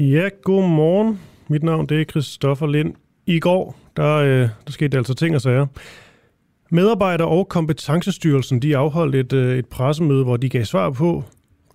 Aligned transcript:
Ja, 0.00 0.28
god 0.42 0.68
morgen. 0.68 1.20
Mit 1.48 1.62
navn 1.62 1.86
det 1.86 2.00
er 2.00 2.04
Christoffer 2.04 2.66
Lind. 2.66 2.94
I 3.26 3.38
går, 3.38 3.80
der, 3.96 4.16
øh, 4.16 4.48
der 4.66 4.72
skete 4.72 4.96
altså 4.96 5.14
ting 5.14 5.34
og 5.34 5.40
sager. 5.40 5.66
Medarbejder- 6.70 7.24
og 7.24 7.48
kompetencestyrelsen 7.48 8.62
de 8.62 8.76
afholdt 8.76 9.14
et, 9.14 9.32
øh, 9.32 9.58
et 9.58 9.66
pressemøde, 9.66 10.24
hvor 10.24 10.36
de 10.36 10.48
gav 10.48 10.64
svar 10.64 10.90
på, 10.90 11.24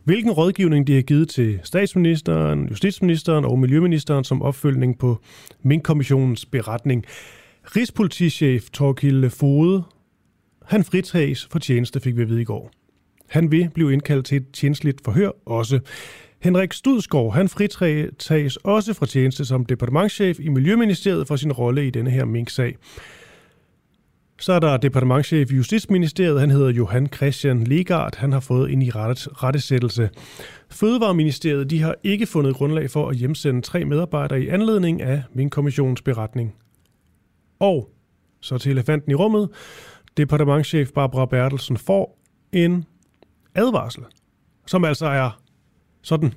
hvilken 0.03 0.31
rådgivning 0.31 0.87
de 0.87 0.95
har 0.95 1.01
givet 1.01 1.29
til 1.29 1.59
statsministeren, 1.63 2.67
justitsministeren 2.69 3.45
og 3.45 3.59
miljøministeren 3.59 4.23
som 4.23 4.41
opfølgning 4.41 4.99
på 4.99 5.19
Mink-kommissionens 5.63 6.45
beretning. 6.45 7.05
Rigspolitichef 7.75 8.69
Torkild 8.69 9.29
Fode, 9.29 9.83
han 10.65 10.83
fritages 10.83 11.47
for 11.51 11.59
tjeneste, 11.59 11.99
fik 11.99 12.17
vi 12.17 12.21
at 12.21 12.29
vide 12.29 12.41
i 12.41 12.45
går. 12.45 12.71
Han 13.29 13.51
vil 13.51 13.69
blive 13.73 13.93
indkaldt 13.93 14.25
til 14.25 14.37
et 14.37 14.51
tjenestligt 14.53 15.01
forhør 15.03 15.31
også. 15.45 15.79
Henrik 16.39 16.73
Studsgaard, 16.73 17.33
han 17.33 17.49
fritages 17.49 18.57
også 18.57 18.93
fra 18.93 19.05
tjeneste 19.05 19.45
som 19.45 19.65
departementschef 19.65 20.39
i 20.39 20.49
Miljøministeriet 20.49 21.27
for 21.27 21.35
sin 21.35 21.51
rolle 21.51 21.87
i 21.87 21.89
denne 21.89 22.09
her 22.09 22.25
mink-sag. 22.25 22.77
Så 24.39 24.53
er 24.53 24.59
der 24.59 24.77
departementschef 24.77 25.51
i 25.51 25.55
Justitsministeriet, 25.55 26.39
han 26.39 26.51
hedder 26.51 26.69
Johan 26.69 27.07
Christian 27.07 27.63
Legard, 27.63 28.15
han 28.17 28.31
har 28.31 28.39
fået 28.39 28.73
en 28.73 28.81
i 28.81 28.89
rettesættelse. 28.89 30.09
Fødevareministeriet 30.71 31.69
de 31.69 31.81
har 31.81 31.95
ikke 32.03 32.25
fundet 32.25 32.55
grundlag 32.55 32.89
for 32.89 33.09
at 33.09 33.15
hjemsende 33.15 33.61
tre 33.61 33.85
medarbejdere 33.85 34.41
i 34.41 34.47
anledning 34.47 35.01
af 35.01 35.23
Mink-kommissionens 35.33 36.01
beretning. 36.01 36.55
Og 37.59 37.89
så 38.41 38.57
til 38.57 38.71
elefanten 38.71 39.11
i 39.11 39.15
rummet, 39.15 39.49
departementschef 40.17 40.91
Barbara 40.91 41.25
Bertelsen 41.25 41.77
får 41.77 42.19
en 42.53 42.85
advarsel, 43.55 44.03
som 44.67 44.85
altså 44.85 45.05
er 45.05 45.41
sådan 46.05 46.33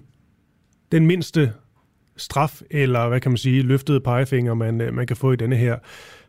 den 0.93 1.07
mindste 1.07 1.53
straf, 2.17 2.63
eller 2.71 3.09
hvad 3.09 3.21
kan 3.21 3.31
man 3.31 3.39
sige, 3.39 3.63
løftede 3.63 4.01
pegefinger, 4.01 4.55
man, 4.55 4.81
øh, 4.81 4.95
man 4.95 5.07
kan 5.07 5.17
få 5.17 5.33
i 5.33 5.37
denne 5.37 5.57
her 5.57 5.79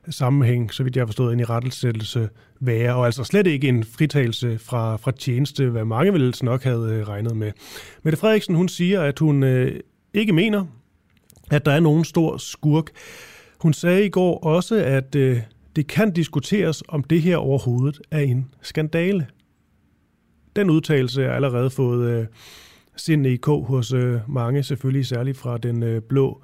sammenhæng, 0.10 0.74
så 0.74 0.84
vidt 0.84 0.96
jeg 0.96 1.02
har 1.02 1.06
forstået, 1.08 1.34
en 1.34 1.40
i 1.40 1.44
rettelsættelse 1.44 2.30
være, 2.60 2.96
og 2.96 3.06
altså 3.06 3.24
slet 3.24 3.48
ikke 3.48 3.68
en 3.68 3.84
fritagelse 3.84 4.60
fra, 4.60 4.96
fra 4.96 5.12
tjeneste, 5.12 5.70
hvad 5.70 5.86
mange 5.86 6.14
vel 6.14 6.36
nok 6.42 6.64
havde 6.64 6.94
øh, 6.94 7.08
regnet 7.08 7.38
med. 7.38 7.52
Mette 8.04 8.20
Frederiksen, 8.20 8.56
hun 8.56 8.70
siger, 8.70 9.02
at 9.02 9.20
hun 9.20 9.44
øh, 9.44 9.80
ikke 10.14 10.34
mener, 10.34 10.66
at 11.52 11.66
der 11.66 11.72
er 11.72 11.80
nogen 11.80 12.06
stor 12.06 12.38
skurk. 12.38 12.90
Hun 13.60 13.74
sagde 13.74 14.06
i 14.06 14.10
går 14.10 14.40
også, 14.44 14.76
at 14.76 15.16
øh, 15.16 15.40
det 15.76 15.88
kan 15.88 16.12
diskuteres, 16.12 16.84
om 16.88 17.04
det 17.04 17.22
her 17.22 17.38
overhovedet 17.38 18.02
er 18.12 18.20
en 18.20 18.50
skandale. 18.62 19.28
Den 20.56 20.70
udtalelse 20.70 21.24
er 21.24 21.34
allerede 21.34 21.70
fået 21.70 22.10
øh, 22.10 22.26
sindene 23.00 23.34
i 23.34 23.36
kog 23.36 23.66
hos 23.66 23.94
øh, 23.94 24.20
mange, 24.28 24.64
selvfølgelig 24.64 25.06
særligt 25.06 25.38
fra 25.38 25.58
den 25.58 25.84
øh, 25.84 26.02
blå 26.02 26.42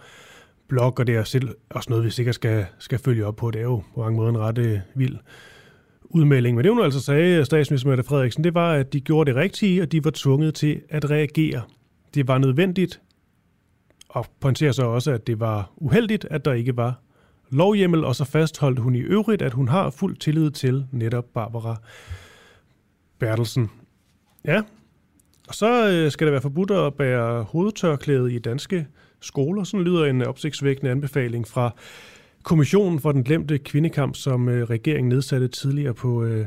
blok, 0.67 0.99
og 0.99 1.07
det 1.07 1.15
er 1.15 1.23
selv 1.23 1.49
også 1.69 1.89
noget, 1.89 2.05
vi 2.05 2.09
sikkert 2.09 2.35
skal, 2.35 2.65
skal 2.79 2.99
følge 2.99 3.25
op 3.25 3.35
på. 3.35 3.51
Det 3.51 3.59
er 3.59 3.63
jo 3.63 3.83
på 3.93 3.99
mange 3.99 4.17
måder 4.17 4.29
en 4.29 4.37
ret 4.37 4.57
øh, 4.57 4.79
vild 4.95 5.17
udmelding. 6.03 6.55
Men 6.55 6.63
det 6.63 6.73
hun 6.73 6.83
altså 6.83 6.99
sagde, 6.99 7.45
statsminister 7.45 7.89
Mette 7.89 8.03
Frederiksen, 8.03 8.43
det 8.43 8.53
var, 8.53 8.73
at 8.73 8.93
de 8.93 9.01
gjorde 9.01 9.31
det 9.31 9.39
rigtige, 9.39 9.81
og 9.81 9.91
de 9.91 10.03
var 10.03 10.11
tvunget 10.15 10.55
til 10.55 10.81
at 10.89 11.09
reagere. 11.09 11.61
Det 12.13 12.27
var 12.27 12.37
nødvendigt, 12.37 13.01
og 14.09 14.25
pointerer 14.39 14.71
så 14.71 14.85
også, 14.85 15.11
at 15.11 15.27
det 15.27 15.39
var 15.39 15.71
uheldigt, 15.77 16.25
at 16.31 16.45
der 16.45 16.53
ikke 16.53 16.77
var 16.77 17.01
lovhjemmel, 17.49 18.03
og 18.03 18.15
så 18.15 18.25
fastholdt 18.25 18.79
hun 18.79 18.95
i 18.95 18.99
øvrigt, 18.99 19.41
at 19.41 19.53
hun 19.53 19.67
har 19.67 19.89
fuld 19.89 20.17
tillid 20.17 20.51
til 20.51 20.85
netop 20.91 21.25
Barbara 21.33 21.75
Bertelsen. 23.19 23.69
Ja, 24.45 24.61
og 25.47 25.55
så 25.55 25.89
øh, 25.89 26.11
skal 26.11 26.27
det 26.27 26.31
være 26.31 26.41
forbudt 26.41 26.71
at 26.71 26.93
bære 26.93 27.43
hovedtørklæde 27.43 28.33
i 28.33 28.39
danske 28.39 28.87
skoler. 29.21 29.63
Sådan 29.63 29.83
lyder 29.83 30.05
en 30.05 30.21
opsigtsvækkende 30.21 30.91
anbefaling 30.91 31.47
fra 31.47 31.75
Kommissionen 32.43 32.99
for 32.99 33.11
den 33.11 33.23
glemte 33.23 33.57
kvindekamp, 33.57 34.15
som 34.15 34.49
øh, 34.49 34.63
regeringen 34.69 35.09
nedsatte 35.09 35.47
tidligere 35.47 35.93
på, 35.93 36.23
øh, 36.23 36.45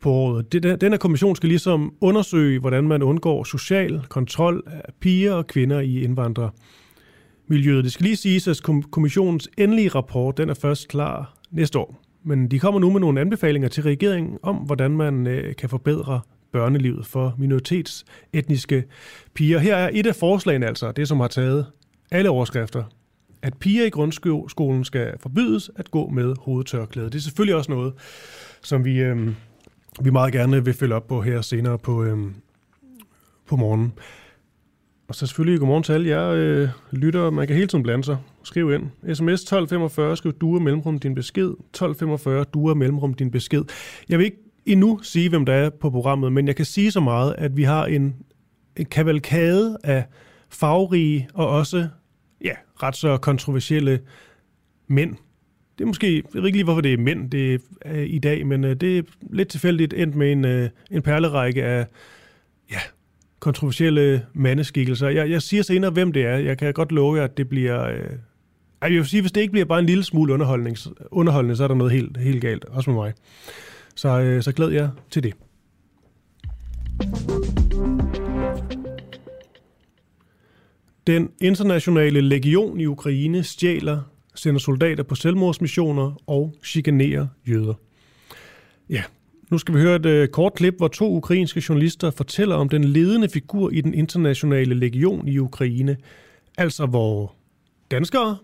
på 0.00 0.10
året. 0.10 0.52
Den 0.52 0.92
her 0.92 0.96
kommission 0.96 1.36
skal 1.36 1.48
ligesom 1.48 1.94
undersøge, 2.00 2.60
hvordan 2.60 2.88
man 2.88 3.02
undgår 3.02 3.44
social 3.44 4.02
kontrol 4.08 4.62
af 4.66 4.92
piger 5.00 5.32
og 5.32 5.46
kvinder 5.46 5.80
i 5.80 6.00
indvandrermiljøet. 6.00 7.84
Det 7.84 7.92
skal 7.92 8.04
lige 8.04 8.16
siges, 8.16 8.48
at 8.48 8.60
kommissionens 8.90 9.48
endelige 9.58 9.88
rapport 9.88 10.36
den 10.38 10.50
er 10.50 10.54
først 10.54 10.88
klar 10.88 11.34
næste 11.50 11.78
år. 11.78 12.02
Men 12.24 12.50
de 12.50 12.58
kommer 12.58 12.80
nu 12.80 12.90
med 12.90 13.00
nogle 13.00 13.20
anbefalinger 13.20 13.68
til 13.68 13.82
regeringen 13.82 14.38
om, 14.42 14.56
hvordan 14.56 14.90
man 14.90 15.26
øh, 15.26 15.56
kan 15.56 15.68
forbedre 15.68 16.20
børnelivet 16.52 17.06
for 17.06 17.34
minoritetsetniske 17.38 18.84
piger. 19.34 19.58
Her 19.58 19.76
er 19.76 19.90
et 19.92 20.06
af 20.06 20.14
forslagene 20.14 20.66
altså, 20.66 20.92
det 20.92 21.08
som 21.08 21.20
har 21.20 21.28
taget 21.28 21.66
alle 22.10 22.30
overskrifter, 22.30 22.84
at 23.42 23.54
piger 23.58 23.84
i 23.84 23.90
grundskolen 23.90 24.84
skal 24.84 25.14
forbydes 25.20 25.70
at 25.76 25.90
gå 25.90 26.08
med 26.08 26.34
hovedtørklæde. 26.40 27.06
Det 27.06 27.14
er 27.14 27.20
selvfølgelig 27.20 27.54
også 27.54 27.70
noget, 27.72 27.92
som 28.62 28.84
vi, 28.84 29.00
øh, 29.00 29.28
vi 30.00 30.10
meget 30.10 30.32
gerne 30.32 30.64
vil 30.64 30.74
følge 30.74 30.94
op 30.94 31.06
på 31.06 31.22
her 31.22 31.40
senere 31.40 31.78
på, 31.78 32.04
øh, 32.04 32.18
på 33.46 33.56
morgenen. 33.56 33.92
Og 35.08 35.14
så 35.14 35.26
selvfølgelig 35.26 35.58
godmorgen 35.58 35.82
til 35.82 35.92
alle 35.92 36.08
jer 36.08 36.28
øh, 36.28 36.68
lytter. 36.90 37.30
Man 37.30 37.46
kan 37.46 37.56
hele 37.56 37.68
tiden 37.68 37.82
blande 37.82 38.04
sig. 38.04 38.16
Skriv 38.42 38.72
ind. 38.72 38.82
SMS 39.14 39.42
1245, 39.42 40.16
skriv 40.16 40.32
duer 40.32 40.60
mellemrum 40.60 40.98
din 40.98 41.14
besked. 41.14 41.48
1245, 41.48 42.44
duer 42.44 42.74
mellemrum 42.74 43.14
din 43.14 43.30
besked. 43.30 43.64
Jeg 44.08 44.18
vil 44.18 44.24
ikke 44.24 44.49
endnu 44.66 45.00
sige, 45.02 45.28
hvem 45.28 45.46
der 45.46 45.52
er 45.52 45.70
på 45.70 45.90
programmet, 45.90 46.32
men 46.32 46.46
jeg 46.46 46.56
kan 46.56 46.64
sige 46.64 46.90
så 46.90 47.00
meget, 47.00 47.34
at 47.38 47.56
vi 47.56 47.62
har 47.62 47.86
en, 47.86 48.16
en 48.76 48.84
kavalkade 48.84 49.78
af 49.84 50.04
farverige 50.48 51.28
og 51.34 51.48
også 51.48 51.88
ja, 52.44 52.54
ret 52.82 52.96
så 52.96 53.16
kontroversielle 53.16 54.00
mænd. 54.88 55.16
Det 55.78 55.84
er 55.84 55.86
måske, 55.86 56.14
jeg 56.14 56.42
ved 56.42 56.46
ikke 56.46 56.58
lige, 56.58 56.64
hvorfor 56.64 56.80
det 56.80 56.92
er 56.92 56.98
mænd 56.98 57.30
det 57.30 57.54
er 57.54 57.58
øh, 57.86 58.06
i 58.06 58.18
dag, 58.18 58.46
men 58.46 58.64
øh, 58.64 58.76
det 58.76 58.98
er 58.98 59.02
lidt 59.32 59.48
tilfældigt 59.48 59.92
endt 59.92 60.14
med 60.14 60.32
en, 60.32 60.44
øh, 60.44 60.68
en 60.90 61.02
perlerække 61.02 61.64
af 61.64 61.86
ja, 62.70 62.78
kontroversielle 63.40 64.26
mandeskikkelser. 64.32 65.08
Jeg, 65.08 65.30
jeg 65.30 65.42
siger 65.42 65.62
senere, 65.62 65.90
hvem 65.90 66.12
det 66.12 66.24
er. 66.24 66.36
Jeg 66.36 66.58
kan 66.58 66.72
godt 66.72 66.92
love 66.92 67.16
jer, 67.16 67.24
at 67.24 67.36
det 67.36 67.48
bliver... 67.48 67.92
Uh, 67.92 68.10
jeg 68.82 68.90
vil 68.90 69.06
sige, 69.06 69.20
hvis 69.20 69.32
det 69.32 69.40
ikke 69.40 69.52
bliver 69.52 69.64
bare 69.64 69.78
en 69.78 69.86
lille 69.86 70.04
smule 70.04 70.32
underholdning, 70.32 70.76
underholdende, 71.10 71.56
så 71.56 71.64
er 71.64 71.68
der 71.68 71.74
noget 71.74 71.92
helt, 71.92 72.16
helt 72.16 72.40
galt, 72.40 72.64
også 72.64 72.90
med 72.90 72.98
mig. 72.98 73.12
Så, 74.00 74.20
øh, 74.20 74.42
så 74.42 74.52
glæder 74.52 74.72
jeg 74.72 74.90
til 75.10 75.22
det. 75.22 75.34
Den 81.06 81.30
internationale 81.40 82.20
legion 82.20 82.80
i 82.80 82.86
Ukraine 82.86 83.42
stjæler, 83.44 84.00
sender 84.34 84.60
soldater 84.60 85.02
på 85.02 85.14
selvmordsmissioner 85.14 86.22
og 86.26 86.54
chikanerer 86.64 87.26
jøder. 87.48 87.74
Ja, 88.90 89.02
nu 89.50 89.58
skal 89.58 89.74
vi 89.74 89.80
høre 89.80 89.96
et 89.96 90.06
øh, 90.06 90.28
kort 90.28 90.54
klip, 90.54 90.74
hvor 90.76 90.88
to 90.88 91.16
ukrainske 91.16 91.62
journalister 91.68 92.10
fortæller 92.10 92.54
om 92.54 92.68
den 92.68 92.84
ledende 92.84 93.28
figur 93.28 93.70
i 93.70 93.80
den 93.80 93.94
internationale 93.94 94.74
legion 94.74 95.28
i 95.28 95.38
Ukraine. 95.38 95.96
Altså 96.58 96.86
hvor 96.86 97.34
danskere, 97.90 98.36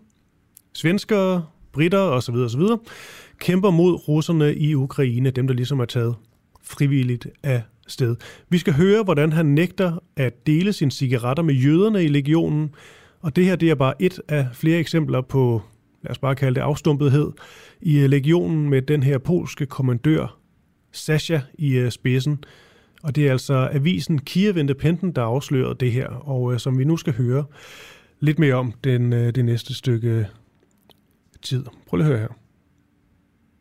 svenskere, 0.72 1.46
britter 1.72 1.98
osv. 1.98 2.34
osv 2.34 2.62
kæmper 3.38 3.70
mod 3.70 4.08
russerne 4.08 4.54
i 4.54 4.74
Ukraine, 4.74 5.30
dem 5.30 5.46
der 5.46 5.54
ligesom 5.54 5.80
er 5.80 5.84
taget 5.84 6.14
frivilligt 6.62 7.26
af 7.42 7.62
sted. 7.86 8.16
Vi 8.48 8.58
skal 8.58 8.72
høre, 8.72 9.02
hvordan 9.02 9.32
han 9.32 9.46
nægter 9.46 10.02
at 10.16 10.46
dele 10.46 10.72
sine 10.72 10.90
cigaretter 10.90 11.42
med 11.42 11.54
jøderne 11.54 12.04
i 12.04 12.08
legionen, 12.08 12.74
og 13.20 13.36
det 13.36 13.44
her 13.44 13.56
det 13.56 13.70
er 13.70 13.74
bare 13.74 14.02
et 14.02 14.20
af 14.28 14.46
flere 14.52 14.78
eksempler 14.78 15.20
på, 15.20 15.62
lad 16.02 16.10
os 16.10 16.18
bare 16.18 16.34
kalde 16.34 16.54
det 16.54 16.60
afstumpethed, 16.60 17.32
i 17.80 17.98
øh, 17.98 18.10
legionen 18.10 18.70
med 18.70 18.82
den 18.82 19.02
her 19.02 19.18
polske 19.18 19.66
kommandør, 19.66 20.38
Sasha, 20.92 21.38
i 21.54 21.74
øh, 21.74 21.90
spidsen. 21.90 22.44
Og 23.02 23.16
det 23.16 23.26
er 23.26 23.32
altså 23.32 23.68
avisen 23.72 24.18
Kiev 24.18 24.56
Independent, 24.56 25.16
der 25.16 25.22
afslører 25.22 25.72
det 25.72 25.92
her, 25.92 26.08
og 26.08 26.52
øh, 26.52 26.58
som 26.58 26.78
vi 26.78 26.84
nu 26.84 26.96
skal 26.96 27.12
høre 27.12 27.44
lidt 28.20 28.38
mere 28.38 28.54
om 28.54 28.72
den, 28.84 29.12
det 29.12 29.44
næste 29.44 29.74
stykke 29.74 30.26
tid. 31.42 31.64
Prøv 31.86 31.96
lige 31.96 32.06
at 32.06 32.12
høre 32.12 32.20
her. 32.20 32.45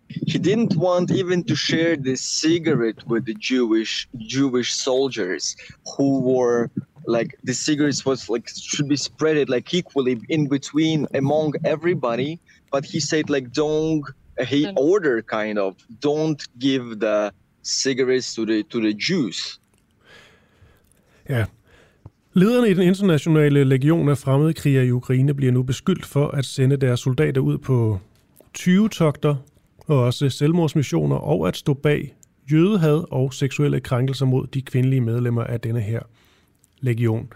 He 0.07 0.37
didn't 0.37 0.75
want 0.75 1.11
even 1.11 1.43
to 1.43 1.55
share 1.55 1.95
the 1.95 2.15
cigarette 2.15 3.05
with 3.07 3.25
the 3.25 3.33
Jewish 3.33 4.07
Jewish 4.17 4.73
soldiers 4.73 5.55
who 5.97 6.19
were 6.19 6.69
like 7.05 7.37
the 7.43 7.53
cigarettes 7.53 8.05
was 8.05 8.29
like 8.29 8.47
should 8.47 8.87
be 8.87 8.97
spreaded 8.97 9.49
like 9.49 9.73
equally 9.73 10.19
in 10.29 10.47
between 10.47 11.07
among 11.13 11.53
everybody. 11.63 12.39
But 12.71 12.85
he 12.85 12.99
said 12.99 13.29
like 13.29 13.51
don't 13.51 14.03
he 14.47 14.67
order 14.75 15.21
kind 15.21 15.57
of 15.59 15.75
don't 16.01 16.41
give 16.59 16.99
the 16.99 17.31
cigarettes 17.61 18.35
to 18.35 18.45
the 18.45 18.63
to 18.63 18.81
the 18.81 18.93
Jews. 18.93 19.59
Ja. 21.29 21.45
Lederne 22.33 22.69
i 22.69 22.73
den 22.73 22.83
internationale 22.83 23.63
legion 23.63 24.09
af 24.09 24.17
fremmede 24.17 24.53
krigere 24.53 24.85
i 24.85 24.91
Ukraine 24.91 25.33
bliver 25.33 25.51
nu 25.51 25.63
beskyldt 25.63 26.05
for 26.05 26.27
at 26.27 26.45
sende 26.45 26.77
deres 26.77 26.99
soldater 26.99 27.41
ud 27.41 27.57
på 27.57 27.99
20 28.53 28.89
togter 28.89 29.35
og 29.87 30.03
også 30.03 30.29
selvmordsmissioner 30.29 31.15
og 31.15 31.47
at 31.47 31.57
stå 31.57 31.73
bag 31.73 32.15
jødehad 32.51 33.03
og 33.11 33.33
seksuelle 33.33 33.79
krænkelser 33.79 34.25
mod 34.25 34.47
de 34.47 34.61
kvindelige 34.61 35.01
medlemmer 35.01 35.43
af 35.43 35.61
denne 35.61 35.81
her 35.81 35.99
legion. 36.79 37.27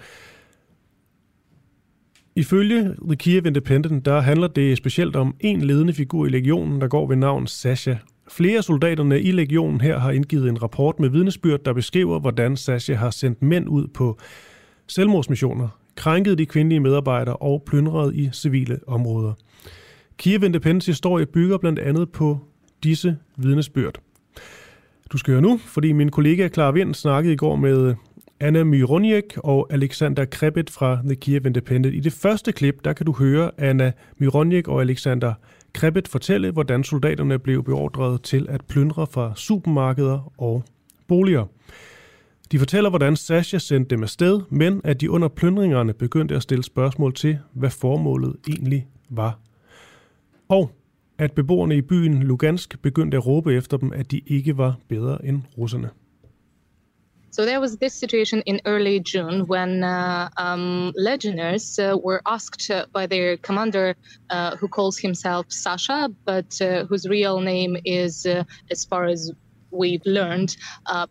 Ifølge 2.35 2.95
The 3.05 3.15
Kiev 3.15 3.45
Independent, 3.45 4.05
der 4.05 4.19
handler 4.19 4.47
det 4.47 4.77
specielt 4.77 5.15
om 5.15 5.35
en 5.39 5.61
ledende 5.61 5.93
figur 5.93 6.25
i 6.25 6.29
legionen, 6.29 6.81
der 6.81 6.87
går 6.87 7.07
ved 7.07 7.15
navn 7.15 7.47
Sasha. 7.47 7.95
Flere 8.27 8.57
af 8.57 8.63
soldaterne 8.63 9.21
i 9.21 9.31
legionen 9.31 9.81
her 9.81 9.99
har 9.99 10.11
indgivet 10.11 10.49
en 10.49 10.63
rapport 10.63 10.99
med 10.99 11.09
vidnesbyrd, 11.09 11.59
der 11.65 11.73
beskriver, 11.73 12.19
hvordan 12.19 12.57
Sasha 12.57 12.93
har 12.93 13.09
sendt 13.09 13.41
mænd 13.41 13.69
ud 13.69 13.87
på 13.87 14.19
selvmordsmissioner, 14.87 15.67
krænket 15.95 16.37
de 16.37 16.45
kvindelige 16.45 16.79
medarbejdere 16.79 17.35
og 17.35 17.63
plyndret 17.65 18.15
i 18.15 18.29
civile 18.33 18.79
områder. 18.87 19.33
Kiev 20.19 20.43
Independence 20.43 20.91
historie 20.91 21.25
bygger 21.25 21.57
blandt 21.57 21.79
andet 21.79 22.09
på 22.11 22.39
disse 22.83 23.17
vidnesbyrd. 23.37 23.99
Du 25.11 25.17
skal 25.17 25.31
høre 25.31 25.41
nu, 25.41 25.57
fordi 25.65 25.91
min 25.91 26.11
kollega 26.11 26.47
Clara 26.47 26.71
Vind 26.71 26.93
snakkede 26.93 27.33
i 27.33 27.37
går 27.37 27.55
med 27.55 27.95
Anna 28.39 28.63
Myronjek 28.63 29.23
og 29.37 29.67
Alexander 29.69 30.25
Krebet 30.25 30.69
fra 30.69 30.99
The 31.05 31.15
Kiev 31.15 31.45
Independent. 31.45 31.95
I 31.95 31.99
det 31.99 32.13
første 32.13 32.51
klip, 32.51 32.85
der 32.85 32.93
kan 32.93 33.05
du 33.05 33.11
høre 33.11 33.51
Anna 33.57 33.91
Myronjek 34.17 34.67
og 34.67 34.81
Alexander 34.81 35.33
Krebet 35.73 36.07
fortælle, 36.07 36.51
hvordan 36.51 36.83
soldaterne 36.83 37.39
blev 37.39 37.63
beordret 37.63 38.21
til 38.21 38.45
at 38.49 38.65
plyndre 38.65 39.07
fra 39.07 39.33
supermarkeder 39.35 40.33
og 40.37 40.63
boliger. 41.07 41.45
De 42.51 42.59
fortæller, 42.59 42.89
hvordan 42.89 43.15
Sasha 43.15 43.57
sendte 43.57 43.95
dem 43.95 44.03
afsted, 44.03 44.41
men 44.49 44.81
at 44.83 45.01
de 45.01 45.11
under 45.11 45.27
plyndringerne 45.27 45.93
begyndte 45.93 46.35
at 46.35 46.43
stille 46.43 46.63
spørgsmål 46.63 47.13
til, 47.13 47.37
hvad 47.53 47.69
formålet 47.69 48.35
egentlig 48.47 48.87
var 49.09 49.39
og 50.49 50.71
at 51.19 51.31
beboerne 51.31 51.77
i 51.77 51.81
byen 51.81 52.23
Lugansk 52.23 52.81
begyndte 52.81 53.17
at 53.17 53.27
råbe 53.27 53.53
efter 53.53 53.77
dem, 53.77 53.93
at 53.93 54.11
de 54.11 54.21
ikke 54.27 54.57
var 54.57 54.75
bedre 54.89 55.25
end 55.25 55.41
russerne. 55.57 55.89
So 57.31 57.45
there 57.45 57.59
was 57.59 57.77
this 57.77 57.93
situation 57.93 58.41
in 58.45 58.59
early 58.65 58.99
June 58.99 59.43
when 59.43 59.83
uh, 59.83 60.29
um, 60.37 60.91
legionnaires 60.97 61.79
uh, 61.79 61.95
were 62.05 62.21
asked 62.25 62.69
uh, 62.71 62.85
by 62.91 63.05
their 63.05 63.37
commander, 63.37 63.93
uh, 64.29 64.57
who 64.57 64.67
calls 64.67 64.97
himself 64.97 65.45
Sasha, 65.49 66.09
but 66.25 66.61
uh, 66.61 66.85
whose 66.89 67.07
real 67.07 67.39
name 67.39 67.77
is, 67.85 68.25
as 68.71 68.83
far 68.83 69.05
as 69.05 69.31
we've 69.71 70.05
learned, 70.05 70.57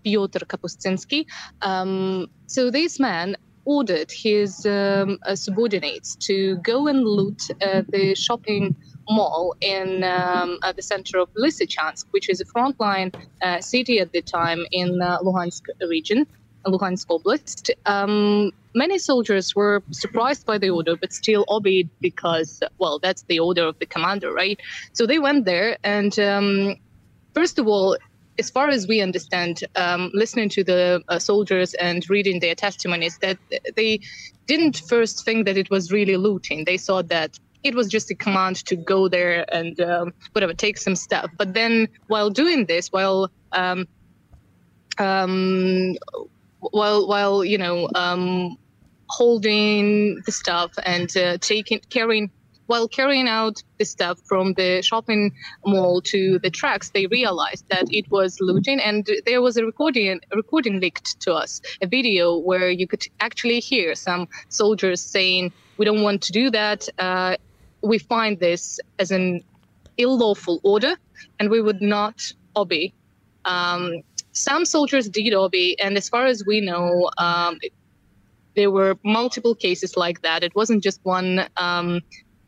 Pyotr 0.05 0.45
Kapustinski. 0.45 1.25
Um, 1.63 2.27
so 2.47 2.71
this 2.71 2.99
man 2.99 3.37
ordered 3.65 4.11
his 4.11 4.67
um, 4.67 5.19
subordinates 5.35 6.17
to 6.17 6.57
go 6.57 6.89
and 6.89 7.05
loot 7.05 7.41
the 7.89 8.15
shopping 8.17 8.75
mall 9.09 9.55
in 9.61 10.05
um, 10.05 10.59
at 10.63 10.77
the 10.77 10.83
center 10.83 11.19
of 11.19 11.29
Lysychansk, 11.35 12.07
which 12.11 12.29
is 12.29 12.41
a 12.41 12.45
frontline 12.45 13.15
uh, 13.43 13.61
city 13.61 13.99
at 14.01 14.13
the 14.13 14.23
time 14.23 14.65
in 14.73 15.01
uh, 15.01 15.19
Luhansk 15.19 15.63
region, 15.89 16.27
Luhansk 16.67 17.07
Oblast. 17.09 17.71
Um, 17.87 18.53
many 18.75 18.99
soldiers 18.99 19.55
were 19.55 19.83
surprised 19.91 20.47
by 20.47 20.59
the 20.59 20.71
order, 20.71 20.97
but 20.97 21.13
still 21.13 21.45
obeyed 21.49 21.89
because, 22.01 22.63
well, 22.79 22.99
that's 22.99 23.23
the 23.23 23.39
order 23.39 23.65
of 23.65 23.79
the 23.79 23.87
commander, 23.87 24.33
right? 24.33 24.59
So 24.93 25.07
they 25.07 25.19
went 25.19 25.45
there, 25.45 25.79
and 25.85 26.19
um, 26.19 26.77
first 27.35 27.59
of 27.59 27.67
all, 27.67 27.97
as 28.39 28.51
far 28.51 28.69
as 28.69 28.87
we 28.87 29.01
understand, 29.01 29.65
um, 29.75 30.11
listening 30.15 30.49
to 30.51 30.63
the 30.63 31.03
uh, 31.09 31.19
soldiers 31.19 31.75
and 31.75 32.09
reading 32.09 32.39
their 32.39 32.55
testimonies, 32.55 33.19
that 33.19 33.37
they 33.75 34.01
didn't 34.47 34.83
first 34.89 35.25
think 35.25 35.45
that 35.47 35.57
it 35.57 35.71
was 35.71 35.91
really 35.91 36.17
looting. 36.17 36.65
They 36.65 36.77
saw 36.77 37.03
that 37.03 37.39
it 37.65 37.75
was 37.75 37.89
just 37.89 38.11
a 38.11 38.15
command 38.15 38.57
to 38.67 38.77
go 38.77 39.09
there 39.09 39.45
and 39.53 39.81
um, 39.81 40.13
whatever 40.33 40.55
take 40.55 40.79
some 40.79 40.97
stuff 40.97 41.31
but 41.37 41.55
then 41.55 41.89
while 42.07 42.31
doing 42.31 42.67
this 42.67 42.89
while 42.89 43.31
um, 43.53 43.87
um, 44.99 45.97
while 46.61 47.07
while 47.07 47.45
you 47.45 47.59
know 47.59 47.89
um, 47.95 48.57
holding 49.09 50.21
the 50.27 50.33
stuff 50.33 50.73
and 50.85 51.17
uh, 51.17 51.39
taking 51.41 51.81
carrying 51.89 52.31
while 52.67 52.87
carrying 52.87 53.29
out 53.29 53.63
the 53.79 53.85
stuff 53.85 54.21
from 54.27 54.53
the 54.53 54.83
shopping 54.83 55.33
mall 55.65 56.03
to 56.03 56.39
the 56.41 56.51
tracks, 56.51 56.91
they 56.91 57.07
realized 57.07 57.65
that 57.71 57.87
it 57.89 58.11
was 58.11 58.37
looting, 58.43 58.79
and 58.79 59.09
there 59.25 59.41
was 59.41 59.57
a 59.57 59.65
recording 59.65 60.21
a 60.31 60.37
recording 60.37 60.79
leaked 60.79 61.19
to 61.21 61.33
us, 61.33 61.63
a 61.81 61.87
video 61.87 62.37
where 62.37 62.71
you 62.71 62.87
could 62.87 63.05
actually 63.21 63.61
hear 63.61 63.95
some 63.95 64.29
soldiers 64.51 65.01
saying, 65.01 65.53
"We 65.79 65.87
don't 65.87 66.03
want 66.03 66.23
to 66.25 66.33
do 66.33 66.51
that. 66.51 66.89
Uh, 66.99 67.37
we 67.83 67.99
find 67.99 68.39
this 68.39 68.81
as 68.99 69.11
an 69.11 69.43
unlawful 69.99 70.61
order, 70.63 70.95
and 71.39 71.51
we 71.51 71.61
would 71.61 71.81
not 71.81 72.33
obey. 72.57 72.93
Um, 73.45 74.03
some 74.33 74.65
soldiers 74.65 75.09
did 75.09 75.35
obey, 75.35 75.77
and 75.83 75.97
as 75.97 76.09
far 76.09 76.27
as 76.27 76.45
we 76.47 76.61
know, 76.61 77.11
um, 77.19 77.59
there 78.55 78.71
were 78.71 78.97
multiple 79.05 79.55
cases 79.55 79.97
like 79.97 80.23
that. 80.23 80.43
It 80.43 80.55
wasn't 80.55 80.83
just 80.83 81.01
one 81.05 81.47
um, 81.57 82.01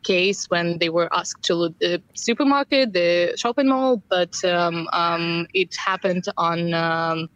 case 0.03 0.49
when 0.49 0.77
they 0.79 0.89
were 0.89 1.09
asked 1.13 1.43
to 1.43 1.55
loot 1.55 1.75
the 1.79 2.01
supermarket, 2.13 2.93
the 2.93 3.33
shopping 3.37 3.67
mall, 3.69 4.01
but 4.09 4.43
um, 4.45 4.87
um, 4.93 5.47
it 5.53 5.75
happened 5.75 6.25
on 6.37 6.73
um, 6.73 7.29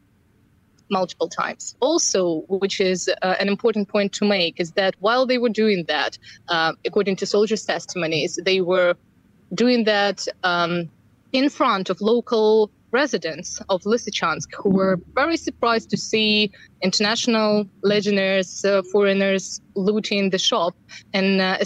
multiple 0.90 1.28
times. 1.28 1.76
Also, 1.80 2.44
which 2.48 2.80
is 2.80 3.10
uh, 3.22 3.36
an 3.40 3.48
important 3.48 3.88
point 3.88 4.14
to 4.14 4.26
make, 4.26 4.60
is 4.60 4.72
that 4.74 4.96
while 5.00 5.26
they 5.26 5.38
were 5.38 5.50
doing 5.50 5.86
that, 5.88 6.18
uh, 6.48 6.74
according 6.86 7.16
to 7.18 7.26
soldiers' 7.26 7.66
testimonies, 7.66 8.40
they 8.44 8.62
were 8.62 8.96
doing 9.54 9.84
that 9.86 10.28
um, 10.44 10.90
in 11.32 11.50
front 11.50 11.90
of 11.90 12.02
local 12.02 12.72
residents 12.92 13.62
of 13.70 13.84
Lysychansk 13.84 14.50
who 14.58 14.70
were 14.70 15.00
very 15.14 15.38
surprised 15.38 15.90
to 15.90 15.98
see 15.98 16.52
international 16.82 17.68
legionnaires, 17.82 18.64
uh, 18.64 18.82
foreigners 18.92 19.60
looting 19.76 20.30
the 20.30 20.38
shop 20.38 20.74
and 21.14 21.42
uh, 21.42 21.58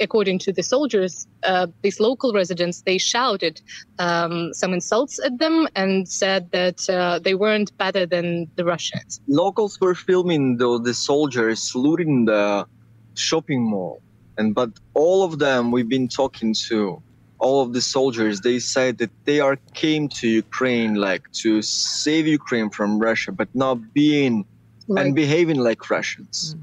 according 0.00 0.38
to 0.40 0.52
the 0.52 0.62
soldiers, 0.62 1.26
uh, 1.42 1.66
these 1.82 2.00
local 2.00 2.32
residents, 2.32 2.82
they 2.82 2.98
shouted 2.98 3.60
um, 3.98 4.52
some 4.54 4.72
insults 4.72 5.18
at 5.24 5.38
them 5.38 5.68
and 5.74 6.08
said 6.08 6.50
that 6.52 6.88
uh, 6.88 7.18
they 7.18 7.34
weren't 7.34 7.76
better 7.78 8.06
than 8.06 8.50
the 8.56 8.64
Russians. 8.64 9.20
Locals 9.28 9.80
were 9.80 9.94
filming 9.94 10.56
though 10.56 10.78
the 10.78 10.94
soldiers 10.94 11.74
looting 11.74 12.24
the 12.26 12.66
shopping 13.14 13.62
mall, 13.62 14.00
and 14.36 14.54
but 14.54 14.70
all 14.94 15.24
of 15.24 15.38
them 15.38 15.70
we've 15.70 15.88
been 15.88 16.08
talking 16.08 16.54
to, 16.68 17.02
all 17.38 17.62
of 17.62 17.72
the 17.72 17.80
soldiers, 17.80 18.40
they 18.40 18.58
said 18.58 18.98
that 18.98 19.10
they 19.24 19.40
are 19.40 19.56
came 19.74 20.08
to 20.08 20.28
Ukraine 20.28 20.94
like 20.94 21.30
to 21.32 21.62
save 21.62 22.26
Ukraine 22.26 22.70
from 22.70 22.98
Russia, 22.98 23.32
but 23.32 23.48
not 23.54 23.92
being 23.92 24.44
like, 24.88 25.06
and 25.06 25.14
behaving 25.14 25.58
like 25.58 25.90
Russians. 25.90 26.54
Mm. 26.54 26.60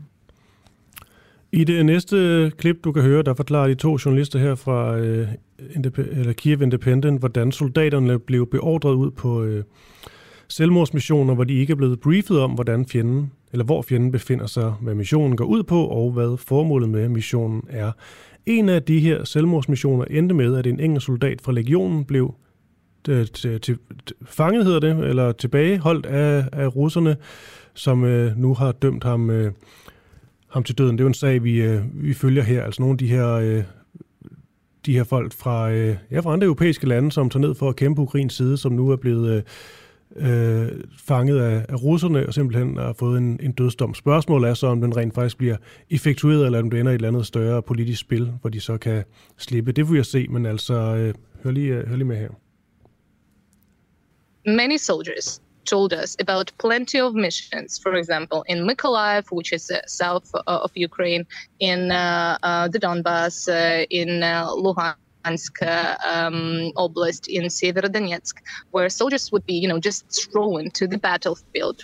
I 1.55 1.63
det 1.63 1.85
næste 1.85 2.51
klip, 2.57 2.83
du 2.83 2.91
kan 2.91 3.03
høre, 3.03 3.23
der 3.23 3.33
forklarer 3.33 3.67
de 3.67 3.75
to 3.75 3.97
journalister 4.05 4.39
her 4.39 4.55
fra 4.55 4.97
øh, 4.97 5.27
eller 5.97 6.33
Kiev 6.33 6.61
Independent, 6.61 7.19
hvordan 7.19 7.51
soldaterne 7.51 8.19
blev 8.19 8.49
beordret 8.49 8.93
ud 8.93 9.11
på 9.11 9.43
øh, 9.43 9.63
selvmordsmissioner, 10.47 11.35
hvor 11.35 11.43
de 11.43 11.53
ikke 11.53 11.71
er 11.71 11.75
blevet 11.75 11.99
briefet 11.99 12.39
om, 12.39 12.51
hvordan 12.51 12.85
fjenden, 12.85 13.31
eller 13.51 13.65
hvor 13.65 13.81
fjenden 13.81 14.11
befinder 14.11 14.45
sig, 14.45 14.73
hvad 14.81 14.95
missionen 14.95 15.37
går 15.37 15.45
ud 15.45 15.63
på, 15.63 15.85
og 15.85 16.11
hvad 16.11 16.37
formålet 16.37 16.89
med 16.89 17.09
missionen 17.09 17.63
er. 17.69 17.91
En 18.45 18.69
af 18.69 18.83
de 18.83 18.99
her 18.99 19.23
selvmordsmissioner 19.23 20.05
endte 20.05 20.35
med, 20.35 20.55
at 20.55 20.67
en 20.67 20.79
engelsk 20.79 21.05
soldat 21.05 21.41
fra 21.41 21.51
legionen 21.51 22.05
blev 22.05 22.33
øh, 23.09 23.27
til, 23.27 23.61
til, 23.61 23.77
fanget, 24.25 24.65
hedder 24.65 24.79
det, 24.79 25.09
eller 25.09 25.31
tilbageholdt 25.31 26.05
af, 26.05 26.49
af 26.51 26.75
russerne, 26.75 27.15
som 27.73 28.03
øh, 28.03 28.37
nu 28.37 28.53
har 28.53 28.71
dømt 28.71 29.03
ham, 29.03 29.29
øh, 29.29 29.51
ham 30.55 30.63
til 30.63 30.77
døden. 30.77 30.91
Det 30.91 30.99
er 30.99 31.03
jo 31.03 31.07
en 31.07 31.13
sag, 31.13 31.43
vi, 31.43 31.61
øh, 31.61 31.81
vi 31.93 32.13
følger 32.13 32.43
her. 32.43 32.63
Altså 32.63 32.81
nogle 32.81 32.93
af 32.93 32.97
de 32.97 33.07
her, 33.07 33.31
øh, 33.31 33.63
de 34.85 34.93
her 34.93 35.03
folk 35.03 35.33
fra, 35.33 35.71
øh, 35.71 35.95
ja, 36.11 36.19
fra 36.19 36.33
andre 36.33 36.45
europæiske 36.45 36.87
lande, 36.87 37.11
som 37.11 37.29
tager 37.29 37.47
ned 37.47 37.55
for 37.55 37.69
at 37.69 37.75
kæmpe 37.75 38.01
Ukrains 38.01 38.33
side, 38.33 38.57
som 38.57 38.71
nu 38.71 38.89
er 38.89 38.95
blevet... 38.95 39.35
Øh, 39.35 39.43
øh, 40.15 40.67
fanget 40.97 41.39
af, 41.39 41.65
af 41.69 41.83
russerne 41.83 42.27
og 42.27 42.33
simpelthen 42.33 42.77
har 42.77 42.93
fået 42.93 43.17
en, 43.17 43.39
en 43.43 43.51
dødsdom. 43.51 43.93
Spørgsmålet 43.93 44.49
er 44.49 44.53
så, 44.53 44.67
om 44.67 44.81
den 44.81 44.97
rent 44.97 45.13
faktisk 45.13 45.37
bliver 45.37 45.57
effektueret, 45.89 46.45
eller 46.45 46.59
om 46.59 46.69
det 46.69 46.79
ender 46.79 46.91
i 46.91 46.95
et 46.95 46.99
eller 46.99 47.07
andet 47.07 47.25
større 47.25 47.61
politisk 47.61 48.01
spil, 48.01 48.31
hvor 48.41 48.49
de 48.49 48.59
så 48.59 48.77
kan 48.77 49.03
slippe. 49.37 49.71
Det 49.71 49.89
vil 49.89 49.95
jeg 49.95 50.05
se, 50.05 50.27
men 50.27 50.45
altså, 50.45 50.73
øh, 50.73 51.13
hør, 51.43 51.51
lige, 51.51 51.73
øh, 51.73 51.87
hør 51.87 51.95
lige 51.95 52.05
med 52.05 52.17
her. 52.17 52.29
Many 54.45 54.77
soldiers 54.77 55.41
told 55.65 55.93
us 55.93 56.15
about 56.19 56.51
plenty 56.57 56.99
of 56.99 57.15
missions, 57.15 57.77
for 57.77 57.95
example, 57.95 58.43
in 58.47 58.65
Mykolaiv, 58.67 59.31
which 59.31 59.51
is 59.51 59.69
uh, 59.69 59.81
south 59.87 60.29
of 60.47 60.71
Ukraine, 60.75 61.25
in 61.59 61.91
uh, 61.91 62.37
uh, 62.43 62.67
the 62.67 62.79
Donbas, 62.79 63.47
uh, 63.49 63.85
in 63.89 64.23
uh, 64.23 64.47
Luhansk, 64.47 65.55
um, 66.05 66.71
Oblast 66.77 67.27
in 67.27 67.43
Severodonetsk, 67.45 68.35
where 68.71 68.89
soldiers 68.89 69.31
would 69.31 69.45
be, 69.45 69.55
you 69.55 69.67
know, 69.67 69.79
just 69.79 70.29
thrown 70.31 70.69
to 70.71 70.87
the 70.87 70.97
battlefield, 70.97 71.83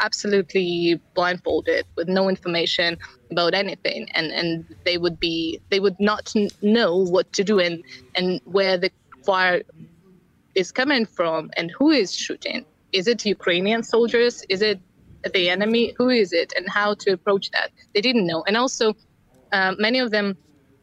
absolutely 0.00 1.00
blindfolded 1.14 1.86
with 1.96 2.08
no 2.08 2.28
information 2.28 2.98
about 3.30 3.54
anything, 3.54 4.08
and 4.14 4.32
and 4.32 4.64
they 4.84 4.98
would 4.98 5.18
be 5.20 5.60
they 5.70 5.80
would 5.80 5.98
not 5.98 6.32
know 6.62 6.96
what 6.96 7.32
to 7.32 7.44
do 7.44 7.58
and 7.58 7.82
and 8.16 8.40
where 8.44 8.76
the 8.76 8.90
fire 9.24 9.62
is 10.54 10.70
coming 10.70 11.06
from 11.06 11.50
and 11.56 11.70
who 11.78 11.90
is 11.90 12.14
shooting. 12.14 12.64
Is 12.94 13.06
it 13.12 13.26
Ukrainian 13.36 13.82
soldiers? 13.82 14.34
Is 14.54 14.60
it 14.70 14.78
the 15.36 15.44
enemy? 15.56 15.84
Who 15.98 16.08
is 16.22 16.32
it? 16.32 16.52
And 16.56 16.64
how 16.78 16.94
to 17.02 17.08
approach 17.18 17.50
that? 17.56 17.68
They 17.92 18.00
didn't 18.00 18.26
know. 18.30 18.40
And 18.46 18.56
also, 18.56 18.86
uh, 19.52 19.72
many 19.86 19.98
of 20.04 20.08
them 20.16 20.26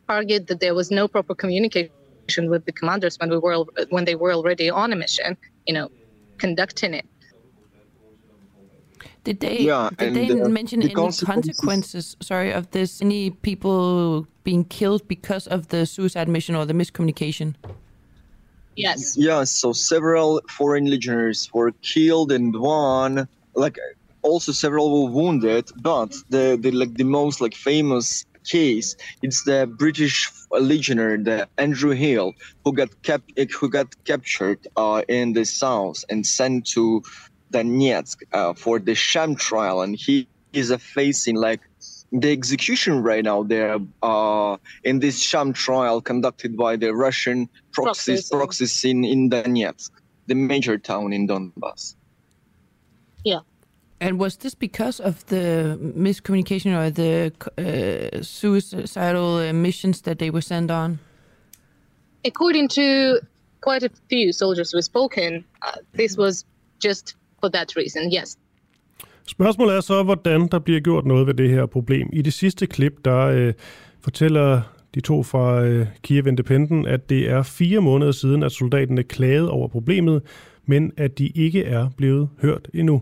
argued 0.09 0.47
that 0.47 0.59
there 0.59 0.75
was 0.75 0.87
no 0.91 1.07
proper 1.07 1.33
communication 1.43 2.43
with 2.53 2.63
the 2.67 2.73
commanders 2.79 3.15
when 3.19 3.29
we 3.29 3.37
were 3.45 3.57
when 3.95 4.03
they 4.09 4.15
were 4.23 4.33
already 4.39 4.67
on 4.69 4.91
a 4.91 4.97
mission, 5.03 5.37
you 5.67 5.73
know, 5.77 5.87
conducting 6.43 6.93
it. 6.99 7.05
Did 9.23 9.39
they 9.39 9.57
Yeah, 9.71 9.89
did 9.97 10.07
and, 10.07 10.15
they 10.17 10.27
uh, 10.41 10.49
mention 10.49 10.79
the 10.81 10.87
any 10.87 10.95
consequences- 10.95 11.55
consequences? 11.59 12.05
Sorry, 12.21 12.51
of 12.59 12.63
this? 12.71 13.01
Any 13.01 13.29
people 13.49 14.27
being 14.43 14.63
killed 14.65 15.07
because 15.07 15.45
of 15.55 15.59
the 15.73 15.85
suicide 15.85 16.27
mission 16.27 16.55
or 16.55 16.65
the 16.65 16.73
miscommunication? 16.73 17.53
Yes. 18.75 19.15
Yeah, 19.17 19.43
so 19.43 19.73
several 19.73 20.41
foreign 20.49 20.85
legionnaires 20.89 21.47
were 21.53 21.71
killed 21.83 22.31
and 22.31 22.55
one 22.59 23.27
like 23.55 23.77
also 24.23 24.51
several 24.51 25.05
were 25.05 25.11
wounded, 25.11 25.69
but 25.81 26.13
the, 26.29 26.57
the 26.59 26.71
like 26.71 26.95
the 26.95 27.03
most 27.03 27.41
like 27.41 27.55
famous 27.55 28.25
case 28.49 28.95
it's 29.21 29.43
the 29.43 29.67
British 29.77 30.29
legionnaire, 30.51 31.17
the 31.17 31.47
Andrew 31.57 31.91
Hill, 31.91 32.33
who 32.63 32.73
got 32.73 32.89
cap- 33.03 33.29
who 33.59 33.69
got 33.69 33.87
captured 34.05 34.59
uh, 34.75 35.03
in 35.07 35.33
the 35.33 35.45
south 35.45 36.03
and 36.09 36.25
sent 36.25 36.65
to 36.73 37.01
Donetsk 37.53 38.17
uh, 38.33 38.53
for 38.53 38.79
the 38.79 38.95
sham 38.95 39.35
trial, 39.35 39.81
and 39.81 39.95
he 39.97 40.27
is 40.53 40.73
facing 40.79 41.35
like 41.35 41.61
the 42.11 42.31
execution 42.31 43.01
right 43.01 43.23
now 43.23 43.43
there 43.43 43.77
uh, 44.03 44.57
in 44.83 44.99
this 44.99 45.21
sham 45.21 45.53
trial 45.53 46.01
conducted 46.01 46.57
by 46.57 46.75
the 46.75 46.93
Russian 46.93 47.49
proxies 47.71 48.29
Proxies, 48.29 48.83
in, 48.83 49.05
in 49.05 49.29
Donetsk, 49.29 49.91
the 50.27 50.35
major 50.35 50.77
town 50.77 51.13
in 51.13 51.27
Donbass. 51.27 51.95
Yeah. 53.23 53.39
And 54.01 54.19
was 54.19 54.37
this 54.37 54.55
because 54.55 54.99
of 54.99 55.25
the 55.27 55.77
miscommunication 55.79 56.75
or 56.75 56.89
the 56.89 57.31
uh, 57.57 58.23
suicidal 58.23 59.37
uh, 59.37 59.53
missions 59.53 60.01
that 60.01 60.19
they 60.19 60.31
were 60.31 60.41
sent 60.41 60.71
on? 60.71 60.99
According 62.25 62.67
to 62.69 63.19
quite 63.61 63.83
a 63.83 63.91
few 64.09 64.33
soldiers 64.33 64.73
we've 64.73 64.83
spoken, 64.83 65.45
uh, 65.61 65.75
this 65.93 66.17
was 66.17 66.45
just 66.79 67.15
for 67.39 67.49
that 67.49 67.75
reason. 67.75 68.11
Yes, 68.11 68.37
Spørgsmålet 69.27 69.75
er 69.75 69.81
så, 69.81 70.03
hvordan 70.03 70.47
der 70.47 70.59
bliver 70.59 70.79
gjort 70.79 71.05
noget 71.05 71.27
ved 71.27 71.33
det 71.33 71.49
her 71.49 71.65
problem. 71.65 72.09
I 72.13 72.21
det 72.21 72.33
sidste 72.33 72.67
klip, 72.67 72.93
der 73.05 73.19
øh, 73.19 73.53
fortæller 74.01 74.61
de 74.95 75.01
to 75.01 75.23
fra 75.23 75.63
øh, 75.63 75.87
Kiev 76.03 76.27
Independent, 76.27 76.87
at 76.87 77.09
det 77.09 77.29
er 77.29 77.43
fire 77.43 77.81
måneder 77.81 78.11
siden, 78.11 78.43
at 78.43 78.51
soldaterne 78.51 79.03
klagede 79.03 79.51
over 79.51 79.67
problemet, 79.67 80.21
men 80.65 80.91
at 80.97 81.17
de 81.17 81.27
ikke 81.27 81.63
er 81.63 81.89
blevet 81.97 82.29
hørt 82.41 82.67
endnu. 82.73 83.01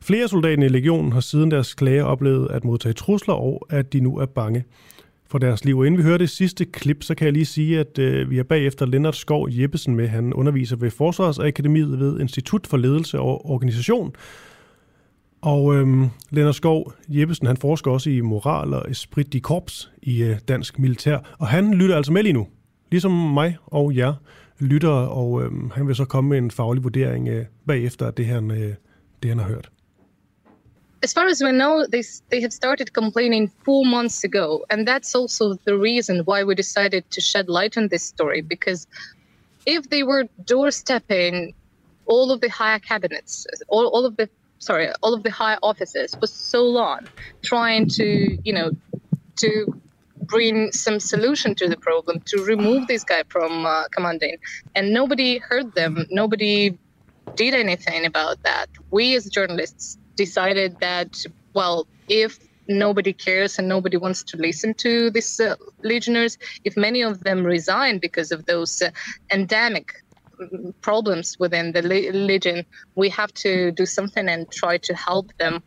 Flere 0.00 0.28
soldater 0.28 0.64
i 0.64 0.68
legionen 0.68 1.12
har 1.12 1.20
siden 1.20 1.50
deres 1.50 1.74
klager 1.74 2.04
oplevet 2.04 2.50
at 2.50 2.64
modtage 2.64 2.92
trusler 2.92 3.34
og 3.34 3.66
at 3.70 3.92
de 3.92 4.00
nu 4.00 4.18
er 4.18 4.26
bange 4.26 4.64
for 5.30 5.38
deres 5.38 5.64
liv. 5.64 5.78
Og 5.78 5.86
inden 5.86 5.98
vi 5.98 6.02
hører 6.02 6.18
det 6.18 6.30
sidste 6.30 6.64
klip, 6.64 7.02
så 7.02 7.14
kan 7.14 7.24
jeg 7.24 7.32
lige 7.32 7.46
sige, 7.46 7.80
at 7.80 7.98
øh, 7.98 8.30
vi 8.30 8.36
har 8.36 8.44
bagefter 8.44 8.86
Lennart 8.86 9.16
Skov 9.16 9.48
Jeppesen 9.50 9.96
med. 9.96 10.08
Han 10.08 10.32
underviser 10.32 10.76
ved 10.76 10.90
Forsvarsakademiet 10.90 12.00
ved 12.00 12.20
Institut 12.20 12.66
for 12.66 12.76
Ledelse 12.76 13.18
og 13.18 13.50
Organisation. 13.50 14.14
Og 15.40 15.74
øhm, 15.74 16.08
Lennart 16.30 16.54
Skov 16.54 16.92
Jeppesen, 17.08 17.46
han 17.46 17.56
forsker 17.56 17.90
også 17.90 18.10
i 18.10 18.20
moral 18.20 18.74
og 18.74 18.90
esprit 18.90 19.32
de 19.32 19.40
corps 19.40 19.90
i 20.02 20.22
øh, 20.22 20.38
dansk 20.48 20.78
militær. 20.78 21.36
Og 21.38 21.48
han 21.48 21.74
lytter 21.74 21.96
altså 21.96 22.12
med 22.12 22.22
lige 22.22 22.32
nu, 22.32 22.46
ligesom 22.90 23.12
mig 23.12 23.56
og 23.66 23.96
jer 23.96 24.14
lytter, 24.58 24.90
og 24.90 25.42
øhm, 25.42 25.70
han 25.70 25.86
vil 25.86 25.94
så 25.94 26.04
komme 26.04 26.30
med 26.30 26.38
en 26.38 26.50
faglig 26.50 26.84
vurdering 26.84 27.28
øh, 27.28 27.44
bagefter 27.66 28.06
af 28.06 28.14
det, 28.14 28.26
han, 28.26 28.50
øh, 28.50 28.74
det, 29.22 29.30
han 29.30 29.38
har 29.38 29.46
hørt. 29.46 29.70
as 31.02 31.12
far 31.12 31.26
as 31.26 31.42
we 31.42 31.52
know, 31.52 31.86
they 31.86 32.02
they 32.30 32.40
have 32.40 32.50
started 32.50 32.92
complaining 32.92 33.48
four 33.64 33.84
months 33.84 34.24
ago, 34.24 34.64
and 34.70 34.86
that's 34.86 35.14
also 35.14 35.54
the 35.64 35.76
reason 35.76 36.24
why 36.24 36.42
we 36.42 36.54
decided 36.54 37.08
to 37.10 37.20
shed 37.20 37.48
light 37.48 37.76
on 37.76 37.88
this 37.88 38.02
story. 38.02 38.40
Because 38.40 38.86
if 39.66 39.88
they 39.90 40.02
were 40.02 40.24
doorstepping 40.44 41.54
all 42.06 42.32
of 42.32 42.40
the 42.40 42.48
higher 42.48 42.78
cabinets, 42.78 43.46
all, 43.68 43.86
all 43.86 44.04
of 44.06 44.16
the 44.16 44.28
sorry, 44.58 44.90
all 45.02 45.14
of 45.14 45.22
the 45.22 45.30
high 45.30 45.58
officers 45.62 46.14
for 46.14 46.26
so 46.26 46.64
long, 46.64 47.00
trying 47.44 47.88
to 47.88 48.38
you 48.44 48.52
know 48.52 48.70
to 49.36 49.80
bring 50.22 50.70
some 50.72 51.00
solution 51.00 51.54
to 51.54 51.68
the 51.68 51.76
problem, 51.76 52.22
to 52.26 52.44
remove 52.44 52.86
this 52.86 53.04
guy 53.04 53.22
from 53.28 53.66
uh, 53.66 53.84
commanding, 53.94 54.36
and 54.74 54.92
nobody 54.92 55.38
heard 55.38 55.74
them. 55.74 56.06
Nobody 56.10 56.78
did 57.34 57.54
anything 57.54 58.04
about 58.04 58.42
that. 58.42 58.68
We 58.90 59.14
as 59.16 59.26
journalists 59.26 59.96
decided 60.16 60.80
that, 60.80 61.16
well, 61.54 61.86
if 62.08 62.38
nobody 62.68 63.12
cares 63.12 63.58
and 63.58 63.68
nobody 63.68 63.96
wants 63.96 64.22
to 64.24 64.36
listen 64.36 64.74
to 64.74 65.10
these 65.10 65.40
uh, 65.40 65.56
legionnaires, 65.82 66.36
if 66.64 66.76
many 66.76 67.00
of 67.00 67.24
them 67.24 67.44
resign 67.44 67.98
because 67.98 68.30
of 68.30 68.44
those 68.46 68.82
uh, 68.82 68.90
endemic 69.32 69.94
problems 70.80 71.36
within 71.38 71.72
the 71.72 71.82
le- 71.82 72.12
legion, 72.12 72.64
we 72.94 73.08
have 73.10 73.32
to 73.34 73.72
do 73.72 73.86
something 73.86 74.28
and 74.28 74.50
try 74.50 74.78
to 74.78 74.94
help 74.94 75.30
them 75.38 75.62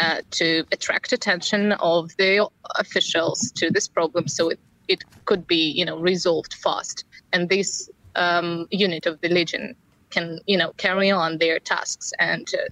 uh, 0.00 0.20
to 0.30 0.64
attract 0.72 1.12
attention 1.12 1.72
of 1.72 2.10
the 2.18 2.48
officials 2.76 3.50
to 3.56 3.70
this 3.70 3.88
problem 3.88 4.28
so 4.28 4.48
it, 4.50 4.60
it 4.88 5.04
could 5.24 5.46
be, 5.46 5.70
you 5.70 5.84
know, 5.84 5.98
resolved 5.98 6.54
fast. 6.54 7.04
And 7.32 7.48
this 7.48 7.88
um, 8.14 8.66
unit 8.70 9.06
of 9.06 9.20
the 9.20 9.28
legion 9.28 9.74
can, 10.10 10.40
you 10.46 10.56
know, 10.56 10.72
carry 10.76 11.10
on 11.10 11.38
their 11.38 11.58
tasks 11.58 12.12
and 12.18 12.46
uh, 12.54 12.68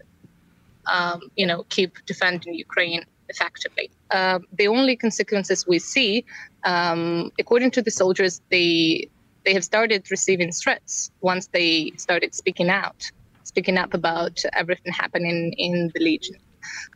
um, 0.86 1.20
you 1.36 1.46
know, 1.46 1.64
keep 1.68 1.96
defending 2.06 2.54
Ukraine 2.54 3.04
effectively. 3.28 3.90
Uh, 4.10 4.38
the 4.52 4.68
only 4.68 4.96
consequences 4.96 5.66
we 5.66 5.78
see, 5.78 6.24
um, 6.64 7.30
according 7.38 7.70
to 7.72 7.82
the 7.82 7.90
soldiers, 7.90 8.40
they 8.50 9.08
they 9.44 9.52
have 9.52 9.64
started 9.64 10.10
receiving 10.10 10.52
threats 10.52 11.10
once 11.20 11.48
they 11.48 11.92
started 11.96 12.34
speaking 12.34 12.70
out, 12.70 13.10
speaking 13.44 13.78
up 13.78 13.94
about 13.94 14.42
everything 14.52 14.92
happening 14.92 15.52
in 15.58 15.90
the 15.94 16.00
legion. 16.00 16.36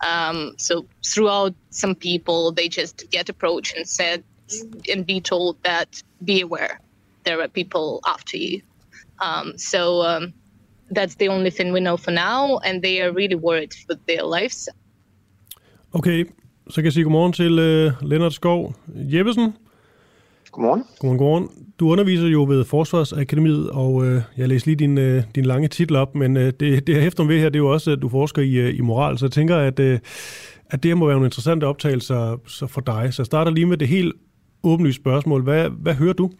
Um, 0.06 0.54
so 0.56 0.86
throughout, 1.04 1.54
some 1.70 1.94
people 1.94 2.52
they 2.52 2.68
just 2.68 3.10
get 3.10 3.28
approached 3.28 3.76
and 3.76 3.86
said 3.86 4.24
and 4.90 5.06
be 5.06 5.20
told 5.20 5.62
that 5.62 6.02
be 6.24 6.40
aware, 6.40 6.80
there 7.24 7.40
are 7.42 7.48
people 7.48 8.00
after 8.06 8.36
you. 8.36 8.62
Um, 9.20 9.58
so 9.58 10.02
um, 10.02 10.32
that's 10.90 11.16
the 11.16 11.28
only 11.28 11.50
thing 11.50 11.72
we 11.72 11.80
know 11.80 11.96
for 11.96 12.10
now, 12.12 12.58
and 12.58 12.82
they 12.82 13.02
are 13.02 13.12
really 13.12 13.34
worried 13.34 13.74
for 13.74 13.94
their 14.06 14.22
lives. 14.22 14.68
Okay, 15.94 16.24
så 16.70 16.74
kan 16.74 16.84
jeg 16.84 16.92
sige 16.92 17.04
godmorgen 17.04 17.32
til 17.32 17.58
øh, 17.58 17.92
Lennart 18.02 18.32
Skov 18.32 18.74
Jeppesen. 18.94 19.54
Godmorgen. 20.58 20.84
Godmorgen, 20.98 21.18
godmorgen. 21.18 21.48
Du 21.80 21.90
underviser 21.90 22.26
jo 22.26 22.44
ved 22.44 22.64
Forsvarsakademiet, 22.64 23.70
og 23.70 24.06
øh, 24.06 24.22
jeg 24.36 24.48
læser 24.48 24.66
lige 24.66 24.76
din, 24.76 24.98
øh, 24.98 25.22
din 25.34 25.44
lange 25.44 25.68
titel 25.68 25.96
op, 25.96 26.14
men 26.14 26.36
øh, 26.36 26.52
det, 26.60 26.86
det 26.86 26.88
jeg 26.88 27.02
hæfter 27.02 27.24
ved 27.24 27.38
her, 27.38 27.48
det 27.48 27.56
er 27.56 27.58
jo 27.58 27.72
også, 27.72 27.90
at 27.90 28.02
du 28.02 28.08
forsker 28.08 28.42
i, 28.42 28.54
øh, 28.54 28.78
i 28.78 28.80
moral, 28.80 29.18
så 29.18 29.26
jeg 29.26 29.32
tænker, 29.32 29.56
at, 29.56 29.80
øh, 29.80 29.98
at 30.70 30.82
det 30.82 30.88
her 30.90 30.94
må 30.94 31.06
være 31.06 31.14
nogle 31.14 31.26
interessante 31.26 31.64
optagelser 31.64 32.36
så 32.46 32.66
for 32.66 32.80
dig. 32.80 33.14
Så 33.14 33.22
jeg 33.22 33.26
starter 33.26 33.50
lige 33.50 33.66
med 33.66 33.76
det 33.76 33.88
helt 33.88 34.14
åbenlyse 34.64 34.96
spørgsmål. 34.96 35.42
Hvad, 35.42 35.68
hvad 35.70 35.94
hører 35.94 36.12
du? 36.12 36.30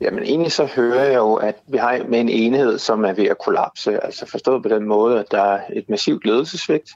Jamen 0.00 0.22
egentlig 0.22 0.52
så 0.52 0.68
hører 0.76 1.04
jeg 1.04 1.16
jo, 1.16 1.34
at 1.34 1.54
vi 1.68 1.76
har 1.76 2.00
med 2.08 2.20
en 2.20 2.28
enhed, 2.28 2.78
som 2.78 3.04
er 3.04 3.12
ved 3.12 3.24
at 3.24 3.36
kollapse. 3.44 4.04
Altså 4.04 4.26
forstået 4.30 4.62
på 4.62 4.68
den 4.68 4.88
måde, 4.88 5.20
at 5.20 5.26
der 5.30 5.42
er 5.42 5.60
et 5.76 5.84
massivt 5.88 6.26
ledelsesvigt, 6.26 6.90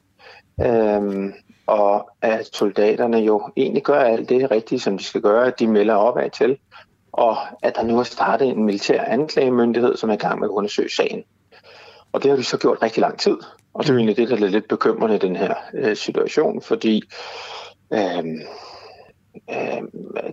øhm, 0.60 1.32
og 1.66 2.10
at 2.22 2.48
soldaterne 2.52 3.18
jo 3.18 3.50
egentlig 3.56 3.82
gør 3.82 4.00
alt 4.00 4.28
det 4.28 4.50
rigtige, 4.50 4.80
som 4.80 4.98
de 4.98 5.04
skal 5.04 5.20
gøre, 5.20 5.46
at 5.46 5.58
de 5.58 5.66
melder 5.66 5.94
op 5.94 6.18
af 6.18 6.30
til, 6.30 6.58
og 7.12 7.36
at 7.62 7.76
der 7.76 7.82
nu 7.82 7.98
er 7.98 8.02
startet 8.02 8.48
en 8.48 8.64
militær 8.64 9.04
anklagemyndighed, 9.04 9.96
som 9.96 10.10
er 10.10 10.14
i 10.14 10.16
gang 10.16 10.40
med 10.40 10.48
at 10.48 10.52
undersøge 10.52 10.90
sagen. 10.90 11.24
Og 12.12 12.22
det 12.22 12.30
har 12.30 12.36
de 12.36 12.44
så 12.44 12.58
gjort 12.58 12.82
rigtig 12.82 13.00
lang 13.00 13.18
tid, 13.18 13.36
og 13.74 13.84
det 13.84 13.90
er 13.90 13.94
jo 13.94 13.98
egentlig 13.98 14.16
det, 14.16 14.28
der 14.28 14.46
er 14.46 14.50
lidt 14.50 14.68
bekymrende 14.68 15.16
i 15.16 15.18
den 15.18 15.36
her 15.36 15.54
øh, 15.74 15.96
situation, 15.96 16.62
fordi 16.62 17.02
øhm, 17.92 18.40
øh, 19.50 19.82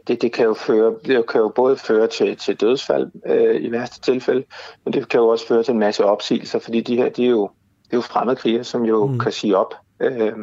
det, 0.08 0.22
det, 0.22 0.32
kan 0.32 0.46
jo 0.46 0.54
føre, 0.54 0.96
det 1.06 1.28
kan 1.28 1.42
jo 1.42 1.52
både 1.56 1.78
føre 1.78 2.08
til, 2.08 2.38
til 2.38 2.62
dødsfald 2.62 3.12
øh, 3.26 3.64
i 3.64 3.72
værste 3.72 4.02
tilfælde, 4.02 4.44
men 4.86 4.94
det 4.94 5.10
kan 5.10 5.20
jo 5.20 5.28
også 5.28 5.48
føre 5.48 5.64
til 5.64 5.72
en 5.72 5.80
masse 5.80 6.06
opsigelser, 6.06 6.60
fordi 6.60 6.82
de 6.82 6.96
her, 6.96 7.10
de 7.10 7.26
er 7.26 7.30
jo, 7.30 7.50
det 7.84 7.94
er 7.94 7.98
jo 7.98 8.02
fremmedkrigere, 8.02 8.64
som 8.64 8.86
jo 8.86 9.06
mm. 9.06 9.20
kan 9.20 9.32
sige 9.32 9.58
op, 9.58 9.74
øh, 10.02 10.34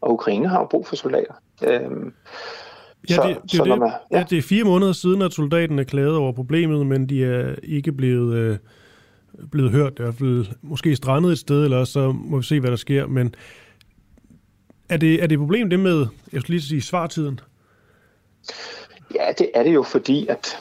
og 0.00 0.12
Ukraine 0.12 0.48
har 0.48 0.58
jo 0.58 0.66
brug 0.70 0.86
for 0.86 0.96
soldater. 0.96 1.34
Øh, 1.62 1.90
Ja, 3.08 3.14
det, 3.14 3.38
det, 3.42 3.50
så, 3.50 3.64
det, 3.64 3.78
man, 3.78 3.92
ja. 4.10 4.18
ja, 4.18 4.24
det 4.30 4.38
er 4.38 4.42
fire 4.42 4.64
måneder 4.64 4.92
siden, 4.92 5.22
at 5.22 5.32
soldaten 5.32 5.78
er 5.78 5.84
klaget 5.84 6.16
over 6.16 6.32
problemet, 6.32 6.86
men 6.86 7.08
de 7.08 7.24
er 7.24 7.54
ikke 7.62 7.92
blevet, 7.92 8.34
øh, 8.36 8.56
blevet 9.50 9.70
hørt. 9.70 9.92
I 9.98 10.02
hvert 10.02 10.14
fald 10.14 10.46
måske 10.62 10.96
strandet 10.96 11.32
et 11.32 11.38
sted, 11.38 11.64
eller 11.64 11.84
så 11.84 12.12
må 12.12 12.36
vi 12.36 12.42
se, 12.42 12.60
hvad 12.60 12.70
der 12.70 12.76
sker. 12.76 13.06
Men 13.06 13.34
er 14.88 14.96
det, 14.96 15.22
er 15.22 15.26
det 15.26 15.32
et 15.34 15.38
problem, 15.38 15.70
det 15.70 15.80
med, 15.80 16.06
jeg 16.32 16.40
skal 16.40 16.52
lige 16.52 16.62
sige, 16.62 16.82
svartiden? 16.82 17.40
Ja, 19.14 19.32
det 19.38 19.50
er 19.54 19.62
det 19.62 19.74
jo, 19.74 19.82
fordi 19.82 20.26
at 20.26 20.58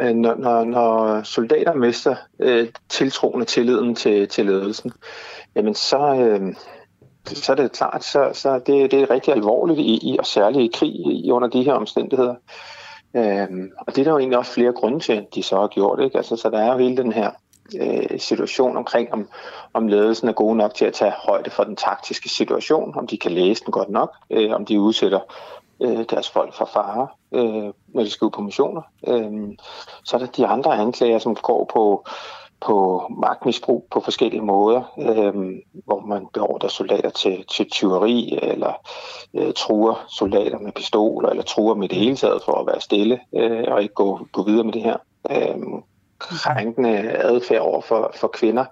øh, 0.00 0.14
når, 0.14 0.34
når, 0.34 0.64
når 0.64 1.22
soldater 1.22 1.74
mister 1.74 2.16
øh, 2.38 2.68
tiltroende 2.88 3.46
tilliden 3.46 3.94
til, 3.94 4.28
til 4.28 4.46
ledelsen, 4.46 4.92
jamen 5.54 5.74
så, 5.74 6.14
øh, 6.14 6.54
så 7.34 7.52
er 7.52 7.56
det 7.56 7.72
klart, 7.72 8.04
så, 8.04 8.30
så 8.32 8.58
det, 8.58 8.90
det 8.90 9.02
er 9.02 9.10
rigtig 9.10 9.34
alvorligt 9.34 9.78
i, 9.78 10.12
i, 10.12 10.16
og 10.18 10.26
særligt 10.26 10.74
i 10.74 10.78
krig 10.78 10.90
i, 10.90 11.30
under 11.30 11.48
de 11.48 11.62
her 11.62 11.72
omstændigheder. 11.72 12.34
Øhm, 13.16 13.70
og 13.78 13.86
det 13.86 13.98
er 13.98 14.04
der 14.04 14.10
jo 14.10 14.18
egentlig 14.18 14.38
også 14.38 14.52
flere 14.52 14.72
grunde 14.72 15.00
til, 15.00 15.12
at 15.12 15.34
de 15.34 15.42
så 15.42 15.60
har 15.60 15.66
gjort. 15.66 16.00
Ikke? 16.00 16.16
Altså, 16.16 16.36
så 16.36 16.50
der 16.50 16.58
er 16.58 16.72
jo 16.72 16.78
hele 16.78 16.96
den 16.96 17.12
her 17.12 17.30
øh, 17.80 18.20
situation 18.20 18.76
omkring, 18.76 19.12
om, 19.12 19.28
om 19.72 19.88
ledelsen 19.88 20.28
er 20.28 20.32
god 20.32 20.56
nok 20.56 20.74
til 20.74 20.84
at 20.84 20.94
tage 20.94 21.12
højde 21.26 21.50
for 21.50 21.64
den 21.64 21.76
taktiske 21.76 22.28
situation, 22.28 22.98
om 22.98 23.06
de 23.06 23.18
kan 23.18 23.32
læse 23.32 23.64
den 23.64 23.72
godt 23.72 23.90
nok, 23.90 24.16
øh, 24.30 24.50
om 24.52 24.64
de 24.64 24.80
udsætter 24.80 25.20
øh, 25.82 26.04
deres 26.10 26.30
folk 26.30 26.54
for 26.54 26.70
fare, 26.72 27.08
øh, 27.32 27.72
når 27.88 28.02
de 28.02 28.10
skal 28.10 28.24
ud 28.24 28.30
på 28.30 28.42
missioner. 28.42 28.82
Øh, 29.08 29.56
så 30.04 30.16
er 30.16 30.20
der 30.20 30.26
de 30.26 30.46
andre 30.46 30.76
anklager, 30.76 31.18
som 31.18 31.34
går 31.34 31.70
på, 31.72 32.06
på 32.60 33.06
magtmisbrug 33.20 33.88
på 33.92 34.00
forskellige 34.00 34.42
måder, 34.42 34.92
øh, 34.98 35.34
hvor 35.84 36.06
man 36.06 36.26
beordrer 36.34 36.68
soldater 36.68 37.10
til, 37.10 37.44
til 37.56 37.70
tyveri, 37.70 38.38
eller 38.42 38.72
øh, 39.34 39.52
truer 39.56 40.06
soldater 40.18 40.58
med 40.58 40.72
pistoler, 40.72 41.28
eller 41.28 41.42
truer 41.42 41.74
med 41.74 41.88
det 41.88 41.98
hele 41.98 42.16
taget 42.16 42.42
for 42.44 42.52
at 42.52 42.66
være 42.66 42.80
stille, 42.80 43.18
øh, 43.36 43.64
og 43.68 43.82
ikke 43.82 43.94
gå, 43.94 44.26
gå 44.32 44.44
videre 44.44 44.64
med 44.64 44.72
det 44.72 44.82
her. 44.82 44.96
Øh, 45.30 45.56
krænkende 46.18 46.98
adfærd 47.10 47.60
over 47.60 47.80
for, 47.80 48.12
for 48.20 48.28
kvinder. 48.28 48.64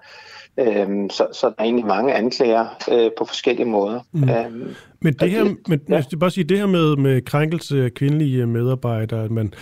Øhm, 0.59 1.09
så, 1.09 1.27
så 1.33 1.47
der 1.47 1.53
er 1.57 1.63
egentlig 1.63 1.85
mange 1.85 2.13
anklager 2.13 2.65
øh, 2.91 3.11
på 3.17 3.25
forskellige 3.25 3.65
måder. 3.65 3.99
Mm. 4.11 4.29
Øhm, 4.29 4.75
men 5.01 5.13
det 5.13 5.31
her, 5.31 5.43
det, 5.43 5.57
men, 5.67 5.81
ja. 5.89 5.95
jeg 5.95 6.03
skal 6.03 6.17
bare 6.17 6.31
sige, 6.31 6.43
det 6.43 6.57
her 6.57 6.67
med, 6.67 6.95
med 6.95 7.21
krænkelse 7.21 7.83
af 7.83 7.93
kvindelige 7.93 8.45
medarbejdere, 8.45 9.23
at 9.23 9.31
man 9.31 9.53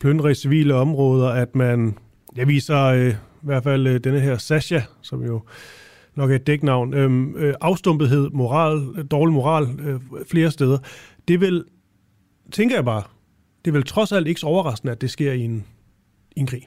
plyndrer 0.00 0.28
i 0.28 0.34
civile 0.34 0.74
områder, 0.74 1.28
at 1.28 1.54
man, 1.54 1.98
jeg 2.36 2.48
viser 2.48 2.84
øh, 2.84 3.14
i 3.44 3.46
hvert 3.46 3.62
fald 3.62 3.86
øh, 3.86 4.00
denne 4.00 4.20
her 4.20 4.36
Sasha, 4.36 4.80
som 5.02 5.22
jo 5.22 5.40
nok 6.14 6.30
er 6.30 6.34
et 6.34 6.46
dæknavn, 6.46 6.94
øhm, 6.94 7.36
øh, 7.36 7.54
afstumpethed, 7.60 8.30
moral, 8.30 9.06
dårlig 9.10 9.34
moral 9.34 9.66
øh, 9.80 10.00
flere 10.30 10.50
steder. 10.50 10.78
Det 11.28 11.40
vil, 11.40 11.64
tænker 12.52 12.76
jeg 12.76 12.84
bare, 12.84 13.02
det 13.64 13.70
er 13.70 13.72
vel 13.72 13.84
trods 13.84 14.12
alt 14.12 14.28
ikke 14.28 14.40
så 14.40 14.46
overraskende, 14.46 14.92
at 14.92 15.00
det 15.00 15.10
sker 15.10 15.32
i 15.32 15.40
en, 15.40 15.66
i 16.36 16.40
en 16.40 16.46
krig. 16.46 16.66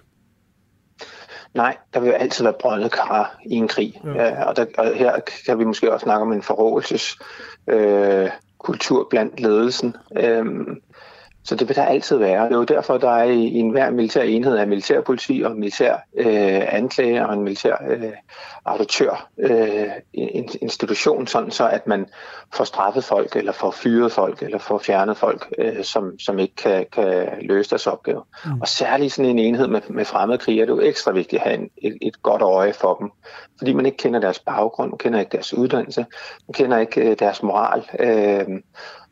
Nej, 1.54 1.78
der 1.94 2.00
vil 2.00 2.10
altid 2.10 2.44
være 2.44 2.54
brødne 2.60 2.90
kar 2.90 3.40
i 3.46 3.56
en 3.56 3.68
krig. 3.68 4.02
Ja. 4.04 4.24
Ja, 4.24 4.44
og, 4.44 4.56
der, 4.56 4.66
og 4.78 4.96
her 4.96 5.20
kan 5.46 5.60
vi 5.60 5.64
måske 5.64 5.94
også 5.94 6.04
snakke 6.04 6.22
om 6.22 6.34
en 6.34 6.42
forrådelses 6.42 7.18
øh, 7.68 8.30
kultur 8.58 9.08
blandt 9.10 9.40
ledelsen. 9.40 9.96
Øhm, 10.18 10.82
så 11.48 11.56
det 11.56 11.68
vil 11.68 11.76
der 11.76 11.86
altid 11.86 12.18
være. 12.18 12.46
Det 12.46 12.52
er 12.52 12.58
jo 12.58 12.64
derfor, 12.64 12.98
der 12.98 13.10
er 13.10 13.24
i, 13.24 13.44
i 13.44 13.58
enhver 13.58 13.90
militær 13.90 14.22
enhed 14.22 14.58
af 14.58 14.68
militærpoliti 14.68 15.42
og 15.46 15.56
militær 15.56 15.94
øh, 16.18 16.74
anklager 16.74 17.26
og 17.26 17.34
en 17.34 17.44
militær 17.44 17.76
øh, 17.90 18.12
auditør 18.66 19.30
øh, 19.38 19.88
en 20.14 20.50
institution, 20.62 21.28
sådan 21.28 21.52
så 21.52 21.70
at 21.70 21.88
man 21.88 22.06
får 22.54 22.64
straffet 22.64 23.04
folk, 23.04 23.36
eller 23.36 23.52
får 23.52 23.72
fyret 23.72 24.12
folk, 24.12 24.42
eller 24.42 24.58
får 24.58 24.78
fjernet 24.78 25.18
folk, 25.18 25.54
øh, 25.58 25.84
som, 25.84 26.20
som 26.20 26.40
ikke 26.40 26.56
kan, 26.56 26.86
kan 26.92 27.28
løse 27.42 27.70
deres 27.70 27.88
opgave. 27.88 28.24
Mm. 28.46 28.62
Og 28.62 28.68
særligt 28.68 29.14
sådan 29.14 29.32
en 29.32 29.40
enhed 29.40 29.68
med, 29.68 29.82
med 29.90 30.06
fremmede 30.06 30.38
krige, 30.38 30.62
er 30.62 30.66
det 30.66 30.74
jo 30.74 30.80
ekstra 30.80 31.12
vigtigt 31.12 31.42
at 31.42 31.50
have 31.50 31.62
en, 31.62 31.70
et, 31.78 31.98
et 32.02 32.24
godt 32.24 32.42
øje 32.42 32.74
for 32.74 32.94
dem, 32.94 33.12
fordi 33.58 33.74
man 33.74 33.86
ikke 33.86 33.98
kender 33.98 34.20
deres 34.20 34.40
baggrund, 34.40 34.90
man 34.90 34.98
kender 34.98 35.20
ikke 35.20 35.32
deres 35.32 35.54
uddannelse, 35.54 36.06
man 36.48 36.54
kender 36.54 36.78
ikke 36.78 37.02
øh, 37.02 37.20
deres 37.20 37.44
moral. 37.44 37.90
Øh, 38.00 38.60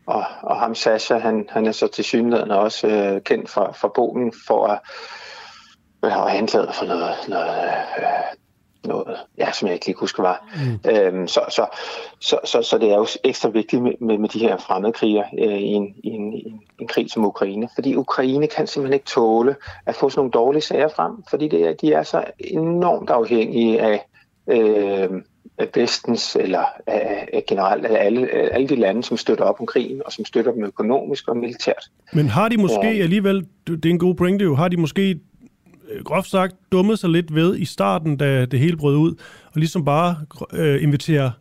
og, 0.07 0.23
og 0.41 0.59
ham 0.59 0.75
Sasha, 0.75 1.17
han, 1.17 1.47
han 1.49 1.65
er 1.65 1.71
så 1.71 1.87
til 1.87 2.03
synligheden 2.03 2.51
også 2.51 2.87
øh, 2.87 3.21
kendt 3.21 3.49
for, 3.49 3.71
for 3.73 3.91
Polen 3.95 4.33
for 4.47 4.67
at 4.67 4.79
have 6.11 6.29
anklaget 6.29 6.75
for 6.75 6.85
noget, 6.85 7.15
noget, 7.27 7.49
øh, 7.97 8.05
noget 8.87 9.17
ja, 9.37 9.51
som 9.51 9.67
jeg 9.67 9.73
ikke 9.73 9.85
lige 9.85 9.97
husker 9.99 10.23
var. 10.23 10.49
Mm. 10.55 10.91
Øhm, 10.91 11.27
så, 11.27 11.41
så, 11.49 11.65
så, 12.19 12.39
så, 12.43 12.61
så 12.61 12.77
det 12.77 12.91
er 12.91 12.95
jo 12.95 13.07
ekstra 13.23 13.49
vigtigt 13.49 13.81
med, 13.83 13.91
med, 14.01 14.17
med 14.17 14.29
de 14.29 14.39
her 14.39 14.57
fremmedkriger 14.57 15.23
øh, 15.39 15.57
i, 15.57 15.71
en, 15.71 15.95
i, 16.03 16.09
en, 16.09 16.33
i 16.33 16.43
en 16.79 16.87
krig 16.87 17.11
som 17.11 17.25
Ukraine. 17.25 17.69
Fordi 17.75 17.95
Ukraine 17.95 18.47
kan 18.47 18.67
simpelthen 18.67 18.93
ikke 18.93 19.05
tåle 19.05 19.55
at 19.85 19.95
få 19.95 20.09
sådan 20.09 20.19
nogle 20.19 20.31
dårlige 20.31 20.61
sager 20.61 20.87
frem, 20.87 21.23
fordi 21.29 21.47
det 21.47 21.81
de 21.81 21.93
er 21.93 22.03
så 22.03 22.23
enormt 22.39 23.09
afhængige 23.09 23.81
af 23.81 24.05
øh, 24.47 25.09
vestens, 25.75 26.35
eller 26.35 26.63
af 26.87 27.43
generelt 27.47 27.85
af 27.85 28.05
alle, 28.05 28.29
alle 28.29 28.67
de 28.67 28.75
lande, 28.75 29.03
som 29.03 29.17
støtter 29.17 29.43
op 29.43 29.59
om 29.59 29.65
krigen, 29.65 30.01
og 30.05 30.11
som 30.11 30.25
støtter 30.25 30.51
dem 30.51 30.63
økonomisk 30.63 31.27
og 31.27 31.37
militært. 31.37 31.83
Men 32.13 32.29
har 32.29 32.49
de 32.49 32.57
måske 32.57 32.87
ja. 32.87 33.03
alligevel, 33.03 33.45
det 33.67 33.85
er 33.85 33.89
en 33.89 33.99
god 33.99 34.15
pointe 34.15 34.43
jo, 34.43 34.55
har 34.55 34.67
de 34.67 34.77
måske 34.77 35.19
øh, 35.91 36.03
groft 36.03 36.29
sagt 36.29 36.55
dummet 36.71 36.99
sig 36.99 37.09
lidt 37.09 37.35
ved 37.35 37.57
i 37.57 37.65
starten, 37.65 38.17
da 38.17 38.45
det 38.45 38.59
hele 38.59 38.77
brød 38.77 38.95
ud, 38.95 39.11
og 39.45 39.59
ligesom 39.59 39.85
bare 39.85 40.15
øh, 40.53 40.83
invitere 40.83 41.31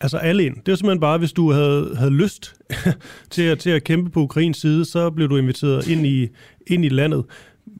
altså 0.00 0.16
alle 0.16 0.44
ind. 0.44 0.56
Det 0.66 0.72
er 0.72 0.76
simpelthen 0.76 1.00
bare, 1.00 1.18
hvis 1.18 1.32
du 1.32 1.52
havde, 1.52 1.96
havde 1.96 2.10
lyst 2.10 2.54
til, 3.30 3.42
at, 3.42 3.58
til 3.58 3.70
at 3.70 3.84
kæmpe 3.84 4.10
på 4.10 4.20
Ukrains 4.20 4.56
side, 4.56 4.84
så 4.84 5.10
blev 5.10 5.28
du 5.28 5.36
inviteret 5.36 5.88
ind 5.88 6.06
i, 6.06 6.28
ind 6.66 6.84
i 6.84 6.88
landet. 6.88 7.24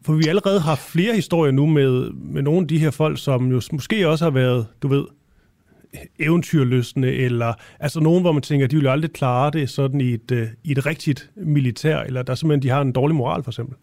For 0.04 0.12
vi 0.12 0.28
allerede 0.28 0.60
har 0.60 0.74
flere 0.74 1.14
historier 1.14 1.52
nu 1.52 1.66
med, 1.66 2.10
med 2.10 2.42
nogle 2.42 2.60
af 2.60 2.68
de 2.68 2.78
her 2.78 2.90
folk, 2.90 3.18
som 3.18 3.50
jo 3.50 3.60
måske 3.72 4.08
også 4.08 4.24
har 4.24 4.30
været, 4.30 4.66
du 4.82 4.88
ved, 4.88 5.04
eventyrløsende, 6.18 7.12
eller 7.14 7.52
altså 7.80 8.00
nogen, 8.00 8.20
hvor 8.20 8.32
man 8.32 8.42
tænker, 8.42 8.66
de 8.66 8.76
vil 8.76 8.86
aldrig 8.86 9.12
klare 9.12 9.50
det 9.50 9.70
sådan 9.70 10.00
i 10.00 10.14
et, 10.14 10.30
øh, 10.30 10.48
i 10.64 10.72
et 10.72 10.86
rigtigt 10.86 11.30
militær, 11.36 11.98
eller 11.98 12.22
der 12.22 12.34
simpelthen, 12.34 12.62
de 12.62 12.68
har 12.68 12.80
en 12.80 12.92
dårlig 12.92 13.16
moral, 13.16 13.42
for 13.42 13.50
eksempel. 13.50 13.76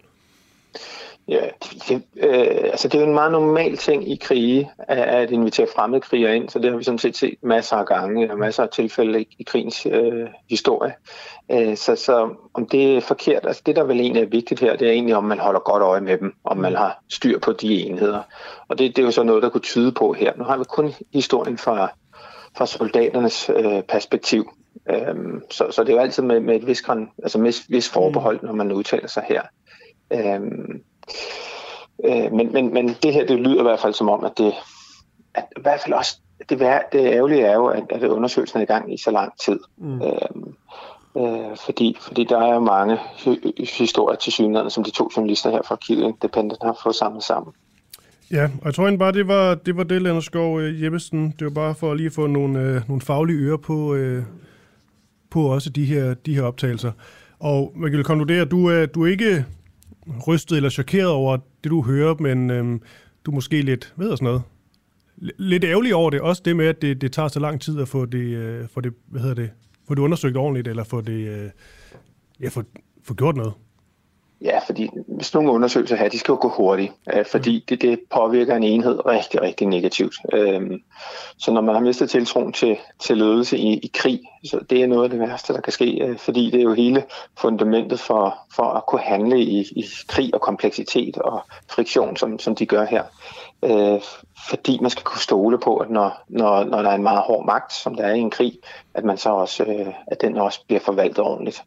Ja, 1.27 1.49
det, 1.89 2.03
øh, 2.17 2.47
altså 2.63 2.87
det 2.87 2.95
er 2.95 3.01
jo 3.01 3.07
en 3.07 3.13
meget 3.13 3.31
normal 3.31 3.77
ting 3.77 4.11
i 4.11 4.15
krige, 4.15 4.71
at, 4.77 4.97
at 4.97 5.31
invitere 5.31 5.67
fremmede 5.75 6.01
krigere 6.01 6.35
ind, 6.35 6.49
så 6.49 6.59
det 6.59 6.71
har 6.71 6.77
vi 6.77 6.83
sådan 6.83 6.97
set 6.97 7.17
set 7.17 7.35
masser 7.41 7.75
af 7.75 7.85
gange, 7.85 8.31
og 8.31 8.39
masser 8.39 8.63
af 8.63 8.69
tilfælde 8.69 9.21
i, 9.21 9.35
i 9.39 9.43
krigens 9.43 9.85
øh, 9.85 10.27
historie. 10.49 10.93
Øh, 11.51 11.77
så, 11.77 11.95
så 11.95 12.29
om 12.53 12.65
det 12.65 12.97
er 12.97 13.01
forkert, 13.01 13.45
altså 13.45 13.61
det 13.65 13.75
der 13.75 13.83
vel 13.83 13.99
egentlig 13.99 14.23
er 14.23 14.27
vigtigt 14.27 14.59
her, 14.59 14.75
det 14.75 14.87
er 14.87 14.91
egentlig, 14.91 15.15
om 15.15 15.23
man 15.23 15.39
holder 15.39 15.59
godt 15.59 15.83
øje 15.83 16.01
med 16.01 16.17
dem, 16.17 16.33
om 16.43 16.57
man 16.57 16.75
har 16.75 17.03
styr 17.09 17.39
på 17.39 17.51
de 17.51 17.85
enheder. 17.85 18.21
Og 18.67 18.77
det, 18.79 18.95
det 18.95 19.01
er 19.01 19.05
jo 19.05 19.11
så 19.11 19.23
noget, 19.23 19.43
der 19.43 19.49
kunne 19.49 19.61
tyde 19.61 19.91
på 19.91 20.13
her. 20.13 20.33
Nu 20.37 20.43
har 20.43 20.57
vi 20.57 20.63
kun 20.63 20.93
historien 21.13 21.57
fra, 21.57 21.91
fra 22.57 22.65
soldaternes 22.65 23.49
øh, 23.55 23.81
perspektiv. 23.81 24.51
Øhm, 24.89 25.41
så, 25.51 25.71
så 25.71 25.83
det 25.83 25.89
er 25.89 25.93
jo 25.93 26.01
altid 26.01 26.23
med, 26.23 26.39
med 26.39 26.55
et 26.55 26.67
vis, 26.67 26.83
altså 27.23 27.39
med 27.39 27.69
vis 27.69 27.89
forbehold, 27.89 28.39
når 28.43 28.53
man 28.53 28.71
udtaler 28.71 29.07
sig 29.07 29.23
her. 29.27 29.41
Øhm, 30.13 30.83
øh, 32.05 32.33
men, 32.33 32.53
men, 32.53 32.73
men 32.73 32.95
det 33.03 33.13
her, 33.13 33.25
det 33.25 33.39
lyder 33.39 33.59
i 33.59 33.63
hvert 33.63 33.79
fald 33.79 33.93
som 33.93 34.09
om, 34.09 34.23
at 34.23 34.31
det 34.37 34.53
at 35.35 35.45
i 35.57 35.61
hvert 35.61 35.79
fald 35.81 35.93
også, 35.93 36.17
det, 36.49 36.59
vær, 36.59 36.79
det 36.91 36.99
ærgerlige 36.99 37.41
er 37.41 37.53
jo, 37.53 37.65
at, 37.65 37.83
at 37.89 38.03
undersøgelsen 38.03 38.59
er 38.59 38.63
i 38.63 38.65
gang 38.65 38.93
i 38.93 38.97
så 38.97 39.11
lang 39.11 39.33
tid. 39.45 39.59
Mm. 39.77 40.01
Øhm, 40.01 40.55
øh, 41.17 41.57
fordi, 41.65 41.97
fordi 42.01 42.23
der 42.23 42.37
er 42.37 42.53
jo 42.53 42.59
mange 42.59 42.97
historier 43.77 44.17
til 44.17 44.33
synligheden, 44.33 44.69
som 44.69 44.83
de 44.83 44.91
to 44.91 45.09
journalister 45.17 45.51
her 45.51 45.61
fra 45.67 45.75
Kiel 45.75 46.03
Independent 46.03 46.63
har 46.63 46.79
fået 46.83 46.95
samlet 46.95 47.23
sammen. 47.23 47.53
Ja, 48.31 48.43
og 48.43 48.65
jeg 48.65 48.73
tror 48.73 48.83
egentlig 48.83 48.99
bare, 48.99 49.11
det 49.11 49.27
var 49.27 49.55
det, 49.55 49.77
var 49.77 49.83
det 49.83 50.01
Lennart 50.01 50.23
Skov 50.23 50.55
uh, 50.55 50.83
Jeppesen. 50.83 51.33
Det 51.39 51.45
var 51.45 51.51
bare 51.51 51.75
for 51.75 51.93
lige 51.93 52.07
at 52.07 52.13
få 52.13 52.27
nogle, 52.27 52.59
uh, 52.59 52.87
nogle 52.87 53.01
faglige 53.01 53.39
ører 53.39 53.57
på, 53.57 53.73
uh, 53.73 54.23
på 55.29 55.41
også 55.41 55.69
de 55.69 55.85
her, 55.85 56.13
de 56.13 56.35
her 56.35 56.43
optagelser. 56.43 56.91
Og 57.39 57.71
man 57.75 57.91
kan 57.91 58.03
konkludere, 58.03 58.41
at 58.41 58.51
du, 58.51 58.57
uh, 58.57 58.85
du 58.95 59.05
er 59.05 59.11
ikke 59.11 59.45
rystet 60.27 60.55
eller 60.55 60.69
chokeret 60.69 61.09
over 61.09 61.37
det, 61.63 61.69
du 61.69 61.81
hører, 61.81 62.15
men 62.19 62.49
øhm, 62.49 62.81
du 63.25 63.31
er 63.31 63.35
måske 63.35 63.61
lidt, 63.61 63.93
ved 63.97 64.09
og 64.09 64.17
sådan 64.17 64.25
noget, 64.25 64.41
lidt 65.37 65.63
ærgerlig 65.63 65.95
over 65.95 66.09
det. 66.09 66.21
Også 66.21 66.41
det 66.45 66.55
med, 66.55 66.65
at 66.65 66.81
det, 66.81 67.01
det 67.01 67.11
tager 67.11 67.27
så 67.27 67.39
lang 67.39 67.61
tid 67.61 67.79
at 67.79 67.87
få 67.87 68.05
det, 68.05 68.17
øh, 68.17 68.67
få 68.67 68.81
det, 68.81 68.93
hvad 69.07 69.21
hedder 69.21 69.35
det, 69.35 69.51
få 69.87 69.95
det 69.95 70.01
undersøgt 70.01 70.37
ordentligt, 70.37 70.67
eller 70.67 70.83
få 70.83 71.01
det, 71.01 71.27
øh, 71.27 71.49
ja, 72.41 72.49
få, 72.49 72.63
få 73.03 73.13
gjort 73.13 73.35
noget. 73.35 73.53
Ja, 74.45 74.59
fordi 74.59 74.89
hvis 75.07 75.33
nogle 75.33 75.51
undersøgelser 75.51 75.95
her, 75.95 76.09
de 76.09 76.19
skal 76.19 76.31
jo 76.31 76.37
gå 76.41 76.49
hurtigt, 76.49 76.93
øh, 77.13 77.25
fordi 77.25 77.65
det, 77.69 77.81
det 77.81 77.99
påvirker 78.09 78.55
en 78.55 78.63
enhed 78.63 79.05
rigtig, 79.05 79.41
rigtig 79.41 79.67
negativt. 79.67 80.15
Øh, 80.33 80.79
så 81.37 81.51
når 81.51 81.61
man 81.61 81.75
har 81.75 81.81
mistet 81.81 82.09
tiltroen 82.09 82.53
til, 82.53 82.77
til 82.99 83.17
ledelse 83.17 83.57
i, 83.57 83.73
i 83.77 83.91
krig, 83.93 84.19
så 84.45 84.59
det 84.69 84.83
er 84.83 84.87
noget 84.87 85.03
af 85.03 85.09
det 85.09 85.19
værste, 85.19 85.53
der 85.53 85.61
kan 85.61 85.73
ske, 85.73 86.03
øh, 86.03 86.17
fordi 86.17 86.51
det 86.51 86.59
er 86.59 86.63
jo 86.63 86.73
hele 86.73 87.03
fundamentet 87.37 87.99
for, 87.99 88.37
for 88.55 88.63
at 88.63 88.85
kunne 88.85 89.01
handle 89.01 89.41
i, 89.41 89.59
i 89.59 89.85
krig 90.07 90.33
og 90.33 90.41
kompleksitet 90.41 91.17
og 91.17 91.41
friktion, 91.69 92.17
som, 92.17 92.39
som 92.39 92.55
de 92.55 92.65
gør 92.65 92.85
her. 92.85 93.03
Øh, 93.63 94.01
fordi 94.49 94.79
man 94.81 94.91
skal 94.91 95.03
kunne 95.03 95.21
stole 95.21 95.59
på, 95.59 95.77
at 95.77 95.89
når, 95.89 96.23
når, 96.29 96.63
når 96.63 96.81
der 96.81 96.89
er 96.89 96.95
en 96.95 97.03
meget 97.03 97.21
hård 97.21 97.45
magt, 97.45 97.73
som 97.73 97.95
der 97.95 98.03
er 98.03 98.13
i 98.13 98.19
en 98.19 98.31
krig, 98.31 98.53
at 98.93 99.03
man 99.03 99.17
så 99.17 99.29
også, 99.29 99.63
øh, 99.63 99.93
at 100.07 100.21
den 100.21 100.37
også 100.37 100.59
bliver 100.67 100.79
forvaltet 100.79 101.19
ordentligt. 101.19 101.63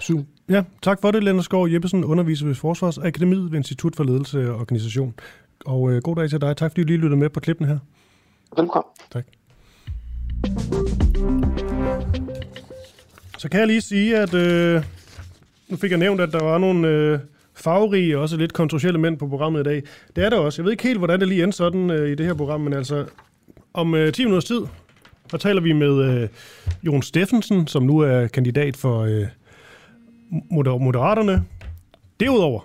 Super. 0.00 0.22
Ja, 0.50 0.62
tak 0.82 1.00
for 1.00 1.10
det, 1.10 1.24
Lennart 1.24 1.44
Skov 1.44 1.68
Jeppesen, 1.68 2.04
underviser 2.04 2.46
ved 2.46 2.54
Forsvarsakademiet 2.54 3.52
ved 3.52 3.58
Institut 3.58 3.96
for 3.96 4.04
Ledelse 4.04 4.50
og 4.50 4.60
Organisation. 4.60 5.14
Og 5.66 5.92
øh, 5.92 6.02
god 6.02 6.16
dag 6.16 6.30
til 6.30 6.40
dig. 6.40 6.56
Tak 6.56 6.70
fordi 6.70 6.82
du 6.82 6.86
lige 6.86 6.98
lyttede 6.98 7.20
med 7.20 7.28
på 7.28 7.40
klippen 7.40 7.66
her. 7.66 7.78
Velkommen. 8.56 8.90
Tak. 9.10 9.26
Så 13.38 13.48
kan 13.48 13.60
jeg 13.60 13.66
lige 13.66 13.80
sige, 13.80 14.18
at 14.18 14.34
øh, 14.34 14.82
nu 15.68 15.76
fik 15.76 15.90
jeg 15.90 15.98
nævnt, 15.98 16.20
at 16.20 16.32
der 16.32 16.44
var 16.44 16.58
nogle 16.58 16.88
øh, 16.88 17.18
farverige 17.54 18.16
og 18.16 18.22
også 18.22 18.36
lidt 18.36 18.52
kontroversielle 18.52 19.00
mænd 19.00 19.18
på 19.18 19.28
programmet 19.28 19.60
i 19.60 19.64
dag. 19.64 19.82
Det 20.16 20.24
er 20.24 20.30
der 20.30 20.38
også. 20.38 20.62
Jeg 20.62 20.64
ved 20.64 20.72
ikke 20.72 20.84
helt, 20.84 20.98
hvordan 20.98 21.20
det 21.20 21.28
lige 21.28 21.42
endte 21.42 21.56
sådan 21.56 21.90
øh, 21.90 22.10
i 22.10 22.14
det 22.14 22.26
her 22.26 22.34
program, 22.34 22.60
men 22.60 22.72
altså 22.72 23.06
om 23.74 23.94
øh, 23.94 24.12
10 24.12 24.24
minutters 24.24 24.44
tid, 24.44 24.60
der 25.30 25.38
taler 25.38 25.60
vi 25.60 25.72
med 25.72 26.04
øh, 26.04 26.28
Jon 26.82 27.02
Steffensen, 27.02 27.66
som 27.66 27.82
nu 27.82 27.98
er 27.98 28.26
kandidat 28.26 28.76
for 28.76 29.00
øh, 29.00 29.26
moder- 30.30 30.78
Moderaterne. 30.78 31.44
Derudover, 32.20 32.60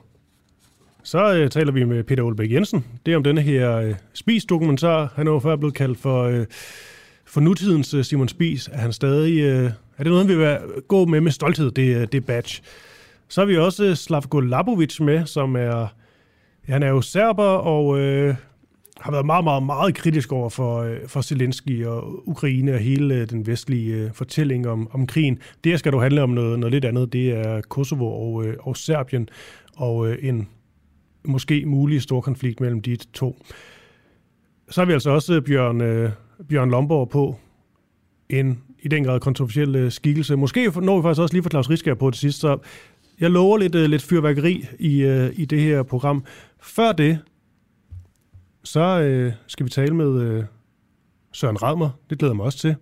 så 1.04 1.34
øh, 1.36 1.50
taler 1.50 1.72
vi 1.72 1.84
med 1.84 2.04
Peter 2.04 2.24
Olbæk 2.24 2.52
Jensen. 2.52 2.86
Det 3.06 3.12
er 3.12 3.18
om 3.18 3.24
denne 3.24 3.42
her 3.42 3.76
øh, 3.76 3.96
Spis-dokumentar. 4.14 5.14
Han 5.16 5.28
er 5.28 5.32
jo 5.32 5.40
før 5.40 5.56
blevet 5.56 5.76
kaldt 5.76 6.00
for, 6.00 6.24
øh, 6.24 6.46
for 7.26 7.42
nutidens 7.42 7.94
øh, 7.94 8.04
Simon 8.04 8.28
Spis. 8.28 8.70
Er 8.74 8.78
han 8.78 8.94
stadig... 8.94 9.40
Øh, 9.40 9.72
er 9.98 10.04
det 10.04 10.12
noget, 10.12 10.26
han 10.26 10.28
vil 10.28 10.40
være, 10.40 10.60
øh, 10.76 10.82
gå 10.88 11.06
med 11.06 11.22
med 11.22 11.32
stolthed, 11.32 11.72
det, 11.72 11.96
øh, 11.96 12.08
det 12.12 12.26
badge? 12.26 12.62
Så 13.28 13.42
har 13.42 13.46
vi 13.46 13.58
også 13.58 13.84
øh, 13.86 13.96
Slavko 13.96 14.40
Labovic 14.40 15.00
med, 15.00 15.26
som 15.26 15.56
er... 15.56 15.88
Ja, 16.68 16.74
han 16.74 16.84
er 16.84 16.88
jo 16.90 17.02
serber 17.02 17.44
og 17.44 18.00
øh, 18.00 18.36
har 19.02 19.12
været 19.12 19.26
meget, 19.26 19.44
meget, 19.44 19.64
meget 19.64 19.96
kritisk 19.96 20.32
over 20.32 20.50
for, 20.50 20.80
øh, 20.82 20.98
for 21.08 21.22
Zelensky 21.22 21.86
og 21.86 22.28
Ukraine 22.30 22.74
og 22.74 22.80
hele 22.80 23.16
øh, 23.16 23.30
den 23.30 23.48
vestlige 23.48 23.96
øh, 23.96 24.14
fortælling 24.14 24.68
om, 24.68 24.90
om 24.92 25.08
krigen. 25.08 25.40
Det 25.64 25.72
her 25.72 25.78
skal 25.78 25.92
du 25.92 26.00
handle 26.00 26.22
om 26.22 26.30
noget, 26.30 26.60
noget 26.60 26.72
lidt 26.72 26.86
andet. 26.86 27.14
Det 27.14 27.32
er 27.32 27.62
Kosovo 27.62 28.06
og, 28.06 28.46
og 28.60 28.78
Serbien 28.78 29.30
og 29.76 30.24
en 30.24 30.48
måske 31.26 31.66
mulig 31.66 32.02
stor 32.02 32.22
konflikt 32.22 32.60
mellem 32.60 32.82
de 32.82 32.98
to. 33.14 33.46
Så 34.70 34.82
har 34.82 34.86
vi 34.86 34.94
altså 34.94 35.10
også 35.10 35.42
Bjørn, 35.42 36.12
Bjørn 36.50 36.72
Lomborg 36.72 37.10
på, 37.10 37.36
en 38.30 38.60
i 38.80 38.88
den 38.88 39.04
grad 39.04 39.20
kontroversiel 39.20 39.92
skikkelse. 39.92 40.36
Måske 40.36 40.72
når 40.82 40.98
vi 40.98 41.04
faktisk 41.04 41.22
også 41.22 41.34
lige 41.34 41.44
for 41.44 41.50
Claus 41.50 41.70
Risker 41.70 41.94
på 41.94 42.10
det 42.10 42.20
sidste, 42.20 42.40
så 42.40 42.58
jeg 43.20 43.32
lover 43.32 43.58
lidt, 43.58 43.76
lidt 43.90 44.02
fyrværkeri 44.02 44.66
i, 44.80 45.04
i 45.34 45.46
det 45.46 45.62
her 45.62 45.84
program. 45.84 46.24
Før 46.62 46.92
det, 46.92 47.20
så 48.64 49.02
øh, 49.02 49.34
skal 49.48 49.66
vi 49.66 49.70
tale 49.70 49.96
med 49.96 50.22
øh, 50.22 50.44
Søren 51.32 51.62
Radmer. 51.62 51.90
Det 52.10 52.20
glæder 52.20 52.34
mig 52.34 52.46
også 52.46 52.60
til. 52.60 52.76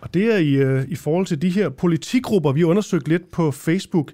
Og 0.00 0.14
det 0.14 0.34
er 0.34 0.38
i, 0.38 0.52
øh, 0.52 0.84
i 0.88 0.94
forhold 0.94 1.26
til 1.26 1.42
de 1.42 1.50
her 1.50 1.68
politigrupper, 1.68 2.52
vi 2.52 2.60
har 2.60 2.66
undersøgt 2.66 3.08
lidt 3.08 3.30
på 3.30 3.50
Facebook, 3.50 4.12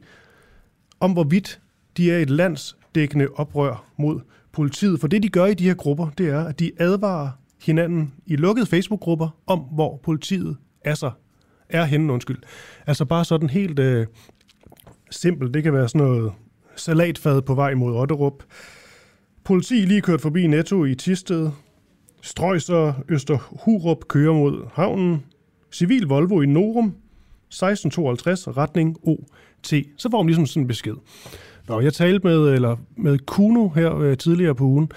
om 1.00 1.12
hvorvidt 1.12 1.60
de 1.96 2.12
er 2.12 2.18
et 2.18 2.30
landsdækkende 2.30 3.28
oprør 3.34 3.84
mod 3.98 4.20
politiet. 4.52 5.00
For 5.00 5.08
det, 5.08 5.22
de 5.22 5.28
gør 5.28 5.46
i 5.46 5.54
de 5.54 5.64
her 5.64 5.74
grupper, 5.74 6.10
det 6.18 6.28
er, 6.28 6.44
at 6.44 6.60
de 6.60 6.72
advarer 6.78 7.30
hinanden 7.62 8.14
i 8.26 8.36
lukkede 8.36 8.66
Facebook-grupper 8.66 9.28
om, 9.46 9.58
hvor 9.58 10.00
politiet 10.02 10.56
er, 10.84 10.94
sig 10.94 11.12
er 11.68 11.84
henne, 11.84 12.12
undskyld. 12.12 12.38
Altså 12.86 13.04
bare 13.04 13.24
sådan 13.24 13.50
helt 13.50 13.78
øh, 13.78 14.06
simpelt. 15.10 15.54
Det 15.54 15.62
kan 15.62 15.72
være 15.72 15.88
sådan 15.88 16.06
noget 16.06 16.32
salatfad 16.76 17.42
på 17.42 17.54
vej 17.54 17.74
mod 17.74 17.96
Otterup. 17.96 18.42
Politi 19.44 19.74
lige 19.74 20.00
kørt 20.00 20.20
forbi 20.20 20.46
Netto 20.46 20.84
i 20.84 20.94
Tisted. 20.94 21.50
Strøjser 22.22 22.92
Østerhurup 23.08 24.08
kører 24.08 24.32
mod 24.32 24.68
havnen. 24.72 25.24
Civil 25.72 26.02
Volvo 26.02 26.40
i 26.40 26.46
Norum. 26.46 26.94
1652 27.48 28.56
retning 28.56 28.96
OT. 29.02 29.72
Så 29.96 30.10
får 30.10 30.22
man 30.22 30.26
ligesom 30.26 30.46
sådan 30.46 30.62
en 30.62 30.68
besked. 30.68 30.94
Nå, 31.68 31.80
jeg 31.80 31.92
talte 31.92 32.26
med, 32.26 32.48
eller 32.48 32.76
med 32.96 33.18
Kuno 33.18 33.68
her 33.68 33.98
øh, 33.98 34.16
tidligere 34.16 34.54
på 34.54 34.64
ugen, 34.64 34.90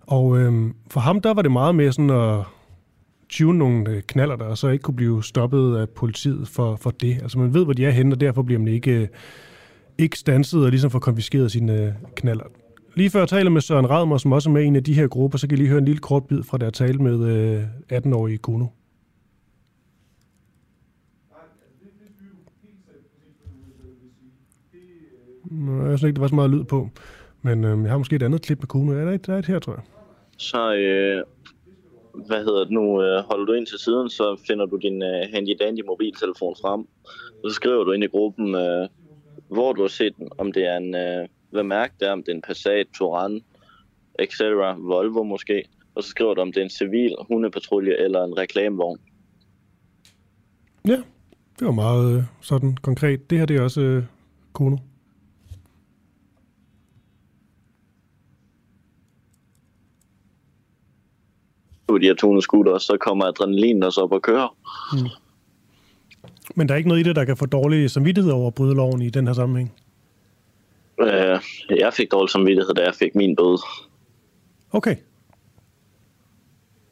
og 0.00 0.38
øh, 0.38 0.70
for 0.90 1.00
ham 1.00 1.20
der 1.20 1.34
var 1.34 1.42
det 1.42 1.52
meget 1.52 1.74
mere 1.74 1.92
sådan 1.92 2.10
at 2.10 2.44
tune 3.28 3.58
nogle 3.58 3.90
øh, 3.90 4.02
knaller 4.02 4.36
der, 4.36 4.54
så 4.54 4.68
ikke 4.68 4.82
kunne 4.82 4.96
blive 4.96 5.24
stoppet 5.24 5.76
af 5.76 5.88
politiet 5.88 6.48
for, 6.48 6.76
for 6.76 6.90
det. 6.90 7.18
Altså 7.22 7.38
man 7.38 7.54
ved, 7.54 7.64
hvor 7.64 7.72
de 7.72 7.86
er 7.86 7.90
henne, 7.90 8.14
og 8.14 8.20
derfor 8.20 8.42
bliver 8.42 8.58
man 8.58 8.68
ikke, 8.68 8.90
øh, 8.90 9.08
ikke 9.98 10.18
stanset 10.18 10.64
og 10.64 10.70
ligesom 10.70 10.90
får 10.90 10.98
konfiskeret 10.98 11.52
sine 11.52 11.82
øh, 11.82 11.92
knaller. 12.14 12.44
Lige 13.00 13.10
før 13.10 13.20
jeg 13.20 13.28
taler 13.28 13.50
med 13.50 13.60
Søren 13.60 13.90
Radmer, 13.90 14.18
som 14.18 14.32
også 14.32 14.48
er 14.48 14.52
med 14.52 14.62
i 14.62 14.66
en 14.66 14.76
af 14.76 14.84
de 14.84 14.94
her 14.94 15.08
grupper, 15.08 15.38
så 15.38 15.48
kan 15.48 15.58
I 15.58 15.60
lige 15.60 15.68
høre 15.68 15.78
en 15.78 15.84
lille 15.84 16.00
kort 16.00 16.26
bid 16.26 16.42
fra 16.42 16.58
der 16.58 16.70
tale 16.70 16.98
med 16.98 17.16
øh, 17.28 17.64
18-årige 17.98 18.38
Kuno. 18.38 18.66
Nå, 25.50 25.88
jeg 25.88 25.98
synes 25.98 26.02
ikke, 26.02 26.16
der 26.16 26.20
var 26.20 26.28
så 26.28 26.34
meget 26.34 26.50
lyd 26.50 26.64
på. 26.64 26.88
Men 27.42 27.64
øh, 27.64 27.82
jeg 27.82 27.90
har 27.90 27.98
måske 27.98 28.16
et 28.16 28.22
andet 28.22 28.42
klip 28.42 28.58
med 28.58 28.66
Kuno. 28.66 28.92
Er 28.92 29.04
der 29.04 29.12
et, 29.12 29.26
der 29.26 29.34
er 29.34 29.38
et 29.38 29.46
her, 29.46 29.58
tror 29.58 29.72
jeg? 29.72 29.82
Så, 30.38 30.74
øh, 30.74 31.24
hvad 32.26 32.44
hedder 32.44 32.60
det 32.60 32.70
nu, 32.70 33.02
øh, 33.02 33.24
holder 33.24 33.44
du 33.44 33.52
ind 33.52 33.66
til 33.66 33.78
siden, 33.78 34.10
så 34.10 34.40
finder 34.46 34.66
du 34.66 34.76
din 34.76 35.02
øh, 35.02 35.22
handy-dandy 35.32 35.86
mobiltelefon 35.86 36.54
frem. 36.62 36.80
Og 37.44 37.50
så 37.50 37.54
skriver 37.54 37.84
du 37.84 37.92
ind 37.92 38.04
i 38.04 38.06
gruppen, 38.06 38.54
øh, 38.54 38.88
hvor 39.48 39.72
du 39.72 39.80
har 39.80 39.88
set 39.88 40.16
den, 40.16 40.28
om 40.38 40.52
det 40.52 40.64
er 40.66 40.76
en, 40.76 40.94
øh, 40.94 41.28
hvad 41.50 41.62
mærke 41.62 41.94
det 42.00 42.08
er, 42.08 42.12
om 42.12 42.22
det 42.22 42.32
er 42.32 42.36
en 42.36 42.42
Passat, 42.42 42.86
Touran, 42.94 43.40
etc., 44.18 44.40
Volvo 44.78 45.22
måske. 45.22 45.64
Og 45.94 46.02
så 46.02 46.08
skriver 46.08 46.34
du, 46.34 46.40
om 46.40 46.52
det 46.52 46.60
er 46.60 46.64
en 46.64 46.70
civil 46.70 47.14
hundepatrulje 47.28 47.96
eller 47.96 48.24
en 48.24 48.38
reklamevogn. 48.38 48.98
Ja, 50.88 50.96
det 51.58 51.66
var 51.66 51.72
meget 51.72 52.16
øh, 52.16 52.22
sådan 52.40 52.76
konkret. 52.82 53.30
Det 53.30 53.38
her 53.38 53.46
det 53.46 53.56
er 53.56 53.62
også 53.62 53.80
øh, 53.80 54.04
Kuno. 54.52 54.76
På 61.88 61.98
de 61.98 62.06
her 62.06 62.14
200 62.14 62.42
scooter, 62.42 62.78
så 62.78 62.96
kommer 63.00 63.24
adrenalin 63.24 63.82
også 63.82 64.00
op 64.00 64.12
og 64.12 64.22
kører. 64.22 64.56
Mm. 64.92 65.08
Men 66.54 66.68
der 66.68 66.74
er 66.74 66.78
ikke 66.78 66.88
noget 66.88 67.00
i 67.00 67.08
det, 67.08 67.16
der 67.16 67.24
kan 67.24 67.36
få 67.36 67.46
dårlig 67.46 67.90
samvittighed 67.90 68.32
over 68.32 68.46
at 68.46 68.54
bryde 68.54 68.74
loven 68.74 69.02
i 69.02 69.10
den 69.10 69.26
her 69.26 69.34
sammenhæng? 69.34 69.72
Øh, 71.00 71.40
jeg 71.78 71.92
fik 71.94 72.10
dårlig 72.12 72.30
samvittighed, 72.30 72.74
da 72.74 72.82
jeg 72.82 72.94
fik 72.94 73.14
min 73.14 73.36
bøde. 73.36 73.58
Okay. 74.72 74.96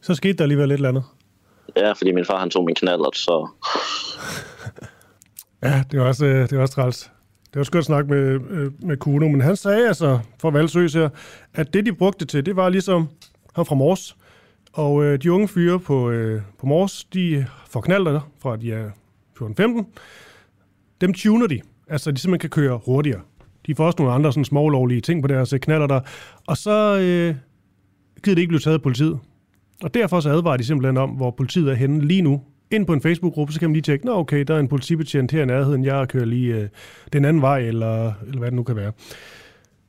Så 0.00 0.14
skete 0.14 0.32
der 0.32 0.42
alligevel 0.42 0.72
eller 0.72 0.88
andet? 0.88 1.04
Ja, 1.76 1.92
fordi 1.92 2.12
min 2.12 2.24
far 2.24 2.38
han 2.38 2.50
tog 2.50 2.64
min 2.64 2.74
knallert, 2.74 3.16
så... 3.16 3.48
ja, 5.62 5.84
det 5.90 6.00
var 6.00 6.06
også, 6.06 6.26
øh, 6.26 6.50
det 6.50 6.56
var 6.56 6.62
også 6.62 6.74
træls. 6.74 7.10
Det 7.52 7.56
var 7.56 7.64
skønt 7.64 7.80
at 7.80 7.86
snakke 7.86 8.10
med, 8.10 8.40
øh, 8.50 8.72
med 8.82 8.96
Kuno, 8.96 9.28
men 9.28 9.40
han 9.40 9.56
sagde 9.56 9.88
altså, 9.88 10.18
for 10.40 10.50
Valsøs 10.50 10.94
her, 10.94 11.08
at 11.54 11.74
det 11.74 11.86
de 11.86 11.92
brugte 11.94 12.24
til, 12.24 12.46
det 12.46 12.56
var 12.56 12.68
ligesom 12.68 13.08
han 13.54 13.66
fra 13.66 13.74
Mors. 13.74 14.16
Og 14.72 15.04
øh, 15.04 15.22
de 15.22 15.32
unge 15.32 15.48
fyre 15.48 15.80
på, 15.80 16.10
øh, 16.10 16.42
på 16.58 16.66
Mors, 16.66 17.04
de 17.04 17.46
får 17.70 17.80
knalder 17.80 18.30
fra 18.42 18.56
de 18.56 18.72
er 18.72 18.90
14-15. 19.40 19.84
Dem 21.00 21.14
tuner 21.14 21.46
de, 21.46 21.60
altså 21.88 22.10
de 22.10 22.18
simpelthen 22.18 22.50
kan 22.50 22.62
køre 22.62 22.80
hurtigere. 22.84 23.20
De 23.68 23.74
får 23.74 23.86
også 23.86 23.96
nogle 23.98 24.14
andre 24.14 24.32
sådan 24.32 24.44
smålovlige 24.44 25.00
ting 25.00 25.22
på 25.22 25.28
deres 25.28 25.54
knaller 25.62 25.86
der. 25.86 26.00
Og 26.46 26.56
så 26.56 26.98
øh, 26.98 27.34
gider 28.24 28.34
det 28.34 28.38
ikke 28.38 28.48
blive 28.48 28.60
taget 28.60 28.74
af 28.74 28.82
politiet. 28.82 29.18
Og 29.82 29.94
derfor 29.94 30.20
så 30.20 30.30
advarer 30.30 30.56
de 30.56 30.64
simpelthen 30.64 30.96
om, 30.96 31.10
hvor 31.10 31.30
politiet 31.30 31.70
er 31.70 31.74
henne 31.74 32.06
lige 32.06 32.22
nu. 32.22 32.42
Ind 32.70 32.86
på 32.86 32.92
en 32.92 33.00
Facebook-gruppe, 33.00 33.52
så 33.52 33.58
kan 33.58 33.68
man 33.68 33.72
lige 33.72 33.82
tjekke, 33.82 34.06
nå 34.06 34.12
okay, 34.12 34.44
der 34.44 34.54
er 34.54 34.60
en 34.60 34.68
politibetjent 34.68 35.32
her 35.32 35.42
i 35.42 35.46
nærheden, 35.46 35.84
jeg 35.84 36.08
kører 36.08 36.24
lige 36.24 36.54
øh, 36.54 36.68
den 37.12 37.24
anden 37.24 37.42
vej, 37.42 37.58
eller, 37.58 38.12
eller 38.26 38.38
hvad 38.38 38.48
det 38.48 38.56
nu 38.56 38.62
kan 38.62 38.76
være. 38.76 38.92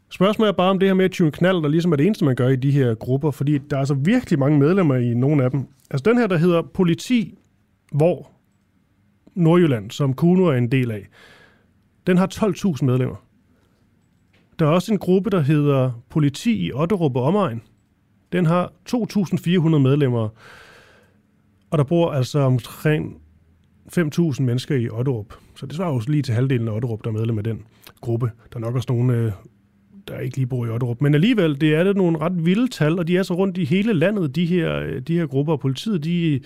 Spørgsmålet 0.10 0.50
er 0.50 0.56
bare 0.58 0.70
om 0.70 0.80
det 0.80 0.90
her 0.90 0.94
med 0.94 1.06
at 1.06 1.12
tune 1.12 1.32
knald, 1.32 1.64
der 1.64 1.68
ligesom 1.68 1.92
er 1.92 1.96
det 1.96 2.06
eneste, 2.06 2.26
man 2.26 2.36
gør 2.36 2.48
i 2.48 2.56
de 2.56 2.72
her 2.72 2.96
grupper, 2.96 3.32
fordi 3.32 3.58
der 3.58 3.76
er 3.76 3.80
altså 3.80 3.94
virkelig 3.94 4.40
mange 4.40 4.60
medlemmer 4.60 4.96
i 4.96 5.14
nogle 5.14 5.44
af 5.44 5.52
dem. 5.52 5.68
Altså 5.90 6.10
den 6.10 6.18
her, 6.18 6.28
der 6.28 6.38
hedder 6.38 6.62
Politi, 6.62 7.38
hvor 7.92 8.32
Nordjylland, 9.36 9.92
som 9.92 10.14
Kuno 10.14 10.46
er 10.46 10.54
en 10.54 10.72
del 10.72 10.92
af, 10.92 11.08
den 12.08 12.18
har 12.18 12.28
12.000 12.34 12.86
medlemmer. 12.86 13.16
Der 14.60 14.66
er 14.66 14.70
også 14.70 14.92
en 14.92 15.00
gruppe, 15.00 15.30
der 15.30 15.40
hedder 15.40 15.92
Politi 16.10 16.66
i 16.68 16.72
Otterup 16.74 17.16
og 17.16 17.24
omegn. 17.24 17.62
Den 18.32 18.46
har 18.46 18.74
2.400 18.90 19.78
medlemmer, 19.78 20.30
og 21.72 21.78
der 21.78 21.84
bor 21.84 22.12
altså 22.12 22.40
omkring 22.40 23.22
5.000 23.98 24.42
mennesker 24.42 24.76
i 24.76 24.90
Otterup. 24.90 25.34
Så 25.56 25.66
det 25.66 25.76
svarer 25.76 25.94
jo 25.94 26.02
lige 26.08 26.22
til 26.22 26.34
halvdelen 26.34 26.68
af 26.68 26.72
Otterup, 26.72 27.04
der 27.04 27.10
er 27.10 27.14
medlem 27.14 27.38
af 27.38 27.44
den 27.44 27.62
gruppe. 28.02 28.32
Der 28.54 28.58
er 28.58 28.60
nok 28.60 28.76
også 28.76 28.86
nogle, 28.90 29.14
øh, 29.14 29.32
der 30.08 30.20
ikke 30.20 30.38
lige 30.38 30.48
bor 30.48 30.66
i 30.66 30.70
Otterup. 30.70 31.02
Men 31.02 31.14
alligevel, 31.14 31.62
det 31.62 31.76
er 31.76 31.84
det 31.84 31.98
nogle 31.98 32.18
ret 32.20 32.46
vilde 32.46 32.68
tal, 32.68 33.00
og 33.00 33.08
de 33.08 33.18
er 33.18 33.24
så 33.24 33.34
rundt 33.34 33.58
i 33.58 33.66
hele 33.66 33.94
landet, 33.94 34.36
de 34.36 34.46
her, 34.46 34.80
øh, 34.80 35.02
de 35.02 35.18
her 35.18 35.26
grupper. 35.26 35.54
Og 35.54 35.60
politiet, 35.60 36.04
de 36.04 36.40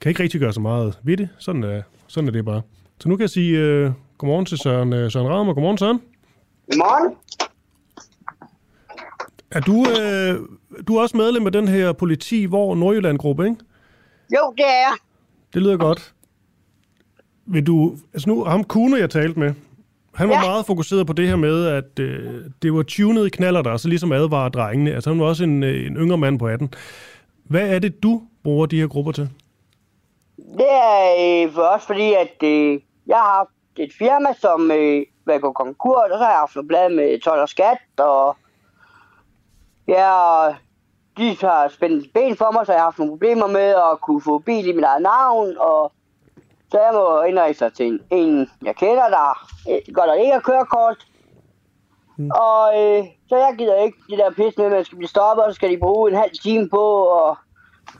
kan 0.00 0.10
ikke 0.10 0.22
rigtig 0.22 0.40
gøre 0.40 0.52
så 0.52 0.60
meget 0.60 0.98
ved 1.02 1.16
det. 1.16 1.28
Sådan 1.38 1.64
er, 1.64 1.82
sådan 2.06 2.28
er 2.28 2.32
det 2.32 2.44
bare. 2.44 2.62
Så 2.98 3.08
nu 3.08 3.16
kan 3.16 3.20
jeg 3.22 3.30
sige 3.30 3.86
uh, 3.86 3.92
godmorgen 4.18 4.46
til 4.46 4.58
Søren, 4.58 4.92
uh, 4.92 5.10
Søren 5.10 5.48
og 5.48 5.54
Godmorgen, 5.54 5.78
Søren. 5.78 6.00
Godmorgen. 6.70 7.16
Er 9.50 9.60
du, 9.60 9.72
uh, 9.72 10.48
du 10.88 10.96
er 10.96 11.02
også 11.02 11.16
medlem 11.16 11.46
af 11.46 11.52
den 11.52 11.68
her 11.68 11.92
politi, 11.92 12.44
hvor 12.44 12.74
Nordjylland-gruppe, 12.74 13.44
ikke? 13.44 13.56
Jo, 14.34 14.52
det 14.56 14.64
er 14.64 14.80
jeg. 14.88 14.94
Det 15.54 15.62
lyder 15.62 15.76
godt. 15.76 16.14
Vil 17.46 17.66
du, 17.66 17.96
altså 18.12 18.28
nu, 18.28 18.44
ham 18.44 18.64
Kuno, 18.64 18.96
jeg 18.96 19.10
talte 19.10 19.38
med, 19.38 19.54
han 20.14 20.28
var 20.28 20.34
ja. 20.34 20.40
meget 20.40 20.66
fokuseret 20.66 21.06
på 21.06 21.12
det 21.12 21.28
her 21.28 21.36
med, 21.36 21.66
at 21.66 21.98
øh, 22.00 22.44
det 22.62 22.74
var 22.74 22.82
tunet 22.82 23.32
knaller 23.32 23.62
der, 23.62 23.76
så 23.76 23.88
ligesom 23.88 24.12
advarer 24.12 24.48
drengene. 24.48 24.94
Altså 24.94 25.10
han 25.10 25.20
var 25.20 25.26
også 25.26 25.44
en, 25.44 25.62
en 25.62 25.96
yngre 25.96 26.18
mand 26.18 26.38
på 26.38 26.46
18. 26.46 26.74
Hvad 27.44 27.74
er 27.74 27.78
det, 27.78 28.02
du 28.02 28.22
bruger 28.42 28.66
de 28.66 28.80
her 28.80 28.86
grupper 28.86 29.12
til? 29.12 29.30
Det 30.36 30.70
er 30.70 31.44
øh, 31.46 31.52
for 31.52 31.62
os, 31.62 31.86
fordi 31.86 32.12
at 32.12 32.42
øh, 32.42 32.80
jeg 33.06 33.16
har 33.16 33.36
haft 33.36 33.50
et 33.78 33.92
firma, 33.98 34.28
som 34.40 34.70
øh, 34.70 35.02
var 35.26 35.38
gået 35.38 35.54
konkurs, 35.54 36.10
og 36.10 36.18
så 36.18 36.24
har 36.24 36.30
jeg 36.30 36.38
haft 36.38 36.68
blad 36.68 36.90
med 36.90 37.20
12 37.20 37.40
og 37.40 37.48
skat, 37.48 37.78
og 37.98 38.36
ja, 39.88 40.10
de 41.16 41.36
har 41.40 41.68
spændt 41.68 42.12
ben 42.14 42.36
for 42.36 42.50
mig, 42.52 42.66
så 42.66 42.72
jeg 42.72 42.80
har 42.80 42.86
haft 42.86 42.98
nogle 42.98 43.12
problemer 43.12 43.46
med 43.46 43.68
at 43.90 44.00
kunne 44.00 44.20
få 44.20 44.38
bil 44.38 44.68
i 44.68 44.72
mit 44.72 44.84
eget 44.84 45.02
navn, 45.02 45.56
og 45.58 45.92
så 46.70 46.80
jeg 46.80 46.90
må 46.92 47.22
indrejse 47.22 47.58
sig 47.58 47.72
til 47.72 47.86
en, 47.86 48.00
en, 48.10 48.50
jeg 48.64 48.76
kender, 48.76 49.08
der 49.08 49.46
godt 49.92 50.08
der 50.08 50.14
ikke 50.14 50.32
har 50.32 50.40
kørekort. 50.40 51.06
Mm. 52.16 52.30
Og 52.30 52.80
øh, 52.80 53.04
så 53.28 53.36
jeg 53.36 53.54
gider 53.58 53.82
ikke 53.82 53.98
det 54.10 54.18
der 54.18 54.30
pis 54.30 54.56
med, 54.56 54.66
at 54.66 54.72
man 54.72 54.84
skal 54.84 54.98
blive 54.98 55.08
stoppet, 55.08 55.44
og 55.44 55.52
så 55.52 55.54
skal 55.54 55.70
de 55.70 55.78
bruge 55.78 56.10
en 56.10 56.16
halv 56.16 56.32
time 56.42 56.68
på 56.68 56.84
at 57.18 57.36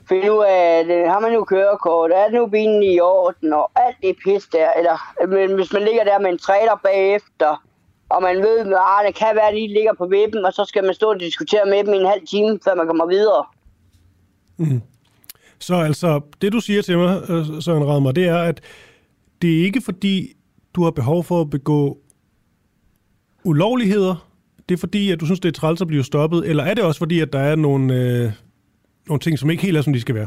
finde 0.08 0.32
ud 0.32 0.44
af, 0.48 0.60
at 0.80 1.10
har 1.12 1.20
man 1.20 1.32
nu 1.32 1.44
kørekort, 1.44 2.10
er 2.10 2.24
det 2.24 2.34
nu 2.34 2.46
bilen 2.46 2.82
i 2.82 3.00
orden, 3.00 3.52
og 3.52 3.70
alt 3.76 3.96
det 4.02 4.16
pis 4.24 4.46
der. 4.46 4.68
Eller 4.78 4.96
men 5.28 5.54
hvis 5.54 5.72
man 5.72 5.82
ligger 5.82 6.04
der 6.04 6.18
med 6.18 6.30
en 6.30 6.38
trailer 6.38 6.80
bagefter, 6.82 7.62
og 8.08 8.22
man 8.22 8.36
ved, 8.36 8.58
at 8.58 8.66
ah, 8.66 9.06
det 9.06 9.14
kan 9.14 9.32
være, 9.34 9.48
at 9.48 9.54
de 9.54 9.68
ligger 9.68 9.94
på 9.98 10.06
vippen, 10.06 10.44
og 10.44 10.52
så 10.52 10.64
skal 10.64 10.84
man 10.84 10.94
stå 10.94 11.10
og 11.10 11.20
diskutere 11.20 11.64
med 11.66 11.84
dem 11.84 11.94
i 11.94 11.96
en 11.96 12.06
halv 12.06 12.26
time, 12.26 12.58
før 12.64 12.74
man 12.74 12.86
kommer 12.86 13.06
videre. 13.06 13.44
Mm. 14.56 14.82
Så 15.58 15.74
altså, 15.74 16.20
det 16.40 16.52
du 16.52 16.60
siger 16.60 16.82
til 16.82 16.98
mig, 16.98 17.22
øh, 17.30 17.62
Søren 17.62 17.86
Radmer, 17.88 18.12
det 18.12 18.28
er, 18.28 18.38
at 18.38 18.60
det 19.42 19.58
er 19.58 19.64
ikke 19.64 19.80
fordi, 19.80 20.32
du 20.74 20.84
har 20.84 20.90
behov 20.90 21.24
for 21.24 21.40
at 21.40 21.50
begå 21.50 21.98
ulovligheder. 23.44 24.28
Det 24.68 24.74
er 24.74 24.78
fordi, 24.78 25.10
at 25.10 25.20
du 25.20 25.24
synes, 25.24 25.40
det 25.40 25.48
er 25.48 25.52
træls 25.52 25.80
at 25.80 25.86
blive 25.86 26.04
stoppet. 26.04 26.48
Eller 26.48 26.64
er 26.64 26.74
det 26.74 26.84
også 26.84 26.98
fordi, 26.98 27.20
at 27.20 27.32
der 27.32 27.38
er 27.38 27.56
nogle, 27.56 27.94
øh, 27.94 28.32
nogle 29.08 29.20
ting, 29.20 29.38
som 29.38 29.50
ikke 29.50 29.62
helt 29.62 29.76
er, 29.76 29.82
som 29.82 29.92
de 29.92 30.00
skal 30.00 30.14
være? 30.14 30.26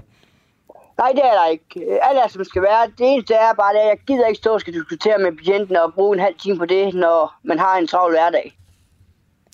Nej, 0.98 1.12
det 1.12 1.26
er 1.26 1.32
der 1.32 1.48
ikke. 1.48 2.00
Alt 2.04 2.18
er, 2.18 2.28
som 2.28 2.44
skal 2.44 2.62
være. 2.62 2.88
Det 2.88 3.14
eneste 3.14 3.34
er 3.34 3.54
bare, 3.54 3.80
at 3.80 3.88
jeg 3.88 3.98
gider 4.08 4.28
ikke 4.28 4.38
stå 4.38 4.54
og 4.54 4.62
skal 4.62 4.74
diskutere 4.74 5.18
med 5.18 5.38
patienten 5.38 5.76
og 5.76 5.94
bruge 5.94 6.16
en 6.16 6.24
halv 6.24 6.36
time 6.40 6.58
på 6.58 6.66
det, 6.66 6.94
når 6.94 7.40
man 7.44 7.60
har 7.60 7.78
en 7.78 7.88
travl 7.88 8.12
hverdag. 8.12 8.58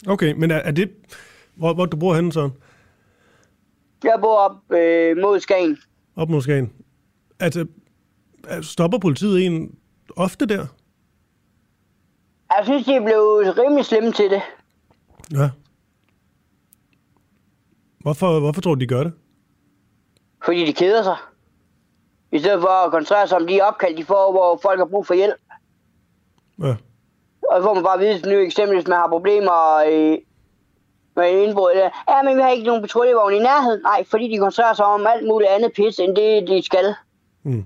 Okay, 0.07 0.33
men 0.33 0.51
er, 0.51 0.55
er 0.55 0.71
det... 0.71 0.91
Hvor, 1.55 1.73
hvor 1.73 1.85
du 1.85 1.97
bor 1.97 2.15
henne, 2.15 2.33
så? 2.33 2.49
Jeg 4.03 4.17
bor 4.21 4.37
op 4.37 4.71
øh, 4.71 5.17
mod 5.17 5.39
Skagen. 5.39 5.77
Op 6.15 6.29
mod 6.29 6.41
Skagen. 6.41 6.73
Altså, 7.39 7.65
stopper 8.61 8.97
politiet 8.97 9.45
en 9.45 9.75
ofte 10.15 10.45
der? 10.45 10.65
Jeg 12.57 12.61
synes, 12.63 12.85
de 12.85 12.95
er 12.95 13.01
blevet 13.01 13.57
rimelig 13.57 13.85
slemme 13.85 14.11
til 14.11 14.29
det. 14.29 14.41
Ja. 15.31 15.49
Hvorfor, 18.03 18.39
hvorfor 18.39 18.61
tror 18.61 18.75
du, 18.75 18.79
de 18.79 18.87
gør 18.87 19.03
det? 19.03 19.13
Fordi 20.45 20.65
de 20.65 20.73
keder 20.73 21.03
sig. 21.03 21.15
I 22.31 22.39
stedet 22.39 22.61
for 22.61 22.85
at 22.85 22.91
koncentrere 22.91 23.27
sig 23.27 23.37
om 23.37 23.47
de 23.47 23.61
opkald, 23.61 23.97
de 23.97 24.05
får, 24.05 24.31
hvor 24.31 24.59
folk 24.61 24.79
har 24.79 24.85
brug 24.85 25.07
for 25.07 25.13
hjælp. 25.13 25.35
Ja. 26.59 26.75
Og 27.49 27.55
så 27.57 27.63
får 27.63 27.73
man 27.73 27.83
bare 27.83 27.93
at 27.93 27.99
vide, 27.99 28.29
nu 28.29 28.39
eksempel, 28.39 28.77
hvis 28.77 28.87
man 28.87 28.97
har 28.97 29.07
problemer 29.07 29.83
øh, 29.87 30.17
med 31.15 31.43
indbrud. 31.43 31.71
Ja, 32.09 32.21
men 32.23 32.37
vi 32.37 32.41
har 32.41 32.49
ikke 32.49 32.65
nogen 32.65 32.81
patruljevogn 32.81 33.33
i 33.33 33.39
nærheden. 33.39 33.81
Nej, 33.81 34.05
fordi 34.07 34.31
de 34.31 34.37
koncentrerer 34.37 34.73
sig 34.73 34.85
om 34.85 35.07
alt 35.07 35.27
muligt 35.27 35.49
andet 35.49 35.71
pis, 35.75 35.99
end 35.99 36.15
det, 36.15 36.47
de 36.47 36.65
skal. 36.65 36.95
Mm. 37.43 37.65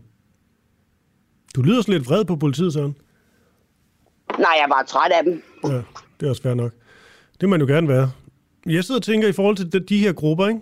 Du 1.56 1.62
lyder 1.62 1.82
sådan 1.82 1.94
lidt 1.94 2.10
vred 2.10 2.26
på 2.26 2.36
politiet, 2.36 2.74
Søren. 2.74 2.96
Nej, 4.40 4.54
jeg 4.58 4.64
er 4.64 4.68
bare 4.68 4.86
træt 4.86 5.12
af 5.12 5.24
dem. 5.24 5.44
Ja, 5.64 5.82
det 6.20 6.26
er 6.26 6.30
også 6.30 6.42
fair 6.42 6.54
nok. 6.54 6.72
Det 7.42 7.50
må 7.50 7.58
man 7.58 7.62
jo 7.62 7.74
gerne 7.74 7.88
være. 7.88 8.12
Jeg 8.68 8.84
sidder 8.84 9.00
og 9.00 9.04
tænker 9.04 9.28
i 9.28 9.32
forhold 9.32 9.56
til 9.56 9.74
de, 9.74 9.80
de 9.80 10.00
her 10.00 10.14
grupper, 10.14 10.48
ikke? 10.48 10.60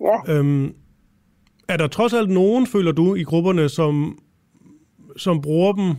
Ja. 0.00 0.34
Øhm, 0.34 0.74
er 1.68 1.76
der 1.76 1.86
trods 1.86 2.12
alt 2.12 2.30
nogen, 2.30 2.66
føler 2.66 2.92
du, 2.92 3.14
i 3.14 3.22
grupperne, 3.22 3.68
som, 3.68 4.18
som 5.16 5.40
bruger 5.40 5.72
dem 5.72 5.94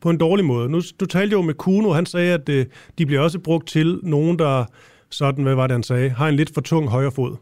på 0.00 0.10
en 0.10 0.18
dårlig 0.18 0.44
måde? 0.44 0.68
Nu, 0.68 0.80
du 1.00 1.06
talte 1.06 1.32
jo 1.32 1.42
med 1.42 1.54
Kuno, 1.54 1.92
han 1.92 2.06
sagde, 2.06 2.34
at 2.34 2.48
øh, 2.48 2.66
de 2.98 3.06
bliver 3.06 3.20
også 3.20 3.38
brugt 3.38 3.68
til 3.68 4.00
nogen, 4.02 4.38
der 4.38 4.64
sådan, 5.10 5.44
hvad 5.44 5.54
var 5.54 5.66
det, 5.66 5.74
han 5.74 5.82
sagde, 5.82 6.10
har 6.10 6.28
en 6.28 6.34
lidt 6.34 6.54
for 6.54 6.60
tung 6.60 6.88
højre 6.88 7.12
fod. 7.12 7.36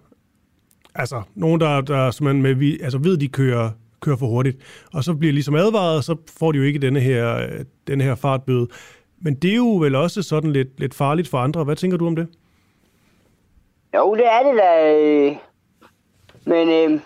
Altså, 0.95 1.23
nogen, 1.35 1.61
der, 1.61 1.81
der 1.81 2.11
simpelthen 2.11 2.43
med, 2.43 2.79
altså 2.83 2.99
ved, 2.99 3.17
de 3.17 3.29
kører, 3.29 3.71
kører 4.01 4.17
for 4.17 4.27
hurtigt. 4.27 4.59
Og 4.93 5.05
så 5.05 5.15
bliver 5.15 5.33
ligesom 5.33 5.55
advaret, 5.55 6.05
så 6.05 6.17
får 6.39 6.53
de 6.53 6.59
jo 6.59 6.65
ikke 6.65 6.79
denne 6.79 7.01
her, 7.01 7.49
denne 7.87 8.05
her 8.05 8.15
fartbøde. 8.15 8.69
Men 9.21 9.35
det 9.35 9.51
er 9.51 9.57
jo 9.57 9.77
vel 9.77 9.95
også 9.95 10.23
sådan 10.23 10.53
lidt, 10.53 10.81
lidt 10.81 10.95
farligt 10.95 11.29
for 11.29 11.39
andre. 11.39 11.65
Hvad 11.65 11.77
tænker 11.77 11.97
du 11.97 12.07
om 12.07 12.17
det? 12.17 12.27
Jo, 13.95 14.15
det 14.15 14.27
er 14.27 14.43
det 14.43 14.57
da. 14.57 14.95
Øh. 14.95 15.37
Men 16.47 16.69
øh, 16.69 17.01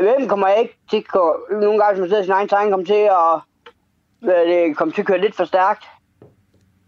hvem 0.00 0.28
kommer 0.28 0.48
ikke 0.48 0.76
til 0.90 0.96
at 1.14 1.60
nogle 1.60 1.78
gange, 1.78 1.96
som 1.96 2.08
sidder 2.08 2.22
sin 2.22 2.32
egen 2.32 2.48
tegn, 2.48 2.70
kommer 2.70 2.86
til 2.86 3.08
at 3.10 3.40
det, 4.22 4.76
komme 4.76 4.92
til 4.92 5.00
at 5.00 5.06
køre 5.06 5.20
lidt 5.20 5.36
for 5.36 5.44
stærkt? 5.44 5.84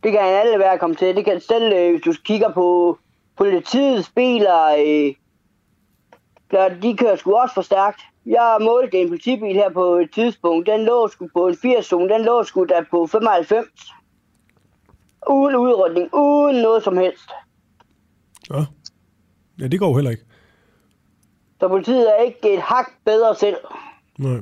Det 0.03 0.13
kan 0.13 0.21
alle 0.21 0.59
være 0.59 0.79
komme 0.79 0.97
til. 0.97 1.17
Det 1.17 1.25
kan 1.25 1.41
selv, 1.41 1.73
øh, 1.73 1.91
hvis 1.91 2.05
du 2.05 2.13
kigger 2.25 2.53
på 2.53 2.99
politiets 3.37 4.11
biler, 4.11 4.67
øh, 4.67 5.15
der, 6.51 6.69
de 6.69 6.97
kører 6.97 7.17
sgu 7.17 7.35
også 7.35 7.55
for 7.55 7.63
stærkt. 7.63 8.01
Jeg 8.27 8.57
målte 8.61 8.99
en 8.99 9.09
politibil 9.09 9.55
her 9.55 9.71
på 9.71 9.95
et 9.95 10.11
tidspunkt. 10.15 10.67
Den 10.67 10.85
lå 10.85 11.09
sgu 11.09 11.29
på 11.33 11.47
en 11.47 11.57
80 11.63 11.87
zone. 11.87 12.15
Den 12.15 12.23
lå 12.23 12.45
sgu 12.45 12.65
der 12.65 12.85
på 12.91 13.07
95. 13.07 13.67
Uden 15.31 15.57
udrykning. 15.57 16.15
Uden 16.15 16.63
noget 16.63 16.83
som 16.83 16.97
helst. 16.97 17.31
Ja. 18.51 18.65
Ja, 19.61 19.67
det 19.67 19.79
går 19.79 19.95
heller 19.95 20.11
ikke. 20.11 20.25
Så 21.61 21.69
politiet 21.69 22.19
er 22.19 22.23
ikke 22.23 22.55
et 22.55 22.61
hak 22.61 22.87
bedre 23.05 23.35
selv. 23.35 23.57
Nej. 24.19 24.41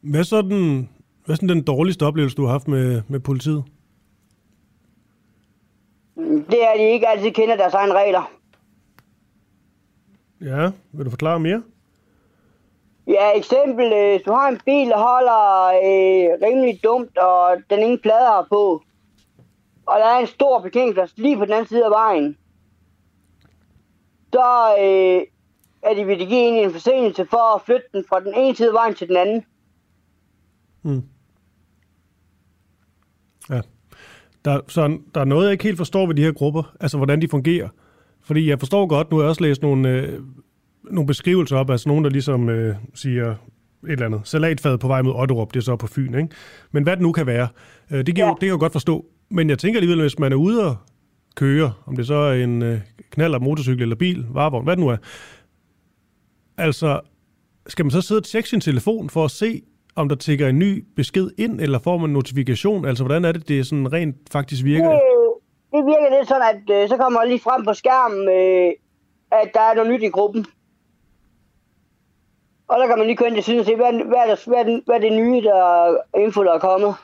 Hvad 0.00 0.24
så 0.24 0.42
den, 0.42 0.90
hvad 1.24 1.34
er 1.34 1.36
sådan 1.36 1.48
den 1.48 1.62
dårligste 1.62 2.06
oplevelse, 2.06 2.36
du 2.36 2.44
har 2.44 2.52
haft 2.52 2.68
med, 2.68 3.02
med 3.08 3.20
politiet? 3.20 3.64
Det 6.16 6.64
er, 6.64 6.70
at 6.74 6.78
de 6.78 6.92
ikke 6.92 7.08
altid 7.08 7.30
kender 7.30 7.56
deres 7.56 7.74
egne 7.74 7.94
regler. 7.94 8.30
Ja, 10.40 10.70
vil 10.92 11.04
du 11.04 11.10
forklare 11.10 11.40
mere? 11.40 11.62
Ja, 13.06 13.36
eksempel, 13.36 13.92
øh, 13.92 14.10
hvis 14.10 14.22
du 14.22 14.32
har 14.32 14.48
en 14.48 14.60
bil, 14.66 14.88
der 14.88 14.98
holder 14.98 15.66
øh, 15.66 16.48
rimelig 16.48 16.80
dumt, 16.84 17.18
og 17.18 17.56
den 17.70 17.78
ingen 17.78 17.98
plader 17.98 18.26
har 18.26 18.46
på, 18.48 18.82
og 19.86 19.98
der 19.98 20.06
er 20.06 20.18
en 20.18 20.26
stor 20.26 20.60
parkeringsplads 20.60 21.12
lige 21.16 21.36
på 21.36 21.44
den 21.44 21.52
anden 21.52 21.66
side 21.66 21.84
af 21.84 21.90
vejen, 21.90 22.36
så 24.32 24.76
øh, 24.80 25.22
er 25.82 25.94
de 25.94 26.04
vil 26.04 26.18
give 26.18 26.48
en 26.48 26.64
en 26.64 26.72
forseelse 26.72 27.26
for 27.30 27.54
at 27.54 27.62
flytte 27.66 27.86
den 27.92 28.04
fra 28.08 28.20
den 28.20 28.34
ene 28.36 28.56
side 28.56 28.68
af 28.68 28.74
vejen 28.74 28.94
til 28.94 29.08
den 29.08 29.16
anden. 29.16 29.44
Mm. 30.82 31.02
Ja. 33.50 33.60
Der, 34.44 34.60
så 34.68 34.98
der 35.14 35.20
er 35.20 35.24
noget, 35.24 35.44
jeg 35.44 35.52
ikke 35.52 35.64
helt 35.64 35.76
forstår 35.76 36.06
ved 36.06 36.14
de 36.14 36.22
her 36.22 36.32
grupper, 36.32 36.74
altså 36.80 36.96
hvordan 36.96 37.22
de 37.22 37.28
fungerer. 37.28 37.68
Fordi 38.22 38.48
jeg 38.48 38.58
forstår 38.58 38.86
godt, 38.86 39.10
nu 39.10 39.16
har 39.16 39.24
jeg 39.24 39.28
også 39.28 39.42
læst 39.42 39.62
nogle, 39.62 39.88
øh, 39.88 40.20
nogle 40.84 41.06
beskrivelser 41.06 41.56
op, 41.56 41.70
altså 41.70 41.88
nogen, 41.88 42.04
der 42.04 42.10
ligesom 42.10 42.48
øh, 42.48 42.76
siger 42.94 43.30
et 43.30 43.36
eller 43.90 44.06
andet. 44.06 44.20
Salatfad 44.24 44.78
på 44.78 44.86
vej 44.86 45.02
mod 45.02 45.12
Otterup, 45.14 45.54
det 45.54 45.60
er 45.60 45.64
så 45.64 45.76
på 45.76 45.86
Fyn, 45.86 46.14
ikke? 46.14 46.28
Men 46.72 46.82
hvad 46.82 46.96
det 46.96 47.02
nu 47.02 47.12
kan 47.12 47.26
være, 47.26 47.48
øh, 47.90 48.06
det, 48.06 48.14
kan 48.14 48.24
ja. 48.24 48.30
det 48.30 48.40
kan 48.40 48.48
jeg 48.48 48.58
godt 48.58 48.72
forstå. 48.72 49.04
Men 49.28 49.50
jeg 49.50 49.58
tænker 49.58 49.78
alligevel, 49.78 50.00
hvis 50.00 50.18
man 50.18 50.32
er 50.32 50.36
ude 50.36 50.66
og 50.66 50.76
køre, 51.36 51.72
om 51.86 51.96
det 51.96 52.06
så 52.06 52.14
er 52.14 52.34
en 52.34 52.62
øh, 52.62 52.80
knaller, 53.12 53.38
motorcykel 53.38 53.82
eller 53.82 53.96
bil, 53.96 54.26
varevogn, 54.30 54.64
hvad 54.64 54.76
det 54.76 54.84
nu 54.84 54.90
er. 54.90 54.96
Altså, 56.58 57.00
skal 57.66 57.84
man 57.84 57.90
så 57.90 58.00
sidde 58.00 58.18
og 58.18 58.24
tjekke 58.24 58.48
sin 58.48 58.60
telefon 58.60 59.10
for 59.10 59.24
at 59.24 59.30
se, 59.30 59.62
om 59.96 60.08
der 60.08 60.16
tigger 60.16 60.48
en 60.48 60.58
ny 60.58 60.84
besked 60.96 61.30
ind, 61.38 61.60
eller 61.60 61.78
får 61.78 61.96
man 61.98 62.10
en 62.10 62.14
notifikation? 62.14 62.84
Altså, 62.84 63.04
hvordan 63.04 63.24
er 63.24 63.32
det, 63.32 63.48
det 63.48 63.66
sådan 63.66 63.92
rent 63.92 64.16
faktisk 64.32 64.64
virker? 64.64 64.90
Det, 64.90 65.00
det 65.72 65.84
virker 65.84 66.18
lidt 66.18 66.28
sådan, 66.28 66.42
at 66.54 66.82
øh, 66.82 66.88
så 66.88 66.96
kommer 66.96 67.24
lige 67.24 67.40
frem 67.40 67.64
på 67.64 67.74
skærmen, 67.74 68.28
øh, 68.28 68.72
at 69.32 69.50
der 69.54 69.60
er 69.60 69.74
noget 69.74 69.90
nyt 69.90 70.02
i 70.02 70.08
gruppen. 70.08 70.46
Og 72.68 72.78
der 72.78 72.86
kan 72.86 72.98
man 72.98 73.06
lige 73.06 73.16
køre 73.16 73.28
ind 73.28 73.36
til 73.36 73.44
siden 73.44 73.60
og 73.60 73.66
se, 73.66 73.76
hvad, 73.76 73.92
hvad, 73.92 74.18
er, 74.18 74.26
der, 74.26 74.48
hvad, 74.48 74.58
er, 74.58 74.62
den, 74.62 74.82
hvad 74.86 74.96
er 74.96 75.00
det 75.00 75.12
nye, 75.12 75.40
der 75.42 75.96
info, 76.18 76.44
der 76.44 76.52
er 76.52 76.58
kommet. 76.58 76.94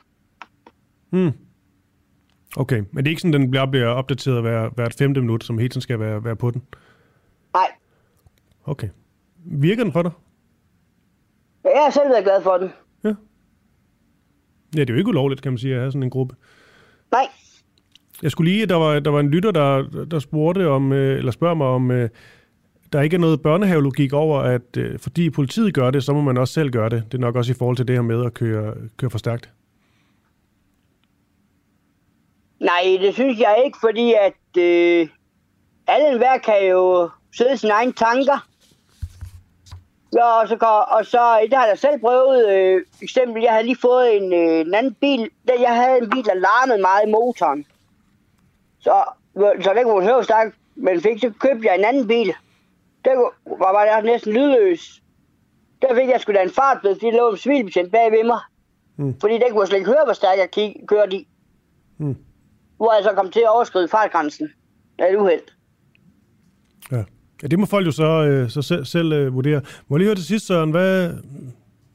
Hmm. 1.11 1.33
Okay, 2.56 2.82
men 2.92 3.04
det 3.04 3.06
er 3.06 3.11
ikke 3.11 3.22
sådan, 3.22 3.40
den 3.40 3.50
bliver, 3.50 3.66
bliver 3.66 3.87
opdateret 3.87 4.42
hver, 4.42 4.68
hvert 4.74 4.94
femte 4.94 5.20
minut, 5.20 5.44
som 5.44 5.58
hele 5.58 5.68
tiden 5.68 5.80
skal 5.82 6.00
være, 6.00 6.24
være 6.24 6.37
på 6.37 6.50
den? 6.50 6.62
Nej, 7.54 7.66
Okay. 8.64 8.88
Virker 9.44 9.84
den 9.84 9.92
for 9.92 10.02
dig? 10.02 10.11
jeg 11.64 11.82
har 11.84 11.90
selv 11.90 12.11
været 12.11 12.24
glad 12.24 12.42
for 12.42 12.56
den. 12.56 12.70
Ja, 14.76 14.80
det 14.80 14.90
er 14.90 14.94
jo 14.94 14.98
ikke 14.98 15.08
ulovligt, 15.08 15.42
kan 15.42 15.52
man 15.52 15.58
sige, 15.58 15.74
at 15.74 15.80
have 15.80 15.92
sådan 15.92 16.02
en 16.02 16.11
gruppe. 16.11 16.34
Nej, 17.12 17.26
Jeg 18.22 18.30
skulle 18.30 18.52
lige, 18.52 18.66
der 18.66 18.74
var, 18.74 19.00
der 19.00 19.11
var 19.11 19.20
en 19.20 19.30
lytter, 19.30 19.50
der, 19.50 20.04
der 20.11 20.18
spurgte 20.18 20.68
om, 20.68 20.92
øh, 20.92 21.18
eller 21.18 21.32
spørger 21.32 21.54
mig 21.54 21.66
om, 21.66 21.90
øh, 21.90 22.08
der 22.92 23.00
ikke 23.00 23.14
er 23.14 23.20
noget 23.20 23.42
børnehavelogik 23.42 24.12
over, 24.12 24.40
at 24.40 24.76
øh, 24.76 24.98
fordi 24.98 25.30
politiet 25.30 25.74
gør 25.74 25.90
det, 25.90 26.04
så 26.04 26.12
må 26.12 26.20
man 26.20 26.37
også 26.38 26.54
selv 26.54 26.70
gøre 26.70 26.88
det. 26.88 27.04
Det 27.12 27.14
er 27.14 27.22
nok 27.22 27.37
også 27.37 27.52
i 27.52 27.54
forhold 27.54 27.76
til 27.76 27.88
det 27.88 27.96
her 27.96 28.02
med 28.02 28.24
at 28.24 28.34
køre, 28.34 28.74
køre 28.96 29.11
for 29.11 29.18
stærkt. 29.18 29.50
Nej, 32.61 32.99
det 33.01 33.14
synes 33.14 33.38
jeg 33.38 33.62
ikke, 33.64 33.79
fordi 33.81 34.14
at 34.14 34.62
øh, 34.62 35.09
alle 35.87 36.09
enhver 36.09 36.38
kan 36.38 36.68
jo 36.68 37.11
sidde 37.37 37.57
sine 37.57 37.73
egne 37.73 37.92
tanker. 37.92 38.49
Ja, 40.14 40.40
og 40.40 40.49
så, 40.49 40.57
går, 40.57 40.66
og 40.66 41.07
så 41.07 41.38
det 41.51 41.59
har 41.59 41.66
jeg 41.66 41.79
selv 41.79 42.01
prøvet. 42.01 42.49
Øh, 42.49 42.83
eksempel, 43.03 43.42
jeg 43.42 43.53
havde 43.53 43.66
lige 43.66 43.81
fået 43.81 44.16
en, 44.16 44.33
øh, 44.33 44.61
en 44.61 44.75
anden 44.75 44.94
bil. 44.94 45.31
Der, 45.49 45.61
jeg 45.61 45.75
havde 45.75 45.99
en 45.99 46.11
bil, 46.11 46.25
der 46.25 46.35
larmede 46.35 46.81
meget 46.81 47.03
i 47.07 47.11
motoren. 47.11 47.66
Så, 48.81 49.03
så 49.35 49.73
den 49.77 49.85
kunne 49.85 50.05
høre 50.05 50.25
stærkt, 50.25 50.57
men 50.75 51.01
fik, 51.01 51.21
så 51.21 51.33
købte 51.40 51.66
jeg 51.66 51.79
en 51.79 51.85
anden 51.85 52.09
bil. 52.09 52.35
Der 53.05 53.16
var, 53.59 53.73
var 53.73 53.85
jeg 53.85 54.03
næsten 54.03 54.33
lydløs. 54.33 55.03
Der 55.83 55.94
fik 55.94 56.09
jeg 56.09 56.21
sgu 56.21 56.33
da 56.33 56.42
en 56.42 56.51
fartbøde, 56.51 56.94
fordi 56.94 57.07
der 57.07 57.16
lå 57.16 57.31
en 57.31 57.37
civilbetjent 57.37 57.92
bag 57.92 58.12
ved 58.12 58.25
mig. 58.25 58.40
Mm. 58.97 59.21
Fordi 59.21 59.35
den 59.35 59.53
kunne 59.53 59.66
slet 59.66 59.79
ikke 59.79 59.90
høre, 59.90 60.05
hvor 60.05 60.12
stærkt 60.12 60.38
jeg 60.38 60.51
kig, 60.51 60.77
kørte 60.88 61.16
i. 61.16 61.29
Mm. 61.99 62.16
Hvor 62.78 62.94
jeg 62.94 63.04
så 63.04 63.12
kom 63.16 63.30
til 63.30 63.40
at 63.40 63.54
overskride 63.54 63.88
fartgrænsen. 63.88 64.48
af 64.98 65.12
et 65.12 65.16
uheld. 65.16 65.42
Ja. 66.92 67.04
ja, 67.42 67.46
det 67.46 67.58
må 67.58 67.66
folk 67.66 67.86
jo 67.86 67.90
så, 67.92 68.04
øh, 68.04 68.50
så 68.50 68.62
selv, 68.62 68.84
selv 68.84 69.12
øh, 69.12 69.34
vurdere. 69.34 69.60
Må 69.88 69.96
jeg 69.96 69.98
lige 69.98 70.08
høre 70.08 70.16
til 70.16 70.24
sidst, 70.24 70.46
Søren, 70.46 70.70
hvad, 70.70 71.14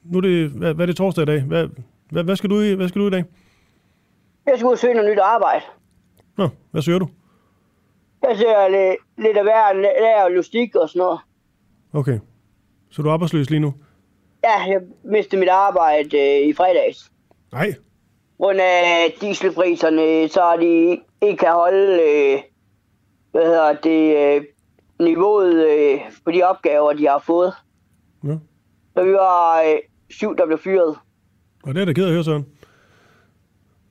nu 0.03 0.17
er 0.17 0.21
det, 0.21 0.49
hvad, 0.49 0.73
hvad 0.73 0.85
er 0.85 0.87
det 0.87 0.95
torsdag 0.95 1.21
i 1.21 1.25
dag? 1.25 1.41
Hvad, 1.41 1.67
hvad, 2.11 2.23
hvad, 2.23 2.35
skal 2.35 2.49
du 2.49 2.61
i, 2.61 2.73
hvad 2.73 2.87
skal 2.87 3.01
du 3.01 3.07
i 3.07 3.11
dag? 3.11 3.23
Jeg 4.45 4.53
skulle 4.55 4.67
ud 4.67 4.73
og 4.73 4.79
søge 4.79 4.93
noget 4.93 5.11
nyt 5.11 5.19
arbejde. 5.19 5.65
Nå, 6.37 6.49
hvad 6.71 6.81
søger 6.81 6.99
du? 6.99 7.07
Jeg 8.27 8.37
ser 8.37 8.69
lidt, 8.69 9.25
lidt 9.25 9.37
af 9.37 9.43
hver 9.43 9.73
lærer 9.73 10.29
logistik 10.29 10.75
og 10.75 10.89
sådan 10.89 10.99
noget. 10.99 11.19
Okay. 11.93 12.19
Så 12.89 13.01
du 13.01 13.09
er 13.09 13.13
arbejdsløs 13.13 13.49
lige 13.49 13.59
nu? 13.59 13.73
Ja, 14.43 14.61
jeg 14.71 14.81
mistede 15.03 15.39
mit 15.39 15.49
arbejde 15.49 16.17
øh, 16.17 16.47
i 16.47 16.53
fredags. 16.53 17.11
Nej. 17.51 17.73
Grund 18.37 18.59
af 18.61 19.15
dieselpriserne, 19.21 20.29
så 20.29 20.57
de 20.61 21.01
ikke 21.21 21.37
kan 21.37 21.51
holde 21.51 22.01
øh, 22.01 22.39
hvad 23.31 23.45
hedder 23.45 23.73
det, 23.73 24.17
øh, 24.17 24.45
niveauet 24.99 25.67
øh, 25.69 25.99
på 26.25 26.31
de 26.31 26.43
opgaver, 26.43 26.93
de 26.93 27.07
har 27.07 27.19
fået. 27.19 27.53
Ja. 28.23 28.37
Så 28.93 29.03
vi 29.03 29.13
var 29.13 29.61
øh, 29.61 29.77
syv, 30.09 30.37
der 30.37 30.45
blev 30.45 30.57
fyret. 30.57 30.97
Og 31.63 31.75
det 31.75 31.81
er 31.81 31.85
da 31.85 31.93
ked 31.93 32.05
at 32.05 32.11
høre, 32.11 32.23
Søren. 32.23 32.45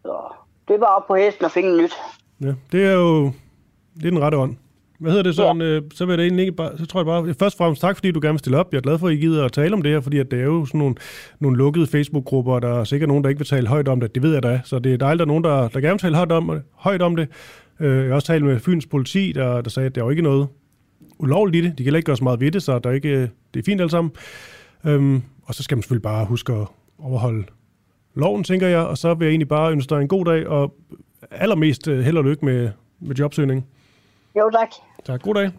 Så 0.02 0.32
det 0.68 0.80
var 0.80 0.86
op 0.86 1.06
på 1.06 1.14
hesten 1.14 1.44
og 1.44 1.50
fik 1.50 1.64
en 1.64 1.76
nyt. 1.76 1.94
Ja, 2.40 2.54
det 2.72 2.86
er 2.86 2.92
jo 2.92 3.24
det 3.94 4.06
er 4.06 4.10
den 4.10 4.20
rette 4.20 4.38
ånd. 4.38 4.56
Hvad 5.02 5.12
hedder 5.12 5.22
det, 5.22 5.34
Søren? 5.36 5.60
Ja. 5.60 5.80
Så 5.94 6.04
vil 6.06 6.12
jeg 6.12 6.18
da 6.18 6.22
egentlig 6.22 6.42
ikke 6.42 6.56
bare, 6.56 6.78
så 6.78 6.86
tror 6.86 7.00
jeg 7.00 7.06
bare, 7.06 7.34
først 7.34 7.54
og 7.54 7.58
fremmest 7.58 7.80
tak, 7.80 7.96
fordi 7.96 8.10
du 8.10 8.20
gerne 8.22 8.32
vil 8.32 8.38
stille 8.38 8.58
op. 8.58 8.72
Jeg 8.72 8.78
er 8.78 8.82
glad 8.82 8.98
for, 8.98 9.06
at 9.08 9.12
I 9.14 9.16
gider 9.16 9.44
at 9.44 9.52
tale 9.52 9.74
om 9.74 9.82
det 9.82 9.92
her, 9.92 10.00
fordi 10.00 10.18
at 10.18 10.30
det 10.30 10.40
er 10.40 10.44
jo 10.44 10.66
sådan 10.66 10.78
nogle, 10.78 10.94
nogle 11.40 11.58
lukkede 11.58 11.86
Facebook-grupper, 11.86 12.52
og 12.52 12.62
der 12.62 12.80
er 12.80 12.84
sikkert 12.84 13.08
nogen, 13.08 13.24
der 13.24 13.30
ikke 13.30 13.38
vil 13.38 13.46
tale 13.46 13.66
højt 13.68 13.88
om 13.88 14.00
det. 14.00 14.14
Det 14.14 14.22
ved 14.22 14.32
jeg 14.32 14.42
da. 14.42 14.60
Så 14.64 14.78
det 14.78 14.92
er 14.92 14.96
dejligt, 14.96 15.22
at 15.22 15.28
der 15.28 15.34
er 15.34 15.40
nogen, 15.40 15.44
der, 15.44 15.68
der 15.68 15.80
gerne 15.80 15.92
vil 15.92 15.98
tale 15.98 16.16
højt 16.16 16.32
om, 16.32 16.60
højt 16.74 17.02
om 17.02 17.16
det. 17.16 17.28
Øh, 17.80 17.98
Jeg 17.98 18.06
har 18.08 18.14
også 18.14 18.26
talt 18.26 18.44
med 18.44 18.60
Fyns 18.60 18.86
politi, 18.86 19.32
der, 19.32 19.60
der 19.60 19.70
sagde, 19.70 19.86
at 19.86 19.94
der 19.94 20.00
er 20.00 20.04
jo 20.04 20.10
ikke 20.10 20.22
noget 20.22 20.48
ulovligt 21.18 21.64
i 21.64 21.68
det. 21.68 21.78
De 21.78 21.84
kan 21.84 21.94
ikke 21.94 22.06
gøre 22.06 22.16
så 22.16 22.24
meget 22.24 22.40
ved 22.40 22.50
det, 22.50 22.62
så 22.62 22.78
der 22.78 22.90
er 22.90 22.94
ikke, 22.94 23.20
det 23.54 23.60
er 23.60 23.64
fint 23.64 23.80
alt 23.80 23.90
sammen. 23.90 24.12
Øhm, 24.86 25.22
og 25.44 25.54
så 25.54 25.62
skal 25.62 25.76
man 25.76 25.82
selvfølgelig 25.82 26.02
bare 26.02 26.24
huske 26.24 26.52
at 26.52 26.66
overholde 26.98 27.44
loven, 28.14 28.44
tænker 28.44 28.68
jeg. 28.68 28.78
Og 28.80 28.98
så 28.98 29.14
vil 29.14 29.24
jeg 29.24 29.30
egentlig 29.30 29.48
bare 29.48 29.72
ønske 29.72 29.90
dig 29.94 30.00
en 30.00 30.08
god 30.08 30.24
dag, 30.24 30.46
og 30.46 30.74
allermest 31.30 31.88
øh, 31.88 32.00
held 32.00 32.16
og 32.16 32.24
lykke 32.24 32.44
med, 32.44 32.70
med 33.00 33.16
jobsøgning. 33.16 33.66
Jo, 34.38 34.50
tak. 34.50 34.68
Tak. 35.04 35.22
God 35.22 35.34
dag. 35.34 35.50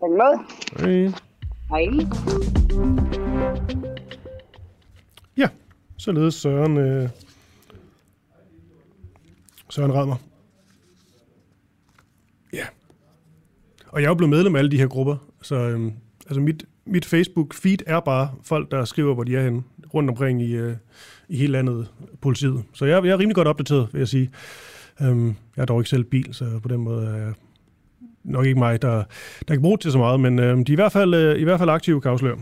Den 0.00 0.10
måde. 0.10 0.38
Hej. 0.76 1.12
Hej. 1.70 2.06
Ja, 5.36 5.48
således 5.96 6.34
Søren, 6.34 6.76
øh, 6.76 7.08
Søren 9.70 9.94
Radmer. 9.94 10.16
Ja. 12.52 12.66
Og 13.86 14.00
jeg 14.00 14.06
er 14.06 14.10
jo 14.10 14.14
blevet 14.14 14.30
medlem 14.30 14.54
af 14.54 14.58
alle 14.58 14.70
de 14.70 14.78
her 14.78 14.86
grupper, 14.86 15.16
så 15.42 15.56
øh, 15.56 15.92
altså 16.26 16.40
mit, 16.40 16.64
mit 16.84 17.06
Facebook-feed 17.06 17.78
er 17.86 18.00
bare 18.00 18.30
folk, 18.42 18.70
der 18.70 18.84
skriver, 18.84 19.14
hvor 19.14 19.24
de 19.24 19.36
er 19.36 19.42
henne, 19.42 19.62
rundt 19.94 20.10
omkring 20.10 20.42
i, 20.42 20.56
øh, 20.56 20.76
i 21.28 21.36
hele 21.36 21.52
landet, 21.52 21.88
politiet. 22.20 22.64
Så 22.72 22.84
jeg, 22.84 23.04
jeg 23.04 23.12
er 23.12 23.18
rimelig 23.18 23.34
godt 23.34 23.48
opdateret, 23.48 23.88
vil 23.92 23.98
jeg 23.98 24.08
sige. 24.08 24.30
Øhm, 25.02 25.26
jeg 25.26 25.34
har 25.56 25.64
dog 25.66 25.80
ikke 25.80 25.90
selv 25.90 26.04
bil, 26.04 26.34
så 26.34 26.60
på 26.62 26.68
den 26.68 26.80
måde 26.80 27.06
er 27.06 27.16
jeg 27.16 27.34
nok 28.28 28.46
ikke 28.46 28.58
mig, 28.58 28.82
der, 28.82 29.04
der 29.48 29.54
kan 29.54 29.62
bruge 29.62 29.76
det 29.76 29.82
til 29.82 29.92
så 29.92 29.98
meget, 29.98 30.20
men 30.20 30.38
øh, 30.38 30.56
de 30.56 30.60
er 30.60 30.72
i 30.72 30.74
hvert 30.74 30.92
fald, 30.92 31.14
øh, 31.14 31.40
i 31.40 31.44
hvert 31.44 31.58
fald 31.58 31.70
aktive, 31.70 32.00
kan 32.00 32.10
afsløre. 32.10 32.38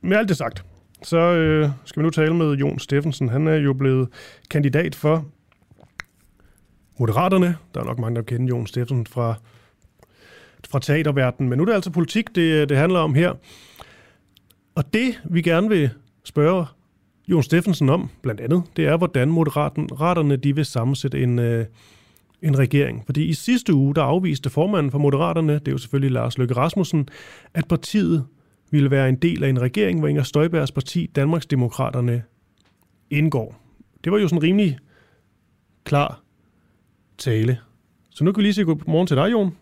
Med 0.00 0.16
alt 0.16 0.28
det 0.28 0.36
sagt, 0.36 0.64
så 1.02 1.18
øh, 1.18 1.68
skal 1.84 2.02
vi 2.02 2.04
nu 2.04 2.10
tale 2.10 2.34
med 2.34 2.52
Jon 2.52 2.78
Steffensen. 2.78 3.28
Han 3.28 3.46
er 3.46 3.54
jo 3.54 3.72
blevet 3.72 4.08
kandidat 4.50 4.94
for 4.94 5.24
Moderaterne. 6.98 7.56
Der 7.74 7.80
er 7.80 7.84
nok 7.84 7.98
mange, 7.98 8.16
der 8.16 8.22
kender 8.22 8.46
Jon 8.46 8.66
Steffensen 8.66 9.06
fra, 9.06 9.34
fra 10.68 10.78
teaterverdenen, 10.78 11.50
men 11.50 11.58
nu 11.58 11.62
er 11.62 11.66
det 11.66 11.74
altså 11.74 11.90
politik, 11.90 12.34
det, 12.34 12.68
det 12.68 12.76
handler 12.76 12.98
om 12.98 13.14
her. 13.14 13.32
Og 14.74 14.94
det, 14.94 15.20
vi 15.24 15.42
gerne 15.42 15.68
vil 15.68 15.90
spørge 16.24 16.66
Jon 17.28 17.42
Steffensen 17.42 17.88
om, 17.88 18.10
blandt 18.22 18.40
andet, 18.40 18.62
det 18.76 18.86
er, 18.86 18.96
hvordan 18.96 19.28
Moderaterne 19.28 20.36
de 20.36 20.54
vil 20.54 20.64
sammensætte 20.64 21.22
en, 21.22 21.38
øh, 21.38 21.66
en 22.42 22.58
regering. 22.58 23.02
Fordi 23.06 23.24
i 23.24 23.32
sidste 23.32 23.74
uge, 23.74 23.94
der 23.94 24.02
afviste 24.02 24.50
formanden 24.50 24.92
for 24.92 24.98
Moderaterne, 24.98 25.52
det 25.52 25.68
er 25.68 25.72
jo 25.72 25.78
selvfølgelig 25.78 26.10
Lars 26.10 26.38
Løkke 26.38 26.54
Rasmussen, 26.54 27.08
at 27.54 27.68
partiet 27.68 28.24
ville 28.70 28.90
være 28.90 29.08
en 29.08 29.16
del 29.16 29.44
af 29.44 29.48
en 29.48 29.60
regering, 29.60 29.98
hvor 29.98 30.08
Inger 30.08 30.22
Støjbergs 30.22 30.72
parti, 30.72 31.06
Danmarksdemokraterne, 31.06 32.22
indgår. 33.10 33.60
Det 34.04 34.12
var 34.12 34.18
jo 34.18 34.28
sådan 34.28 34.42
rimelig 34.42 34.78
klar 35.84 36.22
tale. 37.18 37.58
Så 38.10 38.24
nu 38.24 38.32
kan 38.32 38.38
vi 38.38 38.42
lige 38.42 38.54
sige 38.54 38.64
godmorgen 38.64 39.06
til 39.06 39.16
dig, 39.16 39.32
Jon. 39.32 39.56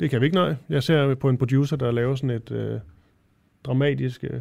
Det 0.00 0.10
kan 0.10 0.20
vi 0.20 0.26
ikke, 0.26 0.36
nej. 0.36 0.54
Jeg 0.68 0.82
ser 0.82 1.14
på 1.14 1.28
en 1.28 1.38
producer, 1.38 1.76
der 1.76 1.90
laver 1.90 2.14
sådan 2.14 2.30
et 2.30 2.50
øh, 2.50 2.80
dramatisk 3.64 4.24
øh, 4.24 4.40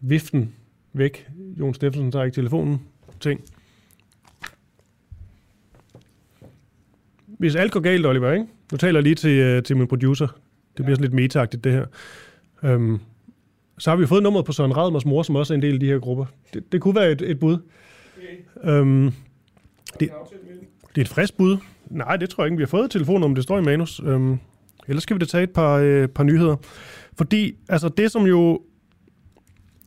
viften 0.00 0.54
væk. 0.92 1.28
Jon 1.58 1.74
Steffensen 1.74 2.12
tager 2.12 2.24
ikke 2.24 2.34
telefonen. 2.34 2.80
Ting. 3.20 3.40
Hvis 7.38 7.54
alt 7.54 7.72
går 7.72 7.80
galt, 7.80 8.06
Oliver, 8.06 8.32
ikke? 8.32 8.46
Nu 8.72 8.78
taler 8.78 8.98
jeg 8.98 9.02
lige 9.02 9.14
til, 9.14 9.30
øh, 9.30 9.62
til 9.62 9.76
min 9.76 9.86
producer. 9.86 10.26
Det 10.76 10.84
bliver 10.84 10.96
sådan 10.96 11.02
lidt 11.04 11.14
metagtigt, 11.14 11.64
det 11.64 11.72
her. 11.72 11.86
Øhm, 12.64 12.98
så 13.78 13.90
har 13.90 13.96
vi 13.96 14.06
fået 14.06 14.22
nummeret 14.22 14.46
på 14.46 14.52
Søren 14.52 14.76
Radmers 14.76 15.04
mor, 15.04 15.22
som 15.22 15.36
også 15.36 15.54
er 15.54 15.54
en 15.54 15.62
del 15.62 15.74
af 15.74 15.80
de 15.80 15.86
her 15.86 15.98
grupper. 15.98 16.24
Det, 16.54 16.72
det 16.72 16.80
kunne 16.80 16.94
være 16.94 17.10
et, 17.10 17.22
et 17.22 17.38
bud. 17.38 17.58
Øhm, 18.64 19.12
det, 20.00 20.10
det 20.94 21.00
er 21.00 21.00
et 21.00 21.08
frisk 21.08 21.36
bud. 21.36 21.56
Nej, 21.90 22.16
det 22.16 22.30
tror 22.30 22.44
jeg 22.44 22.46
ikke. 22.46 22.56
Vi 22.56 22.62
har 22.62 22.68
fået 22.68 22.90
telefonnummer, 22.90 23.34
det 23.34 23.44
står 23.44 23.58
i 23.58 23.62
manus. 23.62 24.00
Øhm, 24.04 24.38
ellers 24.88 25.02
skal 25.02 25.16
vi 25.16 25.18
da 25.18 25.24
tage 25.24 25.44
et 25.44 25.50
par, 25.50 25.76
øh, 25.76 26.08
par 26.08 26.22
nyheder. 26.24 26.56
Fordi, 27.18 27.56
altså 27.68 27.88
det 27.88 28.10
som 28.10 28.26
jo... 28.26 28.62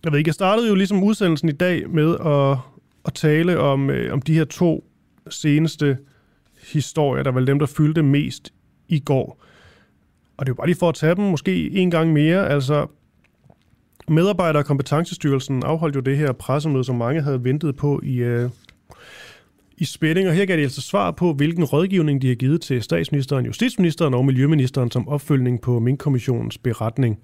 Jeg 0.04 0.12
ved 0.12 0.20
ikke, 0.20 0.30
jeg 0.30 0.34
startede 0.34 0.68
jo 0.68 0.76
ligesom 0.76 1.04
udsendelsen 1.04 1.50
i 1.50 1.52
dag 1.52 1.90
med 1.90 2.16
at, 2.26 2.58
at 3.06 3.14
tale 3.14 3.60
om, 3.60 3.90
øh, 3.90 4.14
om 4.14 4.22
de 4.22 4.34
her 4.34 4.46
to 4.46 4.90
seneste 5.30 5.98
historier, 6.64 7.24
der 7.24 7.32
var 7.32 7.42
dem, 7.42 7.60
der 7.60 7.66
fyldte 7.66 8.04
mest 8.04 8.54
i 8.88 9.00
går. 9.00 9.44
Og 10.38 10.46
det 10.46 10.50
er 10.50 10.54
jo 10.54 10.56
bare 10.56 10.68
lige 10.68 10.78
for 10.78 10.90
at 10.90 10.96
tage 10.96 11.16
dem 11.16 11.24
måske 11.24 11.72
en 11.72 11.92
gang 11.92 12.14
mere. 12.14 12.50
Altså, 12.50 12.88
Medarbejder- 14.08 14.60
og 14.60 14.66
Kompetencestyrelsen 14.66 15.64
afholdt 15.64 15.96
jo 15.96 16.02
det 16.02 16.18
her 16.18 16.32
pressemøde, 16.32 16.84
som 16.84 16.96
mange 16.96 17.22
havde 17.22 17.44
ventet 17.44 17.76
på 17.76 18.02
i, 18.04 18.16
øh, 18.16 18.50
i 19.78 19.86
spænding. 19.86 20.28
Og 20.28 20.34
her 20.34 20.46
gav 20.46 20.58
de 20.58 20.62
altså 20.62 20.82
svar 20.82 21.12
på, 21.12 21.34
hvilken 21.34 21.64
rådgivning 21.64 22.22
de 22.22 22.28
har 22.28 22.36
givet 22.36 22.62
til 22.62 22.82
statsministeren, 22.84 23.46
justitsministeren 23.46 24.14
og 24.14 24.26
miljøministeren 24.26 24.92
som 24.92 25.08
opfølgning 25.08 25.62
på 25.62 25.80
Mink-kommissionens 25.80 26.58
beretning. 26.58 27.20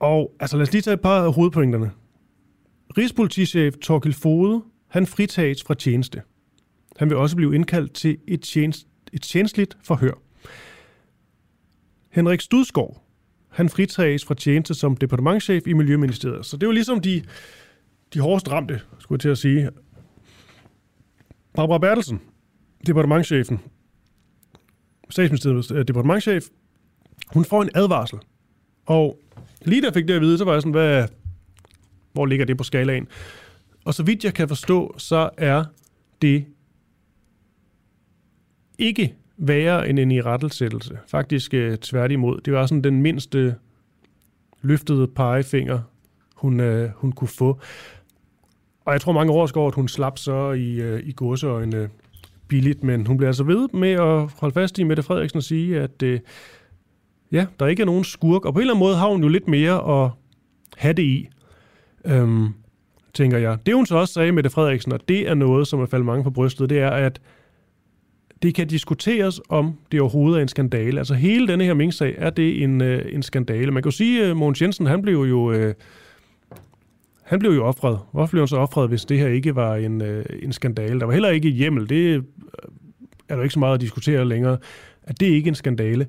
Og 0.00 0.32
altså 0.40 0.56
lad 0.56 0.62
os 0.62 0.72
lige 0.72 0.82
tage 0.82 0.94
et 0.94 1.00
par 1.00 1.22
af 1.22 1.34
hovedpointerne. 1.34 1.90
Rigspolitichef 2.98 3.74
Torkild 3.76 4.14
Fode, 4.14 4.62
han 4.88 5.06
fritages 5.06 5.62
fra 5.62 5.74
tjeneste. 5.74 6.22
Han 6.96 7.10
vil 7.10 7.16
også 7.16 7.36
blive 7.36 7.54
indkaldt 7.54 7.92
til 7.92 8.18
et, 8.28 8.40
tjenest, 8.42 8.86
et 9.12 9.22
tjenestligt 9.22 9.76
forhør. 9.82 10.12
Henrik 12.10 12.40
Studskov, 12.40 13.04
han 13.48 13.68
fritages 13.68 14.24
fra 14.24 14.34
tjeneste 14.34 14.74
som 14.74 14.96
departementchef 14.96 15.66
i 15.66 15.72
Miljøministeriet. 15.72 16.46
Så 16.46 16.56
det 16.56 16.66
var 16.66 16.72
ligesom 16.74 17.00
de, 17.00 17.22
de 18.14 18.20
hårdest 18.20 18.50
ramte, 18.50 18.80
skulle 18.98 19.16
jeg 19.16 19.20
til 19.20 19.28
at 19.28 19.38
sige. 19.38 19.70
Barbara 21.54 21.78
Bertelsen, 21.78 22.20
departementchefen, 22.86 23.60
statsministeriets 25.10 25.68
departementschef, 25.68 25.86
departementchef, 25.86 26.44
hun 27.26 27.44
får 27.44 27.62
en 27.62 27.70
advarsel. 27.74 28.18
Og 28.86 29.18
lige 29.62 29.80
da 29.80 29.86
jeg 29.86 29.94
fik 29.94 30.08
det 30.08 30.14
at 30.14 30.20
vide, 30.20 30.38
så 30.38 30.44
var 30.44 30.52
jeg 30.52 30.62
sådan, 30.62 30.72
hvad, 30.72 31.08
hvor 32.12 32.26
ligger 32.26 32.46
det 32.46 32.56
på 32.56 32.64
skalaen? 32.64 33.08
Og 33.84 33.94
så 33.94 34.02
vidt 34.02 34.24
jeg 34.24 34.34
kan 34.34 34.48
forstå, 34.48 34.94
så 34.98 35.30
er 35.36 35.64
det 36.22 36.44
ikke 38.78 39.14
værre 39.36 39.88
end 39.88 39.98
en 39.98 40.10
irettelsættelse. 40.10 40.98
Faktisk 41.08 41.54
øh, 41.54 41.78
tværtimod. 41.78 42.40
Det 42.40 42.52
var 42.52 42.66
sådan 42.66 42.84
den 42.84 43.02
mindste 43.02 43.54
løftede 44.62 45.06
pegefinger, 45.06 45.80
hun, 46.34 46.60
øh, 46.60 46.90
hun 46.96 47.12
kunne 47.12 47.28
få. 47.28 47.60
Og 48.84 48.92
jeg 48.92 49.00
tror 49.00 49.12
mange 49.12 49.32
år 49.32 49.46
skal 49.46 49.60
at 49.60 49.74
hun 49.74 49.88
slap 49.88 50.18
så 50.18 50.52
i, 50.52 50.80
øh, 50.80 51.00
i 51.04 51.12
godsøjne 51.16 51.88
billigt, 52.48 52.84
men 52.84 53.06
hun 53.06 53.16
bliver 53.16 53.28
altså 53.28 53.44
ved 53.44 53.68
med 53.72 53.90
at 53.90 54.30
holde 54.40 54.54
fast 54.54 54.78
i 54.78 54.82
Mette 54.82 55.02
Frederiksen 55.02 55.36
og 55.36 55.42
sige, 55.42 55.80
at 55.80 56.02
øh, 56.02 56.20
ja, 57.32 57.46
der 57.60 57.66
ikke 57.66 57.82
er 57.82 57.86
nogen 57.86 58.04
skurk. 58.04 58.44
Og 58.44 58.52
på 58.52 58.58
en 58.58 58.60
eller 58.60 58.74
anden 58.74 58.86
måde 58.86 58.96
har 58.96 59.08
hun 59.08 59.22
jo 59.22 59.28
lidt 59.28 59.48
mere 59.48 60.04
at 60.04 60.10
have 60.76 60.92
det 60.92 61.02
i, 61.02 61.28
øhm, 62.04 62.48
tænker 63.14 63.38
jeg. 63.38 63.58
Det 63.66 63.74
hun 63.74 63.86
så 63.86 63.96
også 63.96 64.14
sagde, 64.14 64.32
Mette 64.32 64.50
Frederiksen, 64.50 64.92
og 64.92 65.08
det 65.08 65.28
er 65.28 65.34
noget, 65.34 65.66
som 65.66 65.80
er 65.80 65.86
faldet 65.86 66.06
mange 66.06 66.24
på 66.24 66.30
brystet, 66.30 66.70
det 66.70 66.78
er, 66.78 66.90
at 66.90 67.20
det 68.44 68.54
kan 68.54 68.66
diskuteres, 68.66 69.40
om 69.48 69.74
det 69.92 70.00
overhovedet 70.00 70.38
er 70.38 70.42
en 70.42 70.48
skandale. 70.48 70.98
Altså 70.98 71.14
hele 71.14 71.48
denne 71.48 71.64
her 71.64 71.74
Mink-sag, 71.74 72.14
er 72.18 72.30
det 72.30 72.62
en, 72.62 72.80
øh, 72.80 73.14
en 73.14 73.22
skandale? 73.22 73.70
Man 73.70 73.82
kan 73.82 73.90
jo 73.90 73.96
sige, 73.96 74.24
at 74.24 74.36
Mogens 74.36 74.62
Jensen, 74.62 74.86
han 74.86 75.02
blev 75.02 75.18
jo... 75.18 75.52
Øh, 75.52 75.74
han 77.22 77.38
blev 77.38 77.50
jo 77.50 77.64
offret. 77.64 77.98
Hvorfor 78.12 78.30
blev 78.30 78.40
han 78.40 78.48
så 78.48 78.56
offret, 78.56 78.88
hvis 78.88 79.04
det 79.04 79.18
her 79.18 79.28
ikke 79.28 79.54
var 79.54 79.76
en, 79.76 80.02
øh, 80.02 80.24
en 80.42 80.52
skandale? 80.52 81.00
Der 81.00 81.06
var 81.06 81.12
heller 81.12 81.28
ikke 81.28 81.48
hjemmel. 81.48 81.88
Det 81.88 81.96
øh, 81.96 82.22
er 83.28 83.36
der 83.36 83.42
ikke 83.42 83.52
så 83.52 83.58
meget 83.58 83.74
at 83.74 83.80
diskutere 83.80 84.24
længere. 84.24 84.58
At 85.02 85.20
det 85.20 85.26
ikke 85.26 85.48
er 85.48 85.50
en 85.50 85.54
skandale. 85.54 86.06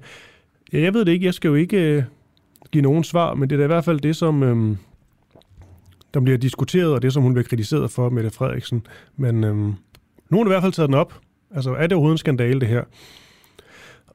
Ja, 0.73 0.81
jeg 0.81 0.93
ved 0.93 1.05
det 1.05 1.11
ikke. 1.11 1.25
Jeg 1.25 1.33
skal 1.33 1.47
jo 1.47 1.55
ikke 1.55 1.77
øh, 1.77 2.03
give 2.71 2.81
nogen 2.81 3.03
svar, 3.03 3.33
men 3.33 3.49
det 3.49 3.55
er 3.55 3.57
da 3.59 3.63
i 3.63 3.67
hvert 3.67 3.86
fald 3.86 3.99
det, 3.99 4.15
som 4.15 4.43
øh, 4.43 4.77
der 6.13 6.19
bliver 6.19 6.38
diskuteret, 6.38 6.93
og 6.93 7.01
det, 7.01 7.13
som 7.13 7.23
hun 7.23 7.33
bliver 7.33 7.47
kritiseret 7.47 7.91
for, 7.91 8.09
Mette 8.09 8.29
Frederiksen. 8.29 8.88
Men 9.17 9.43
øh, 9.43 9.55
nogen 9.55 9.75
har 10.31 10.45
i 10.45 10.47
hvert 10.47 10.63
fald 10.63 10.73
taget 10.73 10.88
den 10.88 10.95
op, 10.95 11.21
Altså, 11.56 11.74
er 11.74 11.82
det 11.82 11.93
overhovedet 11.93 12.14
en 12.14 12.18
skandale, 12.18 12.60
det 12.60 12.68
her? 12.68 12.84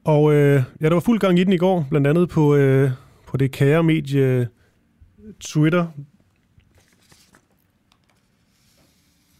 Og 0.03 0.33
øh, 0.33 0.63
ja, 0.81 0.85
der 0.87 0.93
var 0.93 0.99
fuld 0.99 1.19
gang 1.19 1.39
i 1.39 1.43
den 1.43 1.53
i 1.53 1.57
går, 1.57 1.87
blandt 1.89 2.07
andet 2.07 2.29
på, 2.29 2.55
øh, 2.55 2.91
på 3.27 3.37
det 3.37 3.51
kære 3.51 3.83
medie 3.83 4.47
Twitter. 5.39 5.87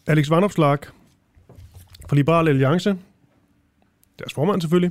Alex 0.06 0.30
Vanopslag 0.30 0.78
fra 2.08 2.16
Liberal 2.16 2.48
Alliance, 2.48 2.98
deres 4.18 4.34
formand 4.34 4.60
selvfølgelig, 4.60 4.90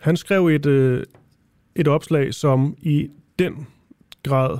han 0.00 0.16
skrev 0.16 0.46
et, 0.46 0.66
øh, 0.66 1.04
et 1.74 1.88
opslag, 1.88 2.34
som 2.34 2.76
i 2.80 3.10
den 3.38 3.66
grad 4.22 4.58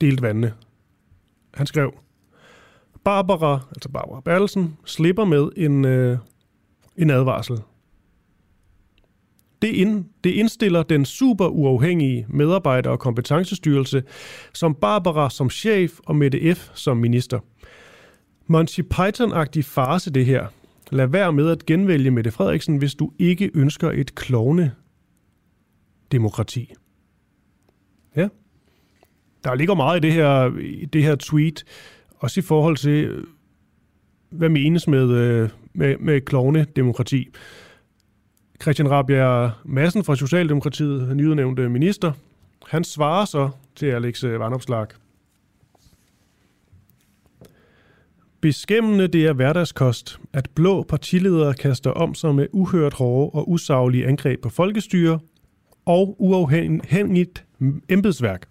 delte 0.00 0.22
vandene. 0.22 0.54
Han 1.54 1.66
skrev, 1.66 1.94
Barbara, 3.04 3.60
altså 3.68 3.88
Barbara 3.88 4.20
Bertelsen, 4.20 4.76
slipper 4.84 5.24
med 5.24 5.48
en, 5.56 5.84
øh, 5.84 6.18
en 6.96 7.10
advarsel. 7.10 7.58
Det, 9.62 9.68
ind, 9.68 10.04
det 10.24 10.30
indstiller 10.30 10.82
den 10.82 11.04
super 11.04 11.46
uafhængige 11.46 12.26
medarbejder- 12.28 12.90
og 12.90 12.98
kompetencestyrelse 12.98 14.02
som 14.52 14.74
Barbara 14.74 15.30
som 15.30 15.50
chef 15.50 15.98
og 16.06 16.16
Mette 16.16 16.54
F. 16.54 16.70
som 16.74 16.96
minister. 16.96 17.40
Monty 18.46 18.80
Python-agtig 18.80 19.60
farse 19.64 20.10
det 20.10 20.26
her. 20.26 20.46
Lad 20.90 21.06
være 21.06 21.32
med 21.32 21.50
at 21.50 21.66
genvælge 21.66 22.10
Mette 22.10 22.30
Frederiksen, 22.30 22.76
hvis 22.76 22.94
du 22.94 23.12
ikke 23.18 23.50
ønsker 23.54 23.90
et 23.90 24.14
klovne 24.14 24.72
demokrati. 26.12 26.72
Ja. 28.16 28.28
Der 29.44 29.54
ligger 29.54 29.74
meget 29.74 29.96
i 29.96 30.00
det 30.00 30.12
her, 30.12 30.58
i 30.58 30.84
det 30.84 31.02
her 31.02 31.16
tweet. 31.16 31.64
Også 32.20 32.40
i 32.40 32.42
forhold 32.42 32.76
til, 32.76 33.24
hvad 34.30 34.48
menes 34.48 34.88
med, 34.88 35.10
øh, 35.10 35.50
med, 35.72 35.96
med 35.96 36.20
klovne-demokrati. 36.20 37.28
Christian 38.62 38.90
Rabjer 38.90 39.60
Madsen 39.64 40.04
fra 40.04 40.16
Socialdemokratiet, 40.16 41.16
nyudnævnte 41.16 41.68
minister, 41.68 42.12
han 42.66 42.84
svarer 42.84 43.24
så 43.24 43.50
til 43.76 43.86
Alex 43.86 44.24
øh, 44.24 44.40
Vandopslag. 44.40 44.86
Beskæmmende 48.40 49.08
det 49.08 49.26
er 49.26 49.32
hverdagskost, 49.32 50.20
at 50.32 50.50
blå 50.54 50.82
partiledere 50.82 51.54
kaster 51.54 51.90
om 51.90 52.14
sig 52.14 52.34
med 52.34 52.46
uhørt 52.52 52.94
hårde 52.94 53.30
og 53.30 53.50
usaglige 53.50 54.06
angreb 54.06 54.42
på 54.42 54.48
folkestyre 54.48 55.18
og 55.84 56.16
uafhængigt 56.18 57.44
embedsværk. 57.88 58.49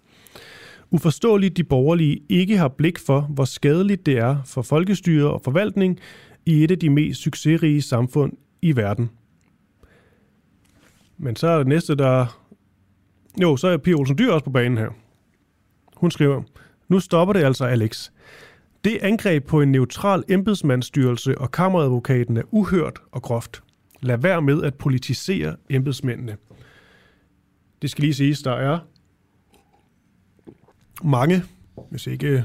Uforståeligt 0.90 1.56
de 1.56 1.64
borgerlige 1.64 2.20
ikke 2.28 2.56
har 2.58 2.68
blik 2.68 2.98
for, 2.98 3.20
hvor 3.20 3.44
skadeligt 3.44 4.06
det 4.06 4.18
er 4.18 4.42
for 4.44 4.62
folkestyre 4.62 5.30
og 5.30 5.40
forvaltning 5.44 6.00
i 6.46 6.64
et 6.64 6.70
af 6.70 6.78
de 6.78 6.90
mest 6.90 7.20
succesrige 7.20 7.82
samfund 7.82 8.32
i 8.62 8.76
verden. 8.76 9.10
Men 11.18 11.36
så 11.36 11.46
er 11.46 11.58
det 11.58 11.66
næste, 11.66 11.94
der... 11.94 12.40
Jo, 13.42 13.56
så 13.56 13.68
er 13.68 13.76
Pia 13.76 13.94
Olsen 13.94 14.18
Dyr 14.18 14.32
også 14.32 14.44
på 14.44 14.50
banen 14.50 14.78
her. 14.78 14.88
Hun 15.96 16.10
skriver, 16.10 16.42
nu 16.88 17.00
stopper 17.00 17.32
det 17.32 17.44
altså, 17.44 17.64
Alex. 17.64 18.10
Det 18.84 18.98
angreb 19.02 19.46
på 19.46 19.60
en 19.60 19.72
neutral 19.72 20.24
embedsmandsstyrelse 20.28 21.38
og 21.38 21.50
kammeradvokaten 21.50 22.36
er 22.36 22.42
uhørt 22.50 22.98
og 23.12 23.22
groft. 23.22 23.62
Lad 24.00 24.18
være 24.18 24.42
med 24.42 24.62
at 24.62 24.74
politisere 24.74 25.56
embedsmændene. 25.70 26.36
Det 27.82 27.90
skal 27.90 28.02
lige 28.02 28.14
siges, 28.14 28.42
der 28.42 28.52
er 28.52 28.78
mange, 31.04 31.42
hvis 31.90 32.06
ikke 32.06 32.26
øh, 32.26 32.42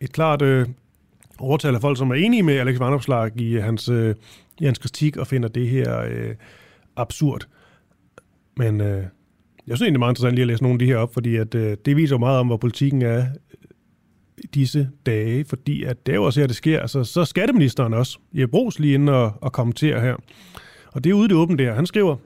et 0.00 0.12
klart 0.12 0.42
øh, 0.42 0.66
overtal 1.38 1.74
af 1.74 1.80
folk, 1.80 1.98
som 1.98 2.10
er 2.10 2.14
enige 2.14 2.42
med 2.42 2.54
Alex 2.54 2.78
Vandopslag 2.78 3.40
i 3.40 3.54
hans, 3.54 3.88
øh, 3.88 4.14
i 4.60 4.64
hans 4.64 4.78
kritik 4.78 5.16
og 5.16 5.26
finder 5.26 5.48
det 5.48 5.68
her 5.68 6.00
øh, 6.00 6.34
absurd. 6.96 7.46
Men 8.56 8.80
øh, 8.80 9.04
jeg 9.66 9.76
synes 9.76 9.80
egentlig, 9.80 9.92
det 9.92 9.96
er 9.96 9.98
meget 9.98 10.10
interessant 10.10 10.34
lige 10.34 10.42
at 10.42 10.48
læse 10.48 10.62
nogle 10.62 10.74
af 10.74 10.78
de 10.78 10.86
her 10.86 10.96
op, 10.96 11.14
fordi 11.14 11.36
at, 11.36 11.54
øh, 11.54 11.76
det 11.84 11.96
viser 11.96 12.18
meget 12.18 12.38
om, 12.38 12.46
hvor 12.46 12.56
politikken 12.56 13.02
er 13.02 13.18
øh, 13.18 14.44
disse 14.54 14.88
dage, 15.06 15.44
fordi 15.44 15.84
at 15.84 16.06
det 16.06 16.12
er 16.12 16.16
jo 16.16 16.24
også 16.24 16.40
her, 16.40 16.46
det 16.46 16.56
sker. 16.56 16.80
Altså, 16.80 17.04
så 17.04 17.24
skatteministeren 17.24 17.94
også, 17.94 18.18
Jeppe 18.34 18.50
Brugs, 18.50 18.78
lige 18.78 18.94
inden 18.94 19.08
og, 19.08 19.32
og 19.40 19.52
kommentere 19.52 20.00
her. 20.00 20.16
Og 20.92 21.04
det 21.04 21.10
er 21.10 21.14
ude 21.14 21.28
det 21.28 21.36
åbne 21.36 21.56
der. 21.56 21.74
Han 21.74 21.86
skriver, 21.86 22.16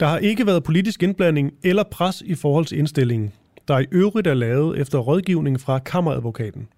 der 0.00 0.06
har 0.06 0.18
ikke 0.18 0.46
været 0.46 0.64
politisk 0.64 1.02
indblanding 1.02 1.52
eller 1.62 1.82
pres 1.82 2.22
i 2.26 2.34
forhold 2.34 2.64
til 2.64 2.78
indstillingen, 2.78 3.32
der 3.68 3.78
i 3.78 3.86
øvrigt 3.92 4.26
er 4.26 4.34
lavet 4.34 4.80
efter 4.80 4.98
rådgivning 4.98 5.60
fra 5.60 5.78
kammeradvokaten. 5.78 6.68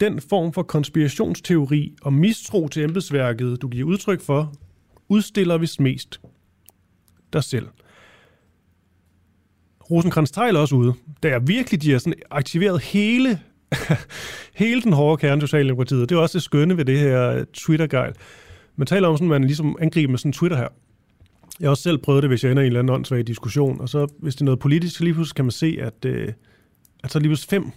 Den 0.00 0.20
form 0.20 0.52
for 0.52 0.62
konspirationsteori 0.62 1.94
og 2.02 2.12
mistro 2.12 2.68
til 2.68 2.84
embedsværket, 2.84 3.62
du 3.62 3.68
giver 3.68 3.88
udtryk 3.88 4.20
for, 4.20 4.52
udstiller 5.08 5.58
vist 5.58 5.80
mest 5.80 6.20
dig 7.32 7.44
selv. 7.44 7.66
rosenkrantz 9.90 10.30
Tejl 10.30 10.56
også 10.56 10.74
ude, 10.74 10.94
der 11.22 11.34
er 11.34 11.38
virkelig, 11.38 11.82
de 11.82 11.90
har 11.92 11.98
sådan 11.98 12.14
aktiveret 12.30 12.82
hele, 12.82 13.40
hele 14.54 14.82
den 14.82 14.92
hårde 14.92 15.20
kerne 15.20 15.40
Socialdemokratiet. 15.40 16.08
Det 16.08 16.16
er 16.16 16.20
også 16.20 16.38
det 16.38 16.42
skønne 16.42 16.76
ved 16.76 16.84
det 16.84 16.98
her 16.98 17.44
Twitter-gejl. 17.54 18.12
Man 18.76 18.86
taler 18.86 19.08
om 19.08 19.16
sådan, 19.16 19.26
at 19.26 19.40
man 19.40 19.44
ligesom 19.44 19.76
angriber 19.80 20.10
med 20.10 20.18
sådan 20.18 20.32
Twitter 20.32 20.56
her. 20.56 20.68
Jeg 21.60 21.66
har 21.66 21.70
også 21.70 21.82
selv 21.82 21.98
prøvet 21.98 22.22
det, 22.22 22.30
hvis 22.30 22.44
jeg 22.44 22.50
ender 22.50 22.62
i 22.62 22.66
en 22.66 22.70
eller 22.70 22.80
anden 22.80 22.94
åndssvag 22.94 23.26
diskussion, 23.26 23.80
og 23.80 23.88
så 23.88 24.06
hvis 24.18 24.34
det 24.34 24.40
er 24.40 24.44
noget 24.44 24.58
politisk, 24.58 24.96
så 24.96 25.04
lige 25.04 25.14
pludselig 25.14 25.34
kan 25.34 25.44
man 25.44 25.52
se, 25.52 25.78
at, 25.80 26.04
øh, 26.04 26.32
at 27.04 27.12
så 27.12 27.18
lige 27.18 27.28
pludselig 27.28 27.50
fem 27.50 27.70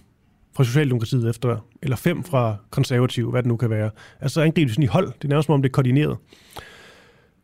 fra 0.55 0.63
Socialdemokratiet 0.63 1.30
efter, 1.30 1.67
eller 1.82 1.95
fem 1.95 2.23
fra 2.23 2.55
konservative, 2.69 3.32
hvad 3.32 3.43
det 3.43 3.47
nu 3.47 3.57
kan 3.57 3.69
være. 3.69 3.91
Altså 4.19 4.41
angribes 4.41 4.71
sådan 4.71 4.84
i 4.84 4.88
hold. 4.88 5.07
Det 5.07 5.23
er 5.23 5.27
nærmest 5.27 5.45
som 5.45 5.53
om 5.53 5.61
det 5.61 5.69
er 5.69 5.73
koordineret. 5.73 6.17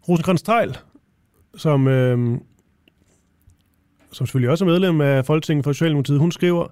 Rosenkrantz 0.10 0.44
Tejl, 0.44 0.78
som, 1.58 1.88
øh, 1.88 2.38
som 4.12 4.28
selvfølgelig 4.28 4.50
også 4.50 4.66
er 4.66 4.70
medlem 4.70 5.02
af 5.02 5.26
Folketinget 5.26 5.64
for 5.64 5.74
Socialdemokratiet, 5.74 6.20
hun 6.20 6.32
skriver, 6.32 6.68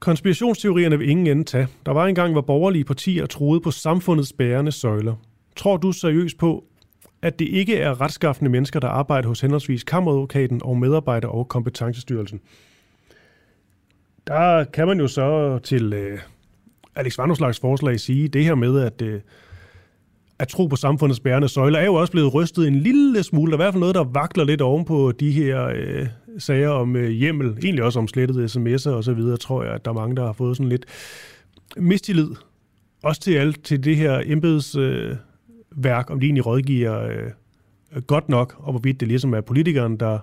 Konspirationsteorierne 0.00 0.98
vil 0.98 1.08
ingen 1.08 1.26
ende 1.26 1.44
tage. 1.44 1.68
Der 1.86 1.92
var 1.92 2.06
engang, 2.06 2.32
hvor 2.32 2.40
borgerlige 2.40 2.84
partier 2.84 3.26
troede 3.26 3.60
på 3.60 3.70
samfundets 3.70 4.32
bærende 4.32 4.72
søjler. 4.72 5.14
Tror 5.56 5.76
du 5.76 5.92
seriøst 5.92 6.38
på, 6.38 6.64
at 7.22 7.38
det 7.38 7.48
ikke 7.48 7.76
er 7.76 8.00
retskaffende 8.00 8.50
mennesker, 8.50 8.80
der 8.80 8.88
arbejder 8.88 9.28
hos 9.28 9.40
henholdsvis 9.40 9.84
kammeradvokaten 9.84 10.60
og 10.64 10.76
medarbejder- 10.76 11.28
og 11.28 11.48
kompetencestyrelsen. 11.48 12.40
Der 14.26 14.64
kan 14.64 14.86
man 14.86 15.00
jo 15.00 15.08
så 15.08 15.58
til 15.58 15.92
øh, 15.92 16.18
Alex 16.94 17.18
Vanderslags 17.18 17.60
forslag 17.60 18.00
sige, 18.00 18.28
det 18.28 18.44
her 18.44 18.54
med, 18.54 18.80
at, 18.80 19.02
øh, 19.02 19.20
at 20.38 20.48
tro 20.48 20.66
på 20.66 20.76
samfundets 20.76 21.20
bærende 21.20 21.48
søjler, 21.48 21.78
er 21.78 21.84
jo 21.84 21.94
også 21.94 22.12
blevet 22.12 22.34
rystet 22.34 22.68
en 22.68 22.76
lille 22.76 23.22
smule. 23.22 23.52
Der 23.52 23.56
er 23.56 23.60
i 23.60 23.64
hvert 23.64 23.74
fald 23.74 23.80
noget, 23.80 23.94
der 23.94 24.04
vakler 24.04 24.44
lidt 24.44 24.60
oven 24.60 24.84
på 24.84 25.12
de 25.12 25.30
her 25.30 25.66
øh, 25.74 26.06
sager 26.38 26.68
om 26.68 26.96
øh, 26.96 27.10
hjemmel, 27.10 27.58
egentlig 27.62 27.84
også 27.84 27.98
om 27.98 28.08
slettede 28.08 28.44
sms'er 28.44 28.90
og 28.90 29.04
så 29.04 29.12
videre, 29.12 29.36
tror 29.36 29.64
jeg, 29.64 29.72
at 29.74 29.84
der 29.84 29.90
er 29.90 29.94
mange, 29.94 30.16
der 30.16 30.26
har 30.26 30.32
fået 30.32 30.56
sådan 30.56 30.68
lidt 30.68 30.86
mistillid. 31.76 32.30
Også 33.02 33.20
til 33.20 33.34
alt, 33.34 33.64
til 33.64 33.84
det 33.84 33.96
her 33.96 34.22
embeds... 34.26 34.76
øh, 34.76 35.16
værk, 35.76 36.10
om 36.10 36.20
de 36.20 36.26
egentlig 36.26 36.46
rådgiver 36.46 37.02
øh, 37.02 38.02
godt 38.02 38.28
nok, 38.28 38.54
og 38.58 38.72
hvorvidt 38.72 39.00
det 39.00 39.08
ligesom 39.08 39.34
er 39.34 39.40
politikeren, 39.40 39.96
der 39.96 40.18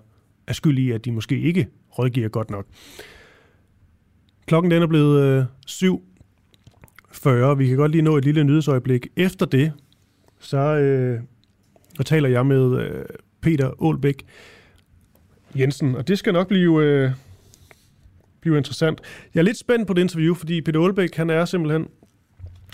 er 0.47 0.53
skyld 0.53 0.79
i, 0.79 0.91
at 0.91 1.05
de 1.05 1.11
måske 1.11 1.39
ikke 1.39 1.67
rådgiver 1.99 2.29
godt 2.29 2.49
nok. 2.49 2.65
Klokken 4.45 4.71
den 4.71 4.81
er 4.81 4.87
blevet 4.87 5.23
øh, 5.23 5.45
7.40. 5.69 7.53
Vi 7.53 7.67
kan 7.67 7.77
godt 7.77 7.91
lige 7.91 8.01
nå 8.01 8.17
et 8.17 8.25
lille 8.25 8.43
nyhedsøjeblik. 8.43 9.07
Efter 9.15 9.45
det, 9.45 9.73
så, 10.39 10.57
øh, 10.57 11.19
og 11.99 12.05
taler 12.05 12.29
jeg 12.29 12.45
med 12.45 12.81
øh, 12.81 13.05
Peter 13.41 13.71
Aalbæk 13.81 14.25
Jensen, 15.59 15.95
og 15.95 16.07
det 16.07 16.19
skal 16.19 16.33
nok 16.33 16.47
blive, 16.47 16.83
øh, 16.83 17.11
blive 18.41 18.57
interessant. 18.57 19.01
Jeg 19.33 19.39
er 19.39 19.43
lidt 19.43 19.57
spændt 19.57 19.87
på 19.87 19.93
det 19.93 20.01
interview, 20.01 20.33
fordi 20.33 20.61
Peter 20.61 20.81
Aalbæk, 20.81 21.15
han 21.15 21.29
er 21.29 21.45
simpelthen 21.45 21.87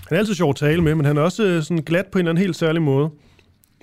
han 0.08 0.16
er 0.16 0.18
altid 0.18 0.34
sjov 0.34 0.50
at 0.50 0.56
tale 0.56 0.82
med, 0.82 0.94
men 0.94 1.06
han 1.06 1.16
er 1.16 1.22
også 1.22 1.44
øh, 1.44 1.62
sådan 1.62 1.82
glat 1.82 2.06
på 2.06 2.18
en 2.18 2.20
eller 2.20 2.30
anden 2.30 2.42
helt 2.42 2.56
særlig 2.56 2.82
måde. 2.82 3.10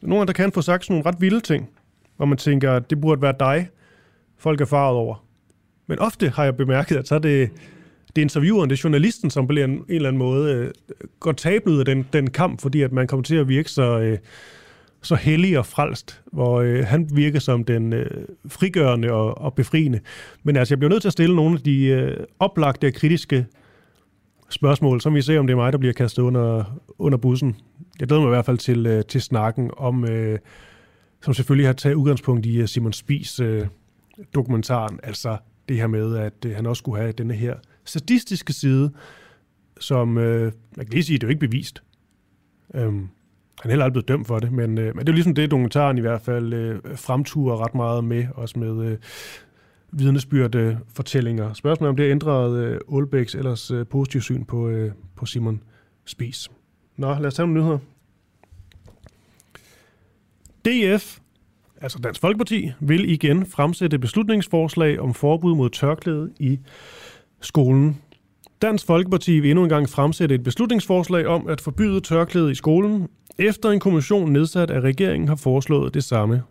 Nogle 0.02 0.20
gange, 0.20 0.28
der 0.28 0.34
kan 0.34 0.52
få 0.52 0.62
sagt 0.62 0.86
sådan 0.86 0.94
nogle 0.94 1.10
ret 1.10 1.22
vilde 1.22 1.40
ting, 1.40 1.70
hvor 2.18 2.26
man 2.26 2.38
tænker, 2.38 2.72
at 2.72 2.90
det 2.90 3.02
burde 3.02 3.22
være 3.22 3.36
dig, 3.40 3.70
folk 4.38 4.62
er 4.62 4.66
farvet 4.66 4.98
over. 4.98 5.26
Men 5.88 6.00
ofte 6.00 6.30
har 6.30 6.44
jeg 6.44 6.58
bemærket, 6.58 6.96
at 6.96 7.08
så 7.08 7.16
er 7.16 7.20
det, 7.20 7.50
det 8.16 8.22
er 8.22 8.26
intervieweren, 8.26 8.70
det 8.70 8.78
er 8.78 8.82
journalisten, 8.84 9.30
som 9.30 9.48
på 9.48 9.54
en, 9.54 9.60
en 9.60 9.86
eller 9.90 10.10
anden 10.10 10.20
måde 10.20 10.54
øh, 10.54 10.72
går 11.20 11.32
tabet 11.32 11.72
ud 11.72 11.80
af 11.80 11.86
den, 11.86 12.08
den 12.14 12.30
kamp, 12.30 12.62
fordi 12.62 12.82
at 12.82 12.92
man 12.92 13.08
kommer 13.08 13.24
til 13.24 13.36
at 13.36 13.48
virke 13.48 13.72
så, 13.72 14.00
øh, 14.00 14.18
så 15.02 15.16
hellig 15.16 15.58
og 15.58 15.66
frelst, 15.66 16.22
hvor 16.32 16.62
øh, 16.62 16.86
han 16.86 17.10
virker 17.14 17.40
som 17.40 17.64
den 17.64 17.94
øh, 17.94 18.26
frigørende 18.48 19.12
og, 19.12 19.38
og 19.38 19.54
befriende. 19.54 20.00
Men 20.44 20.56
altså, 20.56 20.74
jeg 20.74 20.80
bliver 20.80 20.90
nødt 20.90 21.02
til 21.02 21.10
at 21.10 21.14
stille 21.14 21.36
nogle 21.36 21.56
af 21.56 21.64
de 21.64 21.86
øh, 21.86 22.18
oplagte 22.40 22.88
og 22.88 22.94
kritiske 22.94 23.46
spørgsmål, 24.54 25.02
som 25.02 25.16
vi 25.16 25.22
ser, 25.22 25.40
om 25.40 25.48
det 25.48 25.54
er 25.54 25.58
mig, 25.58 25.74
der 25.74 25.80
bliver 25.80 25.94
kastet 25.94 26.24
under, 26.24 26.64
under 27.00 27.18
bussen. 27.18 27.56
Jeg 28.00 28.08
glæder 28.08 28.22
mig 28.22 28.28
i 28.28 28.36
hvert 28.36 28.46
fald 28.46 28.58
til, 28.58 28.86
øh, 28.86 29.06
til 29.06 29.22
snakken 29.22 29.72
om, 29.78 30.06
øh, 30.06 30.40
som 31.22 31.34
selvfølgelig 31.34 31.68
har 31.68 31.74
taget 31.74 31.96
udgangspunkt 31.96 32.46
i 32.46 32.58
øh, 32.58 32.68
Simon 32.68 32.94
Spies 32.94 33.40
øh, 33.40 33.68
dokumentaren, 34.36 35.00
altså 35.04 35.38
det 35.70 35.78
her 35.78 35.88
med, 35.88 36.18
at 36.18 36.46
øh, 36.46 36.56
han 36.56 36.66
også 36.66 36.80
skulle 36.80 37.02
have 37.02 37.12
denne 37.12 37.34
her 37.34 37.56
sadistiske 37.86 38.54
side, 38.54 38.92
som, 39.80 40.18
øh, 40.18 40.52
man 40.78 40.86
kan 40.86 40.94
lige 40.94 41.04
sige, 41.04 41.18
det 41.18 41.24
er 41.24 41.28
jo 41.28 41.32
ikke 41.32 41.48
bevist. 41.48 41.84
Øhm, 42.76 43.10
han 43.62 43.70
er 43.70 43.70
heller 43.70 43.86
aldrig 43.86 43.94
blevet 43.94 44.08
dømt 44.08 44.28
for 44.28 44.40
det, 44.40 44.52
men, 44.52 44.78
øh, 44.78 44.96
men 44.96 45.00
det 45.00 45.10
er 45.10 45.14
jo 45.14 45.16
ligesom 45.16 45.36
det, 45.36 45.52
dokumentaren 45.52 45.98
i 45.98 46.02
hvert 46.02 46.22
fald 46.22 46.54
øh, 46.54 46.80
fremturer 46.96 47.66
ret 47.66 47.76
meget 47.76 48.04
med, 48.04 48.26
også 48.36 48.60
med 48.60 48.86
øh, 48.86 48.98
vidnesbyrde 49.92 50.80
fortællinger. 50.94 51.54
Spørgsmålet 51.54 51.90
om 51.90 51.96
det 51.96 52.06
har 52.06 52.12
ændret 52.12 52.58
øh, 52.58 52.80
Aalbæks 52.94 53.36
ellers 53.36 53.72
øh, 53.72 53.86
positive 53.88 54.22
syn 54.22 54.46
på, 54.46 54.68
øh, 54.70 54.92
på 55.16 55.26
Simon 55.26 55.64
Spies. 56.06 56.52
Nå, 56.98 57.14
lad 57.14 57.26
os 57.26 57.34
tage 57.34 57.48
nogle 57.48 57.62
nyheder. 57.62 57.78
DF, 60.66 61.20
altså 61.82 62.00
Dansk 62.00 62.22
Folkeparti, 62.22 62.72
vil 62.80 63.12
igen 63.12 63.46
fremsætte 63.46 64.00
beslutningsforslag 64.00 65.00
om 65.00 65.14
forbud 65.14 65.56
mod 65.56 65.70
tørklæde 65.70 66.32
i 66.40 66.60
skolen. 67.42 68.02
Dansk 68.62 68.86
Folkeparti 68.86 69.40
vil 69.40 69.50
endnu 69.50 69.64
engang 69.64 69.90
fremsætte 69.90 70.36
et 70.36 70.44
beslutningsforslag 70.44 71.28
om 71.28 71.48
at 71.48 71.62
forbyde 71.62 72.02
tørklæde 72.02 72.52
i 72.52 72.56
skolen, 72.56 73.08
efter 73.40 73.70
en 73.70 73.80
kommission 73.80 74.32
nedsat 74.32 74.72
af 74.72 74.80
regeringen 74.80 75.28
har 75.28 75.36
foreslået 75.36 75.94
det 75.94 76.04
samme. 76.04 76.44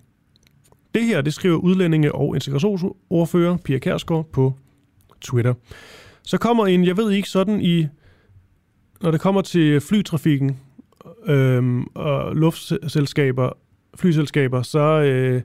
Det 0.95 1.05
her, 1.05 1.21
det 1.21 1.35
skriver 1.35 1.57
udlændinge- 1.57 2.15
og 2.15 2.35
integrationsordfører 2.35 3.57
Pia 3.57 3.79
Kærsgaard 3.79 4.27
på 4.33 4.55
Twitter. 5.21 5.55
Så 6.23 6.39
kommer 6.39 6.67
en, 6.67 6.85
jeg 6.85 6.97
ved 6.97 7.11
ikke, 7.11 7.29
sådan 7.29 7.61
i, 7.61 7.87
når 9.03 9.11
det 9.11 9.21
kommer 9.21 9.43
til 9.43 9.81
flytrafikken 9.81 10.59
øhm, 11.27 11.87
og 11.95 12.37
luftselskaber, 12.37 13.53
flyselskaber, 13.95 14.63
så, 14.63 14.81
øh, 14.81 15.43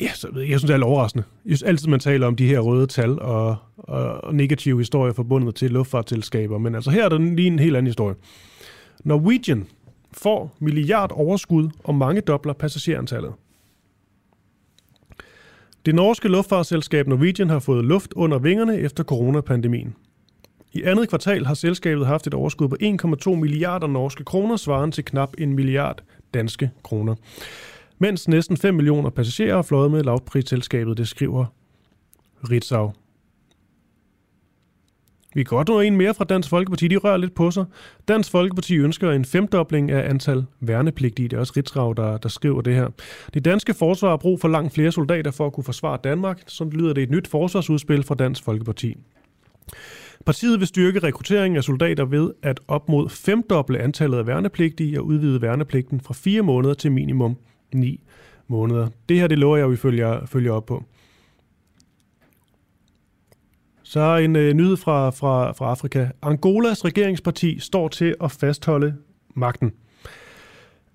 ja, 0.00 0.10
så 0.14 0.28
jeg, 0.34 0.38
jeg 0.38 0.46
synes, 0.46 0.62
det 0.62 0.70
er 0.70 0.76
lidt 0.76 0.84
overraskende. 0.84 1.24
Jeg 1.44 1.56
synes 1.56 1.62
altid, 1.62 1.88
man 1.88 2.00
taler 2.00 2.26
om 2.26 2.36
de 2.36 2.46
her 2.46 2.60
røde 2.60 2.86
tal 2.86 3.18
og, 3.20 3.56
og, 3.76 4.24
og 4.24 4.34
negative 4.34 4.78
historier 4.78 5.12
forbundet 5.12 5.54
til 5.54 5.70
luftfartselskaber, 5.70 6.58
men 6.58 6.74
altså 6.74 6.90
her 6.90 7.04
er 7.04 7.08
der 7.08 7.18
lige 7.18 7.46
en 7.46 7.58
helt 7.58 7.76
anden 7.76 7.86
historie. 7.86 8.14
Norwegian 9.04 9.66
får 10.16 10.56
milliard 10.58 11.12
overskud 11.12 11.68
og 11.84 11.94
mange 11.94 12.20
dobler 12.20 12.52
passagerantallet. 12.52 13.32
Det 15.86 15.94
norske 15.94 16.28
luftfartsselskab 16.28 17.08
Norwegian 17.08 17.50
har 17.50 17.58
fået 17.58 17.84
luft 17.84 18.12
under 18.12 18.38
vingerne 18.38 18.78
efter 18.78 19.04
coronapandemien. 19.04 19.94
I 20.72 20.82
andet 20.82 21.08
kvartal 21.08 21.46
har 21.46 21.54
selskabet 21.54 22.06
haft 22.06 22.26
et 22.26 22.34
overskud 22.34 22.68
på 22.68 22.76
1,2 23.30 23.34
milliarder 23.34 23.86
norske 23.86 24.24
kroner, 24.24 24.56
svarende 24.56 24.94
til 24.94 25.04
knap 25.04 25.34
en 25.38 25.52
milliard 25.52 26.02
danske 26.34 26.70
kroner. 26.82 27.14
Mens 27.98 28.28
næsten 28.28 28.56
5 28.56 28.74
millioner 28.74 29.10
passagerer 29.10 29.56
er 29.58 29.62
fløjet 29.62 29.90
med 29.90 30.04
lavprisselskabet, 30.04 30.98
det 30.98 31.08
skriver 31.08 31.46
Ritzau. 32.50 32.92
Vi 35.34 35.42
kan 35.42 35.56
godt 35.56 35.68
nå 35.68 35.80
en 35.80 35.96
mere 35.96 36.14
fra 36.14 36.24
Dansk 36.24 36.48
Folkeparti. 36.48 36.88
De 36.88 36.96
rører 36.96 37.16
lidt 37.16 37.34
på 37.34 37.50
sig. 37.50 37.64
Dansk 38.08 38.30
Folkeparti 38.30 38.76
ønsker 38.76 39.10
en 39.10 39.24
femdobling 39.24 39.90
af 39.90 40.10
antal 40.10 40.44
værnepligtige. 40.60 41.28
Det 41.28 41.36
er 41.36 41.40
også 41.40 41.52
Ritzau, 41.56 41.92
der, 41.92 42.16
der 42.16 42.28
skriver 42.28 42.60
det 42.60 42.74
her. 42.74 42.88
Det 43.34 43.44
danske 43.44 43.74
forsvar 43.74 44.08
har 44.08 44.16
brug 44.16 44.40
for 44.40 44.48
langt 44.48 44.74
flere 44.74 44.92
soldater 44.92 45.30
for 45.30 45.46
at 45.46 45.52
kunne 45.52 45.64
forsvare 45.64 45.98
Danmark. 46.04 46.42
Sådan 46.46 46.72
lyder 46.72 46.92
det 46.92 47.02
et 47.02 47.10
nyt 47.10 47.28
forsvarsudspil 47.28 48.02
fra 48.02 48.14
Dansk 48.14 48.44
Folkeparti. 48.44 48.96
Partiet 50.26 50.60
vil 50.60 50.66
styrke 50.66 50.98
rekrutteringen 50.98 51.56
af 51.56 51.64
soldater 51.64 52.04
ved 52.04 52.30
at 52.42 52.60
op 52.68 52.88
mod 52.88 53.08
femdoble 53.08 53.78
antallet 53.78 54.18
af 54.18 54.26
værnepligtige 54.26 55.00
og 55.00 55.06
udvide 55.06 55.42
værnepligten 55.42 56.00
fra 56.00 56.14
fire 56.14 56.42
måneder 56.42 56.74
til 56.74 56.92
minimum 56.92 57.36
ni 57.74 58.00
måneder. 58.48 58.88
Det 59.08 59.20
her, 59.20 59.26
det 59.26 59.38
lover 59.38 59.56
jeg, 59.56 59.64
at 59.64 59.70
vi 59.70 59.76
følger, 59.76 60.26
følger 60.26 60.52
op 60.52 60.66
på. 60.66 60.84
Så 63.94 64.00
er 64.00 64.16
en 64.16 64.36
øh, 64.36 64.54
nyhed 64.54 64.76
fra, 64.76 65.10
fra, 65.10 65.52
fra 65.52 65.70
Afrika. 65.70 66.08
Angolas 66.22 66.84
regeringsparti 66.84 67.58
står 67.58 67.88
til 67.88 68.14
at 68.20 68.30
fastholde 68.30 68.94
magten. 69.34 69.72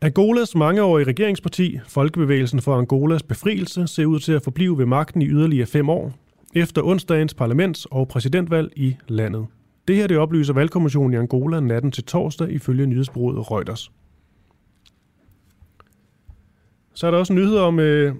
Angolas 0.02 0.56
mangeårige 0.56 1.08
regeringsparti, 1.08 1.80
Folkebevægelsen 1.88 2.62
for 2.62 2.76
Angolas 2.76 3.24
befrielse, 3.24 3.88
ser 3.88 4.06
ud 4.06 4.20
til 4.20 4.32
at 4.32 4.44
forblive 4.44 4.78
ved 4.78 4.86
magten 4.86 5.22
i 5.22 5.28
yderligere 5.28 5.68
fem 5.68 5.90
år, 5.90 6.14
efter 6.56 6.84
onsdagens 6.84 7.34
parlaments- 7.34 7.86
og 7.92 8.08
præsidentvalg 8.08 8.72
i 8.76 8.96
landet. 9.08 9.48
Det 9.88 9.96
her 9.96 10.08
det 10.08 10.18
oplyser 10.18 10.54
valgkommissionen 10.54 11.14
i 11.14 11.18
Angola 11.18 11.60
natten 11.60 11.92
til 11.92 12.04
torsdag 12.04 12.50
ifølge 12.50 12.86
nyhedsbureauet 12.86 13.52
Reuters. 13.52 13.92
Så 16.94 17.08
er 17.08 17.12
der 17.12 17.18
også 17.18 17.34
nyheder 17.34 17.62
om 17.62 17.80
øh, 17.80 18.16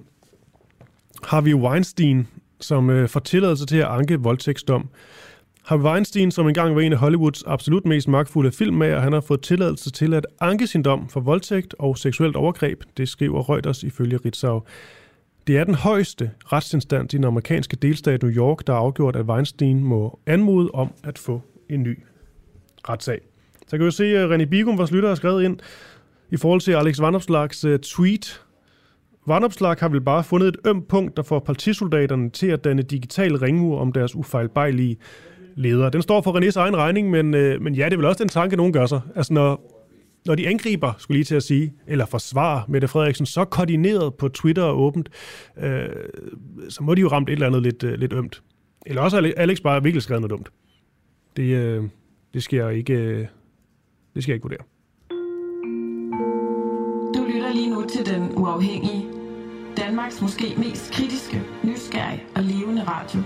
Harvey 1.24 1.54
Weinstein, 1.54 2.26
som 2.60 2.90
øh, 2.90 3.08
får 3.08 3.20
tilladelse 3.20 3.66
til 3.66 3.76
at 3.76 3.86
anke 3.86 4.20
voldtægtsdom. 4.20 4.88
Harvey 5.64 5.84
Weinstein, 5.84 6.30
som 6.30 6.48
engang 6.48 6.74
var 6.74 6.80
en 6.80 6.92
af 6.92 6.98
Hollywoods 6.98 7.42
absolut 7.46 7.86
mest 7.86 8.08
magtfulde 8.08 8.52
filmmager, 8.52 9.00
han 9.00 9.12
har 9.12 9.20
fået 9.20 9.40
tilladelse 9.40 9.90
til 9.90 10.14
at 10.14 10.26
anke 10.40 10.66
sin 10.66 10.82
dom 10.82 11.08
for 11.08 11.20
voldtægt 11.20 11.74
og 11.78 11.98
seksuelt 11.98 12.36
overgreb. 12.36 12.82
Det 12.96 13.08
skriver 13.08 13.50
Reuters 13.50 13.82
ifølge 13.82 14.18
Ritzau. 14.24 14.62
Det 15.46 15.58
er 15.58 15.64
den 15.64 15.74
højeste 15.74 16.30
retsinstans 16.52 17.14
i 17.14 17.16
den 17.16 17.24
amerikanske 17.24 17.76
delstat 17.76 18.22
New 18.22 18.32
York, 18.32 18.66
der 18.66 18.72
har 18.72 18.80
afgjort, 18.80 19.16
at 19.16 19.26
Weinstein 19.26 19.84
må 19.84 20.18
anmode 20.26 20.70
om 20.74 20.92
at 21.04 21.18
få 21.18 21.42
en 21.68 21.82
ny 21.82 21.98
retssag. 22.88 23.20
Så 23.66 23.76
kan 23.76 23.86
vi 23.86 23.90
se, 23.90 24.04
at 24.04 24.30
René 24.30 24.44
Bigum, 24.44 24.78
vores 24.78 24.90
lytter, 24.90 25.08
har 25.08 25.16
skrevet 25.16 25.42
ind 25.44 25.58
i 26.30 26.36
forhold 26.36 26.60
til 26.60 26.72
Alex 26.72 27.00
Vandopslags 27.00 27.64
øh, 27.64 27.78
tweet 27.78 28.42
Varnopslag 29.30 29.76
har 29.80 29.88
vel 29.88 30.00
bare 30.00 30.24
fundet 30.24 30.48
et 30.48 30.56
ømt 30.66 30.88
punkt, 30.88 31.16
der 31.16 31.22
får 31.22 31.38
partisoldaterne 31.38 32.30
til 32.30 32.46
at 32.46 32.64
danne 32.64 32.82
digital 32.82 33.36
ringmur 33.36 33.78
om 33.78 33.92
deres 33.92 34.14
ufejlbejlige 34.14 34.96
leder. 35.56 35.90
Den 35.90 36.02
står 36.02 36.20
for 36.20 36.40
Renés 36.40 36.58
egen 36.58 36.76
regning, 36.76 37.10
men, 37.10 37.34
øh, 37.34 37.62
men 37.62 37.74
ja, 37.74 37.84
det 37.84 37.92
er 37.92 37.96
vel 37.96 38.06
også 38.06 38.24
den 38.24 38.28
tanke, 38.28 38.56
nogen 38.56 38.72
gør 38.72 38.86
sig. 38.86 39.00
Altså 39.16 39.32
når, 39.32 39.80
når 40.26 40.34
de 40.34 40.48
angriber, 40.48 40.92
skulle 40.98 41.16
lige 41.16 41.24
til 41.24 41.34
at 41.34 41.42
sige, 41.42 41.72
eller 41.86 42.06
forsvarer 42.06 42.62
Mette 42.68 42.88
Frederiksen 42.88 43.26
så 43.26 43.44
koordineret 43.44 44.14
på 44.14 44.28
Twitter 44.28 44.62
og 44.62 44.80
åbent, 44.80 45.08
øh, 45.62 45.88
så 46.68 46.82
må 46.82 46.94
de 46.94 47.00
jo 47.00 47.08
ramt 47.08 47.28
et 47.28 47.32
eller 47.32 47.46
andet 47.46 47.62
lidt, 47.62 47.82
øh, 47.84 47.92
lidt 47.92 48.12
ømt. 48.12 48.42
Eller 48.86 49.02
også 49.02 49.20
har 49.20 49.32
Alex 49.36 49.60
bare 49.60 49.82
virkelig 49.82 50.02
skrevet 50.02 50.20
noget 50.20 50.30
dumt. 50.30 50.48
Det, 51.36 51.56
øh, 51.56 51.84
det 52.34 52.42
skal 52.42 52.56
jeg 52.56 52.74
ikke, 52.74 52.94
øh, 52.94 53.26
det 54.14 54.22
skal 54.22 54.32
jeg 54.32 54.36
ikke 54.36 54.44
vurdere. 54.44 54.64
Du 57.14 57.32
lytter 57.32 57.52
lige 57.54 57.70
nu 57.70 57.84
til 57.88 58.06
Den 58.14 58.32
Uafhængige. 58.36 59.19
Danmarks 59.80 60.22
måske 60.22 60.54
mest 60.58 60.92
kritiske, 60.92 61.42
nysgerrige 61.64 62.22
og 62.36 62.42
levende 62.42 62.84
radio. 62.84 63.20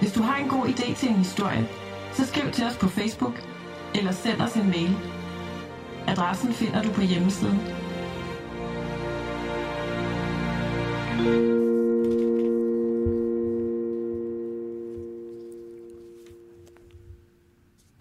Hvis 0.00 0.12
du 0.12 0.22
har 0.22 0.36
en 0.36 0.48
god 0.48 0.66
idé 0.66 0.94
til 0.94 1.08
en 1.08 1.14
historie, 1.14 1.68
så 2.12 2.26
skriv 2.26 2.52
til 2.52 2.64
os 2.64 2.76
på 2.76 2.88
Facebook 2.88 3.34
eller 3.94 4.12
send 4.12 4.40
os 4.40 4.54
en 4.54 4.66
mail. 4.66 4.96
Adressen 6.06 6.52
finder 6.52 6.82
du 6.82 6.90
på 6.92 7.00
hjemmesiden. 7.00 7.58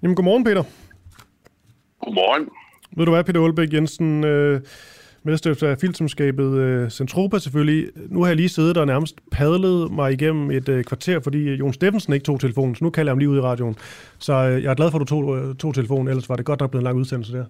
Jamen, 0.02 0.16
godmorgen, 0.16 0.44
Peter. 0.44 0.64
Godmorgen. 2.00 2.50
Ved 2.98 3.06
du 3.06 3.12
hvad, 3.12 3.24
Peter 3.24 3.42
Aalbæk 3.42 3.74
Jensen, 3.74 4.24
øh, 4.24 4.62
medstifter 5.28 5.70
af 5.70 5.78
filmselskabet 5.78 6.58
øh, 6.58 6.90
Centropa 6.90 7.40
selvfølgelig. 7.40 7.88
Nu 8.10 8.22
har 8.22 8.28
jeg 8.28 8.36
lige 8.36 8.50
siddet 8.50 8.78
og 8.78 8.88
nærmest 8.88 9.16
padlet 9.32 9.92
mig 9.92 10.14
igennem 10.14 10.52
et 10.52 10.70
øh, 10.70 10.84
kvarter, 10.84 11.20
fordi 11.20 11.54
Jon 11.54 11.74
Steffensen 11.74 12.14
ikke 12.14 12.24
tog 12.24 12.40
telefonen, 12.40 12.76
så 12.76 12.84
nu 12.84 12.90
kalder 12.90 13.10
jeg 13.10 13.12
ham 13.12 13.18
lige 13.18 13.30
ud 13.30 13.38
i 13.38 13.42
radioen. 13.42 13.76
Så 14.18 14.34
øh, 14.34 14.64
jeg 14.64 14.70
er 14.72 14.76
glad 14.76 14.92
for, 14.92 14.98
at 14.98 15.00
du 15.00 15.06
tog, 15.06 15.38
øh, 15.38 15.56
tog 15.56 15.74
telefonen, 15.74 16.08
ellers 16.08 16.30
var 16.30 16.36
det 16.36 16.46
godt 16.46 16.60
nok 16.60 16.72
blevet 16.72 16.82
en 16.82 16.84
lang 16.84 16.98
udsendelse 16.98 17.34
der. 17.34 17.46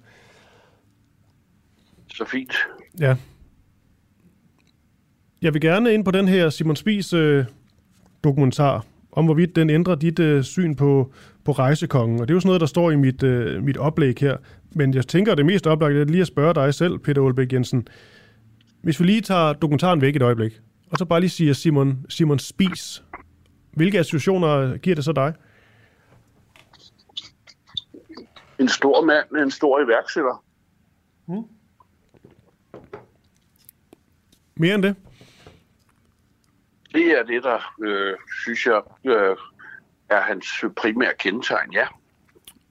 Så 2.13 2.25
fint. 2.31 2.53
Ja. 2.99 3.15
Jeg 5.41 5.53
vil 5.53 5.61
gerne 5.61 5.93
ind 5.93 6.05
på 6.05 6.11
den 6.11 6.27
her 6.27 6.49
Simon 6.49 6.75
Spies 6.75 7.13
øh, 7.13 7.45
dokumentar, 8.23 8.85
om 9.11 9.25
hvorvidt 9.25 9.55
den 9.55 9.69
ændrer 9.69 9.95
dit 9.95 10.19
øh, 10.19 10.43
syn 10.43 10.75
på, 10.75 11.11
på 11.43 11.51
rejsekongen. 11.51 12.19
Og 12.19 12.27
det 12.27 12.33
er 12.33 12.35
jo 12.35 12.39
sådan 12.39 12.47
noget, 12.47 12.61
der 12.61 12.67
står 12.67 12.91
i 12.91 12.95
mit, 12.95 13.23
øh, 13.23 13.63
mit 13.63 13.77
oplæg 13.77 14.15
her. 14.19 14.37
Men 14.77 14.93
jeg 14.93 15.07
tænker, 15.07 15.31
at 15.31 15.37
det 15.37 15.45
mest 15.45 15.67
oplagte 15.67 16.01
er 16.01 16.05
lige 16.05 16.21
at 16.21 16.27
spørge 16.27 16.53
dig 16.53 16.73
selv, 16.73 16.99
Peter 16.99 17.21
Olbæk 17.21 17.53
Jensen. 17.53 17.87
Hvis 18.81 18.99
vi 18.99 19.05
lige 19.05 19.21
tager 19.21 19.53
dokumentaren 19.53 20.01
væk 20.01 20.15
et 20.15 20.21
øjeblik, 20.21 20.61
og 20.91 20.97
så 20.97 21.05
bare 21.05 21.19
lige 21.19 21.29
siger 21.29 21.53
Simon, 21.53 22.05
Simon 22.09 22.39
Spies, 22.39 23.03
hvilke 23.71 23.99
associationer 23.99 24.77
giver 24.77 24.95
det 24.95 25.05
så 25.05 25.11
dig? 25.11 25.33
En 28.59 28.67
stor 28.67 29.05
mand, 29.05 29.43
en 29.43 29.51
stor 29.51 29.79
iværksætter. 29.79 30.43
Hmm. 31.25 31.43
Mere 34.55 34.75
end 34.75 34.83
det? 34.83 34.95
Det 36.93 37.19
er 37.19 37.23
det, 37.23 37.43
der, 37.43 37.73
øh, 37.83 38.15
synes 38.43 38.65
jeg, 38.65 38.81
øh, 39.05 39.35
er 40.09 40.21
hans 40.21 40.45
primære 40.77 41.13
kendetegn, 41.19 41.73
ja. 41.73 41.87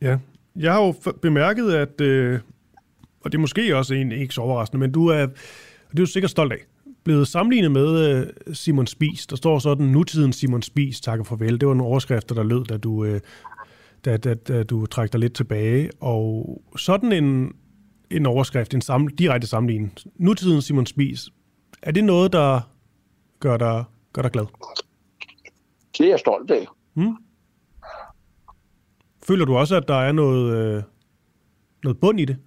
Ja, 0.01 0.19
jeg 0.59 0.73
har 0.73 0.83
jo 0.85 0.95
bemærket, 1.23 1.73
at, 1.73 2.01
øh, 2.01 2.41
og 3.21 3.33
det 3.33 3.39
er 3.39 3.41
måske 3.41 3.77
også 3.77 3.95
en, 3.95 4.13
ikke 4.13 4.35
så 4.35 4.41
overraskende, 4.41 4.81
men 4.81 4.93
du 4.93 5.07
er, 5.07 5.27
det 5.27 5.93
er 5.93 5.97
du 5.97 6.07
sikkert 6.07 6.31
stolt 6.31 6.53
af, 6.53 6.59
blevet 7.05 7.29
sammenlignet 7.29 7.71
med 7.71 8.21
øh, 8.47 8.55
Simon 8.55 8.87
Spies. 8.87 9.27
Der 9.27 9.37
står 9.37 9.59
sådan, 9.59 9.87
nutiden 9.87 10.33
Simon 10.33 10.63
Spies 10.63 11.01
takker 11.01 11.25
farvel. 11.25 11.61
Det 11.61 11.69
var 11.69 11.75
en 11.75 11.81
overskrift, 11.81 12.29
der 12.29 12.43
lød, 12.43 12.65
da 12.65 12.77
du, 12.77 13.05
øh, 13.05 13.21
da, 14.05 14.17
da, 14.17 14.35
da 14.35 14.63
du 14.63 14.87
trak 14.87 15.13
dig 15.13 15.21
lidt 15.21 15.35
tilbage. 15.35 15.91
Og 16.01 16.63
sådan 16.77 17.13
en, 17.13 17.53
en 18.11 18.27
overskrift, 18.27 18.75
en 18.75 18.81
sam, 18.81 19.09
direkte 19.09 19.47
sammenligning. 19.47 19.93
Nutiden 20.17 20.63
Simon 20.63 20.87
Spies, 20.87 21.29
er 21.83 21.91
det 21.91 22.05
noget, 22.05 22.33
der 22.33 22.61
gør 23.41 23.57
dig, 23.57 23.85
gør 24.13 24.23
dig 24.23 24.31
glad? 24.31 24.47
Det 25.99 26.07
er 26.07 26.11
jeg 26.11 26.19
stolt 26.19 26.51
af. 26.51 26.67
Hmm? 26.95 27.17
Føler 29.27 29.45
du 29.45 29.57
også, 29.57 29.77
at 29.77 29.89
der 29.89 29.95
er 29.95 30.13
noget, 30.13 30.57
øh, 30.57 30.83
noget 31.83 32.01
bund 32.01 32.21
i 32.21 32.25
det? 32.25 32.39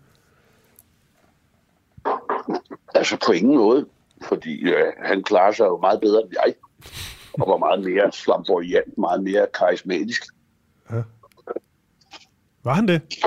Altså 2.96 3.18
på 3.26 3.32
ingen 3.32 3.58
måde, 3.58 3.88
fordi 4.22 4.62
øh, 4.62 4.94
han 4.98 5.24
klarer 5.24 5.52
sig 5.52 5.66
jo 5.66 5.78
meget 5.78 6.02
bedre 6.02 6.22
end 6.22 6.34
jeg, 6.46 6.54
og 7.34 7.48
var 7.48 7.58
meget 7.58 7.84
mere 7.84 8.12
flamboyant, 8.24 8.98
meget 8.98 9.24
mere 9.24 9.48
karismatisk. 9.54 10.24
Ja. 10.92 11.02
Var 12.64 12.74
han 12.74 12.88
det? 12.88 13.26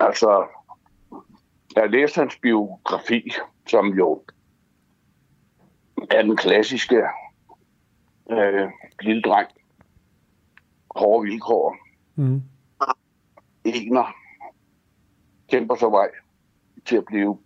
Altså, 0.00 0.46
jeg 1.76 1.90
læste 1.90 2.18
hans 2.18 2.38
biografi, 2.42 3.30
som 3.66 3.86
jo 3.86 4.22
er 6.10 6.22
den 6.22 6.36
klassiske 6.36 7.02
øh, 8.30 8.68
lille 9.00 9.22
dreng, 9.22 9.48
hårde 10.96 11.30
vilkår, 11.30 11.76
mm. 12.14 12.42
ener, 13.64 14.14
kæmper 15.48 15.74
sig 15.74 15.88
vej 15.90 16.08
til 16.86 16.96
at 16.96 17.04
blive 17.04 17.38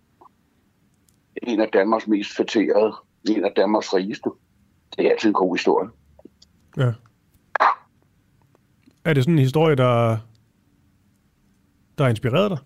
en 1.43 1.61
af 1.61 1.69
Danmarks 1.73 2.07
mest 2.07 2.35
fætterede, 2.37 2.93
en 3.29 3.45
af 3.45 3.51
Danmarks 3.55 3.93
rigeste. 3.93 4.29
Det 4.97 5.05
er 5.05 5.11
altid 5.11 5.29
en 5.29 5.33
god 5.33 5.55
historie. 5.55 5.89
Ja. 6.77 6.93
Er 9.05 9.13
det 9.13 9.23
sådan 9.23 9.33
en 9.33 9.39
historie, 9.39 9.75
der, 9.75 10.17
der 11.97 12.03
har 12.03 12.09
inspireret 12.09 12.51
dig? 12.51 12.59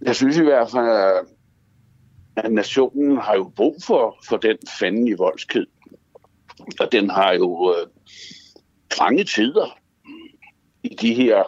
Jeg 0.00 0.16
synes 0.16 0.36
i 0.36 0.42
hvert 0.42 0.70
fald, 0.70 1.26
at 2.36 2.52
nationen 2.52 3.16
har 3.16 3.34
jo 3.34 3.52
brug 3.56 3.76
for, 3.86 4.18
for 4.28 4.36
den 4.36 4.56
fanden 4.78 5.08
i 5.08 5.12
voldsked. 5.12 5.66
Og 6.80 6.92
den 6.92 7.10
har 7.10 7.32
jo 7.32 7.74
øh, 7.74 7.86
trange 8.90 9.24
tider 9.24 9.78
i 10.82 10.88
de 10.88 11.14
her 11.14 11.44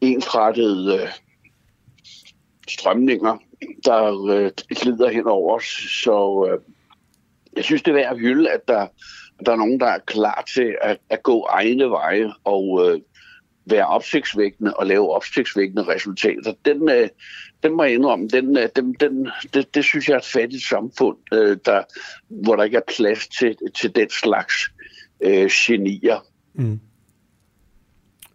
ensrettede 0.00 0.94
øh, 0.94 1.08
strømninger, 2.68 3.38
der 3.84 4.26
øh, 4.30 4.50
glider 4.68 5.10
hen 5.10 5.26
over 5.26 5.56
os. 5.56 5.64
Så 6.04 6.48
øh, 6.50 6.60
jeg 7.56 7.64
synes, 7.64 7.82
det 7.82 7.90
er 7.90 7.94
værd 7.94 8.12
at 8.12 8.20
hylde, 8.20 8.50
at 8.50 8.68
der, 8.68 8.86
der 9.46 9.52
er 9.52 9.56
nogen, 9.56 9.80
der 9.80 9.86
er 9.86 9.98
klar 9.98 10.44
til 10.54 10.76
at, 10.82 10.98
at 11.10 11.22
gå 11.22 11.46
egne 11.50 11.90
veje 11.90 12.32
og 12.44 12.86
øh, 12.86 13.00
være 13.66 13.86
opsigtsvækkende 13.86 14.74
og 14.74 14.86
lave 14.86 15.14
opsigtsvækkende 15.14 15.82
resultater. 15.82 16.54
Den, 16.64 16.90
øh, 16.90 17.08
den 17.64 17.76
må 17.76 17.82
jeg 17.82 17.94
indrømme, 17.94 18.28
den, 18.28 18.56
øh, 18.56 18.68
den, 18.76 18.96
den, 19.00 19.28
det, 19.54 19.74
det 19.74 19.84
synes 19.84 20.08
jeg 20.08 20.14
er 20.14 20.18
et 20.18 20.24
fattigt 20.24 20.62
samfund, 20.62 21.16
øh, 21.32 21.56
der, 21.64 21.82
hvor 22.28 22.56
der 22.56 22.64
ikke 22.64 22.76
er 22.76 22.94
plads 22.96 23.28
til, 23.28 23.56
til 23.74 23.94
den 23.94 24.10
slags 24.10 24.54
øh, 25.20 25.50
genier. 25.52 26.24
Mm. 26.54 26.80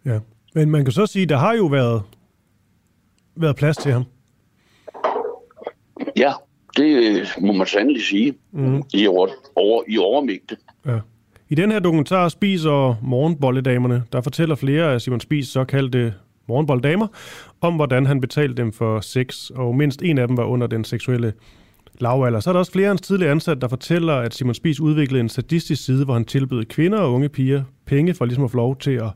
Ja, 0.04 0.18
men 0.54 0.70
man 0.70 0.84
kan 0.84 0.92
så 0.92 1.06
sige, 1.06 1.26
der 1.26 1.36
har 1.36 1.54
jo 1.54 1.66
været, 1.66 2.02
været 3.36 3.56
plads 3.56 3.76
til 3.76 3.92
ham. 3.92 4.04
Ja, 6.16 6.32
det 6.76 7.28
må 7.40 7.52
man 7.52 7.66
sandelig 7.66 8.02
sige 8.02 8.34
mm. 8.52 8.82
i, 8.94 9.06
over, 9.06 9.28
over, 9.56 9.82
i 9.88 9.98
overmængde. 9.98 10.56
Ja. 10.86 10.98
I 11.48 11.54
den 11.54 11.70
her 11.70 11.78
dokumentar 11.78 12.28
spiser 12.28 12.98
morgenbolledamerne, 13.02 14.04
der 14.12 14.20
fortæller 14.20 14.54
flere 14.54 14.94
af 14.94 15.00
Simon 15.00 15.20
Spis 15.20 15.48
såkaldte 15.48 16.14
morgenbolddamer, 16.50 17.06
om 17.60 17.74
hvordan 17.74 18.06
han 18.06 18.20
betalte 18.20 18.54
dem 18.54 18.72
for 18.72 19.00
sex, 19.00 19.50
og 19.50 19.76
mindst 19.76 20.02
en 20.02 20.18
af 20.18 20.28
dem 20.28 20.36
var 20.36 20.44
under 20.44 20.66
den 20.66 20.84
seksuelle 20.84 21.32
lavalder. 22.00 22.40
Så 22.40 22.50
er 22.50 22.52
der 22.52 22.58
også 22.58 22.72
flere 22.72 22.86
af 22.86 22.90
hans 22.90 23.00
tidligere 23.00 23.32
ansatte, 23.32 23.60
der 23.60 23.68
fortæller, 23.68 24.14
at 24.14 24.34
Simon 24.34 24.54
Spies 24.54 24.80
udviklede 24.80 25.20
en 25.20 25.28
sadistisk 25.28 25.84
side, 25.84 26.04
hvor 26.04 26.14
han 26.14 26.24
tilbød 26.24 26.64
kvinder 26.64 26.98
og 26.98 27.12
unge 27.12 27.28
piger 27.28 27.62
penge 27.86 28.14
for 28.14 28.24
ligesom 28.24 28.44
at 28.44 28.50
få 28.50 28.56
lov 28.56 28.76
til 28.76 28.90
at, 28.90 29.10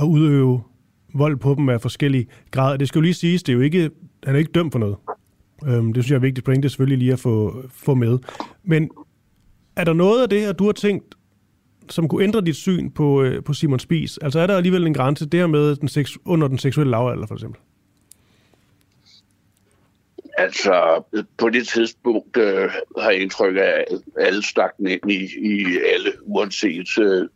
at 0.00 0.04
udøve 0.04 0.60
vold 1.14 1.36
på 1.36 1.54
dem 1.54 1.68
af 1.68 1.80
forskellige 1.80 2.26
grader. 2.50 2.76
Det 2.76 2.88
skal 2.88 2.98
jo 2.98 3.02
lige 3.02 3.14
siges, 3.14 3.42
det 3.42 3.52
er 3.52 3.56
jo 3.56 3.62
ikke, 3.62 3.90
han 4.24 4.34
er 4.34 4.38
ikke 4.38 4.52
dømt 4.52 4.72
for 4.72 4.78
noget. 4.78 4.96
Øhm, 5.66 5.92
det 5.92 6.04
synes 6.04 6.10
jeg 6.10 6.16
er 6.16 6.20
vigtigt 6.20 6.44
point, 6.44 6.62
det 6.62 6.68
er 6.68 6.70
selvfølgelig 6.70 6.98
lige 6.98 7.12
at 7.12 7.18
få, 7.18 7.64
få 7.68 7.94
med. 7.94 8.18
Men 8.64 8.90
er 9.76 9.84
der 9.84 9.92
noget 9.92 10.22
af 10.22 10.28
det 10.28 10.40
her, 10.40 10.52
du 10.52 10.64
har 10.64 10.72
tænkt, 10.72 11.14
som 11.90 12.08
kunne 12.08 12.24
ændre 12.24 12.40
dit 12.40 12.56
syn 12.56 12.90
på, 12.90 13.22
øh, 13.22 13.44
på 13.44 13.52
Simon 13.52 13.78
Spies? 13.78 14.18
Altså 14.18 14.40
er 14.40 14.46
der 14.46 14.56
alligevel 14.56 14.86
en 14.86 14.94
grænse 14.94 15.26
der 15.26 15.46
med 15.46 15.76
den 15.76 15.88
seks, 15.88 16.18
under 16.24 16.48
den 16.48 16.58
seksuelle 16.58 16.90
lavalder, 16.90 17.26
for 17.26 17.34
eksempel? 17.34 17.60
Altså, 20.38 21.02
på 21.38 21.50
det 21.50 21.68
tidspunkt 21.68 22.36
øh, 22.36 22.70
har 22.98 23.10
jeg 23.10 23.20
indtryk 23.20 23.56
af, 23.56 23.84
at 23.90 23.98
alle 24.16 24.42
stak 24.42 24.70
ind 24.78 25.10
i, 25.10 25.28
i 25.38 25.78
alle, 25.94 26.12
uanset, 26.22 26.98
øh, 26.98 27.28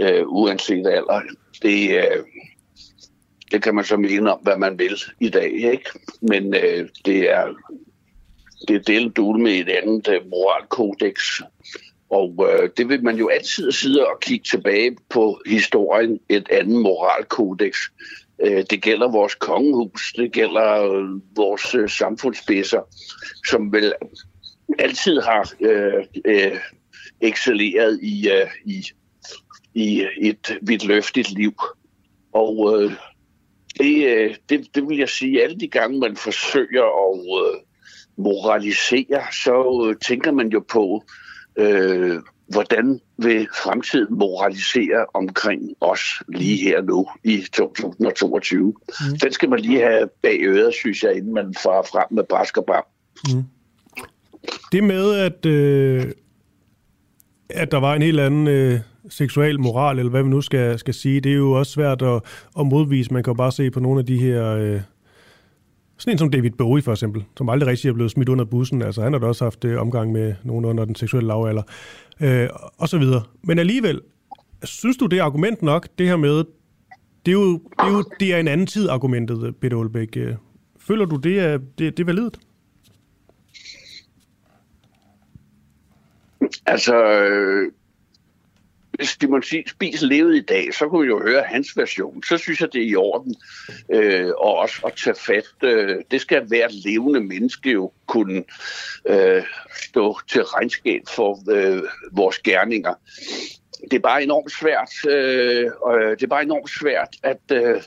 øh, 0.00 0.22
uanset 0.26 0.86
alder. 0.86 1.20
Det, 1.62 1.96
øh, 1.96 2.24
det 3.52 3.62
kan 3.62 3.74
man 3.74 3.84
så 3.84 3.96
mene 3.96 4.32
om, 4.32 4.40
hvad 4.42 4.56
man 4.56 4.78
vil 4.78 4.96
i 5.20 5.28
dag, 5.28 5.52
ikke? 5.52 5.90
Men 6.22 6.54
øh, 6.54 6.88
det 7.04 7.30
er 7.30 7.46
det 8.68 8.76
er 8.76 8.80
delt 8.80 9.18
ud 9.18 9.38
med 9.38 9.52
et 9.52 9.68
andet 9.68 10.08
øh, 10.08 10.20
moralkodex, 10.30 11.40
og 12.12 12.48
øh, 12.50 12.70
det 12.76 12.88
vil 12.88 13.04
man 13.04 13.16
jo 13.16 13.28
altid 13.28 13.72
sidde 13.72 14.06
og 14.06 14.20
kigge 14.20 14.44
tilbage 14.44 14.96
på 15.10 15.40
historien, 15.46 16.20
et 16.28 16.48
andet 16.50 16.82
moralkodex. 16.82 17.76
Øh, 18.42 18.64
det 18.70 18.82
gælder 18.82 19.10
vores 19.10 19.34
kongehus, 19.34 20.12
det 20.16 20.32
gælder 20.32 20.92
øh, 20.92 21.20
vores 21.36 21.74
øh, 21.74 21.88
samfundsspidser, 21.88 22.80
som 23.48 23.72
vel 23.72 23.92
altid 24.78 25.20
har 25.20 25.52
øh, 25.60 26.04
øh, 26.24 26.58
excelleret 27.20 27.98
i, 28.02 28.28
øh, 28.30 28.50
i, 28.64 28.84
i 29.74 30.06
et 30.20 30.58
vidtløftigt 30.62 31.30
liv. 31.30 31.54
Og 32.32 32.82
øh, 32.82 32.92
det, 33.78 34.06
øh, 34.06 34.34
det, 34.48 34.74
det 34.74 34.88
vil 34.88 34.98
jeg 34.98 35.08
sige, 35.08 35.42
alle 35.42 35.60
de 35.60 35.68
gange 35.68 35.98
man 35.98 36.16
forsøger 36.16 37.10
at 37.10 37.46
øh, 37.46 37.60
moralisere, 38.16 39.22
så 39.44 39.86
øh, 39.88 39.96
tænker 40.08 40.32
man 40.32 40.48
jo 40.48 40.64
på, 40.68 41.04
øh, 41.04 41.31
hvordan 42.52 43.00
vil 43.18 43.48
fremtiden 43.62 44.18
moralisere 44.18 45.06
omkring 45.14 45.62
os 45.80 46.00
lige 46.28 46.56
her 46.56 46.82
nu 46.82 47.06
i 47.24 47.44
2022? 47.52 48.66
Mm. 48.66 49.18
Den 49.18 49.32
skal 49.32 49.50
man 49.50 49.60
lige 49.60 49.80
have 49.80 50.08
bag 50.22 50.38
øret, 50.40 50.74
synes 50.74 51.02
jeg, 51.02 51.16
inden 51.16 51.34
man 51.34 51.54
farer 51.62 51.82
frem 51.82 52.06
med 52.10 52.24
brask 52.28 52.56
og 52.56 52.64
bram. 52.66 52.84
Mm. 53.28 53.44
Det 54.72 54.84
med, 54.84 55.14
at, 55.14 55.46
øh, 55.46 56.04
at 57.50 57.72
der 57.72 57.80
var 57.80 57.94
en 57.94 58.02
helt 58.02 58.20
anden 58.20 58.46
øh, 58.46 58.80
seksuel 59.08 59.60
moral, 59.60 59.98
eller 59.98 60.10
hvad 60.10 60.22
vi 60.22 60.28
nu 60.28 60.40
skal, 60.40 60.78
skal 60.78 60.94
sige, 60.94 61.20
det 61.20 61.32
er 61.32 61.36
jo 61.36 61.52
også 61.52 61.72
svært 61.72 62.02
at, 62.02 62.22
at 62.58 62.66
modvise. 62.66 63.12
Man 63.12 63.22
kan 63.22 63.30
jo 63.30 63.36
bare 63.36 63.52
se 63.52 63.70
på 63.70 63.80
nogle 63.80 64.00
af 64.00 64.06
de 64.06 64.18
her... 64.18 64.46
Øh, 64.46 64.80
sådan 66.02 66.14
en 66.14 66.18
som 66.18 66.30
David 66.30 66.50
Bowie 66.50 66.82
for 66.82 66.92
eksempel, 66.92 67.24
som 67.36 67.48
aldrig 67.48 67.68
rigtig 67.68 67.88
er 67.88 67.92
blevet 67.92 68.10
smidt 68.10 68.28
under 68.28 68.44
bussen. 68.44 68.82
Altså 68.82 69.02
han 69.02 69.12
har 69.12 69.20
da 69.20 69.26
også 69.26 69.44
haft 69.44 69.64
øh, 69.64 69.80
omgang 69.80 70.12
med 70.12 70.34
nogen 70.44 70.64
under 70.64 70.84
den 70.84 70.94
seksuelle 70.94 71.28
lavalder. 71.28 71.62
Øh, 72.20 72.48
og 72.78 72.88
så 72.88 72.98
videre. 72.98 73.22
Men 73.42 73.58
alligevel, 73.58 74.00
synes 74.64 74.96
du 74.96 75.06
det 75.06 75.18
er 75.18 75.24
argument 75.24 75.62
nok, 75.62 75.88
det 75.98 76.06
her 76.06 76.16
med, 76.16 76.44
det 77.26 77.32
er 77.32 77.32
jo, 77.32 77.52
det 77.52 77.62
er, 77.78 77.90
jo, 77.90 78.04
det 78.20 78.34
er 78.34 78.38
en 78.38 78.48
anden 78.48 78.66
tid 78.66 78.88
argumentet, 78.88 79.46
øh, 79.46 79.52
Peter 79.52 79.76
Olbæk. 79.76 80.16
Øh. 80.16 80.34
Føler 80.78 81.04
du, 81.04 81.16
det 81.16 81.38
er, 81.38 81.58
det, 81.78 81.96
det 81.96 82.00
er 82.00 82.04
validt? 82.04 82.38
Altså, 86.66 87.04
øh, 87.04 87.72
hvis 88.92 89.16
Simon 89.20 89.42
Spies 89.42 90.02
levede 90.02 90.36
i 90.36 90.40
dag, 90.40 90.74
så 90.74 90.88
kunne 90.88 91.02
vi 91.02 91.08
jo 91.08 91.22
høre 91.22 91.42
hans 91.42 91.76
version. 91.76 92.22
Så 92.22 92.38
synes 92.38 92.60
jeg, 92.60 92.72
det 92.72 92.82
er 92.82 92.86
i 92.86 92.94
orden 92.94 93.34
øh, 93.92 94.30
og 94.36 94.56
også 94.56 94.80
at 94.86 94.92
tage 95.04 95.16
fat. 95.16 95.68
Øh, 95.70 95.96
det 96.10 96.20
skal 96.20 96.50
være 96.50 96.72
levende 96.72 97.20
menneske 97.20 97.70
jo 97.70 97.92
kunne 98.06 98.44
øh, 99.08 99.42
stå 99.82 100.18
til 100.28 100.42
regnskab 100.42 101.02
for 101.08 101.50
øh, 101.50 101.82
vores 102.12 102.38
gerninger. 102.38 102.94
Det 103.90 103.92
er 103.92 104.00
bare 104.00 104.22
enormt 104.22 104.52
svært. 104.52 105.12
Øh, 105.12 105.64
øh 105.64 106.10
det 106.10 106.22
er 106.22 106.26
bare 106.26 106.42
enormt 106.42 106.70
svært 106.70 107.16
at 107.22 107.40
øh, 107.52 107.82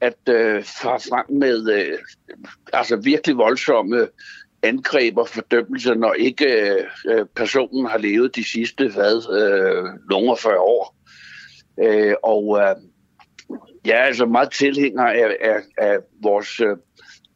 at 0.00 0.28
øh, 0.28 0.64
fare 0.64 1.00
frem 1.00 1.38
med 1.38 1.70
øh, 1.72 1.98
altså 2.72 2.96
virkelig 2.96 3.36
voldsomme 3.36 4.08
angreb 4.62 5.16
og 5.16 5.28
fordømmelse, 5.28 5.94
når 5.94 6.12
ikke 6.12 6.46
øh, 6.46 6.84
øh, 7.08 7.26
personen 7.36 7.86
har 7.86 7.98
levet 7.98 8.36
de 8.36 8.44
sidste 8.44 8.88
hvad, 8.88 9.16
øh, 9.40 9.84
nogle 10.10 10.36
40 10.36 10.58
år. 10.58 10.96
Øh, 11.80 12.14
og 12.22 12.60
øh, 12.60 12.76
jeg 13.84 13.98
er 13.98 14.02
altså 14.02 14.26
meget 14.26 14.50
tilhænger 14.52 15.04
af, 15.04 15.36
af, 15.40 15.60
af 15.78 15.98
vores, 16.22 16.60
øh, 16.60 16.76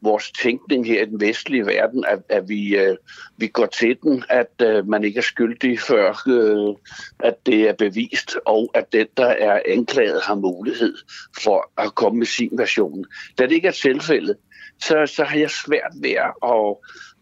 vores 0.01 0.31
tænkning 0.31 0.85
her 0.87 1.01
i 1.01 1.05
den 1.05 1.21
vestlige 1.21 1.65
verden, 1.65 2.05
at, 2.07 2.19
at 2.29 2.49
vi, 2.49 2.77
øh, 2.77 2.95
vi 3.37 3.47
går 3.47 3.65
til 3.65 3.97
den, 4.03 4.23
at 4.29 4.51
øh, 4.61 4.87
man 4.87 5.03
ikke 5.03 5.17
er 5.17 5.21
skyldig 5.21 5.79
før, 5.79 6.23
øh, 6.27 6.75
at 7.19 7.45
det 7.45 7.69
er 7.69 7.73
bevist, 7.73 8.37
og 8.45 8.71
at 8.73 8.93
den, 8.93 9.07
der 9.17 9.27
er 9.27 9.61
anklaget, 9.65 10.21
har 10.23 10.35
mulighed 10.35 10.95
for 11.43 11.71
at 11.77 11.95
komme 11.95 12.17
med 12.17 12.25
sin 12.25 12.51
version. 12.57 13.05
Da 13.37 13.43
det 13.43 13.51
ikke 13.51 13.67
er 13.67 13.71
tilfældet, 13.71 14.37
så, 14.83 15.05
så 15.05 15.23
har 15.23 15.37
jeg 15.37 15.49
svært 15.49 15.91
ved 16.01 16.11
at, 16.11 16.33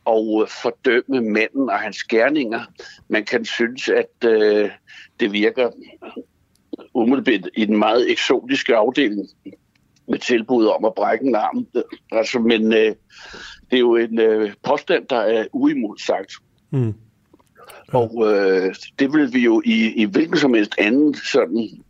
og 0.06 0.50
fordømme 0.62 1.22
manden 1.22 1.70
og 1.70 1.80
hans 1.80 2.04
gerninger. 2.04 2.62
Man 3.08 3.26
kan 3.26 3.46
synes, 3.46 3.90
at 3.90 4.30
øh, 4.30 4.70
det 5.20 5.34
virker 5.34 5.70
umiddelbart 6.94 7.50
i 7.58 7.66
den 7.66 7.78
meget 7.78 8.12
eksotiske 8.12 8.76
afdeling 8.76 9.28
med 10.08 10.20
tilbud 10.20 10.66
om 10.66 10.86
at 10.86 10.94
brække 10.96 11.26
en 11.26 11.36
arm. 11.36 11.68
Altså, 12.12 12.40
men 12.40 12.74
øh, 12.74 12.96
det 13.72 13.76
er 13.76 13.80
jo 13.80 13.96
en 13.96 14.20
øh, 14.20 14.54
påstand, 14.64 15.08
der 15.08 15.20
er 15.20 15.46
uimodsagt. 15.54 16.34
Mm. 16.72 16.94
Og 17.88 18.34
øh, 18.34 18.76
det 19.00 19.14
vil 19.14 19.34
vi 19.34 19.40
jo 19.40 19.62
i, 19.66 19.94
i 19.96 20.06
hvilken 20.06 20.38
som 20.38 20.54
helst 20.54 20.76
anden 20.78 21.14
sådan 21.14 21.84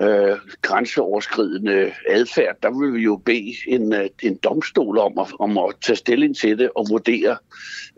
øh, 0.00 0.36
grænseoverskridende 0.62 1.92
adfærd, 2.08 2.56
der 2.62 2.80
vil 2.80 2.94
vi 2.94 3.02
jo 3.02 3.16
bede 3.16 3.54
en, 3.66 3.92
øh, 3.92 4.08
en 4.22 4.36
domstol 4.36 4.98
om 4.98 5.18
at, 5.18 5.26
om 5.38 5.58
at 5.58 5.74
tage 5.82 5.96
stilling 5.96 6.36
til 6.36 6.58
det 6.58 6.70
og 6.74 6.86
vurdere 6.90 7.36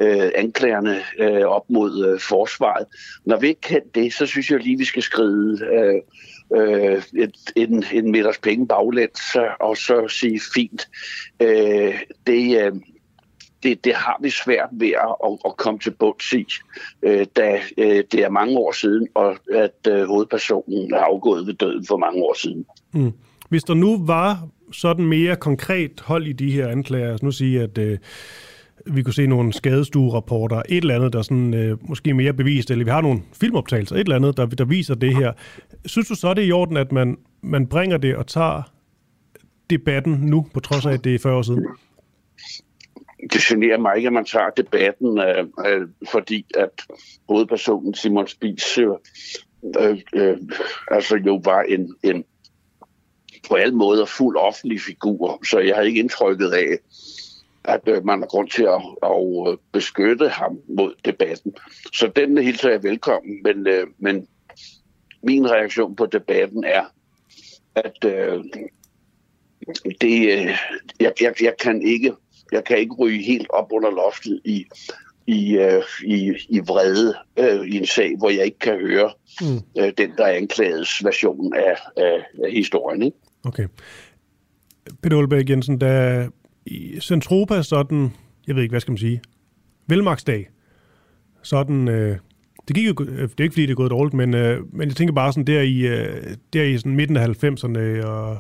øh, 0.02 0.30
anklagerne 0.34 1.00
øh, 1.18 1.44
op 1.44 1.70
mod 1.70 2.06
øh, 2.06 2.20
forsvaret. 2.20 2.86
Når 3.24 3.36
vi 3.36 3.48
ikke 3.48 3.60
kan 3.60 3.82
det, 3.94 4.12
så 4.12 4.26
synes 4.26 4.50
jeg 4.50 4.60
lige, 4.60 4.78
vi 4.78 4.84
skal 4.84 5.02
skride 5.02 5.64
øh, 5.64 6.02
øh, 6.60 7.02
et, 7.16 7.34
en, 7.56 7.84
en 7.92 8.10
meters 8.10 8.38
penge 8.38 8.66
baglæns 8.66 9.36
og 9.60 9.76
så 9.76 10.08
sige 10.08 10.40
fint. 10.54 10.88
Øh, 11.42 12.00
det, 12.26 12.66
øh, 12.66 12.72
det, 13.62 13.84
det 13.84 13.94
har 13.94 14.18
vi 14.22 14.30
svært 14.30 14.68
ved 14.72 14.88
at, 14.88 15.38
at 15.46 15.56
komme 15.56 15.80
til 15.80 15.90
bunds 15.90 16.32
i, 16.32 16.46
øh, 17.02 17.26
da 17.36 17.60
øh, 17.78 18.04
det 18.12 18.14
er 18.14 18.30
mange 18.30 18.58
år 18.58 18.72
siden, 18.72 19.08
og 19.14 19.36
at 19.54 19.88
øh, 19.88 20.06
hovedpersonen 20.06 20.94
er 20.94 21.00
afgået 21.00 21.46
ved 21.46 21.54
døden 21.54 21.86
for 21.86 21.96
mange 21.96 22.22
år 22.22 22.34
siden. 22.42 22.66
Mm. 22.92 23.12
Hvis 23.48 23.64
der 23.64 23.74
nu 23.74 24.06
var 24.06 24.48
sådan 24.72 25.04
mere 25.04 25.36
konkret 25.36 26.00
hold 26.00 26.26
i 26.26 26.32
de 26.32 26.50
her 26.50 26.68
anklager, 26.68 27.10
altså 27.10 27.24
nu 27.24 27.30
sige, 27.30 27.62
at 27.62 27.78
øh, 27.78 27.98
vi 28.86 29.02
kunne 29.02 29.14
se 29.14 29.26
nogle 29.26 29.52
skadestuerapporter, 29.52 30.62
et 30.68 30.76
eller 30.76 30.94
andet, 30.94 31.12
der 31.12 31.22
sådan, 31.22 31.54
øh, 31.54 31.78
måske 31.88 32.14
mere 32.14 32.32
bevist, 32.32 32.70
eller 32.70 32.84
vi 32.84 32.90
har 32.90 33.00
nogle 33.00 33.22
filmoptagelser, 33.32 33.96
et 33.96 34.00
eller 34.00 34.16
andet, 34.16 34.36
der, 34.36 34.46
der 34.46 34.64
viser 34.64 34.94
det 34.94 35.16
her. 35.16 35.32
Synes 35.86 36.08
du 36.08 36.14
så, 36.14 36.34
det 36.34 36.44
er 36.44 36.48
i 36.48 36.52
orden, 36.52 36.76
at 36.76 36.92
man, 36.92 37.16
man 37.42 37.66
bringer 37.66 37.96
det 37.96 38.16
og 38.16 38.26
tager 38.26 38.62
debatten 39.70 40.12
nu, 40.12 40.46
på 40.54 40.60
trods 40.60 40.86
af, 40.86 40.92
at 40.92 41.04
det 41.04 41.14
er 41.14 41.18
40 41.18 41.36
år 41.36 41.42
siden? 41.42 41.66
Det 43.20 43.40
generer 43.40 43.78
mig 43.78 43.96
ikke, 43.96 44.06
at 44.06 44.12
man 44.12 44.24
tager 44.24 44.50
debatten, 44.50 45.18
øh, 45.18 45.46
øh, 45.66 45.88
fordi 46.08 46.46
at 46.56 46.82
hovedpersonen 47.28 47.94
Simon 47.94 48.28
Spies 48.28 48.78
øh, 48.78 49.98
øh, 50.14 50.36
altså 50.90 51.16
jo 51.16 51.40
var 51.44 51.62
en, 51.62 51.94
en 52.02 52.24
på 53.48 53.54
alle 53.54 53.74
måder 53.74 54.04
fuld 54.04 54.36
offentlig 54.36 54.80
figur, 54.80 55.44
så 55.44 55.58
jeg 55.58 55.76
har 55.76 55.82
ikke 55.82 56.00
indtrykket 56.00 56.50
af, 56.50 56.78
at 57.64 57.80
øh, 57.86 58.04
man 58.04 58.18
har 58.18 58.26
grund 58.26 58.48
til 58.48 58.62
at, 58.62 58.82
at 59.02 59.52
øh, 59.52 59.58
beskytte 59.72 60.28
ham 60.28 60.60
mod 60.68 60.94
debatten. 61.04 61.54
Så 61.92 62.12
den 62.16 62.38
hilser 62.38 62.70
jeg 62.70 62.82
velkommen, 62.82 63.42
men, 63.44 63.66
øh, 63.66 63.86
men 63.98 64.28
min 65.22 65.50
reaktion 65.50 65.96
på 65.96 66.06
debatten 66.06 66.64
er, 66.64 66.84
at 67.74 68.04
øh, 68.04 68.44
det, 70.00 70.38
øh, 70.38 70.58
jeg, 71.00 71.12
jeg, 71.20 71.34
jeg 71.42 71.54
kan 71.60 71.82
ikke 71.82 72.12
jeg 72.52 72.64
kan 72.64 72.78
ikke 72.78 72.94
ryge 72.94 73.22
helt 73.22 73.46
op 73.50 73.72
under 73.72 73.90
loftet 73.90 74.40
i, 74.44 74.64
i, 75.26 75.56
øh, 75.56 75.82
i, 76.04 76.34
i 76.48 76.60
vrede 76.60 77.14
øh, 77.38 77.66
i 77.66 77.76
en 77.76 77.86
sag, 77.86 78.16
hvor 78.18 78.30
jeg 78.30 78.44
ikke 78.44 78.58
kan 78.58 78.80
høre 78.80 79.10
mm. 79.40 79.82
øh, 79.82 79.92
den, 79.98 80.10
der 80.18 80.24
er 80.24 80.36
anklagets 80.36 81.04
version 81.04 81.54
af, 81.54 81.76
af, 81.96 82.24
af 82.44 82.52
historien. 82.52 83.02
Ikke? 83.02 83.16
Okay. 83.44 83.66
Peter 85.02 85.16
Olberg 85.16 85.50
Jensen, 85.50 85.78
da 85.78 86.26
i 86.66 87.00
Centropa 87.00 87.62
sådan, 87.62 88.12
jeg 88.46 88.54
ved 88.54 88.62
ikke, 88.62 88.72
hvad 88.72 88.80
skal 88.80 88.92
man 88.92 88.98
sige, 88.98 89.20
velmagsdag, 89.86 90.48
sådan, 91.42 91.88
øh, 91.88 92.16
det 92.68 92.76
gik 92.76 92.86
jo, 92.86 92.92
det 92.92 93.40
er 93.40 93.42
ikke 93.42 93.52
fordi, 93.52 93.62
det 93.62 93.70
er 93.70 93.74
gået 93.74 93.90
dårligt, 93.90 94.14
men, 94.14 94.34
øh, 94.34 94.74
men 94.74 94.88
jeg 94.88 94.96
tænker 94.96 95.14
bare 95.14 95.32
sådan, 95.32 95.46
der 95.46 95.60
i, 95.60 95.78
øh, 95.78 96.36
der 96.52 96.62
i 96.62 96.78
sådan 96.78 96.96
midten 96.96 97.16
af 97.16 97.26
90'erne, 97.44 98.06
og 98.06 98.38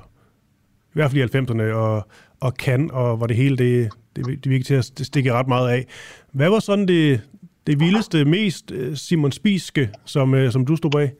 i 0.88 0.92
hvert 0.92 1.10
fald 1.10 1.34
i 1.34 1.38
90'erne, 1.38 1.62
og 1.62 2.08
og 2.40 2.54
kan, 2.54 2.90
og 2.90 3.16
hvor 3.16 3.26
det 3.26 3.36
hele 3.36 3.56
det, 3.56 3.92
det, 4.16 4.26
det 4.26 4.50
virker 4.50 4.64
til 4.64 4.74
at 4.74 4.84
stikke 4.84 5.32
ret 5.32 5.48
meget 5.48 5.70
af. 5.70 5.86
Hvad 6.32 6.48
var 6.48 6.58
sådan 6.58 6.88
det, 6.88 7.20
det 7.66 7.80
vildeste, 7.80 8.24
mest 8.24 8.70
øh, 8.70 8.96
Simon 8.96 9.32
Spiske, 9.32 9.90
som, 10.04 10.34
øh, 10.34 10.52
som 10.52 10.66
du 10.66 10.76
stod 10.76 10.90
bag? 10.90 11.12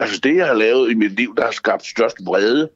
Altså 0.00 0.20
det, 0.22 0.36
jeg 0.36 0.46
har 0.46 0.54
lavet 0.54 0.90
i 0.90 0.94
mit 0.94 1.12
liv, 1.12 1.36
der 1.36 1.44
har 1.44 1.50
skabt 1.50 1.86
størst 1.86 2.16
vrede, 2.26 2.70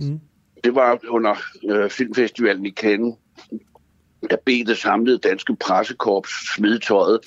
mm. 0.00 0.20
det 0.64 0.74
var 0.74 0.98
under 1.08 1.34
øh, 1.70 1.90
filmfestivalen 1.90 2.66
i 2.66 2.70
Cannes. 2.70 3.14
Der 4.30 4.36
bed 4.46 4.64
det 4.64 4.78
samlede 4.78 5.18
danske 5.18 5.56
pressekorps 5.56 6.30
smide 6.54 6.78
tøjet 6.78 7.20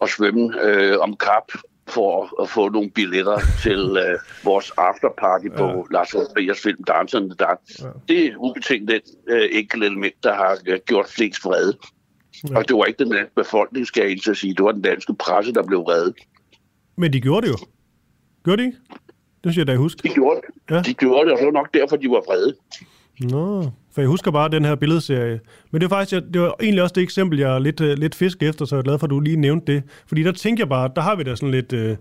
og 0.00 0.08
svømme 0.08 0.62
øh, 0.62 0.98
om 0.98 1.16
kap 1.16 1.52
for 1.90 2.42
at 2.42 2.48
få 2.48 2.68
nogle 2.68 2.90
billetter 2.90 3.38
til 3.62 3.90
uh, 3.90 4.20
vores 4.50 4.70
afterparty 4.76 5.46
ja. 5.46 5.56
på 5.56 5.86
Lars 5.90 6.08
Triers 6.08 6.60
film 6.60 6.84
Dancer 6.84 7.18
in 7.20 7.30
the 7.30 7.36
Dark. 7.36 7.58
Ja. 7.80 7.88
Det 8.08 8.26
er 8.26 8.36
ubetinget 8.38 8.88
det 8.88 9.02
uh, 9.32 9.58
enkelte 9.58 9.86
element, 9.86 10.14
der 10.22 10.34
har 10.34 10.58
uh, 10.70 10.78
gjort 10.86 11.06
flest 11.08 11.44
vrede. 11.44 11.78
Ja. 12.50 12.56
Og 12.56 12.68
det 12.68 12.76
var 12.76 12.84
ikke 12.84 13.04
den 13.04 13.12
danske 13.12 13.34
befolkning, 13.34 13.86
skal 13.86 14.00
jeg 14.00 14.10
ikke 14.10 14.34
sige. 14.34 14.54
Det 14.54 14.64
var 14.64 14.72
den 14.72 14.82
danske 14.82 15.14
presse, 15.14 15.52
der 15.52 15.62
blev 15.66 15.80
vrede. 15.80 16.14
Men 16.96 17.12
de 17.12 17.20
gjorde 17.20 17.46
det 17.46 17.52
jo. 17.52 17.58
Gjorde 18.44 18.62
de 18.62 18.66
ikke? 18.66 18.78
Det 19.44 19.52
synes 19.52 19.58
jeg 19.58 19.66
da, 19.66 19.72
jeg 19.72 19.78
husker. 19.78 20.08
De 20.08 20.14
gjorde 20.14 20.40
det. 20.40 20.74
Ja. 20.74 20.82
De 20.82 20.94
gjorde 20.94 21.24
det, 21.24 21.32
og 21.32 21.38
det 21.38 21.46
var 21.46 21.52
nok 21.52 21.74
derfor, 21.74 21.96
de 21.96 22.10
var 22.10 22.22
vrede. 22.26 22.54
Nå, 23.20 23.70
for 23.94 24.00
jeg 24.00 24.08
husker 24.08 24.30
bare 24.30 24.48
den 24.48 24.64
her 24.64 24.74
billedserie. 24.74 25.40
Men 25.70 25.80
det 25.80 25.90
var 25.90 25.96
faktisk 25.96 26.22
det 26.32 26.40
var 26.40 26.54
egentlig 26.62 26.82
også 26.82 26.92
det 26.92 27.02
eksempel, 27.02 27.38
jeg 27.38 27.54
er 27.54 27.58
lidt, 27.58 27.80
øh, 27.80 27.98
lidt 27.98 28.14
fisk 28.14 28.42
efter, 28.42 28.64
så 28.64 28.76
jeg 28.76 28.78
er 28.78 28.84
glad 28.84 28.98
for, 28.98 29.06
at 29.06 29.10
du 29.10 29.20
lige 29.20 29.36
nævnte 29.36 29.72
det. 29.72 29.82
Fordi 30.06 30.22
der 30.22 30.32
tænker 30.32 30.64
jeg 30.64 30.68
bare, 30.68 30.90
der 30.96 31.02
har 31.02 31.16
vi 31.16 31.22
da 31.22 31.36
sådan 31.36 31.50
lidt... 31.50 31.72
Øh, 31.72 31.96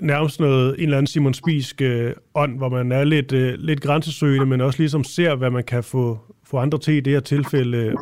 nærmest 0.00 0.40
noget, 0.40 0.74
en 0.74 0.82
eller 0.82 0.96
anden 0.96 1.06
Simon 1.06 1.34
Spisk 1.34 1.82
øh, 1.82 2.12
ånd, 2.34 2.56
hvor 2.56 2.68
man 2.68 2.92
er 2.92 3.04
lidt, 3.04 3.32
øh, 3.32 3.54
lidt 3.58 3.80
grænsesøgende, 3.80 4.46
men 4.46 4.60
også 4.60 4.78
ligesom 4.78 5.04
ser, 5.04 5.34
hvad 5.34 5.50
man 5.50 5.64
kan 5.64 5.84
få, 5.84 6.18
få 6.44 6.56
andre 6.56 6.78
til 6.78 6.94
i 6.94 7.00
det 7.00 7.12
her 7.12 7.20
tilfælde 7.20 7.76
øh, 7.76 7.94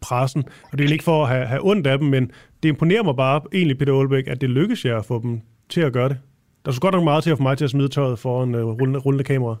pressen. 0.00 0.44
Og 0.72 0.78
det 0.78 0.88
er 0.88 0.92
ikke 0.92 1.04
for 1.04 1.22
at 1.22 1.28
have, 1.28 1.46
have 1.46 1.66
ondt 1.66 1.86
af 1.86 1.98
dem, 1.98 2.08
men 2.08 2.30
det 2.62 2.68
imponerer 2.68 3.02
mig 3.02 3.16
bare 3.16 3.40
egentlig, 3.52 3.78
Peter 3.78 3.98
Aalbæk, 3.98 4.24
at 4.26 4.40
det 4.40 4.50
lykkes 4.50 4.84
jer 4.84 4.98
at 4.98 5.04
få 5.04 5.22
dem 5.22 5.40
til 5.68 5.80
at 5.80 5.92
gøre 5.92 6.08
det. 6.08 6.16
Der 6.64 6.72
skulle 6.72 6.80
godt 6.80 6.94
nok 6.94 7.04
meget 7.04 7.24
til 7.24 7.30
at 7.30 7.36
få 7.36 7.42
mig 7.42 7.58
til 7.58 7.64
at 7.64 7.70
smide 7.70 7.88
tøjet 7.88 8.18
foran 8.18 8.54
øh, 8.54 8.64
rullende, 8.64 8.98
rullende 8.98 9.24
kamera. 9.24 9.56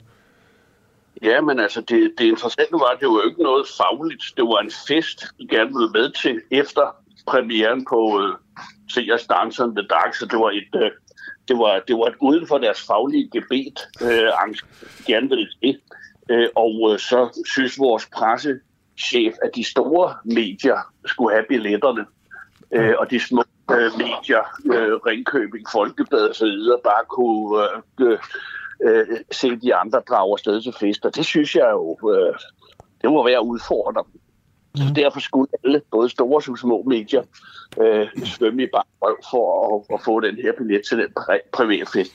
Ja, 1.24 1.40
men 1.40 1.60
altså, 1.60 1.80
det, 1.80 2.12
det 2.18 2.24
interessante 2.24 2.72
var, 2.72 2.90
at 2.94 3.00
det 3.00 3.08
var 3.08 3.14
jo 3.14 3.28
ikke 3.28 3.42
noget 3.42 3.66
fagligt. 3.76 4.24
Det 4.36 4.44
var 4.44 4.58
en 4.58 4.72
fest, 4.88 5.24
vi 5.38 5.44
gerne 5.46 5.72
ville 5.76 5.90
med 5.94 6.12
til 6.22 6.40
efter 6.50 6.96
premieren 7.26 7.84
på 7.84 8.20
øh, 8.22 8.34
Sears 8.88 9.58
in 9.58 9.76
the 9.76 9.86
Dark, 9.86 10.14
så 10.14 10.26
det 10.26 10.38
var 10.38 10.50
et, 10.50 10.74
Øh, 10.82 10.90
det 11.48 11.58
var, 11.58 11.82
det 11.88 11.96
var 11.96 12.06
et 12.06 12.14
uden 12.20 12.46
for 12.46 12.58
deres 12.58 12.86
faglige 12.86 13.30
gebet, 13.32 13.88
uh, 14.00 14.54
gerne 15.06 15.28
ville 15.28 15.48
det. 15.62 15.80
Øh, 16.30 16.48
og 16.54 16.90
øh, 16.92 16.98
så 16.98 17.42
synes 17.46 17.78
vores 17.78 18.06
pressechef, 18.06 19.34
at 19.42 19.50
de 19.54 19.64
store 19.64 20.14
medier 20.24 20.78
skulle 21.06 21.34
have 21.34 21.44
billetterne, 21.48 22.06
øh, 22.72 22.94
og 22.98 23.10
de 23.10 23.20
små 23.20 23.44
øh, 23.70 23.90
medier, 23.98 24.44
øh, 24.74 24.94
Ringkøbing, 25.06 25.66
Folkeblad 25.72 26.28
og 26.28 26.34
så 26.34 26.44
videre, 26.44 26.78
bare 26.84 27.04
kunne 27.08 27.68
øh, 28.00 28.12
øh 28.12 28.18
øh, 28.82 29.06
se 29.32 29.56
de 29.56 29.74
andre 29.74 30.00
drage 30.08 30.32
afsted 30.32 30.62
til 30.62 30.74
fester. 30.80 31.10
Det 31.10 31.24
synes 31.24 31.54
jeg 31.56 31.68
jo, 31.72 31.98
øh, 32.14 32.34
det 33.02 33.10
må 33.10 33.24
være 33.24 33.44
udfordrende. 33.44 34.10
Så 34.76 34.84
Mm. 34.88 34.94
derfor 34.94 35.20
skulle 35.20 35.48
alle, 35.64 35.82
både 35.90 36.08
store 36.08 36.42
som 36.42 36.56
små 36.56 36.82
medier, 36.86 37.22
øh, 37.80 38.06
svømme 38.24 38.62
i 38.62 38.66
bare 38.74 38.82
røv 39.02 39.16
for 39.30 39.44
at, 39.76 39.94
at 39.94 40.04
få 40.04 40.20
den 40.20 40.34
her 40.36 40.52
billet 40.58 40.82
til 40.88 40.98
den 40.98 41.06
pri- 41.20 41.48
private 41.52 41.86
fest. 41.92 42.12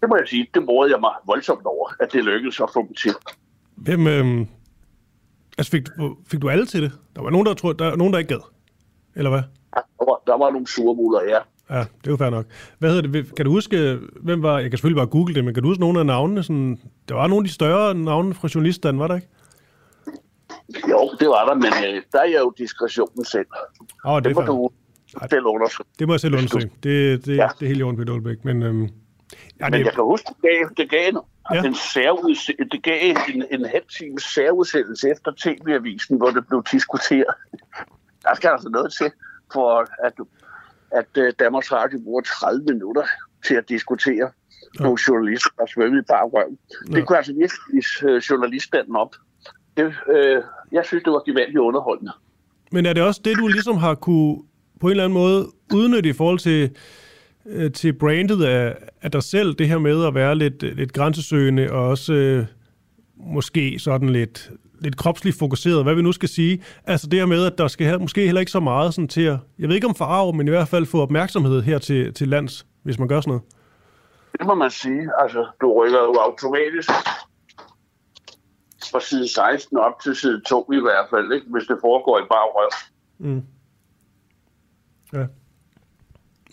Det 0.00 0.08
må 0.08 0.16
jeg 0.16 0.28
sige, 0.28 0.46
det 0.54 0.62
morede 0.64 0.92
jeg 0.92 1.00
mig 1.00 1.14
voldsomt 1.26 1.66
over, 1.66 1.88
at 2.00 2.12
det 2.12 2.24
lykkedes 2.24 2.60
at 2.60 2.68
få 2.74 2.80
dem 2.86 2.94
til. 2.94 3.14
Hvem, 3.76 4.06
øh, 4.06 4.46
altså 5.58 5.70
fik, 5.70 5.82
du- 5.98 6.16
fik 6.30 6.42
du 6.42 6.48
alle 6.50 6.66
til 6.66 6.82
det? 6.82 6.92
Der 7.16 7.22
var 7.22 7.30
nogen, 7.30 7.46
der, 7.46 7.54
troede, 7.54 7.78
der, 7.78 7.96
nogen, 7.96 8.12
der 8.12 8.18
ikke 8.18 8.34
gad. 8.34 8.40
Eller 9.16 9.30
hvad? 9.30 9.42
Der 9.74 10.04
var, 10.10 10.22
der 10.26 10.38
var 10.38 10.50
nogle 10.50 10.66
surmuler, 10.66 11.22
ja. 11.22 11.38
Ja, 11.72 11.78
det 11.78 12.06
er 12.06 12.10
jo 12.10 12.16
fair 12.16 12.30
nok. 12.30 12.46
Hvad 12.78 12.90
hedder 12.90 13.08
det? 13.08 13.34
Kan 13.36 13.44
du 13.44 13.50
huske, 13.50 13.98
hvem 14.22 14.42
var... 14.42 14.58
Jeg 14.58 14.70
kan 14.70 14.78
selvfølgelig 14.78 14.96
bare 15.00 15.06
google 15.06 15.34
det, 15.34 15.44
men 15.44 15.54
kan 15.54 15.62
du 15.62 15.68
huske 15.68 15.80
nogle 15.80 16.00
af 16.00 16.06
navnene? 16.06 16.42
Sådan, 16.42 16.80
der 17.08 17.14
var 17.14 17.26
nogle 17.26 17.44
af 17.44 17.48
de 17.48 17.52
større 17.54 17.94
navne 17.94 18.34
fra 18.34 18.48
journalisterne, 18.54 18.98
var 18.98 19.06
der 19.08 19.14
ikke? 19.14 19.28
Jo, 20.90 21.10
det 21.20 21.28
var 21.28 21.44
der, 21.48 21.54
men 21.54 21.72
øh, 21.96 22.02
der 22.12 22.18
er 22.18 22.24
jeg 22.24 22.40
jo 22.40 22.52
diskretionen 22.58 23.24
selv. 23.24 23.46
Åh, 24.04 24.16
det, 24.16 24.24
Det 24.24 24.34
må 24.34 24.40
fair. 24.40 24.46
du 24.46 24.70
selv 25.30 25.46
undersøge. 25.46 25.86
Det 25.98 26.06
må 26.08 26.12
jeg 26.14 26.20
selv 26.20 26.34
undersøge. 26.34 26.70
Det, 26.82 27.26
det, 27.26 27.36
Ja. 27.36 27.48
det 27.58 27.62
er 27.64 27.66
helt 27.68 27.80
i 27.80 27.82
orden, 27.82 27.96
Peter 27.96 28.12
Olbæk. 28.12 28.44
Men, 28.44 28.62
øhm, 28.62 28.82
ja, 28.82 28.88
Men 29.60 29.72
det, 29.72 29.84
jeg 29.84 29.92
kan 29.94 30.04
huske, 30.04 30.26
det 30.28 30.50
gav, 30.50 30.68
det 30.76 30.90
gav 30.90 31.08
en, 31.08 31.18
Ja. 31.54 31.62
en, 31.64 31.74
særuds- 31.74 32.68
det 32.72 32.82
gav 32.82 32.98
en, 33.34 33.44
en 33.50 33.64
halv 33.64 33.84
times 33.98 34.22
særudsendelse 34.22 35.10
efter 35.10 35.30
TV-avisen, 35.42 36.16
hvor 36.16 36.30
det 36.30 36.46
blev 36.48 36.64
diskuteret. 36.72 37.34
Der 38.22 38.34
skal 38.34 38.48
altså 38.50 38.68
noget 38.68 38.92
til, 38.92 39.10
for 39.52 39.86
at, 40.06 40.12
at 40.92 41.08
øh, 41.18 41.32
Danmarks 41.38 41.72
Radio 41.72 41.98
bruger 42.04 42.22
30 42.22 42.64
minutter 42.64 43.02
til 43.46 43.54
at 43.54 43.68
diskutere 43.68 44.30
ja. 44.78 44.82
nogle 44.82 44.98
journalister, 45.08 45.50
der 45.58 45.66
svømmede 45.66 46.00
i 46.00 46.04
bare 46.08 46.26
røven. 46.28 46.58
Ja. 46.90 46.96
Det 46.96 47.06
kunne 47.06 47.16
altså 47.16 47.32
virkelig 47.32 47.84
øh, 48.10 48.18
journaliststanden 48.30 48.96
op. 48.96 49.14
Det, 49.76 49.94
øh, 50.14 50.42
jeg 50.72 50.84
synes, 50.84 51.04
det 51.04 51.12
var 51.12 51.22
gevaldigt 51.30 51.58
underholdende. 51.58 52.12
men 52.72 52.86
er 52.86 52.92
det 52.92 53.02
også 53.02 53.20
det, 53.24 53.36
du 53.38 53.46
ligesom 53.46 53.76
har 53.76 53.94
kunne 53.94 54.42
på 54.80 54.86
en 54.86 54.90
eller 54.90 55.04
anden 55.04 55.18
måde 55.18 55.46
udnytte 55.74 56.08
i 56.08 56.12
forhold 56.12 56.38
til, 56.38 56.70
øh, 57.46 57.72
til 57.72 57.92
brandet 57.92 58.44
af, 58.44 58.76
af 59.02 59.10
dig 59.10 59.22
selv, 59.22 59.54
det 59.54 59.68
her 59.68 59.78
med 59.78 60.06
at 60.06 60.14
være 60.14 60.34
lidt, 60.34 60.62
lidt 60.62 60.92
grænsesøgende 60.92 61.72
og 61.72 61.88
også 61.88 62.12
øh, 62.12 62.46
måske 63.16 63.78
sådan 63.78 64.08
lidt, 64.08 64.50
lidt 64.82 64.96
kropsligt 64.96 65.38
fokuseret, 65.38 65.82
hvad 65.82 65.94
vi 65.94 66.02
nu 66.02 66.12
skal 66.12 66.28
sige. 66.28 66.62
Altså 66.86 67.06
det 67.06 67.18
her 67.18 67.26
med, 67.26 67.46
at 67.46 67.58
der 67.58 67.68
skal 67.68 67.94
he- 67.94 67.98
måske 67.98 68.24
heller 68.24 68.40
ikke 68.40 68.52
så 68.52 68.60
meget 68.60 68.94
sådan 68.94 69.08
til 69.08 69.22
at, 69.22 69.38
jeg 69.58 69.68
ved 69.68 69.74
ikke 69.74 69.86
om 69.86 69.94
farve, 69.94 70.32
men 70.32 70.46
i 70.46 70.50
hvert 70.50 70.68
fald 70.68 70.86
få 70.86 71.00
opmærksomhed 71.02 71.62
her 71.62 71.78
til, 71.78 72.14
til 72.14 72.28
lands, 72.28 72.66
hvis 72.82 72.98
man 72.98 73.08
gør 73.08 73.20
sådan 73.20 73.30
noget. 73.30 73.42
Det 74.38 74.46
må 74.46 74.54
man 74.54 74.70
sige. 74.70 75.10
Altså, 75.22 75.46
du 75.60 75.82
rykker 75.82 75.98
jo 75.98 76.14
automatisk 76.14 76.90
fra 78.92 79.00
side 79.00 79.28
16 79.28 79.78
op 79.78 79.92
til 80.02 80.16
side 80.16 80.40
2 80.40 80.72
i 80.72 80.80
hvert 80.80 81.06
fald, 81.10 81.32
ikke? 81.32 81.46
hvis 81.50 81.64
det 81.68 81.76
foregår 81.80 82.18
i 82.18 82.22
bare 82.22 82.48
røv. 82.56 82.70
Mm. 83.18 83.42
Ja. 85.12 85.26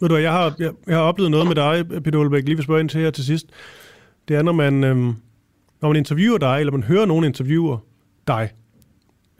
Ved 0.01 0.09
du 0.09 0.15
jeg 0.15 0.31
har, 0.31 0.53
jeg, 0.59 0.71
jeg 0.87 0.95
har 0.95 1.03
oplevet 1.03 1.31
noget 1.31 1.47
med 1.47 1.55
dig, 1.55 2.03
Peter 2.03 2.19
Olbæk, 2.19 2.43
lige 2.45 2.55
vil 2.55 2.63
spørge 2.63 2.79
ind 2.79 2.89
til 2.89 3.01
her 3.01 3.11
til 3.11 3.25
sidst. 3.25 3.45
Det 4.27 4.35
er, 4.35 4.41
når 4.41 4.51
man, 4.51 4.83
øhm, 4.83 5.13
når 5.81 5.89
man 5.89 5.95
interviewer 5.95 6.37
dig, 6.37 6.59
eller 6.59 6.71
man 6.71 6.83
hører 6.83 7.05
nogen 7.05 7.25
interviewer 7.25 7.77
dig. 8.29 8.49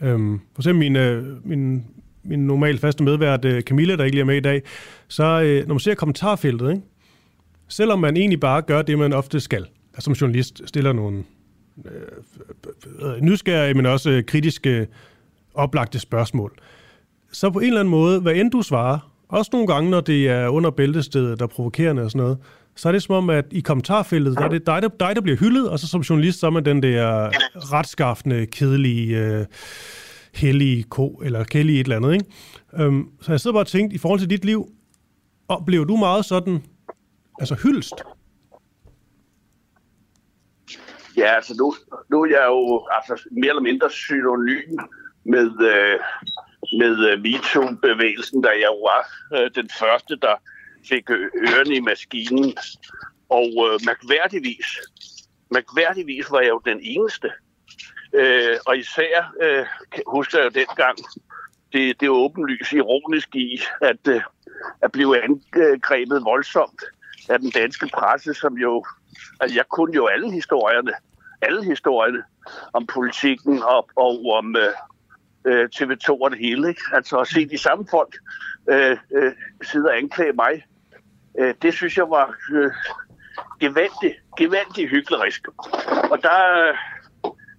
Øhm, 0.02 0.40
for 0.54 0.62
eksempel 0.62 0.80
min, 0.80 0.96
øh, 0.96 1.48
min, 1.48 1.86
min 2.24 2.40
normalt 2.40 2.82
faste 2.82 3.04
medvært, 3.04 3.46
øh, 3.46 3.62
Camilla, 3.62 3.96
der 3.96 4.04
ikke 4.04 4.16
lige 4.16 4.22
er 4.22 4.26
med 4.26 4.38
i 4.38 4.40
dag. 4.40 4.62
Så 5.08 5.42
øh, 5.42 5.68
når 5.68 5.74
man 5.74 5.80
ser 5.80 5.96
kommentarfeltet, 5.96 6.70
ikke? 6.70 6.82
selvom 7.68 8.00
man 8.00 8.18
egentlig 8.18 8.40
bare 8.40 8.62
gør 8.62 8.82
det, 8.82 9.00
man 9.00 9.14
ofte 9.14 9.40
skal, 9.40 9.66
altså 9.94 10.02
som 10.06 10.14
journalist 10.14 10.62
stiller 10.66 10.94
nogle 10.94 11.24
øh, 11.86 11.94
øh, 13.02 13.16
øh 13.16 13.22
nysgerrige, 13.22 13.74
men 13.74 13.86
også 13.86 14.10
øh, 14.10 14.24
kritiske, 14.24 14.88
oplagte 15.54 16.00
spørgsmål, 16.00 16.52
så 17.32 17.50
på 17.50 17.60
en 17.60 17.66
eller 17.66 17.80
anden 17.80 17.92
måde, 17.92 18.22
hvad 18.22 18.36
end 18.36 18.52
du 18.52 18.62
svarer, 18.62 19.14
også 19.30 19.50
nogle 19.54 19.68
gange, 19.68 19.90
når 19.90 20.02
det 20.02 20.30
er 20.30 20.48
under 20.48 20.70
bæltestedet, 20.70 21.40
der 21.40 21.48
provokerende 21.48 22.02
og 22.02 22.12
sådan 22.12 22.24
noget, 22.24 22.38
så 22.80 22.88
er 22.88 22.92
det 22.92 23.04
som 23.04 23.16
om, 23.16 23.30
at 23.30 23.46
i 23.52 23.60
kommentarfeltet, 23.60 24.38
der 24.38 24.44
er 24.44 24.50
det 24.50 24.68
dig, 24.68 24.82
der, 24.82 24.88
dig, 24.88 25.16
der 25.16 25.22
bliver 25.22 25.38
hyldet, 25.38 25.70
og 25.70 25.80
så 25.80 25.88
som 25.88 26.02
journalist, 26.02 26.40
så 26.40 26.46
er 26.46 26.52
man 26.52 26.66
den 26.66 26.84
der 26.84 27.30
retskaffende, 27.74 28.46
kedelige, 28.46 29.18
øh, 29.18 29.46
hellige 30.34 30.84
ko, 30.84 31.08
eller 31.08 31.44
kællige 31.44 31.80
et 31.80 31.84
eller 31.84 31.96
andet, 31.96 32.14
ikke? 32.14 32.26
Øhm, 32.80 33.10
så 33.22 33.32
jeg 33.32 33.40
sidder 33.40 33.54
bare 33.54 33.64
og 33.64 33.68
tænkte, 33.68 33.96
i 33.96 33.98
forhold 33.98 34.20
til 34.20 34.30
dit 34.30 34.46
liv, 34.46 34.70
oplever 35.48 35.86
du 35.86 35.96
meget 35.96 36.26
sådan, 36.26 36.64
altså 37.40 37.56
hyldst? 37.64 37.94
Ja, 41.18 41.36
altså 41.36 41.54
nu, 41.60 41.74
nu 42.12 42.24
er 42.24 42.30
jeg 42.30 42.46
jo 42.48 42.88
altså, 42.92 43.30
mere 43.32 43.50
eller 43.50 43.62
mindre 43.62 43.90
synonym 43.90 44.78
med, 45.24 45.52
øh, 45.72 46.00
med 46.80 46.94
øh, 47.10 47.22
MeToo-bevægelsen, 47.22 48.42
da 48.42 48.50
jeg 48.50 48.74
var 48.88 49.02
øh, 49.36 49.52
den 49.56 49.70
første, 49.80 50.16
der 50.22 50.36
fik 50.88 51.10
ørerne 51.10 51.76
i 51.76 51.80
maskinen. 51.80 52.54
Og 53.30 53.48
øh, 53.68 53.80
mærkværdigvis, 53.86 54.68
mærkværdigvis 55.52 56.32
var 56.32 56.40
jeg 56.40 56.50
jo 56.50 56.62
den 56.66 56.80
eneste. 56.82 57.32
Øh, 58.14 58.58
og 58.66 58.78
især 58.78 59.34
øh, 59.42 59.66
husker 60.08 60.38
jeg 60.38 60.46
jo 60.46 60.60
dengang 60.60 60.98
det, 61.74 62.00
det 62.00 62.06
er 62.06 62.10
åbenlyst 62.10 62.74
ironisk 62.74 63.36
i, 63.36 63.62
at, 63.82 64.08
øh, 64.08 64.22
at 64.82 64.92
blive 64.92 65.24
angrebet 65.24 66.26
voldsomt 66.26 66.84
af 67.30 67.40
den 67.40 67.50
danske 67.50 67.90
presse, 67.94 68.34
som 68.34 68.54
jo, 68.58 68.86
altså 69.40 69.56
jeg 69.56 69.66
kunne 69.68 69.96
jo 69.96 70.08
alle 70.08 70.32
historierne, 70.32 70.92
alle 71.42 71.64
historierne 71.64 72.24
om 72.74 72.86
politikken 72.86 73.64
og, 73.64 73.90
og 73.96 74.26
om 74.38 74.56
øh, 74.56 74.74
øh, 75.46 75.70
TV2 75.76 76.10
og 76.10 76.32
det 76.32 76.40
hele. 76.40 76.70
Ikke? 76.70 76.82
Altså 76.94 77.18
at 77.18 77.28
se 77.28 77.50
de 77.50 77.58
samme 77.58 77.88
folk 77.92 78.16
øh, 78.70 78.97
øh, 79.11 79.34
sidde 79.61 79.89
og 79.89 79.97
anklage 79.97 80.34
mig, 80.34 80.65
øh, 81.39 81.53
det 81.61 81.74
synes 81.74 81.97
jeg 81.97 82.09
var 82.09 82.36
øh, 82.53 82.72
gevaldigt, 83.59 84.17
gevaldigt 84.38 84.89
hyklerisk. 84.89 85.47
Og 86.11 86.24
der, 86.24 86.38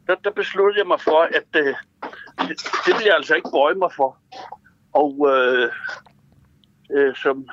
der, 0.07 0.15
der 0.15 0.31
besluttede 0.31 0.79
jeg 0.79 0.87
mig 0.87 1.01
for, 1.01 1.21
at 1.21 1.51
øh, 1.57 1.75
det, 2.49 2.57
det 2.87 2.95
vil 2.99 3.05
jeg 3.07 3.15
altså 3.15 3.35
ikke 3.35 3.51
bøje 3.53 3.75
mig 3.75 3.93
for. 3.93 4.19
Og 4.93 5.29
øh, 5.33 5.71
øh, 6.91 7.17
som 7.17 7.49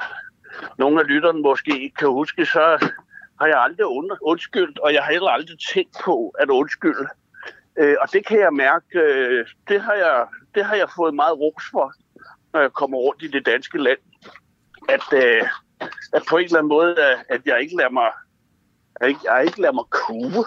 nogle 0.78 1.02
af 1.02 1.08
lytterne 1.08 1.42
måske 1.42 1.84
ikke 1.84 1.96
kan 1.96 2.08
huske, 2.08 2.46
så 2.46 2.92
har 3.40 3.48
jeg 3.48 3.62
aldrig 3.62 3.86
undskyldt, 4.22 4.80
og 4.80 4.94
jeg 4.94 5.04
har 5.04 5.12
heller 5.12 5.30
aldrig 5.30 5.58
tænkt 5.74 5.98
på 6.06 6.36
at 6.40 6.50
undskylde. 6.50 7.08
Øh, 7.78 7.96
og 8.02 8.14
det 8.14 8.26
kan 8.26 8.40
jeg 8.40 8.54
mærke, 8.54 9.00
øh, 9.00 9.48
det, 9.68 9.82
har 9.82 9.94
jeg, 9.94 10.28
det 10.56 10.66
har 10.66 10.76
jeg 10.76 10.90
fået 10.96 11.16
meget 11.16 11.40
ros 11.40 11.64
for, 11.72 11.94
når 12.54 12.62
jeg 12.62 12.74
kommer 12.74 12.98
rundt 12.98 13.24
i 13.24 13.28
det 13.28 13.46
danske 13.46 13.78
land. 13.78 14.00
At, 14.90 15.14
øh, 15.14 15.44
at 16.14 16.24
på 16.30 16.38
en 16.38 16.46
eller 16.46 16.58
anden 16.58 16.70
måde, 16.70 17.04
at, 17.04 17.26
at 17.30 17.42
jeg 17.46 17.62
ikke 17.62 17.76
lader 17.76 17.90
mig, 17.90 18.12
at 18.96 19.08
ikke, 19.08 19.20
jeg 19.24 19.46
ikke 19.46 19.62
lader 19.62 19.74
mig 19.74 19.86
kue. 19.90 20.46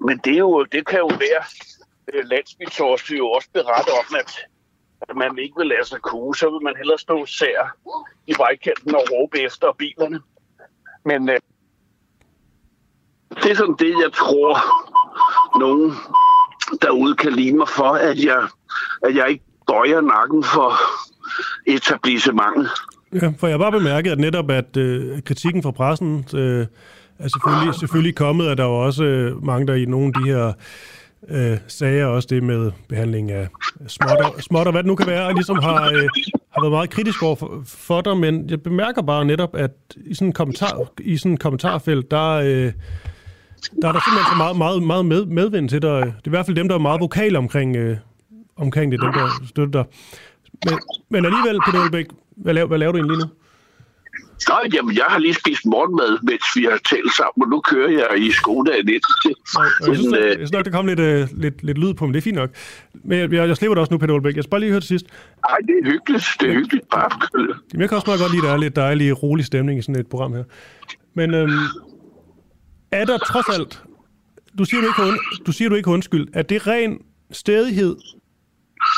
Men 0.00 0.18
det, 0.24 0.32
er 0.32 0.38
jo, 0.38 0.64
det 0.64 0.86
kan 0.86 0.98
jo 0.98 1.06
være, 1.06 1.44
øh, 2.12 3.18
jo 3.18 3.30
også 3.30 3.48
berette 3.52 3.90
om, 3.90 4.16
at, 4.18 4.38
at 5.08 5.16
man 5.16 5.38
ikke 5.38 5.54
vil 5.56 5.66
lade 5.66 5.84
sig 5.84 6.00
kue, 6.00 6.36
så 6.36 6.50
vil 6.50 6.62
man 6.62 6.76
hellere 6.76 6.98
stå 6.98 7.26
sær 7.26 7.76
i 8.26 8.34
vejkanten 8.38 8.94
og 8.94 9.04
råbe 9.12 9.40
efter 9.40 9.72
bilerne. 9.72 10.20
Men 11.04 11.28
øh, 11.28 11.40
det 13.42 13.50
er 13.50 13.54
sådan 13.54 13.76
det, 13.78 13.94
jeg 14.02 14.12
tror, 14.12 14.58
nogen 15.58 15.92
derude 16.82 17.16
kan 17.16 17.32
lide 17.32 17.56
mig 17.56 17.68
for, 17.68 17.92
at 17.92 18.24
jeg, 18.24 18.48
at 19.02 19.14
jeg 19.14 19.30
ikke 19.30 19.44
bøjer 19.72 20.00
nakken 20.00 20.44
for 20.44 20.70
etablissementet. 21.66 22.68
Ja, 23.22 23.32
for 23.38 23.46
jeg 23.46 23.54
har 23.54 23.58
bare 23.58 23.78
bemærket, 23.80 24.10
at 24.10 24.18
netop 24.18 24.50
at 24.50 24.76
øh, 24.76 25.22
kritikken 25.22 25.62
fra 25.62 25.70
pressen 25.70 26.24
øh, 26.34 26.66
er 27.18 27.28
selvfølgelig, 27.28 27.74
selvfølgelig 27.74 28.14
kommet, 28.14 28.46
at 28.48 28.58
der 28.58 28.64
er 28.64 28.68
jo 28.68 28.78
også 28.78 29.04
øh, 29.04 29.44
mange, 29.44 29.66
der 29.66 29.74
i 29.74 29.84
nogle 29.84 30.06
af 30.06 30.12
de 30.22 30.28
her 30.28 30.52
øh, 31.28 31.58
sager, 31.68 32.06
også 32.06 32.28
det 32.30 32.42
med 32.42 32.72
behandling 32.88 33.30
af 33.30 33.48
småtter, 33.86 34.40
småtter 34.40 34.72
hvad 34.72 34.82
det 34.82 34.88
nu 34.88 34.94
kan 34.94 35.06
være, 35.06 35.26
og 35.26 35.34
ligesom 35.34 35.58
har, 35.58 35.84
øh, 35.84 36.08
har 36.52 36.60
været 36.62 36.72
meget 36.72 36.90
kritisk 36.90 37.22
over 37.22 37.36
for, 37.36 37.62
for 37.66 38.00
dig, 38.00 38.16
men 38.16 38.50
jeg 38.50 38.62
bemærker 38.62 39.02
bare 39.02 39.24
netop, 39.24 39.56
at 39.56 39.70
i 39.96 40.14
sådan 40.14 40.28
en, 40.28 40.32
kommentar, 40.32 40.78
i 41.00 41.16
sådan 41.16 41.32
en 41.32 41.38
kommentarfelt, 41.38 42.10
der, 42.10 42.30
øh, 42.30 42.72
der 43.82 43.88
er 43.88 43.92
der 43.92 44.00
simpelthen 44.06 44.32
så 44.32 44.36
meget, 44.36 44.56
meget, 44.56 44.82
meget 44.82 45.06
med, 45.06 45.26
medvind 45.26 45.68
til 45.68 45.82
dig. 45.82 46.00
Det 46.00 46.06
er 46.06 46.26
i 46.26 46.30
hvert 46.30 46.46
fald 46.46 46.56
dem, 46.56 46.68
der 46.68 46.74
er 46.74 46.80
meget 46.80 47.00
vokale 47.00 47.38
omkring, 47.38 47.76
øh, 47.76 47.96
omkring 48.62 48.92
det, 48.92 49.00
dem, 49.00 49.12
der 49.12 49.26
støtter 49.46 49.82
dig. 49.82 49.84
Men, 50.66 50.78
men 51.12 51.24
alligevel, 51.24 51.60
Peter 51.66 51.80
Olbæk, 51.84 52.06
hvad 52.36 52.54
laver, 52.54 52.68
hvad 52.68 52.78
laver 52.78 52.92
du 52.92 52.98
egentlig 52.98 53.16
lige 53.16 53.26
nu? 53.26 53.30
Nej, 54.48 54.62
jamen, 54.74 54.96
jeg 54.96 55.04
har 55.08 55.18
lige 55.18 55.34
spist 55.34 55.64
morgenmad, 55.66 56.18
mens 56.22 56.44
vi 56.56 56.62
har 56.70 56.78
talt 56.90 57.12
sammen, 57.16 57.42
og 57.44 57.48
nu 57.48 57.60
kører 57.60 57.90
jeg 57.90 58.08
i 58.26 58.30
Skoda 58.30 58.72
i 58.72 58.82
19. 58.82 59.00
Nej, 59.56 59.66
jeg, 59.86 59.96
synes, 59.96 60.12
jeg 60.12 60.34
synes 60.34 60.52
nok, 60.52 60.64
der 60.64 60.70
kom 60.70 60.86
lidt, 60.86 61.00
uh, 61.00 61.38
lidt, 61.44 61.62
lidt 61.62 61.78
lyd 61.78 61.94
på, 61.94 62.06
men 62.06 62.14
det 62.14 62.20
er 62.20 62.22
fint 62.22 62.36
nok. 62.36 62.50
Men 63.04 63.18
jeg, 63.18 63.32
jeg, 63.32 63.48
jeg 63.48 63.56
slipper 63.56 63.74
det 63.74 63.80
også 63.80 63.94
nu, 63.94 63.98
Peter 63.98 64.14
Olbæk. 64.14 64.36
Jeg 64.36 64.44
skal 64.44 64.50
bare 64.50 64.60
lige 64.60 64.70
høre 64.70 64.80
til 64.80 64.88
sidst. 64.88 65.06
Nej, 65.48 65.58
det 65.68 65.74
er 65.82 65.84
hyggeligt. 65.92 66.24
Det 66.40 66.48
er 66.50 66.54
hyggeligt. 66.54 66.88
Bare 66.88 67.10
Jamen, 67.72 67.80
jeg 67.80 67.88
kan 67.88 67.96
også 67.96 68.08
meget 68.10 68.20
godt 68.20 68.32
lide, 68.32 68.42
at 68.42 68.48
der 68.48 68.54
er 68.54 68.58
lidt 68.58 68.76
dejlig, 68.76 69.22
rolig 69.22 69.44
stemning 69.44 69.78
i 69.78 69.82
sådan 69.82 70.00
et 70.00 70.06
program 70.06 70.32
her. 70.32 70.44
Men 71.14 71.34
øhm, 71.34 71.50
er 72.92 73.04
der 73.04 73.18
trods 73.18 73.48
alt... 73.58 73.82
Du 74.58 74.64
siger, 74.64 74.80
du 74.80 74.86
ikke, 74.86 75.02
und, 75.02 75.18
du 75.46 75.52
siger, 75.52 75.68
du 75.68 75.74
ikke 75.74 75.90
undskyld. 75.90 76.28
Er 76.32 76.42
det 76.42 76.66
ren 76.66 76.98
stedighed? 77.30 77.96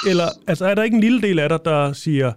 Eller 0.06 0.24
altså, 0.46 0.66
er 0.66 0.74
der 0.74 0.82
ikke 0.82 0.94
en 0.94 1.00
lille 1.00 1.22
del 1.22 1.38
af 1.38 1.48
dig, 1.48 1.58
der 1.64 1.92
siger 1.92 2.32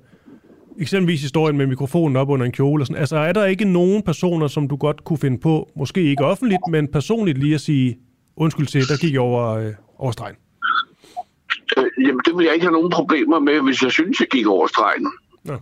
eksempelvis 0.79 1.21
historien 1.21 1.57
med 1.57 1.67
mikrofonen 1.67 2.17
op 2.17 2.29
under 2.29 2.45
en 2.45 2.51
kjole. 2.51 2.83
Og 2.83 2.87
sådan. 2.87 2.99
Altså, 2.99 3.17
er 3.17 3.33
der 3.33 3.45
ikke 3.45 3.65
nogen 3.65 4.03
personer, 4.03 4.47
som 4.47 4.67
du 4.67 4.75
godt 4.75 5.03
kunne 5.03 5.19
finde 5.19 5.39
på, 5.39 5.69
måske 5.75 6.03
ikke 6.03 6.25
offentligt, 6.25 6.61
men 6.71 6.87
personligt 6.87 7.37
lige 7.37 7.55
at 7.55 7.61
sige, 7.61 7.97
undskyld 8.35 8.67
til, 8.67 8.81
der 8.81 8.97
gik 8.97 9.13
jeg 9.13 9.21
over, 9.21 9.47
øh, 9.53 9.73
over 9.97 10.11
stregen? 10.11 10.35
Øh, 11.77 12.05
jamen, 12.05 12.21
det 12.25 12.37
vil 12.37 12.45
jeg 12.45 12.53
ikke 12.53 12.65
have 12.65 12.73
nogen 12.73 12.91
problemer 12.91 13.39
med, 13.39 13.61
hvis 13.61 13.83
jeg 13.83 13.91
synes, 13.91 14.19
jeg 14.19 14.27
gik 14.27 14.47
over 14.47 14.67
stregen. 14.67 15.11
Ja. 15.45 15.55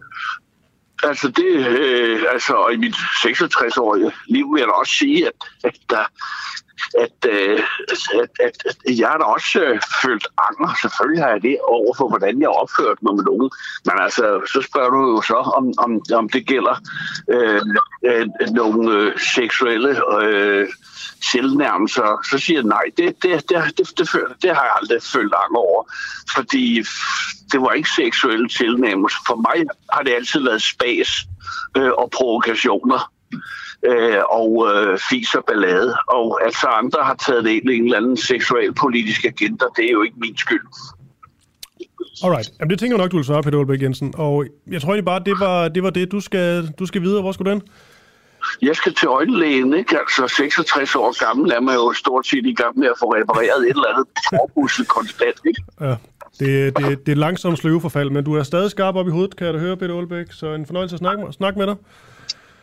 Altså, 1.04 1.28
det, 1.28 1.68
øh, 1.68 2.20
altså, 2.34 2.70
i 2.74 2.78
mit 2.78 2.96
66-årige 2.96 4.12
liv 4.28 4.54
vil 4.54 4.60
jeg 4.60 4.68
da 4.68 4.72
også 4.72 4.94
sige, 4.94 5.28
at, 5.28 5.34
at 5.64 5.78
der, 5.90 6.06
at, 7.00 7.30
øh, 7.30 7.60
at, 8.22 8.30
at, 8.48 8.58
at 8.68 9.00
jeg 9.00 9.08
har 9.08 9.18
da 9.18 9.24
også 9.24 9.60
øh, 9.60 9.82
følt 10.02 10.28
anger. 10.48 10.70
Selvfølgelig 10.82 11.24
har 11.24 11.30
jeg 11.30 11.42
det 11.42 11.58
over 11.68 11.94
for, 11.98 12.08
hvordan 12.10 12.42
jeg 12.42 12.50
opført 12.50 13.04
mig 13.04 13.16
med 13.16 13.24
nogen. 13.24 13.50
Men 13.86 13.96
altså, 14.00 14.26
så 14.54 14.62
spørger 14.70 14.90
du 14.90 15.02
jo 15.12 15.22
så, 15.22 15.40
om, 15.58 15.74
om, 15.78 16.02
om 16.14 16.30
det 16.30 16.48
gælder 16.48 16.76
øh, 17.30 17.62
øh, 18.06 18.28
nogle 18.52 18.92
øh, 18.94 19.20
seksuelle 19.36 19.92
øh, 20.22 20.68
selvnærmelser. 21.32 22.20
Så 22.30 22.38
siger 22.38 22.58
jeg 22.60 22.68
nej, 22.78 22.86
det, 22.98 23.24
det, 23.24 23.50
det, 23.50 23.58
det, 23.78 23.98
det, 23.98 24.08
det 24.42 24.50
har 24.56 24.64
jeg 24.64 24.76
aldrig 24.82 25.02
følt 25.04 25.34
anger 25.44 25.60
over. 25.60 25.84
Fordi 26.36 26.84
det 27.52 27.62
var 27.62 27.72
ikke 27.72 27.90
seksuelle 27.96 28.50
tilnærmelser. 28.50 29.18
For 29.28 29.36
mig 29.36 29.66
har 29.94 30.02
det 30.04 30.14
altid 30.14 30.44
været 30.44 30.62
spas 30.62 31.10
øh, 31.78 31.92
og 31.92 32.12
provokationer 32.12 33.12
øh, 33.88 34.22
og 34.30 34.68
øh, 34.72 35.00
fis 35.10 35.36
og 35.36 35.44
ballade. 35.48 35.96
Og 36.08 36.46
altså 36.46 36.68
andre 36.68 37.00
har 37.04 37.16
taget 37.16 37.44
det 37.44 37.52
ind 37.52 37.70
i 37.70 37.76
en 37.76 37.84
eller 37.84 37.98
anden 37.98 38.18
seksualpolitisk 38.18 39.26
agenda. 39.26 39.66
Det 39.76 39.86
er 39.86 39.92
jo 39.92 40.02
ikke 40.02 40.18
min 40.20 40.38
skyld. 40.38 40.68
Alright. 42.24 42.50
Jamen, 42.60 42.70
det 42.70 42.80
tænker 42.80 42.96
jeg 42.96 43.04
nok, 43.04 43.12
du 43.12 43.16
vil 43.16 43.26
svare, 43.26 43.44
Peter 43.44 43.58
Olbæk 43.58 43.82
Jensen. 43.82 44.14
Og 44.18 44.46
jeg 44.72 44.82
tror 44.82 44.90
egentlig 44.90 45.06
bare, 45.06 45.22
det 45.26 45.40
var 45.40 45.68
det, 45.68 45.84
var 45.84 45.90
det 45.90 46.12
du, 46.12 46.20
skal, 46.20 46.70
du 46.80 46.86
skal 46.86 47.02
videre. 47.02 47.22
Hvor 47.22 47.32
skal 47.32 47.46
du 47.46 47.52
den? 47.52 47.62
Jeg 48.62 48.76
skal 48.76 48.94
til 48.94 49.08
øjenlægen, 49.08 49.74
ikke? 49.74 50.00
Altså 50.00 50.28
66 50.28 50.96
år 50.96 51.26
gammel 51.26 51.52
er 51.52 51.60
man 51.60 51.76
jo 51.76 51.94
stort 51.94 52.28
set 52.28 52.46
i 52.46 52.54
gang 52.54 52.80
med 52.80 52.88
at 52.88 52.94
få 53.00 53.06
repareret 53.06 53.64
et 53.64 53.70
eller 53.70 53.88
andet 53.94 54.08
forbudset 54.30 54.88
konstant, 54.88 55.40
ikke? 55.48 55.64
Ja, 55.82 55.96
det, 56.40 56.78
det, 56.78 57.06
det 57.06 57.12
er 57.12 57.16
langsomt 57.16 57.58
sløveforfald, 57.58 58.10
men 58.10 58.24
du 58.24 58.34
er 58.34 58.44
stadig 58.44 58.72
skarp 58.72 58.96
op 58.96 59.08
i 59.08 59.12
hovedet, 59.12 59.36
kan 59.36 59.46
jeg 59.46 59.54
da 59.54 59.60
høre, 59.60 59.78
Peter 59.78 59.94
Olbæk. 59.94 60.26
Så 60.32 60.54
en 60.54 60.66
fornøjelse 60.66 60.94
at 60.94 61.00
snakke, 61.00 61.24
snakke 61.32 61.60
med 61.60 61.68
dig. 61.68 61.76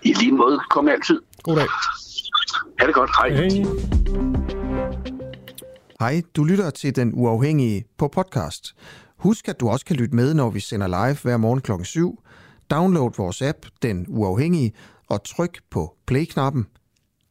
I 0.05 0.13
lige 0.13 0.33
måde. 0.33 0.61
Kom 0.71 0.89
altid. 0.89 1.21
God 1.43 1.57
dag. 1.57 1.67
Ha' 2.79 2.87
det 2.87 2.95
godt. 2.95 3.11
Hej. 3.19 3.31
Hej. 3.31 3.49
Hej, 6.01 6.23
du 6.37 6.45
lytter 6.45 6.71
til 6.71 6.97
Den 6.97 7.13
Uafhængige 7.15 7.85
på 7.99 8.09
podcast. 8.09 8.75
Husk, 9.17 9.49
at 9.49 9.61
du 9.61 9.69
også 9.69 9.85
kan 9.85 9.97
lytte 9.97 10.17
med, 10.17 10.35
når 10.35 10.51
vi 10.51 10.61
sender 10.61 10.87
live 10.87 11.17
hver 11.23 11.37
morgen 11.37 11.61
klokken 11.61 11.85
7. 11.85 12.23
Download 12.71 13.13
vores 13.17 13.43
app, 13.43 13.59
Den 13.83 14.07
Uafhængige, 14.09 14.73
og 15.09 15.25
tryk 15.25 15.61
på 15.71 15.97
play-knappen. 16.07 16.67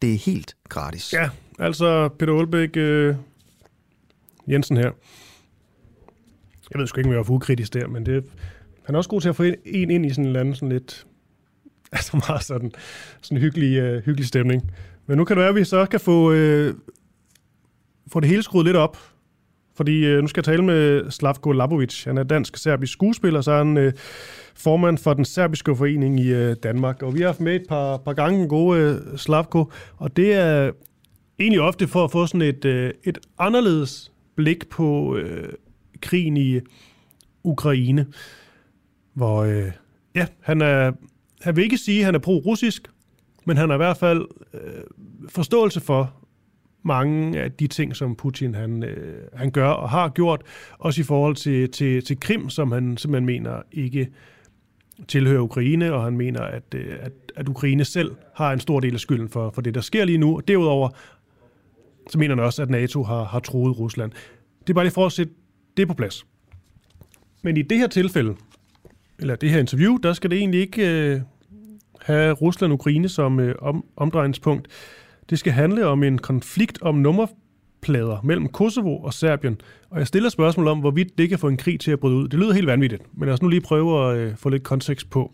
Det 0.02 0.14
er 0.14 0.18
helt 0.18 0.56
gratis. 0.70 1.14
Ja, 1.14 1.30
altså 1.60 2.10
Peter 2.20 2.34
Olbæk 2.34 2.78
øh, 2.78 3.16
Jensen 4.48 4.78
her. 4.78 4.92
Jeg 6.72 6.80
ved 6.80 6.88
sgu 6.88 7.00
ikke, 7.00 7.08
om 7.08 7.12
jeg 7.12 7.18
var 7.18 7.24
for 7.24 7.34
ukritisk 7.34 7.74
der, 7.74 7.88
men 7.88 8.06
det, 8.06 8.24
han 8.86 8.96
er 8.96 8.98
også 8.98 9.10
god 9.10 9.22
til 9.22 9.30
at 9.30 9.36
få 9.36 9.44
en 9.44 9.92
ind 9.92 10.06
i 10.06 10.10
sådan 10.10 10.24
en 10.24 10.28
eller 10.28 10.40
anden 10.40 10.56
sådan 10.56 10.70
lidt 10.70 11.08
altså 11.98 12.22
meget 12.28 12.44
sådan, 12.44 12.72
sådan 13.22 13.38
en 13.38 13.42
hyggelig, 13.42 13.78
øh, 13.78 14.04
hyggelig 14.04 14.28
stemning. 14.28 14.72
Men 15.08 15.18
nu 15.18 15.26
kan 15.26 15.36
det 15.38 15.42
være, 15.42 15.50
at 15.50 15.56
vi 15.56 15.64
så 15.64 15.86
kan 15.86 16.00
få, 16.00 16.32
øh, 16.32 16.74
få 18.12 18.20
det 18.20 18.30
hele 18.30 18.44
skruet 18.44 18.66
lidt 18.66 18.78
op. 18.78 18.98
Fordi 19.76 20.06
øh, 20.06 20.22
nu 20.22 20.28
skal 20.28 20.40
jeg 20.40 20.46
tale 20.46 20.64
med 20.64 21.12
Slavko 21.12 21.52
Labovic. 21.52 22.04
Han 22.04 22.18
er 22.18 22.24
dansk-serbisk 22.24 22.94
skuespiller, 22.94 23.42
så 23.42 23.52
er 23.52 23.58
han 23.58 23.78
øh, 23.78 23.94
formand 24.56 24.98
for 24.98 25.14
den 25.14 25.26
serbiske 25.26 25.76
forening 25.76 26.20
i 26.20 26.34
øh, 26.34 26.56
Danmark. 26.64 27.04
Og 27.04 27.16
vi 27.16 27.20
har 27.20 27.28
haft 27.28 27.40
med 27.40 27.56
et 27.56 27.66
par, 27.70 27.98
par 27.98 28.14
gange 28.14 28.42
en 28.42 28.50
gode 28.50 28.80
øh, 28.80 29.18
Slavko, 29.18 29.72
og 29.98 30.18
det 30.18 30.34
er 30.34 30.72
egentlig 31.40 31.62
ofte 31.62 31.88
for 31.88 32.04
at 32.04 32.12
få 32.12 32.26
sådan 32.26 32.42
et, 32.42 32.66
øh, 32.66 32.92
et 33.04 33.18
anderledes 33.40 34.12
blik 34.36 34.70
på 34.70 35.16
øh, 35.16 35.54
krigen 36.02 36.38
i 36.38 36.60
Ukraine, 37.44 38.06
hvor 39.14 39.44
øh, 39.44 39.72
ja, 40.16 40.26
han 40.40 40.62
er 40.62 40.92
han 41.42 41.56
vil 41.56 41.64
ikke 41.64 41.78
sige, 41.78 42.00
at 42.00 42.06
han 42.06 42.16
er 42.16 42.20
pro-russisk, 42.20 42.88
men 43.46 43.58
han 43.58 43.70
har 43.70 43.76
i 43.76 43.78
hvert 43.78 43.98
fald 43.98 44.28
øh, 44.54 44.84
forståelse 45.30 45.80
for 45.80 46.14
mange 46.84 47.42
af 47.42 47.52
de 47.52 47.68
ting, 47.68 47.96
som 47.96 48.16
Putin 48.16 48.56
han, 48.56 48.84
øh, 48.84 49.22
han 49.34 49.52
gør 49.52 49.70
og 49.70 49.90
har 49.90 50.10
gjort, 50.10 50.42
også 50.80 51.02
i 51.02 51.04
forhold 51.04 51.36
til, 51.36 51.72
til, 51.72 52.06
til 52.06 52.20
Krim, 52.20 52.50
som 52.50 52.72
han 52.72 52.98
simpelthen 52.98 53.26
mener 53.26 53.62
ikke 53.72 54.10
tilhører 55.08 55.42
Ukraine, 55.42 55.94
og 55.94 56.04
han 56.04 56.18
mener, 56.18 56.42
at, 56.42 56.64
øh, 56.76 56.96
at, 57.00 57.12
at 57.36 57.50
Ukraine 57.50 57.86
selv 57.86 58.16
har 58.36 58.54
en 58.54 58.60
stor 58.60 58.80
del 58.80 58.94
af 58.94 59.00
skylden 59.00 59.30
for, 59.30 59.50
for 59.50 59.62
det, 59.62 59.76
der 59.76 59.82
sker 59.82 60.06
lige 60.06 60.18
nu. 60.18 60.42
Derudover 60.48 60.90
så 62.10 62.18
mener 62.18 62.36
han 62.36 62.44
også, 62.44 62.62
at 62.62 62.70
NATO 62.70 63.04
har, 63.04 63.24
har 63.24 63.40
troet 63.40 63.80
Rusland. 63.80 64.12
Det 64.62 64.70
er 64.70 64.74
bare 64.74 64.86
lige 64.86 64.94
for 64.94 65.06
at 65.06 65.12
sætte 65.12 65.34
det 65.78 65.88
på 65.88 65.94
plads. 65.94 66.26
Men 67.42 67.58
i 67.58 67.62
det 67.62 67.78
her 67.78 67.88
tilfælde, 67.88 68.36
eller 69.22 69.36
det 69.36 69.50
her 69.50 69.60
interview, 69.60 69.98
der 69.98 70.14
skal 70.14 70.30
det 70.30 70.38
egentlig 70.38 70.60
ikke 70.60 70.90
øh, 70.90 71.22
have 72.02 72.34
Rusland 72.34 72.72
og 72.72 72.74
Ukraine 72.74 73.10
som 73.10 73.40
øh, 73.40 73.56
om, 73.60 73.86
omdrejningspunkt. 73.96 74.68
Det 75.30 75.40
skal 75.40 75.54
handle 75.54 75.88
om 75.88 76.04
en 76.04 76.18
konflikt 76.18 76.82
om 76.82 76.96
nummerplader 76.96 78.22
mellem 78.24 78.48
Kosovo 78.48 78.98
og 78.98 79.14
Serbien. 79.14 79.62
Og 79.90 80.00
jeg 80.00 80.08
stiller 80.08 80.30
spørgsmål 80.30 80.68
om, 80.68 80.80
hvorvidt 80.80 81.18
det 81.18 81.30
kan 81.30 81.40
få 81.40 81.48
en 81.48 81.58
krig 81.58 81.80
til 81.80 81.92
at 81.92 82.00
bryde 82.00 82.16
ud. 82.16 82.28
Det 82.28 82.40
lyder 82.40 82.54
helt 82.54 82.68
vanvittigt, 82.68 83.02
men 83.14 83.26
lad 83.26 83.34
os 83.34 83.42
nu 83.42 83.48
lige 83.48 83.62
prøve 83.62 84.12
at 84.12 84.18
øh, 84.18 84.36
få 84.38 84.50
lidt 84.50 84.64
kontekst 84.64 85.10
på. 85.10 85.34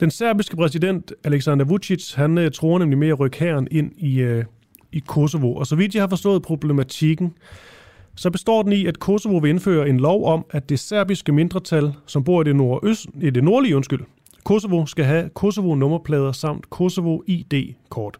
Den 0.00 0.10
serbiske 0.10 0.56
præsident 0.56 1.12
Aleksandar 1.24 1.64
Vucic, 1.64 2.14
han 2.14 2.38
øh, 2.38 2.50
tror 2.50 2.78
nemlig 2.78 2.98
med 2.98 3.08
at 3.08 3.20
rykke 3.20 3.38
hæren 3.38 3.68
ind 3.70 3.92
i, 3.98 4.20
øh, 4.20 4.44
i 4.92 5.02
Kosovo. 5.06 5.54
Og 5.54 5.66
så 5.66 5.76
vidt 5.76 5.94
jeg 5.94 6.02
har 6.02 6.08
forstået 6.08 6.42
problematikken, 6.42 7.32
så 8.16 8.30
består 8.30 8.62
den 8.62 8.72
i, 8.72 8.86
at 8.86 8.98
Kosovo 8.98 9.36
vil 9.36 9.48
indføre 9.48 9.88
en 9.88 10.00
lov 10.00 10.26
om, 10.26 10.44
at 10.50 10.68
det 10.68 10.78
serbiske 10.78 11.32
mindretal, 11.32 11.92
som 12.06 12.24
bor 12.24 12.40
i 12.40 12.44
det, 12.44 12.56
nordøst, 12.56 13.06
i 13.20 13.30
det 13.30 13.44
nordlige 13.44 13.76
undskyld, 13.76 14.00
Kosovo 14.44 14.86
skal 14.86 15.04
have 15.04 15.28
Kosovo-nummerplader 15.34 16.32
samt 16.32 16.70
Kosovo-ID-kort. 16.70 18.18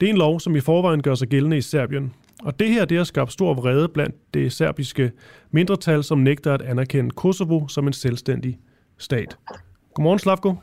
Det 0.00 0.06
er 0.06 0.10
en 0.10 0.18
lov, 0.18 0.40
som 0.40 0.56
i 0.56 0.60
forvejen 0.60 1.02
gør 1.02 1.14
sig 1.14 1.28
gældende 1.28 1.56
i 1.56 1.60
Serbien. 1.60 2.12
Og 2.42 2.58
det 2.58 2.68
her 2.68 2.84
det 2.84 2.96
har 2.96 3.04
skabt 3.04 3.32
stor 3.32 3.54
vrede 3.54 3.88
blandt 3.88 4.34
det 4.34 4.52
serbiske 4.52 5.12
mindretal, 5.50 6.04
som 6.04 6.18
nægter 6.18 6.54
at 6.54 6.62
anerkende 6.62 7.10
Kosovo 7.10 7.68
som 7.68 7.86
en 7.86 7.92
selvstændig 7.92 8.58
stat. 8.98 9.36
Godmorgen, 9.94 10.18
Slavko. 10.18 10.54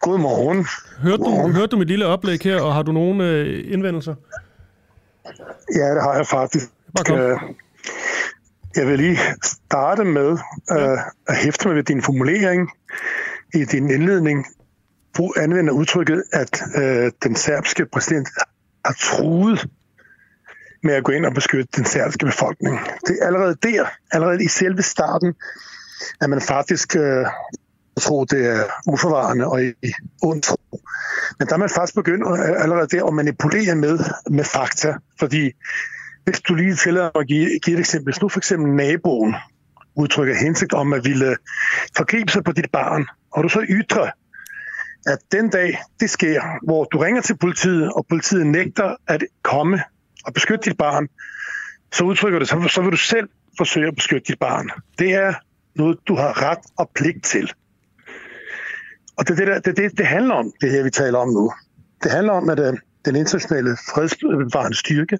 Godmorgen. 0.00 0.66
Hørte 1.02 1.22
du, 1.22 1.52
hørte 1.52 1.66
du 1.66 1.76
mit 1.76 1.88
lille 1.88 2.06
oplæg 2.06 2.38
her, 2.42 2.60
og 2.60 2.74
har 2.74 2.82
du 2.82 2.92
nogen 2.92 3.20
øh, 3.20 3.72
indvendelser? 3.72 4.14
Ja, 5.74 5.94
det 5.94 6.02
har 6.02 6.14
jeg 6.14 6.26
faktisk. 6.26 6.66
Øh, 7.10 7.38
jeg 8.76 8.86
vil 8.86 8.98
lige 8.98 9.18
starte 9.42 10.04
med 10.04 10.38
øh, 10.72 10.98
at 11.28 11.36
hæfte 11.36 11.68
mig 11.68 11.76
ved 11.76 11.82
din 11.82 12.02
formulering 12.02 12.70
i 13.54 13.64
din 13.64 13.90
indledning. 13.90 14.46
Du 15.18 15.32
anvender 15.36 15.72
udtrykket, 15.72 16.24
at 16.32 16.62
øh, 16.76 17.12
den 17.22 17.34
serbske 17.36 17.86
præsident 17.86 18.28
har 18.84 18.96
truet 19.00 19.66
med 20.82 20.94
at 20.94 21.04
gå 21.04 21.12
ind 21.12 21.26
og 21.26 21.34
beskytte 21.34 21.68
den 21.76 21.84
serbiske 21.84 22.26
befolkning. 22.26 22.78
Det 23.06 23.18
er 23.22 23.26
allerede 23.26 23.56
der, 23.62 23.86
allerede 24.12 24.44
i 24.44 24.48
selve 24.48 24.82
starten, 24.82 25.34
at 26.20 26.30
man 26.30 26.40
faktisk 26.40 26.96
øh, 26.96 27.26
tro, 28.00 28.24
det 28.24 28.46
er 28.46 28.62
uforvarende 28.86 29.46
og 29.46 29.64
i 29.64 29.92
ond 30.22 30.42
tro. 30.42 30.80
Men 31.38 31.48
der 31.48 31.54
er 31.54 31.58
man 31.58 31.68
faktisk 31.68 31.94
begyndt 31.94 32.40
allerede 32.58 32.88
der 32.96 33.04
at 33.04 33.14
manipulere 33.14 33.74
med, 33.74 33.98
med 34.30 34.44
fakta, 34.44 34.94
fordi 35.18 35.52
hvis 36.24 36.40
du 36.40 36.54
lige 36.54 36.74
tillader 36.74 37.10
at 37.18 37.26
give, 37.26 37.60
give 37.64 37.74
et 37.76 37.80
eksempel. 37.80 38.12
Hvis 38.12 38.22
nu 38.22 38.28
for 38.28 38.40
eksempel 38.40 38.72
naboen 38.72 39.34
udtrykker 39.96 40.34
hensigt 40.34 40.72
om 40.72 40.92
at 40.92 41.04
ville 41.04 41.36
forgribe 41.96 42.32
sig 42.32 42.44
på 42.44 42.52
dit 42.52 42.70
barn, 42.72 43.06
og 43.32 43.44
du 43.44 43.48
så 43.48 43.66
ytrer, 43.68 44.10
at 45.06 45.18
den 45.32 45.50
dag 45.50 45.78
det 46.00 46.10
sker, 46.10 46.42
hvor 46.64 46.84
du 46.84 46.98
ringer 46.98 47.22
til 47.22 47.36
politiet, 47.36 47.92
og 47.92 48.06
politiet 48.08 48.46
nægter 48.46 48.96
at 49.06 49.24
komme 49.42 49.82
og 50.24 50.34
beskytte 50.34 50.70
dit 50.70 50.78
barn, 50.78 51.08
så 51.92 52.04
udtrykker 52.04 52.38
det, 52.38 52.48
så, 52.48 52.68
så 52.68 52.82
vil 52.82 52.92
du 52.92 52.96
selv 52.96 53.28
forsøge 53.58 53.88
at 53.88 53.94
beskytte 53.94 54.26
dit 54.28 54.38
barn. 54.38 54.70
Det 54.98 55.14
er 55.14 55.34
noget, 55.74 55.98
du 56.08 56.14
har 56.14 56.42
ret 56.50 56.58
og 56.78 56.90
pligt 56.94 57.24
til. 57.24 57.52
Og 59.18 59.28
det 59.28 59.40
er 59.40 59.44
det, 59.44 59.46
der, 59.46 59.60
det, 59.60 59.76
det, 59.76 59.98
det 59.98 60.06
handler 60.06 60.34
om, 60.34 60.52
det 60.60 60.70
her, 60.70 60.82
vi 60.82 60.90
taler 60.90 61.18
om 61.18 61.28
nu. 61.28 61.52
Det 62.02 62.10
handler 62.10 62.32
om, 62.32 62.48
at 62.48 62.60
øh, 62.60 62.74
den 63.04 63.16
internationale 63.16 63.76
fredsbevarende 63.94 64.76
styrke, 64.76 65.18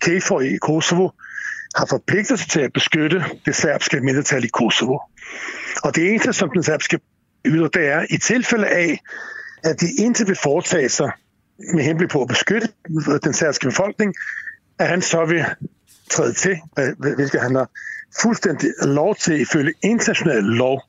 KFOR 0.00 0.40
i 0.40 0.54
e, 0.54 0.58
Kosovo, 0.58 1.08
har 1.76 1.86
forpligtet 1.86 2.38
sig 2.38 2.50
til 2.50 2.60
at 2.60 2.72
beskytte 2.72 3.24
det 3.46 3.54
serbske 3.54 4.00
mindretal 4.00 4.44
i 4.44 4.48
Kosovo. 4.48 4.98
Og 5.84 5.96
det 5.96 6.10
eneste, 6.10 6.32
som 6.32 6.50
den 6.54 6.62
serbske 6.62 7.00
yder, 7.44 7.68
det 7.68 7.88
er 7.88 8.06
i 8.10 8.18
tilfælde 8.18 8.66
af, 8.66 8.98
at 9.64 9.80
de 9.80 9.86
intet 9.98 10.28
vil 10.28 10.36
foretage 10.42 10.88
sig 10.88 11.10
med 11.74 11.84
henblik 11.84 12.10
på 12.10 12.22
at 12.22 12.28
beskytte 12.28 12.68
den 13.24 13.32
serbske 13.32 13.66
befolkning, 13.66 14.14
at 14.78 14.88
han 14.88 15.02
så 15.02 15.24
vil 15.24 15.44
træde 16.10 16.32
til, 16.32 16.60
hvilket 16.98 17.40
han 17.40 17.54
har 17.54 17.70
fuldstændig 18.22 18.70
lov 18.82 19.16
til 19.16 19.40
ifølge 19.40 19.72
international 19.82 20.42
lov 20.42 20.82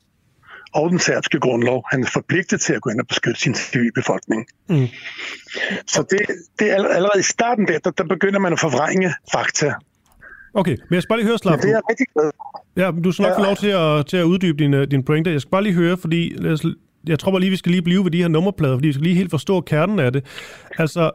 og 0.74 0.90
den 0.90 0.98
serbske 0.98 1.40
grundlov. 1.40 1.84
Han 1.90 2.02
er 2.02 2.06
forpligtet 2.12 2.60
til 2.60 2.72
at 2.72 2.80
gå 2.80 2.90
ind 2.90 3.00
og 3.00 3.06
beskytte 3.06 3.40
sin 3.40 3.54
civilbefolkning. 3.54 4.46
Mm. 4.68 4.86
Så 5.86 6.04
det, 6.10 6.20
det 6.58 6.70
er 6.70 6.74
allerede 6.74 7.18
i 7.18 7.22
starten 7.22 7.68
der, 7.68 7.78
der, 7.78 7.90
der 7.90 8.04
begynder 8.04 8.38
man 8.38 8.52
at 8.52 8.60
forvrænge 8.60 9.14
fakta. 9.32 9.74
Okay, 10.54 10.70
men 10.70 10.94
jeg 10.94 11.02
skal 11.02 11.08
bare 11.08 11.18
lige 11.18 11.28
høre, 11.28 11.38
Slav. 11.38 11.52
Ja, 11.52 11.56
det 11.56 11.64
er 11.64 11.68
jeg 11.68 11.82
rigtig 11.90 12.06
glad 12.14 12.30
Ja, 12.76 12.90
du 13.04 13.12
skal 13.12 13.22
nok 13.22 13.30
ja. 13.30 13.38
få 13.38 13.42
lov 13.42 13.56
til 13.56 13.68
at, 13.68 14.06
til 14.06 14.16
at 14.16 14.24
uddybe 14.24 14.58
din, 14.58 14.88
din 14.88 15.02
pointe. 15.04 15.30
Jeg 15.30 15.40
skal 15.40 15.50
bare 15.50 15.62
lige 15.62 15.74
høre, 15.74 15.96
fordi 15.96 16.36
jeg 17.06 17.18
tror 17.18 17.30
bare 17.30 17.40
lige, 17.40 17.50
vi 17.50 17.56
skal 17.56 17.72
lige 17.72 17.82
blive 17.82 18.04
ved 18.04 18.10
de 18.10 18.20
her 18.20 18.28
nummerplader, 18.28 18.76
fordi 18.76 18.86
vi 18.86 18.92
skal 18.92 19.02
lige 19.02 19.16
helt 19.16 19.30
forstå 19.30 19.60
kernen 19.60 19.98
af 19.98 20.12
det. 20.12 20.24
Altså, 20.78 21.10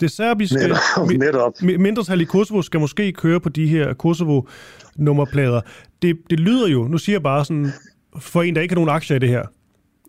det 0.00 0.10
serbiske 0.10 0.56
netop, 0.56 1.08
netop. 1.08 1.52
mindretal 1.62 2.20
i 2.20 2.24
Kosovo 2.24 2.62
skal 2.62 2.80
måske 2.80 3.12
køre 3.12 3.40
på 3.40 3.48
de 3.48 3.66
her 3.66 3.94
Kosovo-nummerplader. 3.94 5.60
Det, 6.02 6.18
det 6.30 6.40
lyder 6.40 6.68
jo, 6.68 6.88
nu 6.88 6.98
siger 6.98 7.14
jeg 7.14 7.22
bare 7.22 7.44
sådan, 7.44 7.72
for 8.20 8.42
en, 8.42 8.54
der 8.54 8.60
ikke 8.60 8.72
har 8.72 8.76
nogen 8.76 8.90
aktier 8.90 9.16
i 9.16 9.18
det 9.18 9.28
her, 9.28 9.42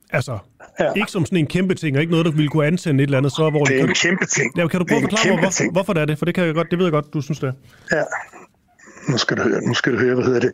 altså, 0.10 0.38
ja. 0.80 0.94
ikke 0.94 1.12
som 1.12 1.26
sådan 1.26 1.38
en 1.38 1.48
kæmpe 1.48 1.76
ting, 1.76 1.96
og 1.96 2.02
ikke 2.02 2.12
noget, 2.12 2.26
der 2.26 2.32
ville 2.32 2.50
kunne 2.50 2.66
ansende 2.66 3.04
et 3.04 3.08
eller 3.08 3.18
andet 3.18 3.32
så 3.32 3.50
hvor 3.50 3.66
Det 3.66 3.80
er 3.80 3.84
en 3.84 3.94
kæmpe 3.94 4.26
ting. 4.26 4.58
Ja, 4.58 4.68
kan 4.68 4.80
du 4.80 4.86
prøve 4.86 4.98
at 4.98 5.04
forklare 5.04 5.36
mig, 5.36 5.40
hvor, 5.40 5.72
hvorfor 5.72 5.94
det 5.94 6.02
er 6.02 6.06
det? 6.06 6.18
For 6.18 6.26
det, 6.26 6.36
kan 6.36 6.46
jeg 6.46 6.54
godt, 6.54 6.68
det 6.72 6.80
ved 6.80 6.86
jeg 6.86 6.92
godt, 6.92 7.14
du 7.14 7.22
synes 7.22 7.40
det. 7.40 7.54
Ja, 7.92 8.04
nu 9.10 9.18
skal 9.18 9.38
du 9.38 9.42
høre, 9.42 9.62
nu 9.62 9.74
skal 9.74 9.94
du 9.94 9.98
høre, 9.98 10.16
hvad 10.16 10.26
hedder 10.26 10.40
det. 10.40 10.54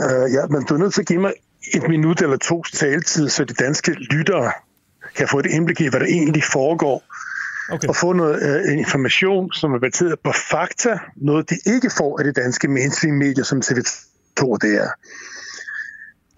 Uh, 0.00 0.32
ja, 0.34 0.46
men 0.46 0.64
du 0.64 0.74
er 0.74 0.78
nødt 0.78 0.94
til 0.94 1.00
at 1.00 1.06
give 1.06 1.20
mig 1.20 1.32
et 1.74 1.88
minut 1.88 2.22
eller 2.22 2.36
to 2.36 2.62
taletid, 2.62 3.28
så 3.28 3.44
de 3.44 3.54
danske 3.54 3.92
lyttere 3.92 4.52
kan 5.16 5.28
få 5.28 5.38
et 5.38 5.46
indblik 5.46 5.80
i, 5.80 5.88
hvad 5.88 6.00
der 6.00 6.06
egentlig 6.06 6.44
foregår. 6.44 7.02
Okay. 7.70 7.88
Og 7.88 7.96
få 7.96 8.12
noget 8.12 8.64
uh, 8.66 8.78
information, 8.78 9.52
som 9.52 9.74
er 9.74 9.78
baseret 9.78 10.18
på 10.24 10.32
fakta, 10.50 10.98
noget 11.16 11.50
de 11.50 11.56
ikke 11.66 11.90
får 11.90 12.18
af 12.18 12.24
de 12.24 12.32
danske 12.32 12.68
mainstream-medier, 12.68 13.44
som 13.44 13.58
TV2 13.64 14.56
det 14.62 14.74
er. 14.74 14.90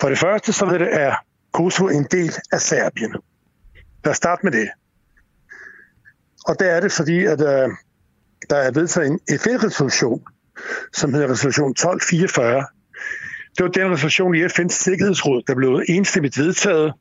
For 0.01 0.09
det 0.09 0.19
første, 0.19 0.53
så 0.53 0.67
det, 0.67 0.89
er 1.01 1.15
Kosovo 1.53 1.89
en 1.89 2.07
del 2.11 2.35
af 2.53 2.61
Serbien. 2.61 3.15
Lad 4.05 4.11
os 4.11 4.17
starte 4.17 4.41
med 4.45 4.53
det. 4.53 4.69
Og 6.47 6.57
det 6.61 6.71
er 6.71 6.81
det, 6.81 6.93
fordi 6.93 7.25
at, 7.25 7.41
øh, 7.41 7.69
der 8.51 8.57
er 8.57 8.71
vedtaget 8.71 9.09
en 9.11 9.21
FN-resolution, 9.39 10.23
som 10.93 11.15
hedder 11.15 11.31
resolution 11.31 11.71
1244. 11.71 12.67
Det 13.57 13.65
var 13.65 13.71
den 13.71 13.93
resolution 13.93 14.35
i 14.35 14.45
FN's 14.45 14.69
Sikkerhedsråd, 14.69 15.43
der 15.47 15.55
blev 15.55 15.83
enstemmigt 15.89 16.39
vedtaget, 16.39 16.93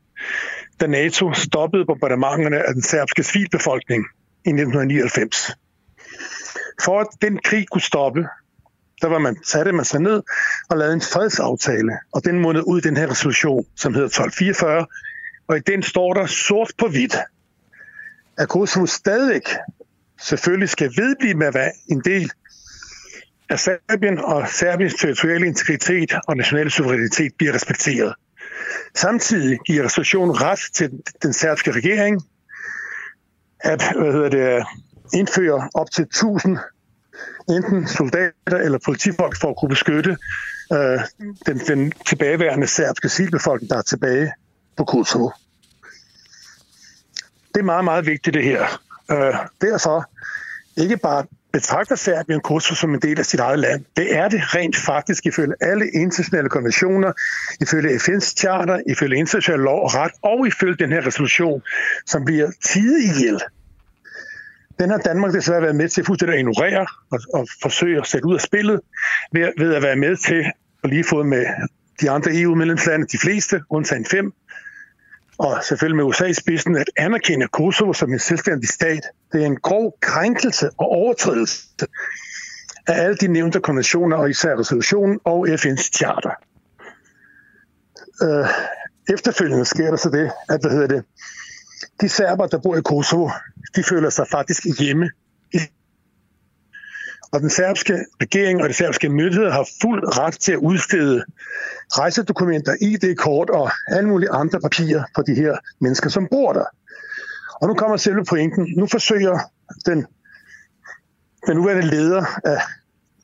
da 0.80 0.86
NATO 0.86 1.32
stoppede 1.32 1.84
bombardementerne 1.86 2.68
af 2.68 2.74
den 2.74 2.82
serbske 2.82 3.22
civilbefolkning 3.22 4.04
i 4.46 4.50
1999. 4.50 5.56
For 6.84 7.00
at 7.00 7.06
den 7.22 7.38
krig 7.44 7.66
kunne 7.68 7.82
stoppe, 7.82 8.26
der 9.02 9.08
var 9.08 9.18
man, 9.18 9.36
satte 9.44 9.72
man 9.72 9.84
sig 9.84 10.00
ned 10.00 10.22
og 10.70 10.76
lavede 10.78 10.94
en 10.94 11.00
fredsaftale, 11.00 11.92
og 12.12 12.24
den 12.24 12.38
mundede 12.38 12.66
ud 12.68 12.78
i 12.78 12.82
den 12.82 12.96
her 12.96 13.10
resolution, 13.10 13.66
som 13.76 13.94
hedder 13.94 14.06
1244, 14.06 14.86
og 15.48 15.56
i 15.56 15.60
den 15.60 15.82
står 15.82 16.14
der 16.14 16.26
sort 16.26 16.72
på 16.78 16.88
hvidt, 16.88 17.16
at 18.38 18.48
Kosovo 18.48 18.86
stadig 18.86 19.42
selvfølgelig 20.20 20.68
skal 20.68 20.92
vedblive 20.96 21.34
med 21.34 21.46
at 21.46 21.54
være 21.54 21.72
en 21.88 22.00
del 22.04 22.30
af 23.50 23.58
Serbien, 23.60 24.18
og 24.18 24.48
Serbiens 24.48 24.94
territoriale 24.94 25.46
integritet 25.46 26.12
og 26.28 26.36
nationale 26.36 26.70
suverænitet 26.70 27.32
bliver 27.38 27.54
respekteret. 27.54 28.14
Samtidig 28.94 29.58
giver 29.66 29.84
resolutionen 29.84 30.42
ret 30.42 30.60
til 30.74 30.90
den 31.22 31.32
serbiske 31.32 31.72
regering 31.72 32.22
at 33.60 33.92
hvad 33.96 34.12
hedder 34.12 34.28
det, 34.28 34.66
indføre 35.14 35.68
op 35.74 35.90
til 35.90 36.02
1000 36.02 36.58
enten 37.48 37.86
soldater 37.86 38.58
eller 38.64 38.78
politifolk 38.84 39.40
for 39.40 39.50
at 39.50 39.56
kunne 39.56 39.68
beskytte 39.68 40.16
øh, 40.72 41.00
den, 41.46 41.58
den 41.58 41.92
tilbageværende 42.06 42.66
serbske 42.66 43.08
civilbefolkning, 43.08 43.70
der 43.70 43.76
er 43.76 43.82
tilbage 43.82 44.32
på 44.76 44.84
Kosovo. 44.84 45.30
Det 47.54 47.60
er 47.60 47.64
meget, 47.64 47.84
meget 47.84 48.06
vigtigt 48.06 48.34
det 48.34 48.44
her. 48.44 48.80
Øh, 49.10 49.34
derfor 49.60 50.10
ikke 50.76 50.96
bare 50.96 51.24
betragter 51.52 51.96
Serbien 51.96 52.40
Kosovo 52.40 52.74
som 52.74 52.94
en 52.94 53.00
del 53.00 53.18
af 53.18 53.26
sit 53.26 53.40
eget 53.40 53.58
land. 53.58 53.84
Det 53.96 54.16
er 54.16 54.28
det 54.28 54.54
rent 54.54 54.76
faktisk 54.76 55.26
ifølge 55.26 55.54
alle 55.60 55.90
internationale 55.90 56.48
konventioner, 56.48 57.12
ifølge 57.60 57.96
FN's 57.96 58.34
charter, 58.36 58.80
ifølge 58.88 59.16
international 59.16 59.60
lov 59.60 59.82
og 59.84 59.94
ret, 59.94 60.12
og 60.22 60.46
ifølge 60.46 60.76
den 60.76 60.92
her 60.92 61.06
resolution, 61.06 61.62
som 62.06 62.24
bliver 62.24 62.50
tidig 62.64 63.04
ihjel 63.04 63.40
den 64.80 64.90
har 64.90 64.98
Danmark 64.98 65.32
desværre 65.32 65.62
været 65.62 65.76
med 65.76 65.88
til 65.88 66.04
fuldstændig 66.04 66.34
at 66.34 66.40
ignorere 66.40 66.86
og, 67.12 67.20
og 67.34 67.46
forsøge 67.62 68.00
at 68.00 68.06
sætte 68.06 68.26
ud 68.26 68.34
af 68.34 68.40
spillet 68.40 68.80
ved, 69.32 69.52
ved 69.58 69.74
at 69.74 69.82
være 69.82 69.96
med 69.96 70.16
til 70.16 70.44
at 70.84 70.90
lige 70.90 71.04
få 71.04 71.22
med 71.22 71.46
de 72.00 72.10
andre 72.10 72.30
EU-medlemslande, 72.34 73.06
de 73.06 73.18
fleste, 73.18 73.62
undtagen 73.70 74.04
fem, 74.04 74.32
og 75.38 75.64
selvfølgelig 75.64 75.96
med 75.96 76.04
USA 76.04 76.24
i 76.24 76.34
spidsen, 76.34 76.76
at 76.76 76.90
anerkende 76.96 77.48
Kosovo 77.48 77.92
som 77.92 78.12
en 78.12 78.18
selvstændig 78.18 78.68
stat. 78.68 79.02
Det 79.32 79.42
er 79.42 79.46
en 79.46 79.60
grov 79.60 79.98
krænkelse 80.00 80.70
og 80.78 80.86
overtrædelse 80.86 81.62
af 82.86 83.04
alle 83.04 83.16
de 83.16 83.28
nævnte 83.28 83.60
konventioner, 83.60 84.16
og 84.16 84.30
især 84.30 84.56
resolutionen 84.56 85.20
og 85.24 85.48
FN's 85.48 85.90
charter. 85.96 86.30
Øh, 88.22 88.46
efterfølgende 89.14 89.64
sker 89.64 89.90
der 89.90 89.96
så 89.96 90.10
det, 90.10 90.30
at 90.48 90.60
hvad 90.60 90.70
hedder 90.70 90.86
det, 90.86 91.04
de 92.00 92.08
serber, 92.08 92.46
der 92.46 92.58
bor 92.58 92.76
i 92.76 92.82
Kosovo, 92.82 93.30
de 93.76 93.84
føler 93.84 94.10
sig 94.10 94.26
faktisk 94.28 94.62
hjemme. 94.80 95.10
Og 97.32 97.40
den 97.40 97.50
serbske 97.50 98.04
regering 98.22 98.62
og 98.62 98.68
de 98.68 98.74
serbske 98.74 99.08
myndigheder 99.08 99.52
har 99.52 99.68
fuld 99.82 100.18
ret 100.18 100.34
til 100.34 100.52
at 100.52 100.58
udstede 100.58 101.24
rejsedokumenter, 101.98 102.76
ID-kort 102.80 103.50
og 103.50 103.70
alle 103.88 104.08
mulige 104.08 104.30
andre 104.30 104.60
papirer 104.60 105.04
for 105.14 105.22
de 105.22 105.34
her 105.34 105.56
mennesker, 105.80 106.10
som 106.10 106.28
bor 106.30 106.52
der. 106.52 106.64
Og 107.60 107.68
nu 107.68 107.74
kommer 107.74 107.96
selve 107.96 108.24
pointen. 108.24 108.74
Nu 108.76 108.86
forsøger 108.86 109.38
den, 109.86 110.06
den 111.46 111.56
nuværende 111.56 111.86
leder 111.86 112.24
af, 112.44 112.62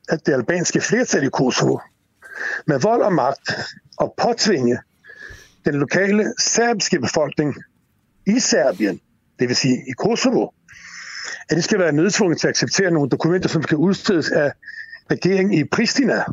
af 0.09 0.19
det 0.19 0.33
albanske 0.33 0.81
flertal 0.81 1.23
i 1.23 1.29
Kosovo 1.29 1.79
med 2.67 2.79
vold 2.79 3.01
og 3.01 3.13
magt 3.13 3.51
at 4.01 4.11
påtvinge 4.17 4.79
den 5.65 5.75
lokale 5.75 6.33
serbiske 6.39 6.99
befolkning 6.99 7.55
i 8.27 8.39
Serbien, 8.39 8.99
det 9.39 9.47
vil 9.47 9.55
sige 9.55 9.75
i 9.75 9.91
Kosovo, 9.97 10.49
at 11.49 11.57
de 11.57 11.61
skal 11.61 11.79
være 11.79 11.91
nødtvunget 11.91 12.39
til 12.39 12.47
at 12.47 12.49
acceptere 12.49 12.91
nogle 12.91 13.09
dokumenter, 13.09 13.49
som 13.49 13.63
skal 13.63 13.77
udstedes 13.77 14.31
af 14.31 14.51
regeringen 15.11 15.53
i 15.53 15.63
Pristina. 15.63 16.23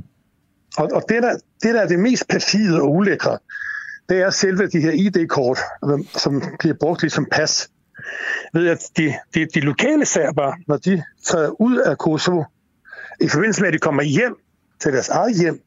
Og, 0.76 0.90
og 0.92 1.02
det, 1.08 1.22
der, 1.22 1.32
det, 1.62 1.74
der 1.74 1.82
er 1.82 1.86
det 1.86 1.98
mest 1.98 2.28
perfide 2.28 2.80
og 2.80 2.92
ulækre, 2.92 3.38
det 4.08 4.18
er 4.18 4.30
selve 4.30 4.66
de 4.66 4.80
her 4.80 4.90
ID-kort, 4.90 5.58
som 6.14 6.42
bliver 6.58 6.74
brugt 6.80 7.02
ligesom 7.02 7.26
pas. 7.32 7.70
Ved 8.54 8.68
at 8.68 8.78
de, 8.96 9.14
de, 9.34 9.46
de 9.54 9.60
lokale 9.60 10.06
serber, 10.06 10.52
når 10.68 10.76
de 10.76 11.02
træder 11.24 11.60
ud 11.60 11.78
af 11.78 11.98
Kosovo, 11.98 12.44
i 13.20 13.28
forbindelse 13.28 13.60
med, 13.60 13.68
at 13.68 13.74
de 13.74 13.78
kommer 13.78 14.02
hjem 14.02 14.36
til 14.80 14.92
deres 14.92 15.08
eget 15.08 15.38
hjem, 15.40 15.60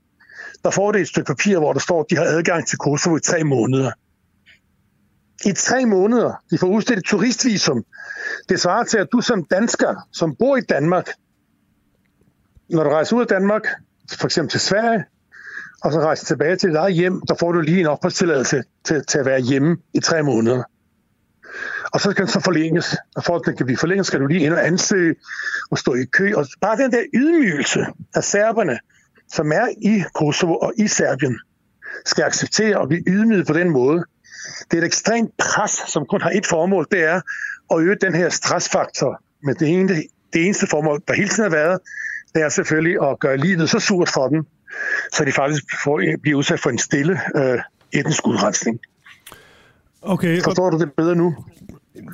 der 0.63 0.69
får 0.69 0.91
det 0.91 1.01
et 1.01 1.07
stykke 1.07 1.27
papir, 1.27 1.59
hvor 1.59 1.73
der 1.73 1.79
står, 1.79 1.99
at 1.99 2.05
de 2.09 2.15
har 2.15 2.23
adgang 2.23 2.67
til 2.67 2.77
Kosovo 2.77 3.17
i 3.17 3.19
tre 3.19 3.43
måneder 3.43 3.91
i 5.47 5.53
tre 5.53 5.85
måneder. 5.85 6.43
De 6.51 6.57
får 6.57 6.67
udstedt 6.67 6.99
et 6.99 7.05
turistvisum. 7.05 7.85
Det 8.49 8.59
svarer 8.59 8.83
til, 8.83 8.97
at 8.97 9.07
du 9.11 9.21
som 9.21 9.43
dansker, 9.43 9.95
som 10.13 10.35
bor 10.39 10.57
i 10.57 10.61
Danmark, 10.61 11.09
når 12.69 12.83
du 12.83 12.89
rejser 12.89 13.15
ud 13.15 13.21
af 13.21 13.27
Danmark, 13.27 13.67
for 14.11 14.25
eksempel 14.25 14.51
til 14.51 14.59
Sverige, 14.59 15.05
og 15.83 15.91
så 15.91 15.99
rejser 15.99 16.25
tilbage 16.25 16.55
til 16.55 16.69
dit 16.69 16.75
eget 16.75 16.93
hjem, 16.93 17.21
så 17.27 17.35
får 17.39 17.51
du 17.51 17.61
lige 17.61 17.79
en 17.79 17.87
opholdstilladelse 17.87 18.63
til, 18.83 19.05
til 19.05 19.19
at 19.19 19.25
være 19.25 19.39
hjemme 19.39 19.77
i 19.93 19.99
tre 19.99 20.23
måneder. 20.23 20.63
Og 21.93 22.01
så 22.01 22.13
kan 22.13 22.25
den 22.25 22.31
så 22.31 22.39
forlænges. 22.39 22.95
Og 23.15 23.23
for 23.23 23.35
at 23.35 23.41
den 23.45 23.57
kan 23.57 23.65
blive 23.65 23.77
forlænget, 23.77 24.05
skal 24.05 24.19
du 24.19 24.25
lige 24.25 24.45
ind 24.45 24.53
og 24.53 24.67
ansøge 24.67 25.15
og 25.71 25.77
stå 25.77 25.93
i 25.93 26.05
kø. 26.05 26.33
Og 26.35 26.45
bare 26.61 26.77
den 26.77 26.91
der 26.91 27.03
ydmygelse 27.13 27.85
af 28.15 28.23
serberne, 28.23 28.79
som 29.33 29.51
er 29.51 29.67
i 29.81 30.03
Kosovo 30.15 30.55
og 30.55 30.73
i 30.77 30.87
Serbien, 30.87 31.39
skal 32.05 32.23
acceptere 32.23 32.81
at 32.81 32.87
blive 32.87 33.03
ydmyget 33.07 33.47
på 33.47 33.53
den 33.53 33.69
måde. 33.69 34.03
Det 34.71 34.77
er 34.77 34.81
et 34.81 34.85
ekstremt 34.85 35.31
pres, 35.37 35.71
som 35.87 36.05
kun 36.05 36.21
har 36.21 36.29
et 36.29 36.45
formål, 36.45 36.87
det 36.91 37.03
er 37.03 37.21
at 37.73 37.79
øge 37.79 37.95
den 38.01 38.15
her 38.15 38.29
stressfaktor. 38.29 39.21
Men 39.43 39.55
det, 39.55 39.67
ene, 39.67 39.87
det 40.33 40.45
eneste 40.45 40.67
formål, 40.67 41.01
der 41.07 41.13
hele 41.13 41.29
tiden 41.29 41.51
har 41.51 41.57
været, 41.57 41.79
det 42.35 42.43
er 42.43 42.49
selvfølgelig 42.49 43.09
at 43.09 43.19
gøre 43.19 43.37
livet 43.37 43.69
så 43.69 43.79
surt 43.79 44.09
for 44.09 44.27
dem, 44.27 44.45
så 45.13 45.25
de 45.25 45.31
faktisk 45.31 45.63
får, 45.83 46.01
bliver 46.21 46.37
udsat 46.37 46.59
for 46.59 46.69
en 46.69 46.77
stille 46.77 47.19
øh, 47.35 47.59
etnisk 47.93 48.27
udrensning. 48.27 48.79
Okay. 50.01 50.41
Forstår 50.43 50.69
du 50.69 50.77
det 50.77 50.91
bedre 50.97 51.15
nu? 51.15 51.35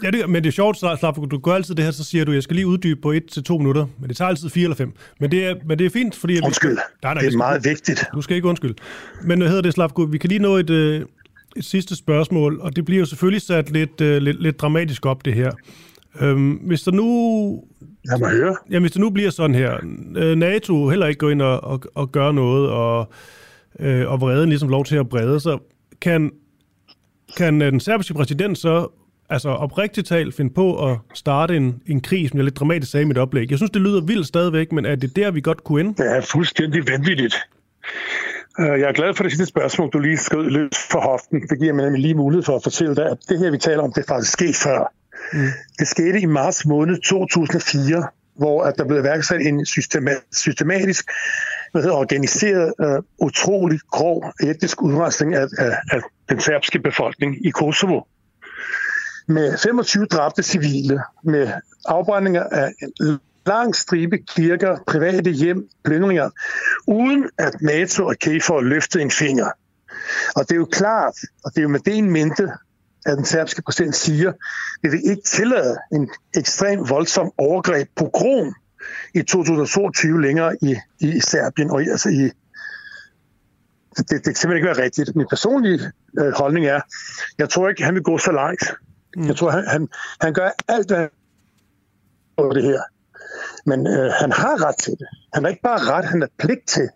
Ja, 0.04 0.12
det, 0.12 0.30
men 0.30 0.44
det 0.44 0.50
er 0.50 0.52
sjovt, 0.52 0.78
Slap, 0.78 1.16
du 1.32 1.38
gør 1.38 1.54
altid 1.54 1.76
det 1.76 1.86
her, 1.86 1.92
så 1.92 2.04
siger 2.04 2.26
du, 2.26 2.32
jeg 2.32 2.44
skal 2.44 2.56
lige 2.56 2.68
uddybe 2.68 3.02
på 3.02 3.12
et 3.12 3.26
til 3.26 3.44
to 3.44 3.58
minutter, 3.58 3.86
men 4.00 4.10
det 4.10 4.18
tager 4.18 4.30
altid 4.30 4.50
fire 4.50 4.64
eller 4.64 4.76
fem. 4.76 4.94
Men 5.20 5.32
det 5.32 5.46
er, 5.46 5.56
men 5.66 5.80
det 5.80 5.86
er 5.86 5.90
fint, 5.90 6.16
fordi... 6.16 6.42
Undskyld, 6.42 6.72
vi, 6.72 6.76
nej, 7.04 7.14
nej, 7.14 7.24
det 7.24 7.34
er 7.34 7.38
meget 7.38 7.66
vigtigt. 7.66 8.06
Du 8.14 8.22
skal 8.22 8.36
ikke 8.36 8.48
undskylde. 8.48 8.76
Men 9.24 9.40
hvad 9.40 9.50
hedder 9.50 9.62
det, 9.62 9.74
Slavko? 9.74 10.02
Vi 10.02 10.18
kan 10.18 10.28
lige 10.28 10.40
nå 10.40 10.56
et, 10.56 10.70
øh, 10.70 11.06
et 11.58 11.66
sidste 11.66 11.96
spørgsmål, 11.96 12.60
og 12.60 12.76
det 12.76 12.86
bliver 12.86 13.00
jo 13.00 13.06
selvfølgelig 13.06 13.42
sat 13.42 13.72
lidt, 13.72 14.02
uh, 14.02 14.08
lidt, 14.08 14.42
lidt 14.42 14.62
dramatisk 14.62 15.06
op, 15.06 15.26
det 15.26 15.34
her. 15.34 15.52
Øhm, 16.22 16.52
hvis 16.52 16.82
der 16.82 16.92
nu... 16.92 17.64
Jeg 18.12 18.20
må 18.20 18.28
høre. 18.28 18.56
Ja, 18.72 18.80
hvis 18.80 18.92
det 18.92 19.02
nu 19.02 19.10
bliver 19.10 19.30
sådan 19.30 19.56
her, 19.56 19.78
øh, 20.16 20.36
NATO 20.36 20.90
heller 20.90 21.08
ikke 21.08 21.20
går 21.20 21.30
ind 21.30 21.42
og, 21.42 21.64
og, 21.64 21.82
og 21.96 22.12
gør 22.12 22.32
noget, 22.32 22.70
og, 22.70 23.12
øh, 23.80 24.12
og 24.12 24.22
vreden 24.22 24.50
ligesom 24.50 24.70
lov 24.70 24.86
til 24.86 24.96
at 24.96 25.10
brede, 25.10 25.40
så 25.40 25.60
kan, 26.02 26.32
kan 27.38 27.62
den 27.62 27.80
serbiske 27.80 28.14
præsident 28.14 28.58
så 28.58 28.88
altså 29.30 29.50
oprigtigt 29.50 30.08
talt 30.08 30.36
finde 30.36 30.54
på 30.54 30.92
at 30.92 30.98
starte 31.14 31.58
en, 31.58 31.82
en 31.86 32.02
krig, 32.02 32.30
som 32.30 32.38
jeg 32.38 32.44
lidt 32.44 32.60
dramatisk 32.60 32.92
sagde 32.92 33.02
i 33.02 33.08
mit 33.08 33.18
oplæg. 33.18 33.50
Jeg 33.50 33.60
synes, 33.60 33.72
det 33.72 33.82
lyder 33.82 34.02
vildt 34.02 34.28
stadigvæk, 34.28 34.72
men 34.72 34.86
er 34.86 34.96
det 34.96 35.16
der, 35.16 35.32
vi 35.32 35.42
godt 35.42 35.64
kunne 35.64 35.82
ende? 35.82 36.04
Det 36.04 36.18
er 36.18 36.22
fuldstændig 36.22 36.88
vanvittigt. 36.88 37.36
Øh, 38.60 38.80
jeg 38.80 38.90
er 38.90 38.94
glad 38.94 39.14
for 39.14 39.24
det 39.24 39.32
sidste 39.32 39.46
spørgsmål, 39.46 39.90
du 39.90 40.00
lige 40.00 40.18
skød 40.18 40.50
løs 40.50 40.78
for 40.92 41.00
hoften. 41.00 41.42
Det 41.42 41.60
giver 41.60 41.74
mig 41.74 41.84
nemlig 41.84 42.02
lige 42.02 42.14
mulighed 42.14 42.44
for 42.44 42.56
at 42.56 42.64
fortælle 42.64 42.96
dig, 42.96 43.06
at 43.06 43.18
det 43.30 43.40
her, 43.40 43.52
vi 43.52 43.58
taler 43.58 43.84
om, 43.84 43.94
det 43.94 44.02
er 44.02 44.08
faktisk 44.08 44.34
sket 44.34 44.56
før. 44.56 44.94
Mm. 45.34 45.48
Det 45.80 45.88
skete 45.88 46.20
i 46.20 46.26
marts 46.26 46.66
måned 46.66 47.02
2004, 47.02 48.08
hvor 48.36 48.64
at 48.64 48.74
der 48.78 48.86
blev 48.86 49.00
iværksat 49.00 49.42
en 49.42 49.66
systematisk 50.32 51.06
hvad 51.74 51.82
hedder, 51.82 51.98
organiseret, 51.98 52.74
uh, 52.80 53.28
utrolig 53.28 53.80
grov 53.92 54.34
etnisk 54.44 54.82
udrensning 54.82 55.36
af, 55.36 55.48
af, 55.58 55.78
af 55.92 56.02
den 56.30 56.40
serbske 56.40 56.80
befolkning 56.80 57.46
i 57.46 57.50
Kosovo. 57.50 58.02
Med 59.28 59.58
25 59.58 60.06
dræbte 60.06 60.44
civile, 60.44 61.00
med 61.24 61.52
afbrændinger 61.86 62.44
af 62.44 62.74
lang 63.46 63.76
stribe 63.76 64.18
kirker, 64.18 64.78
private 64.88 65.32
hjem, 65.32 65.70
plyndringer, 65.84 66.30
uden 66.88 67.30
at 67.38 67.62
NATO 67.62 68.06
og 68.06 68.16
KFOR 68.20 68.62
løftede 68.62 69.04
en 69.04 69.12
finger. 69.12 69.50
Og 70.36 70.50
det 70.50 70.52
er 70.52 70.56
jo 70.56 70.66
klart, 70.66 71.16
og 71.46 71.52
det 71.52 71.58
er 71.58 71.62
jo 71.62 71.70
med 71.70 71.80
det 71.80 71.98
en 71.98 72.12
mente, 72.12 72.50
at 73.06 73.18
den 73.18 73.26
serbske 73.26 73.62
præsident 73.62 73.96
siger, 73.96 74.32
at 74.84 74.92
vi 74.92 74.98
ikke 74.98 75.22
tillade 75.26 75.78
en 75.92 76.10
ekstrem 76.38 76.90
voldsom 76.90 77.32
overgreb 77.38 77.88
på 77.96 78.10
Krom 78.14 78.56
i 79.14 79.22
2022 79.22 80.22
længere 80.22 80.58
i, 80.62 80.76
i 81.00 81.20
Serbien 81.20 81.72
og 81.72 81.84
i, 81.84 81.90
altså 81.90 82.10
i 82.10 82.30
det, 83.98 84.10
det 84.10 84.24
kan 84.24 84.36
simpelthen 84.36 84.56
ikke 84.56 84.68
være 84.68 84.86
rigtigt. 84.86 85.16
Min 85.16 85.28
personlige 85.30 85.92
øh, 86.20 86.34
holdning 86.38 86.66
er, 86.66 86.82
jeg 87.38 87.50
tror 87.50 87.70
ikke, 87.70 87.84
han 87.84 87.96
vil 87.96 88.04
gå 88.04 88.18
så 88.18 88.32
langt. 88.32 88.74
Mm. 89.16 89.28
Jeg 89.28 89.36
tror, 89.36 89.52
han, 89.52 89.68
han, 89.68 89.88
han 90.22 90.34
gør 90.34 90.50
alt, 90.68 90.88
hvad 90.88 91.08
på 92.38 92.52
det 92.54 92.64
her. 92.64 92.82
Men 93.66 93.88
øh, 93.88 94.12
han 94.22 94.32
har 94.32 94.68
ret 94.68 94.76
til 94.78 94.92
det. 94.92 95.08
Han 95.34 95.44
har 95.44 95.50
ikke 95.50 95.62
bare 95.62 95.80
ret, 95.80 96.06
han 96.06 96.22
har 96.22 96.30
pligt 96.38 96.68
til 96.68 96.90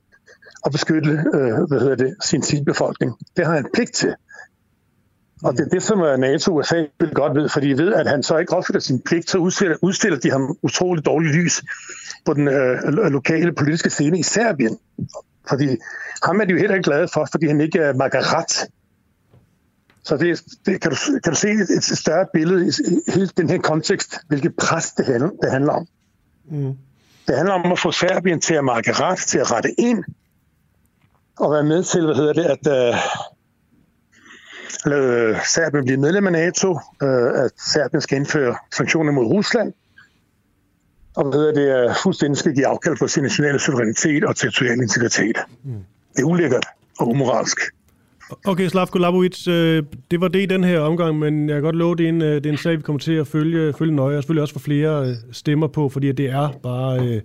at 0.66 0.72
beskytte 0.72 1.12
øh, 1.34 1.68
hvad 1.68 1.80
hedder 1.80 1.96
det, 1.96 2.16
sin 2.24 2.44
civilbefolkning. 2.44 3.18
Det 3.38 3.46
har 3.46 3.54
han 3.54 3.66
pligt 3.74 3.94
til. 3.94 4.16
Og 5.44 5.54
det 5.54 5.66
er 5.66 5.70
det, 5.70 5.84
som 5.84 6.02
øh, 6.02 6.18
NATO 6.18 6.52
og 6.52 6.58
USA 6.58 6.84
vil 7.00 7.14
godt 7.14 7.36
ved, 7.36 7.50
fordi 7.50 7.70
de 7.70 7.78
ved, 7.78 7.94
at 7.94 8.08
han 8.08 8.24
så 8.24 8.38
ikke 8.38 8.54
opfylder 8.54 8.80
sin 8.80 9.02
pligt, 9.02 9.30
så 9.30 9.38
udstiller, 9.38 9.76
udstiller 9.82 10.20
de 10.20 10.32
ham 10.32 10.58
utroligt 10.62 11.06
dårligt 11.06 11.36
lys 11.36 11.64
på 12.26 12.34
den 12.34 12.48
øh, 12.48 12.78
øh 12.88 13.12
lokale 13.12 13.54
politiske 13.54 13.90
scene 13.90 14.20
i 14.20 14.24
Serbien. 14.24 14.78
Fordi 15.50 15.78
ham 16.24 16.42
er 16.42 16.46
de 16.46 16.52
jo 16.52 16.58
heller 16.58 16.76
ikke 16.76 16.90
glade 16.90 17.08
for, 17.14 17.28
fordi 17.32 17.48
han 17.48 17.62
ikke 17.62 17.80
er 17.80 17.94
magaret. 17.94 18.70
Så 20.04 20.18
det, 20.18 20.44
det 20.66 20.82
kan, 20.82 20.92
du, 20.92 20.98
kan 21.24 21.34
du 21.34 21.36
se 21.36 21.50
et, 21.50 21.70
et 21.70 21.84
større 21.84 22.26
billede 22.34 22.68
i 22.68 22.72
hele 23.12 23.28
den 23.38 23.50
her 23.50 23.58
kontekst, 23.58 24.16
hvilket 24.28 24.56
pres 24.56 24.92
det 24.92 25.06
handler, 25.06 25.30
det 25.42 25.52
handler 25.52 25.74
om. 25.74 25.88
Mm. 26.52 26.78
Det 27.28 27.36
handler 27.36 27.54
om 27.54 27.72
at 27.72 27.80
få 27.80 27.92
Serbien 27.92 28.42
til 28.42 28.54
at 28.54 28.64
markere 28.64 29.16
til 29.16 29.40
at 29.40 29.52
rette 29.52 29.82
ind, 29.82 30.04
og 31.40 31.52
være 31.52 31.64
med 31.64 31.84
til, 31.84 32.06
hvad 32.06 32.16
hedder 32.16 32.34
det, 32.34 32.46
at, 32.46 32.94
uh, 32.94 33.00
lade 34.86 35.40
Serbien 35.46 35.86
blive 35.86 36.00
medlem 36.00 36.26
af 36.28 36.32
NATO, 36.32 36.72
uh, 36.72 37.44
at 37.44 37.52
Serbien 37.58 38.02
skal 38.02 38.18
indføre 38.18 38.56
sanktioner 38.72 39.12
mod 39.12 39.26
Rusland, 39.26 39.74
og 41.16 41.24
hvad 41.24 41.40
hedder 41.40 41.54
det, 41.54 41.90
uh, 41.90 41.96
fuldstændig 42.04 42.38
skal 42.38 42.54
give 42.54 42.68
afkald 42.68 42.98
på 42.98 43.08
sin 43.08 43.24
nationale 43.24 43.60
suverænitet 43.60 44.24
og 44.24 44.36
territorial 44.36 44.82
integritet. 44.82 45.38
Mm. 45.64 45.84
Det 46.16 46.22
er 46.22 46.26
ulækkert 46.26 46.66
og 47.00 47.08
umoralsk. 47.08 47.60
Okay, 48.46 48.68
Slavko 48.68 48.98
Labovic, 48.98 49.48
øh, 49.48 49.84
det 50.12 50.22
var 50.22 50.28
det 50.28 50.42
i 50.42 50.46
den 50.46 50.64
her 50.64 50.80
omgang, 50.80 51.20
men 51.20 51.50
jeg 51.50 51.56
kan 51.56 51.64
godt 51.64 51.76
love, 51.76 51.96
det 51.96 52.06
er 52.06 52.10
en, 52.10 52.22
øh, 52.22 52.36
det 52.36 52.46
er 52.46 52.50
en 52.50 52.58
sag, 52.58 52.78
vi 52.78 52.82
kommer 52.82 53.00
til 53.00 53.14
at 53.14 53.28
følge, 53.28 53.74
følge 53.74 53.96
nøje, 53.96 54.18
og 54.18 54.24
selvfølgelig 54.24 54.42
også 54.42 54.54
få 54.54 54.60
flere 54.60 55.10
øh, 55.10 55.16
stemmer 55.32 55.68
på, 55.68 55.90
fordi 55.90 56.12
det 56.12 56.30
er 56.30 56.50
bare, 56.64 57.22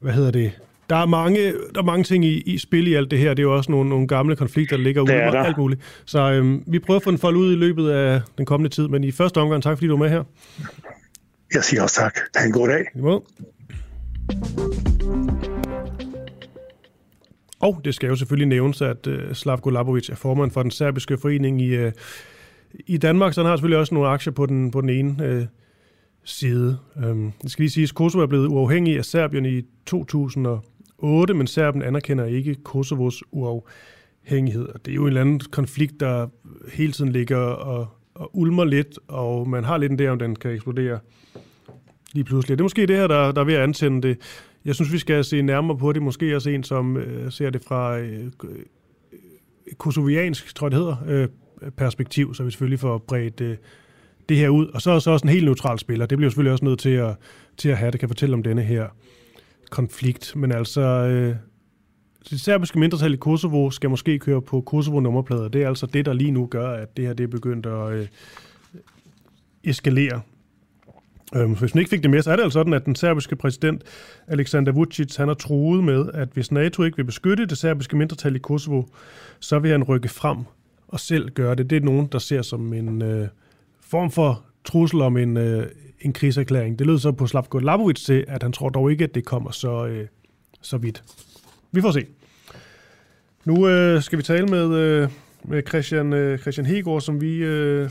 hvad 0.00 0.12
hedder 0.12 0.30
det, 0.30 0.52
der 0.90 0.96
er 0.96 1.06
mange, 1.06 1.52
der 1.74 1.80
er 1.80 1.84
mange 1.84 2.04
ting 2.04 2.24
i, 2.24 2.40
i 2.40 2.58
spil 2.58 2.86
i 2.88 2.94
alt 2.94 3.10
det 3.10 3.18
her. 3.18 3.28
Det 3.34 3.38
er 3.38 3.42
jo 3.42 3.56
også 3.56 3.70
nogle, 3.70 3.88
nogle 3.88 4.08
gamle 4.08 4.36
konflikter, 4.36 4.76
der 4.76 4.82
ligger 4.82 5.02
ude 5.02 5.12
og 5.12 5.46
alt 5.46 5.58
muligt. 5.58 5.80
Så 6.04 6.32
øhm, 6.32 6.64
vi 6.66 6.78
prøver 6.78 6.98
at 6.98 7.04
få 7.04 7.10
den 7.10 7.18
folk 7.18 7.36
ud 7.36 7.52
i 7.52 7.56
løbet 7.56 7.90
af 7.90 8.20
den 8.38 8.46
kommende 8.46 8.74
tid, 8.74 8.88
men 8.88 9.04
i 9.04 9.10
første 9.10 9.38
omgang, 9.38 9.62
tak 9.62 9.76
fordi 9.76 9.86
du 9.86 9.94
er 9.94 9.98
med 9.98 10.08
her. 10.08 10.24
Jeg 11.54 11.64
siger 11.64 11.82
også 11.82 11.96
tak. 11.96 12.18
Ha' 12.36 12.46
en 12.46 12.52
god 12.52 12.68
dag. 12.68 12.84
Imod. 12.94 13.20
Og 17.60 17.80
det 17.84 17.94
skal 17.94 18.08
jo 18.08 18.16
selvfølgelig 18.16 18.48
nævnes, 18.48 18.82
at 18.82 19.06
øh, 19.06 19.30
uh, 19.30 19.34
Slavko 19.34 19.70
Labovic 19.70 20.10
er 20.10 20.14
formand 20.14 20.50
for 20.50 20.62
den 20.62 20.70
serbiske 20.70 21.18
forening 21.18 21.62
i, 21.62 21.84
uh, 21.84 21.92
i 22.86 22.96
Danmark, 22.96 23.34
så 23.34 23.40
han 23.40 23.48
har 23.48 23.56
selvfølgelig 23.56 23.78
også 23.78 23.94
nogle 23.94 24.08
aktier 24.08 24.32
på 24.32 24.46
den, 24.46 24.70
på 24.70 24.80
den 24.80 24.88
ene 24.88 25.38
uh, 25.38 25.46
side. 26.24 26.78
Um, 26.96 27.32
det 27.42 27.50
skal 27.50 27.62
lige 27.62 27.70
siges, 27.70 27.90
at 27.90 27.94
Kosovo 27.94 28.22
er 28.22 28.26
blevet 28.26 28.46
uafhængig 28.46 28.98
af 28.98 29.04
Serbien 29.04 29.46
i 29.46 29.62
2008, 29.86 31.34
men 31.34 31.46
Serbien 31.46 31.82
anerkender 31.82 32.24
ikke 32.24 32.54
Kosovos 32.54 33.22
uafhængighed. 33.30 34.68
Og 34.68 34.86
det 34.86 34.90
er 34.90 34.94
jo 34.94 35.02
en 35.02 35.08
eller 35.08 35.20
anden 35.20 35.40
konflikt, 35.50 36.00
der 36.00 36.26
hele 36.72 36.92
tiden 36.92 37.12
ligger 37.12 37.38
og, 37.38 37.88
og 38.14 38.30
ulmer 38.36 38.64
lidt, 38.64 38.98
og 39.08 39.48
man 39.48 39.64
har 39.64 39.78
lidt 39.78 39.92
en 39.92 39.98
der, 39.98 40.10
om 40.10 40.18
den 40.18 40.36
kan 40.36 40.50
eksplodere 40.50 40.98
lige 42.12 42.24
pludselig. 42.24 42.58
Det 42.58 42.62
er 42.62 42.64
måske 42.64 42.86
det 42.86 42.96
her, 42.96 43.06
der, 43.06 43.32
der 43.32 43.40
er 43.40 43.44
ved 43.44 43.54
at 43.54 43.62
antænde 43.62 44.08
det. 44.08 44.18
Jeg 44.64 44.74
synes, 44.74 44.92
vi 44.92 44.98
skal 44.98 45.24
se 45.24 45.42
nærmere 45.42 45.78
på 45.78 45.92
det. 45.92 46.02
Måske 46.02 46.36
også 46.36 46.50
en, 46.50 46.64
som 46.64 46.96
øh, 46.96 47.32
ser 47.32 47.50
det 47.50 47.64
fra 47.64 47.98
øh, 47.98 48.24
øh, 48.44 48.58
kosoviansk, 49.78 50.54
tror 50.54 50.66
jeg 50.66 50.70
det 50.70 50.78
hedder, 50.78 50.96
øh, 51.06 51.28
perspektiv, 51.70 52.34
så 52.34 52.44
vi 52.44 52.50
selvfølgelig 52.50 52.80
får 52.80 52.98
bredt 52.98 53.40
øh, 53.40 53.56
det 54.28 54.36
her 54.36 54.48
ud. 54.48 54.66
Og 54.66 54.82
så 54.82 54.90
er 54.90 54.98
så 54.98 55.10
også 55.10 55.26
en 55.26 55.32
helt 55.32 55.44
neutral 55.44 55.78
spiller. 55.78 56.06
Det 56.06 56.18
bliver 56.18 56.30
selvfølgelig 56.30 56.52
også 56.52 56.64
nødt 56.64 56.78
til 56.78 56.90
at, 56.90 57.16
til 57.56 57.68
at 57.68 57.76
have, 57.76 57.90
det 57.90 58.00
kan 58.00 58.08
fortælle 58.08 58.34
om 58.34 58.42
denne 58.42 58.62
her 58.62 58.86
konflikt. 59.70 60.36
Men 60.36 60.52
altså, 60.52 60.80
øh, 60.80 61.36
det 62.30 62.40
serbiske 62.40 62.78
mindretal 62.78 63.14
i 63.14 63.16
Kosovo 63.16 63.70
skal 63.70 63.90
måske 63.90 64.18
køre 64.18 64.42
på 64.42 64.60
Kosovo-nummerplader. 64.60 65.48
Det 65.48 65.62
er 65.62 65.68
altså 65.68 65.86
det, 65.86 66.04
der 66.04 66.12
lige 66.12 66.30
nu 66.30 66.46
gør, 66.46 66.70
at 66.70 66.96
det 66.96 67.06
her 67.06 67.12
det 67.12 67.24
er 67.24 67.28
begyndt 67.28 67.66
at 67.66 67.92
øh, 67.92 68.06
eskalere. 69.64 70.20
Øhm, 71.36 71.56
hvis 71.56 71.74
man 71.74 71.80
ikke 71.80 71.90
fik 71.90 72.02
det 72.02 72.10
med, 72.10 72.22
så 72.22 72.32
er 72.32 72.36
det 72.36 72.42
altså 72.42 72.58
sådan, 72.58 72.72
at 72.72 72.86
den 72.86 72.94
serbiske 72.94 73.36
præsident 73.36 73.82
Aleksandar 74.26 74.72
Vucic, 74.72 75.16
han 75.16 75.28
har 75.28 75.34
truet 75.34 75.84
med, 75.84 76.06
at 76.14 76.28
hvis 76.34 76.52
NATO 76.52 76.82
ikke 76.82 76.96
vil 76.96 77.04
beskytte 77.04 77.46
det 77.46 77.58
serbiske 77.58 77.96
mindretal 77.96 78.36
i 78.36 78.38
Kosovo, 78.38 78.82
så 79.40 79.58
vil 79.58 79.70
han 79.70 79.84
rykke 79.84 80.08
frem 80.08 80.38
og 80.88 81.00
selv 81.00 81.30
gøre 81.30 81.54
det. 81.54 81.70
Det 81.70 81.76
er 81.76 81.80
nogen, 81.80 82.06
der 82.06 82.18
ser 82.18 82.42
som 82.42 82.72
en 82.72 83.02
øh, 83.02 83.28
form 83.80 84.10
for 84.10 84.44
trussel 84.64 85.00
om 85.02 85.16
en, 85.16 85.36
øh, 85.36 85.66
en 86.00 86.12
krigserklæring. 86.12 86.78
Det 86.78 86.86
lød 86.86 86.98
så 86.98 87.12
på 87.12 87.26
Slavko 87.26 87.58
Labovic 87.58 88.04
til, 88.04 88.24
at 88.28 88.42
han 88.42 88.52
tror 88.52 88.68
dog 88.68 88.90
ikke, 88.90 89.04
at 89.04 89.14
det 89.14 89.24
kommer 89.24 89.50
så, 89.50 89.86
øh, 89.86 90.06
så 90.60 90.78
vidt. 90.78 91.02
Vi 91.72 91.80
får 91.80 91.90
se. 91.90 92.06
Nu 93.44 93.68
øh, 93.68 94.02
skal 94.02 94.18
vi 94.18 94.22
tale 94.22 94.46
med, 94.46 94.74
øh, 94.74 95.08
med 95.44 95.62
Christian, 95.68 96.12
øh, 96.12 96.38
Christian 96.38 96.66
Hegård, 96.66 97.00
som 97.00 97.20
vi 97.20 97.36
øh, 97.36 97.90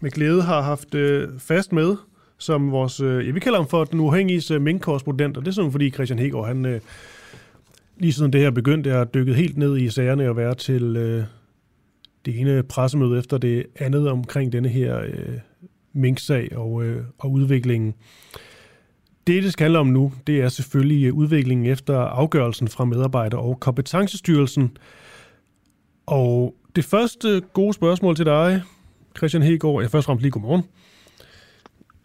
med 0.00 0.10
glæde 0.10 0.42
har 0.42 0.62
haft 0.62 0.94
øh, 0.94 1.28
fast 1.38 1.72
med 1.72 1.96
som 2.38 2.70
vores, 2.70 3.00
øh, 3.00 3.26
ja, 3.26 3.32
vi 3.32 3.40
kalder 3.40 3.58
ham 3.58 3.68
for 3.68 3.84
den 3.84 4.00
uafhængige 4.00 4.54
øh, 4.54 4.62
minkkorrespondent, 4.62 5.36
og 5.36 5.42
det 5.42 5.48
er 5.48 5.54
sådan, 5.54 5.72
fordi 5.72 5.90
Christian 5.90 6.18
Hegård, 6.18 6.46
han, 6.46 6.66
øh, 6.66 6.80
lige 7.98 8.12
siden 8.12 8.32
det 8.32 8.40
her 8.40 8.50
begyndte, 8.50 8.90
jeg 8.90 8.98
har 8.98 9.04
dykket 9.04 9.36
helt 9.36 9.56
ned 9.56 9.76
i 9.76 9.88
sagerne 9.88 10.28
og 10.28 10.36
været 10.36 10.58
til 10.58 10.96
øh, 10.96 11.24
det 12.24 12.40
ene 12.40 12.62
pressemøde 12.62 13.18
efter 13.18 13.38
det 13.38 13.66
andet 13.76 14.08
omkring 14.08 14.52
denne 14.52 14.68
her 14.68 14.98
øh, 14.98 15.38
minksag 15.92 16.56
og, 16.56 16.84
øh, 16.84 17.04
og 17.18 17.30
udviklingen. 17.32 17.94
Det, 19.26 19.42
det 19.42 19.52
skal 19.52 19.64
handle 19.64 19.78
om 19.78 19.86
nu, 19.86 20.12
det 20.26 20.40
er 20.40 20.48
selvfølgelig 20.48 21.12
udviklingen 21.12 21.66
efter 21.66 21.98
afgørelsen 21.98 22.68
fra 22.68 22.84
medarbejder- 22.84 23.38
og 23.38 23.60
kompetencestyrelsen. 23.60 24.76
Og 26.06 26.54
det 26.76 26.84
første 26.84 27.42
gode 27.52 27.72
spørgsmål 27.72 28.16
til 28.16 28.24
dig, 28.24 28.62
Christian 29.16 29.42
Hegård, 29.42 29.82
jeg 29.82 29.90
først 29.90 30.02
og 30.02 30.06
fremmest 30.06 30.22
lige 30.22 30.32
godmorgen. 30.32 30.62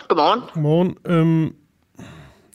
Godmorgen. 0.08 0.42
Godmorgen. 0.54 0.98
Øhm, 1.06 1.56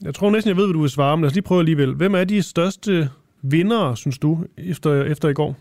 jeg 0.02 0.14
tror 0.14 0.30
næsten, 0.30 0.48
jeg 0.48 0.56
ved, 0.56 0.66
hvad 0.66 0.74
du 0.74 0.80
vil 0.80 0.90
svare, 0.90 1.16
men 1.16 1.22
lad 1.22 1.30
os 1.30 1.34
lige 1.34 1.42
prøve 1.42 1.58
alligevel. 1.58 1.94
Hvem 1.94 2.14
er 2.14 2.24
de 2.24 2.42
største 2.42 3.10
vinder, 3.42 3.94
synes 3.94 4.18
du, 4.18 4.38
efter, 4.58 5.04
efter 5.04 5.28
i 5.28 5.34
går? 5.34 5.56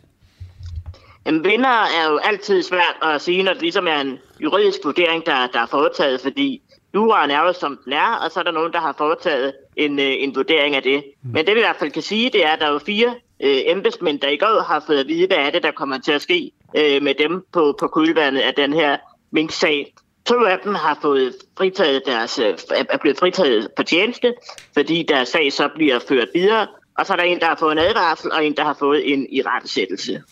En 1.25 1.43
vinder 1.43 1.69
er 1.69 2.11
jo 2.11 2.17
altid 2.17 2.63
svært 2.63 2.95
at 3.01 3.21
sige, 3.21 3.43
når 3.43 3.53
det 3.53 3.61
ligesom 3.61 3.87
er 3.87 4.01
en 4.01 4.17
juridisk 4.43 4.79
vurdering, 4.83 5.25
der, 5.25 5.47
der 5.53 5.59
er 5.59 5.65
foretaget, 5.65 6.21
fordi 6.21 6.61
juraen 6.93 7.31
er 7.31 7.39
jo 7.39 7.53
som 7.53 7.79
den 7.85 7.93
er, 7.93 8.15
og 8.25 8.31
så 8.31 8.39
er 8.39 8.43
der 8.43 8.51
nogen, 8.51 8.73
der 8.73 8.79
har 8.79 8.95
foretaget 8.97 9.53
en, 9.75 9.99
øh, 9.99 10.13
en 10.19 10.35
vurdering 10.35 10.75
af 10.75 10.83
det. 10.83 11.03
Mm. 11.23 11.29
Men 11.33 11.45
det 11.45 11.55
vi 11.55 11.59
i 11.59 11.63
hvert 11.63 11.75
fald 11.79 11.91
kan 11.91 12.01
sige, 12.01 12.29
det 12.29 12.45
er, 12.45 12.49
at 12.49 12.59
der 12.59 12.65
er 12.65 12.71
jo 12.71 12.79
fire 12.79 13.15
øh, 13.43 13.59
embedsmænd, 13.65 14.19
der 14.19 14.29
i 14.29 14.37
går 14.37 14.63
har 14.67 14.83
fået 14.87 14.99
at 14.99 15.07
vide, 15.07 15.27
hvad 15.27 15.37
er 15.37 15.49
det, 15.49 15.63
der 15.63 15.71
kommer 15.71 15.97
til 15.97 16.11
at 16.11 16.21
ske 16.21 16.51
øh, 16.77 17.03
med 17.03 17.13
dem 17.13 17.45
på, 17.53 17.75
på 17.79 17.87
kølvandet 17.87 18.41
af 18.41 18.53
den 18.53 18.73
her 18.73 18.97
mink-sag. 19.31 19.93
To 20.27 20.43
af 20.43 20.59
dem 20.63 20.75
har 20.75 20.99
fået 21.01 21.33
fritaget 21.57 22.01
deres, 22.05 22.39
øh, 22.39 22.53
er 22.89 22.97
blevet 23.01 23.19
fritaget 23.19 23.67
på 23.77 23.83
tjeneste, 23.83 24.33
fordi 24.73 25.05
deres 25.07 25.29
sag 25.29 25.53
så 25.53 25.69
bliver 25.75 25.99
ført 26.07 26.27
videre, 26.33 26.67
og 26.97 27.05
så 27.05 27.13
er 27.13 27.17
der 27.17 27.23
en, 27.23 27.39
der 27.39 27.45
har 27.45 27.57
fået 27.59 27.71
en 27.71 27.77
advarsel, 27.77 28.31
og 28.31 28.45
en, 28.45 28.55
der 28.55 28.63
har 28.63 28.75
fået 28.79 29.13
en 29.13 29.27
irettesættelse. 29.31 30.23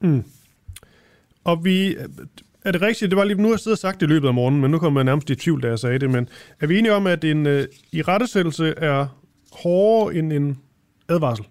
Mm. 0.00 0.24
Og 1.44 1.64
vi, 1.64 1.86
øh, 1.86 2.04
er 2.64 2.72
det 2.72 2.82
rigtigt? 2.82 3.10
Det 3.10 3.18
var 3.18 3.24
lige 3.24 3.42
nu, 3.42 3.50
jeg 3.50 3.58
sidder 3.58 3.74
og 3.74 3.78
sagt 3.78 4.00
det 4.00 4.06
i 4.06 4.08
løbet 4.08 4.28
af 4.28 4.34
morgenen, 4.34 4.60
men 4.60 4.70
nu 4.70 4.78
kommer 4.78 5.00
jeg 5.00 5.04
nærmest 5.04 5.30
i 5.30 5.34
tvivl, 5.34 5.62
da 5.62 5.68
jeg 5.68 5.78
sagde 5.78 5.98
det. 5.98 6.10
Men 6.10 6.28
er 6.60 6.66
vi 6.66 6.78
enige 6.78 6.92
om, 6.92 7.06
at 7.06 7.24
en 7.24 7.46
øh, 7.46 7.60
uh, 7.60 7.64
irettesættelse 7.92 8.74
er 8.76 9.06
hårdere 9.52 10.14
end 10.14 10.32
en 10.32 10.58
advarsel? 11.08 11.44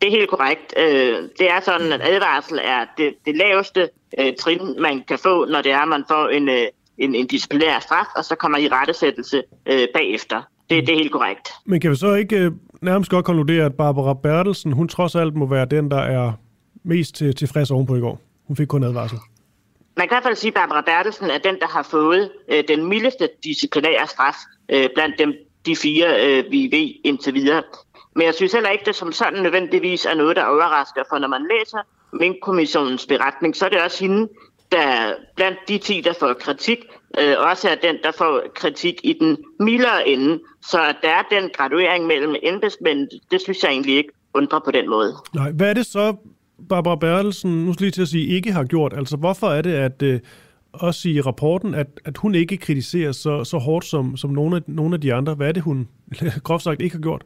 Det 0.00 0.06
er 0.06 0.10
helt 0.10 0.30
korrekt. 0.30 0.74
Øh, 0.76 1.28
det 1.38 1.50
er 1.50 1.60
sådan, 1.60 1.92
at 1.92 2.00
advarsel 2.04 2.58
er 2.64 2.84
det, 2.98 3.14
det 3.26 3.36
laveste 3.36 3.88
øh, 4.18 4.32
trin, 4.40 4.60
man 4.80 5.04
kan 5.08 5.18
få, 5.18 5.44
når 5.44 5.62
det 5.62 5.72
er, 5.72 5.78
at 5.78 5.88
man 5.88 6.04
får 6.08 6.28
en, 6.28 6.48
øh, 6.48 6.66
en, 6.98 7.14
en 7.14 7.26
disciplinær 7.26 7.78
straf, 7.80 8.06
og 8.16 8.24
så 8.24 8.34
kommer 8.34 8.58
i 8.58 8.68
rettesættelse 8.68 9.42
øh, 9.66 9.88
bagefter. 9.94 10.42
Det, 10.70 10.86
det 10.86 10.92
er 10.94 10.98
helt 10.98 11.12
korrekt. 11.12 11.48
Men 11.64 11.80
kan 11.80 11.90
vi 11.90 11.96
så 11.96 12.14
ikke 12.14 12.36
øh, 12.36 12.52
nærmest 12.82 13.10
godt 13.10 13.24
konkludere, 13.24 13.64
at 13.64 13.74
Barbara 13.74 14.14
Bertelsen, 14.14 14.72
hun 14.72 14.88
trods 14.88 15.14
alt 15.14 15.34
må 15.34 15.46
være 15.46 15.66
den, 15.66 15.90
der 15.90 16.00
er 16.00 16.32
mest 16.84 17.14
til, 17.14 17.34
tilfreds 17.34 17.70
ovenpå 17.70 17.96
i 17.96 18.00
går? 18.00 18.20
Hun 18.46 18.56
fik 18.56 18.66
kun 18.66 18.84
advarsel. 18.84 19.18
Man 19.96 20.08
kan 20.08 20.14
i 20.14 20.14
hvert 20.14 20.22
fald 20.22 20.36
sige, 20.36 20.50
at 20.50 20.54
Barbara 20.54 20.80
Bertelsen 20.80 21.30
er 21.30 21.38
den, 21.38 21.60
der 21.60 21.66
har 21.66 21.82
fået 21.82 22.30
øh, 22.48 22.64
den 22.68 22.88
mildeste 22.88 23.28
disciplinære 23.44 24.06
straf 24.06 24.36
øh, 24.68 24.88
blandt 24.94 25.18
dem, 25.18 25.34
de 25.66 25.76
fire, 25.76 26.06
øh, 26.26 26.44
vi 26.50 26.68
ved 26.72 26.94
indtil 27.04 27.34
videre. 27.34 27.62
Men 28.14 28.26
jeg 28.26 28.34
synes 28.34 28.52
heller 28.52 28.70
ikke, 28.70 28.84
det 28.84 28.94
som 28.94 29.12
sådan 29.12 29.42
nødvendigvis 29.42 30.06
er 30.06 30.14
noget, 30.14 30.36
der 30.36 30.44
overrasker, 30.44 31.02
for 31.08 31.18
når 31.18 31.28
man 31.28 31.46
læser 31.50 31.78
Mink-kommissionens 32.12 33.06
beretning, 33.06 33.56
så 33.56 33.64
er 33.64 33.68
det 33.68 33.82
også 33.82 34.04
hende, 34.04 34.28
der 34.72 35.14
blandt 35.36 35.58
de 35.68 35.78
10, 35.78 36.00
der 36.00 36.12
får 36.20 36.32
kritik, 36.32 36.78
øh, 37.20 37.34
også 37.50 37.68
er 37.68 37.74
den, 37.74 37.96
der 38.02 38.12
får 38.18 38.42
kritik 38.54 38.94
i 39.02 39.12
den 39.20 39.36
mildere 39.60 40.08
ende. 40.08 40.40
Så 40.70 40.80
at 40.82 40.96
der 41.02 41.08
er 41.08 41.22
den 41.30 41.50
graduering 41.54 42.06
mellem 42.06 42.34
embedsmænd, 42.42 43.08
det 43.30 43.40
synes 43.40 43.62
jeg 43.62 43.70
egentlig 43.70 43.96
ikke 43.96 44.10
undrer 44.34 44.60
på 44.64 44.70
den 44.70 44.90
måde. 44.90 45.14
Nej, 45.34 45.50
hvad 45.50 45.70
er 45.70 45.74
det 45.74 45.86
så, 45.86 46.16
Barbara 46.68 46.96
Bertelsen, 46.96 47.64
nu 47.64 47.72
skal 47.72 47.84
lige 47.84 47.90
til 47.90 48.02
at 48.02 48.08
sige, 48.08 48.26
ikke 48.26 48.52
har 48.52 48.64
gjort? 48.64 48.92
Altså, 48.96 49.16
hvorfor 49.16 49.46
er 49.46 49.62
det, 49.62 49.72
at 49.72 50.02
øh, 50.02 50.20
også 50.72 51.08
i 51.08 51.20
rapporten, 51.20 51.74
at, 51.74 51.86
at 52.04 52.16
hun 52.16 52.34
ikke 52.34 52.56
kritiserer 52.56 53.12
så, 53.12 53.44
så 53.44 53.58
hårdt 53.58 53.84
som, 53.84 54.16
som 54.16 54.30
nogle, 54.30 54.56
af, 54.56 54.62
nogle 54.66 54.94
af 54.94 55.00
de 55.00 55.14
andre? 55.14 55.34
Hvad 55.34 55.48
er 55.48 55.52
det, 55.52 55.62
hun 55.62 55.88
groft 56.44 56.64
sagt 56.64 56.82
ikke 56.82 56.96
har 56.96 57.02
gjort? 57.02 57.24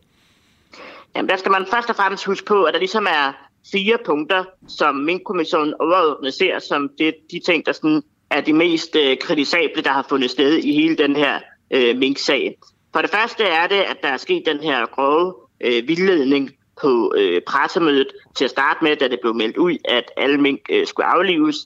Jamen, 1.17 1.29
der 1.29 1.37
skal 1.37 1.51
man 1.51 1.67
først 1.67 1.91
og 1.91 1.97
fremmest 1.97 2.25
huske 2.25 2.47
på, 2.47 2.65
at 2.65 2.75
der 2.75 2.79
ligesom 2.79 3.07
er 3.11 3.33
fire 3.73 3.99
punkter, 4.07 4.45
som 4.69 4.95
Mink-kommissionen 4.95 5.75
overordnet 5.81 6.35
ser 6.35 6.59
som 6.59 6.91
det, 6.99 7.15
de 7.31 7.41
ting, 7.47 7.67
der 7.67 7.73
sådan 7.73 8.03
er 8.31 8.41
de 8.41 8.53
mest 8.53 8.97
øh, 8.97 9.19
kritisable, 9.19 9.83
der 9.83 9.91
har 9.91 10.07
fundet 10.09 10.31
sted 10.31 10.59
i 10.59 10.73
hele 10.73 10.97
den 10.97 11.17
her 11.17 11.41
øh, 11.71 11.97
Mink-sag. 11.97 12.59
For 12.93 13.01
det 13.01 13.11
første 13.11 13.45
er 13.45 13.67
det, 13.67 13.81
at 13.81 13.97
der 14.03 14.09
er 14.09 14.17
sket 14.17 14.43
den 14.47 14.61
her 14.61 14.87
grove 14.87 15.35
øh, 15.61 15.89
vildledning 15.89 16.51
på 16.83 17.15
øh, 17.17 17.43
pressemødet 17.43 18.09
til 18.37 18.45
at 18.45 18.51
starte 18.51 18.85
med, 18.85 18.97
da 18.97 19.09
det 19.09 19.21
blev 19.21 19.35
meldt 19.35 19.57
ud, 19.57 19.77
at 19.85 20.05
alle 20.17 20.39
mink 20.39 20.61
øh, 20.71 20.87
skulle 20.87 21.07
aflives. 21.07 21.57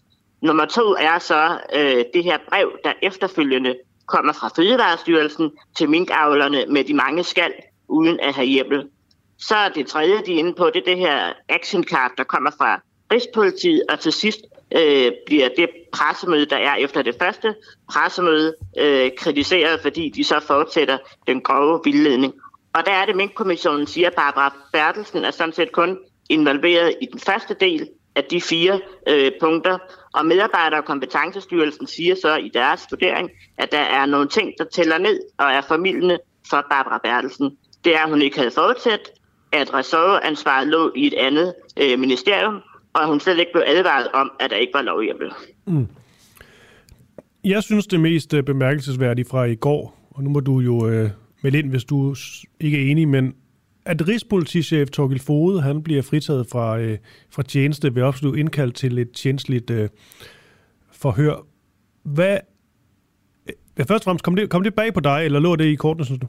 Nummer 0.43 0.65
to 0.65 0.83
er 0.83 1.19
så 1.19 1.59
øh, 1.75 2.05
det 2.15 2.25
her 2.25 2.39
brev, 2.49 2.73
der 2.85 2.93
efterfølgende 3.03 3.77
kommer 4.07 4.33
fra 4.33 4.51
Fødevarestyrelsen 4.57 5.51
til 5.77 5.89
minkavlerne 5.91 6.65
med 6.69 6.85
de 6.85 6.95
mange 6.95 7.25
skal, 7.25 7.53
uden 7.89 8.21
at 8.21 8.35
have 8.35 8.47
hjemmel. 8.47 8.89
Så 9.49 9.57
er 9.57 9.69
det 9.69 9.87
tredje, 9.87 10.23
de 10.27 10.35
er 10.35 10.39
inde 10.39 10.55
på, 10.55 10.67
det 10.67 10.77
er 10.77 10.85
det 10.85 10.99
her 10.99 11.33
action 11.49 11.85
card, 11.85 12.11
der 12.19 12.25
kommer 12.25 12.51
fra 12.51 12.81
Rigspolitiet, 13.13 13.83
og 13.91 14.01
til 14.01 14.13
sidst 14.13 14.41
øh, 14.77 15.13
bliver 15.27 15.49
det 15.57 15.69
pressemøde, 15.93 16.47
der 16.47 16.57
er 16.57 16.75
efter 16.75 17.03
det 17.03 17.15
første 17.19 17.55
pressemøde, 17.93 18.55
øh, 18.79 19.11
kritiseret, 19.17 19.81
fordi 19.81 20.13
de 20.17 20.25
så 20.25 20.41
fortsætter 20.41 20.99
den 21.27 21.41
grove 21.41 21.81
vildledning. 21.85 22.35
Og 22.73 22.87
der 22.87 22.93
er 22.93 23.07
det, 23.07 23.17
Mink-kommissionen 23.17 23.87
siger, 23.87 24.09
at 24.09 24.15
Barbara 24.15 24.57
Bertelsen 24.73 25.25
er 25.25 25.31
sådan 25.31 25.53
set 25.53 25.73
kun 25.73 25.99
involveret 26.29 26.95
i 27.01 27.07
den 27.13 27.21
første 27.21 27.57
del 27.61 27.89
af 28.15 28.25
de 28.25 28.41
fire 28.41 28.81
øh, 29.09 29.33
punkter. 29.41 29.79
Og 30.15 30.27
medarbejder- 30.27 30.77
og 30.77 30.85
kompetencestyrelsen 30.85 31.87
siger 31.87 32.15
så 32.15 32.37
i 32.37 32.51
deres 32.55 32.87
vurdering, 32.91 33.31
at 33.59 33.73
der 33.73 33.79
er 33.79 34.07
nogle 34.07 34.29
ting, 34.29 34.53
der 34.59 34.65
tæller 34.65 34.99
ned 34.99 35.21
og 35.39 35.47
er 35.53 35.61
formidlende 35.61 36.19
for 36.51 36.67
Barbara 36.71 36.99
Bertelsen. 36.99 37.59
Det 37.85 37.97
er, 37.97 38.03
at 38.03 38.11
hun 38.11 38.23
ikke 38.23 38.39
havde 38.39 38.51
fortsat, 38.51 39.11
at 39.53 39.75
ressortansvaret 39.75 40.69
lå 40.69 40.93
i 40.97 41.07
et 41.07 41.15
andet 41.15 41.55
øh, 41.83 41.99
ministerium, 41.99 42.61
og 42.93 43.07
hun 43.07 43.21
slet 43.21 43.39
ikke 43.39 43.53
blev 43.53 43.65
advaret 43.67 44.09
om, 44.15 44.33
at 44.41 44.51
der 44.51 44.57
ikke 44.57 44.75
var 44.75 44.83
lovhjemmel. 44.83 45.31
Mm. 45.67 45.87
Jeg 47.45 47.63
synes, 47.63 47.87
det 47.87 48.01
mest 48.01 48.35
øh, 48.35 48.43
bemærkelsesværdige 48.43 49.25
fra 49.25 49.45
i 49.45 49.55
går, 49.55 50.09
og 50.11 50.23
nu 50.23 50.31
må 50.31 50.41
du 50.41 50.59
jo 50.59 50.89
øh, 50.89 51.11
melde 51.43 51.59
ind, 51.59 51.71
hvis 51.71 51.85
du 51.85 52.15
ikke 52.61 52.87
er 52.87 52.91
enig, 52.91 53.09
men 53.09 53.35
at 53.85 54.09
Rigspolitichef 54.09 54.91
Torgild 54.91 55.21
Fode, 55.21 55.63
han 55.63 55.83
bliver 55.83 56.03
fritaget 56.03 56.47
fra, 56.53 56.79
øh, 56.79 56.99
fra 57.31 57.43
tjeneste 57.43 57.95
ved 57.95 58.03
absolut 58.03 58.39
indkaldt 58.39 58.75
til 58.75 58.99
et 58.99 59.13
tjenestligt 59.13 59.71
øh, 59.71 59.89
forhør. 60.93 61.47
Hvad, 62.03 62.39
øh, 63.49 63.87
først 63.87 64.01
og 64.01 64.05
fremmest, 64.05 64.25
kom 64.25 64.37
det, 64.37 64.51
kom 64.51 64.63
det 64.63 64.75
bag 64.75 64.95
på 64.95 65.01
dig, 65.01 65.25
eller 65.25 65.41
lå 65.41 65.57
det 65.57 65.65
i 65.65 65.75
kortene, 65.75 66.05
synes 66.05 66.21
du? 66.21 66.27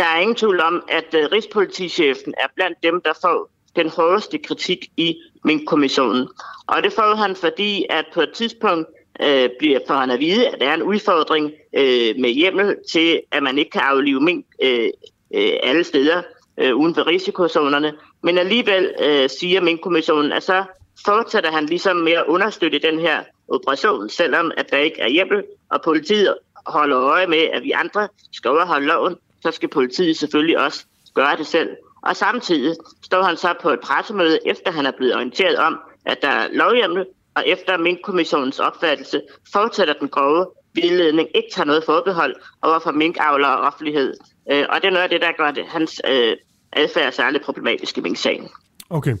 Der 0.00 0.06
er 0.06 0.20
ingen 0.20 0.36
tvivl 0.36 0.60
om, 0.60 0.82
at 0.88 1.14
øh, 1.14 1.28
Rigspolitichefen 1.32 2.34
er 2.38 2.46
blandt 2.54 2.82
dem, 2.82 3.00
der 3.04 3.12
får 3.22 3.50
den 3.76 3.88
hårdeste 3.88 4.38
kritik 4.38 4.90
i 4.96 5.16
Mink-kommissionen. 5.44 6.28
Og 6.66 6.82
det 6.82 6.92
får 6.92 7.14
han, 7.14 7.36
fordi 7.36 7.86
at 7.90 8.04
på 8.14 8.20
et 8.20 8.30
tidspunkt 8.34 8.88
øh, 9.22 9.50
bliver 9.58 9.80
for 9.86 9.94
han 9.94 10.10
at 10.10 10.20
vide, 10.20 10.48
at 10.48 10.60
der 10.60 10.68
er 10.68 10.74
en 10.74 10.82
udfordring 10.82 11.52
øh, 11.76 12.14
med 12.18 12.30
hjemmel 12.30 12.76
til, 12.92 13.20
at 13.32 13.42
man 13.42 13.58
ikke 13.58 13.70
kan 13.70 13.80
aflive 13.80 14.20
mink 14.20 14.46
øh, 14.62 14.88
øh, 15.34 15.52
alle 15.62 15.84
steder 15.84 16.22
øh, 16.58 16.76
uden 16.76 16.94
for 16.94 17.06
risikozonerne. 17.06 17.92
Men 18.22 18.38
alligevel 18.38 18.94
øh, 19.02 19.28
siger 19.28 19.60
Mink-kommissionen, 19.60 20.32
at 20.32 20.42
så 20.42 20.64
fortsætter 21.04 21.52
han 21.52 21.66
ligesom 21.66 21.96
med 21.96 22.12
at 22.12 22.24
understøtte 22.28 22.78
den 22.78 22.98
her 22.98 23.22
operation, 23.48 24.08
selvom 24.08 24.52
at 24.56 24.70
der 24.70 24.78
ikke 24.78 25.00
er 25.00 25.08
hjemmel, 25.08 25.44
og 25.70 25.82
politiet 25.82 26.34
holder 26.66 27.00
øje 27.00 27.26
med, 27.26 27.38
at 27.52 27.62
vi 27.62 27.70
andre 27.70 28.08
skal 28.32 28.50
overholde 28.50 28.86
loven, 28.86 29.16
så 29.42 29.50
skal 29.50 29.68
politiet 29.68 30.16
selvfølgelig 30.16 30.58
også 30.58 30.86
gøre 31.14 31.36
det 31.36 31.46
selv. 31.46 31.68
Og 32.02 32.16
samtidig 32.16 32.74
står 33.02 33.22
han 33.22 33.36
så 33.36 33.54
på 33.62 33.70
et 33.70 33.80
pressemøde, 33.80 34.38
efter 34.46 34.70
han 34.70 34.86
er 34.86 34.92
blevet 34.96 35.14
orienteret 35.14 35.56
om, 35.56 35.78
at 36.06 36.18
der 36.22 36.28
er 36.28 36.48
lovhjemmel, 36.52 37.06
og 37.34 37.48
efter 37.48 37.78
minkkommissionens 37.78 38.58
opfattelse 38.58 39.20
fortsætter 39.52 39.94
den 40.00 40.08
grove 40.08 40.46
vildledning, 40.74 41.28
ikke 41.34 41.48
tager 41.52 41.66
noget 41.66 41.84
forbehold 41.84 42.34
overfor 42.62 42.90
minkavler 42.90 43.48
og 43.48 43.66
offentlighed. 43.66 44.14
Øh, 44.52 44.64
og 44.68 44.76
det 44.80 44.84
er 44.84 44.90
noget 44.90 45.02
af 45.02 45.10
det, 45.10 45.20
der 45.20 45.32
gør 45.38 45.50
det, 45.50 45.64
hans 45.66 46.00
øh, 46.10 46.36
adfærd 46.72 47.12
særligt 47.12 47.44
problematisk 47.44 47.98
i 47.98 48.00
minksagen. 48.00 48.48
Okay. 48.90 49.16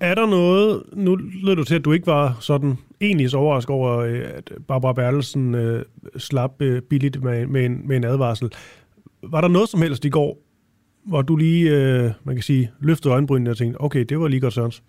Er 0.00 0.14
der 0.14 0.26
noget, 0.26 0.82
nu 0.92 1.18
lød 1.42 1.56
du 1.56 1.64
til, 1.64 1.74
at 1.74 1.84
du 1.84 1.92
ikke 1.92 2.06
var 2.06 2.36
sådan 2.40 2.78
egentlig 3.00 3.30
så 3.30 3.38
overrasket 3.38 3.70
over, 3.70 3.98
øh, 3.98 4.22
at 4.34 4.52
Barbara 4.68 4.92
Bertelsen 4.92 5.54
øh, 5.54 5.84
slap 6.18 6.62
øh, 6.62 6.82
billigt 6.82 7.22
med, 7.22 7.46
med, 7.46 7.64
en, 7.64 7.88
med 7.88 7.96
en 7.96 8.04
advarsel. 8.04 8.52
Var 9.30 9.40
der 9.40 9.48
noget 9.48 9.68
som 9.68 9.82
helst 9.82 10.04
i 10.04 10.08
går, 10.08 10.38
hvor 11.04 11.22
du 11.22 11.36
lige, 11.36 11.70
øh, 11.70 12.10
man 12.24 12.36
kan 12.36 12.42
sige, 12.42 12.70
løftede 12.80 13.14
øjenbrynene 13.14 13.50
og 13.50 13.56
tænkte, 13.56 13.80
okay, 13.80 14.04
det 14.04 14.20
var 14.20 14.28
lige 14.28 14.40
godt 14.40 14.54
Sørens? 14.54 14.82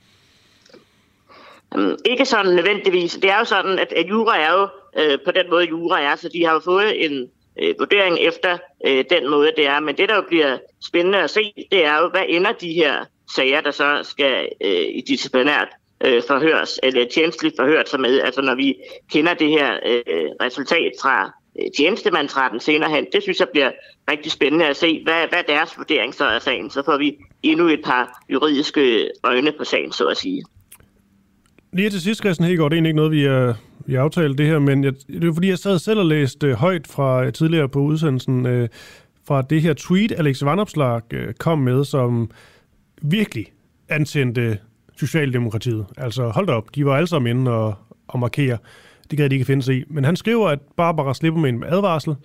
Ikke 2.06 2.26
sådan 2.26 2.56
nødvendigvis. 2.56 3.14
Det 3.22 3.30
er 3.30 3.38
jo 3.40 3.46
sådan, 3.46 3.80
at, 3.80 3.94
at 3.94 4.10
jura 4.10 4.38
er 4.38 4.54
jo 4.54 4.68
øh, 5.02 5.18
på 5.26 5.32
den 5.32 5.50
måde, 5.50 5.70
jura 5.70 6.02
er, 6.02 6.16
så 6.16 6.30
de 6.34 6.46
har 6.46 6.54
jo 6.54 6.60
fået 6.60 7.06
en 7.06 7.28
øh, 7.62 7.76
vurdering 7.80 8.18
efter 8.20 8.58
øh, 8.88 9.06
den 9.10 9.30
måde, 9.30 9.52
det 9.58 9.68
er. 9.68 9.80
Men 9.80 9.98
det, 9.98 10.10
der 10.10 10.16
jo 10.16 10.24
bliver 10.28 10.58
spændende 10.86 11.18
at 11.18 11.30
se, 11.30 11.54
det 11.72 11.86
er 11.86 11.98
jo, 12.02 12.10
hvad 12.10 12.24
ender 12.28 12.52
de 12.52 12.74
her 12.74 13.06
sager, 13.36 13.62
der 13.62 13.72
så 13.72 14.00
skal 14.04 14.50
øh, 14.64 14.86
i 14.96 15.04
disciplinært 15.08 15.68
øh, 16.04 16.24
forhørs, 16.28 16.80
eller 16.84 17.06
tjenestligt 17.06 17.56
forhørt 17.60 17.90
sig 17.90 18.00
med. 18.00 18.20
Altså 18.20 18.42
når 18.42 18.56
vi 18.56 18.76
kender 19.12 19.34
det 19.34 19.50
her 19.50 19.74
øh, 19.86 20.30
resultat 20.42 20.92
fra 21.02 21.32
øh, 21.60 21.66
tjenestemandsretten 21.78 22.60
senere 22.60 22.90
hen, 22.90 23.06
det 23.14 23.24
synes 23.24 23.40
jeg 23.40 23.48
bliver 23.54 23.72
rigtig 24.12 24.32
spændende 24.32 24.66
at 24.68 24.78
se, 24.78 25.04
hvad, 25.04 25.28
hvad 25.30 25.44
deres 25.48 25.78
vurdering 25.78 26.14
så 26.14 26.26
er 26.26 26.40
sagen. 26.40 26.70
Så 26.70 26.82
får 26.86 26.98
vi 26.98 27.18
endnu 27.44 27.68
et 27.68 27.82
par 27.86 28.24
juridiske 28.30 29.10
øjne 29.24 29.52
på 29.58 29.64
sagen, 29.64 29.92
så 29.92 30.06
at 30.06 30.18
sige. 30.18 30.44
Lige 31.74 31.90
til 31.90 32.02
sidst, 32.02 32.22
Christian 32.22 32.50
Hegård, 32.50 32.72
det 32.72 32.76
er 32.76 32.78
egentlig 32.78 32.90
ikke 32.90 32.98
noget, 32.98 33.12
vi 33.12 33.24
er, 33.24 33.54
vi 33.86 33.96
aftalte 33.96 34.38
det 34.38 34.46
her, 34.46 34.60
men 34.60 34.84
jeg, 34.84 34.94
det 35.08 35.24
er 35.24 35.34
fordi, 35.34 35.50
jeg 35.50 35.58
sad 35.58 35.80
selv 35.80 36.00
og 36.00 36.06
læste 36.06 36.48
øh, 36.48 36.54
højt 36.54 36.88
fra 36.88 37.26
øh, 37.26 37.34
tidligere 37.34 37.70
på 37.70 37.80
udsendelsen, 37.80 38.46
øh, 38.46 38.70
fra 39.28 39.42
det 39.42 39.62
her 39.62 39.74
tweet, 39.74 40.12
Alex 40.12 40.44
Vanopslag 40.44 41.14
øh, 41.14 41.34
kom 41.34 41.60
med, 41.60 41.86
som 41.86 42.32
virkelig 43.02 43.46
antændte 43.90 44.58
Socialdemokratiet. 44.98 45.86
Altså 45.98 46.30
hold 46.30 46.48
da 46.48 46.54
op, 46.54 46.76
de 46.76 46.86
var 46.86 46.96
alle 46.96 47.08
sammen 47.08 47.38
inde 47.38 47.52
og, 47.52 47.76
og 48.08 48.20
markere. 48.20 48.58
Det 49.10 49.18
kan 49.18 49.30
de 49.30 49.36
ikke 49.36 49.46
finde 49.46 49.64
sig 49.64 49.76
i. 49.76 49.84
Men 49.88 50.04
han 50.04 50.16
skriver, 50.16 50.48
at 50.48 50.60
Barbara 50.78 51.14
slipper 51.14 51.42
med 51.42 51.50
en 51.50 51.64
advarsel. 51.64 52.16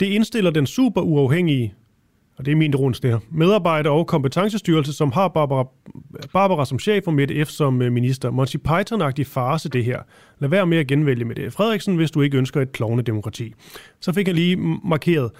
Det 0.00 0.06
indstiller 0.06 0.50
den 0.50 0.66
super 0.66 1.00
uafhængige, 1.00 1.74
og 2.36 2.44
det 2.44 2.52
er 2.52 2.56
min 2.56 2.74
ironisk 2.74 3.02
det 3.02 3.10
her, 3.10 3.18
medarbejder 3.30 3.90
og 3.90 4.06
kompetencestyrelse, 4.06 4.92
som 4.92 5.12
har 5.12 5.28
Barbara, 5.28 5.68
Barbara 6.32 6.64
som 6.64 6.78
chef 6.78 7.06
og 7.06 7.14
Mette 7.14 7.44
F. 7.44 7.48
som 7.48 7.82
øh, 7.82 7.92
minister. 7.92 8.30
Monty 8.30 8.56
Python-agtig 8.68 9.22
farse 9.22 9.68
det 9.68 9.84
her. 9.84 10.02
Lad 10.38 10.48
være 10.48 10.66
med 10.66 10.78
at 10.78 10.86
genvælge 10.86 11.24
Mette 11.24 11.50
Frederiksen, 11.50 11.96
hvis 11.96 12.10
du 12.10 12.20
ikke 12.20 12.38
ønsker 12.38 12.60
et 12.60 12.72
klovne 12.72 13.02
demokrati. 13.02 13.54
Så 14.00 14.12
fik 14.12 14.26
han 14.26 14.36
lige 14.36 14.56
markeret, 14.84 15.30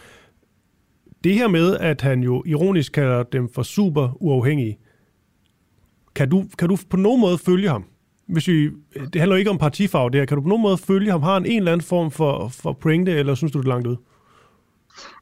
det 1.25 1.35
her 1.35 1.49
med, 1.49 1.77
at 1.77 2.01
han 2.01 2.23
jo 2.23 2.43
ironisk 2.47 2.93
kalder 2.93 3.23
dem 3.23 3.49
for 3.49 3.63
super 3.63 4.23
uafhængige, 4.23 4.79
kan 6.15 6.29
du, 6.29 6.45
kan 6.59 6.69
du 6.69 6.77
på 6.91 6.97
nogen 6.97 7.21
måde 7.21 7.39
følge 7.39 7.69
ham? 7.69 7.85
Hvis 8.29 8.49
vi, 8.49 8.65
øh, 8.97 9.07
det 9.13 9.21
handler 9.21 9.37
ikke 9.37 9.51
om 9.51 9.59
partifarve 9.59 10.11
det 10.11 10.21
her. 10.21 10.27
Kan 10.27 10.37
du 10.37 10.43
på 10.43 10.49
nogen 10.49 10.63
måde 10.63 10.79
følge 10.79 11.11
ham? 11.11 11.23
Har 11.23 11.33
han 11.33 11.47
en 11.47 11.59
eller 11.59 11.73
anden 11.73 11.87
form 11.87 12.11
for, 12.11 12.51
for 12.63 12.73
pointe, 12.73 13.13
eller 13.13 13.35
synes 13.35 13.53
du 13.53 13.59
det 13.59 13.65
er 13.65 13.69
langt 13.69 13.87
ud? 13.87 13.97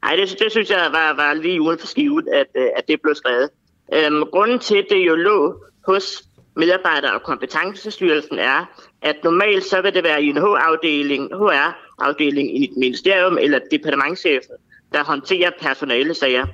Nej, 0.03 0.15
det, 0.15 0.39
det 0.39 0.51
synes 0.51 0.69
jeg 0.69 0.89
var, 0.91 1.15
var 1.15 1.33
lige 1.33 1.61
uden 1.61 1.79
for 1.79 1.87
skivet, 1.87 2.27
at, 2.27 2.47
øh, 2.55 2.67
at 2.77 2.83
det 2.87 3.01
blev 3.01 3.15
skrevet. 3.15 3.49
Øhm, 3.93 4.23
grunden 4.31 4.59
til, 4.59 4.77
at 4.77 4.85
det 4.89 5.07
jo 5.07 5.15
lå 5.15 5.63
hos 5.87 6.27
medarbejder- 6.55 7.11
og 7.11 7.23
kompetencestyrelsen 7.23 8.39
er, 8.39 8.65
at 9.01 9.15
normalt 9.23 9.63
så 9.63 9.81
vil 9.81 9.93
det 9.93 10.03
være 10.03 10.23
i 10.23 10.27
en 10.29 10.37
HR-afdeling, 10.37 11.29
HR-afdeling 11.33 12.57
i 12.59 12.63
et 12.63 12.77
ministerium 12.77 13.37
eller 13.41 13.59
departementchefen, 13.71 14.55
der 14.93 15.03
håndterer 15.03 15.51
personalesager. 15.61 16.45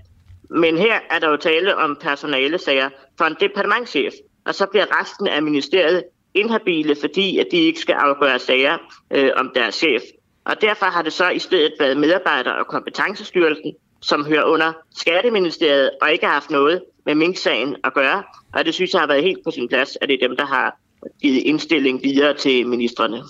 Men 0.50 0.78
her 0.78 1.00
er 1.10 1.20
der 1.20 1.30
jo 1.30 1.38
tale 1.38 1.76
om 1.76 1.98
personalesager 2.02 2.90
for 3.18 3.26
en 3.26 3.36
departementchef, 3.40 4.14
og 4.46 4.56
så 4.56 4.66
bliver 4.66 5.02
resten 5.02 5.28
af 5.28 5.44
ministeriet 5.44 6.04
inhabile, 6.36 6.96
fordi 7.02 7.40
at 7.40 7.48
de 7.52 7.58
ikke 7.58 7.80
skal 7.80 7.94
afgøre 7.94 8.40
sager 8.40 8.78
øh, 9.12 9.32
om 9.36 9.52
deres 9.56 9.76
chef. 9.76 10.02
Og 10.46 10.56
derfor 10.62 10.86
har 10.86 11.02
det 11.02 11.14
så 11.14 11.30
i 11.30 11.40
stedet 11.40 11.74
været 11.80 11.98
medarbejder- 11.98 12.52
og 12.52 12.68
kompetencestyrelsen, 12.68 13.74
som 14.02 14.26
hører 14.26 14.44
under 14.44 14.74
Skatteministeriet 14.96 15.90
og 16.02 16.12
ikke 16.12 16.26
har 16.26 16.34
haft 16.34 16.50
noget 16.50 16.84
med 17.06 17.16
Mink-sagen 17.16 17.76
at 17.84 17.94
gøre. 17.94 18.24
Og 18.54 18.66
det 18.66 18.74
synes 18.74 18.94
jeg 18.94 19.02
har 19.02 19.08
været 19.08 19.24
helt 19.24 19.40
på 19.44 19.52
sin 19.52 19.68
plads, 19.68 19.98
at 20.02 20.10
det 20.10 20.24
er 20.24 20.28
dem, 20.28 20.38
der 20.38 20.46
har 20.46 20.80
givet 21.22 21.42
indstilling 21.42 22.04
videre 22.04 22.38
til 22.38 22.68
ministerne. 22.68 23.22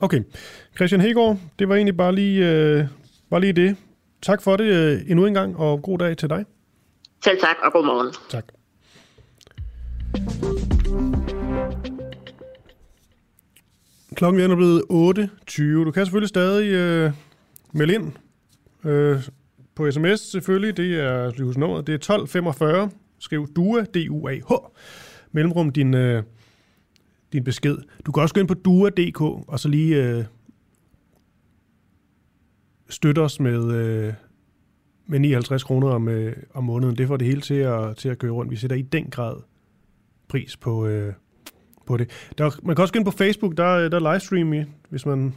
Okay. 0.00 0.22
Christian 0.76 1.00
Hegård, 1.00 1.38
det 1.58 1.68
var 1.68 1.74
egentlig 1.74 1.96
bare 1.96 2.14
lige, 2.14 2.48
øh, 2.48 2.84
bare 3.30 3.40
lige 3.40 3.52
det. 3.52 3.76
Tak 4.22 4.42
for 4.42 4.56
det 4.56 4.64
øh, 4.64 5.10
endnu 5.10 5.26
en 5.26 5.34
gang, 5.34 5.56
og 5.56 5.82
god 5.82 5.98
dag 5.98 6.16
til 6.16 6.28
dig. 6.28 6.44
Selv 7.24 7.40
tak, 7.40 7.56
og 7.62 7.72
god 7.72 7.84
morgen. 7.84 8.14
Tak. 8.28 8.44
Klokken 14.18 14.50
er 14.50 14.56
blevet 14.56 14.82
8.20. 14.90 15.62
Du 15.62 15.90
kan 15.90 16.04
selvfølgelig 16.06 16.28
stadig 16.28 16.72
øh, 16.72 17.12
melde 17.72 17.94
ind 17.94 18.12
øh, 18.84 19.28
på 19.74 19.90
sms 19.90 20.20
selvfølgelig. 20.20 20.76
Det 20.76 21.00
er 21.00 21.58
nummeret. 21.58 21.86
Det 21.86 21.92
er 21.92 21.96
1245. 21.96 22.90
Skriv 23.18 23.48
DUA, 23.56 23.82
D-U-A-H. 23.82 24.52
Mellemrum 25.32 25.70
din, 25.70 25.94
øh, 25.94 26.22
din 27.32 27.44
besked. 27.44 27.78
Du 28.06 28.12
kan 28.12 28.22
også 28.22 28.34
gå 28.34 28.40
ind 28.40 28.48
på 28.48 28.54
dua.dk 28.54 29.20
og 29.20 29.60
så 29.60 29.68
lige 29.68 30.04
øh, 30.04 30.24
støtte 32.88 33.20
os 33.20 33.40
med, 33.40 33.72
øh, 33.72 34.12
med 35.06 35.18
59 35.18 35.64
kroner 35.64 35.88
om, 35.88 36.08
øh, 36.08 36.36
om 36.54 36.64
måneden. 36.64 36.98
Det 36.98 37.08
får 37.08 37.16
det 37.16 37.26
hele 37.26 37.40
til 37.40 37.54
at, 37.54 37.96
til 37.96 38.08
at 38.08 38.18
køre 38.18 38.32
rundt. 38.32 38.50
Vi 38.50 38.56
sætter 38.56 38.76
i 38.76 38.82
den 38.82 39.10
grad 39.10 39.36
pris 40.28 40.56
på, 40.56 40.86
øh, 40.86 41.12
på 41.88 41.96
det. 41.96 42.10
Der, 42.38 42.50
man 42.62 42.76
kan 42.76 42.82
også 42.82 42.94
gå 42.94 42.98
ind 42.98 43.04
på 43.04 43.10
Facebook, 43.10 43.56
der, 43.56 43.68
øh, 43.68 43.90
der 43.90 44.12
livestream 44.12 44.52
i, 44.52 44.64
hvis 44.88 45.06
man 45.06 45.34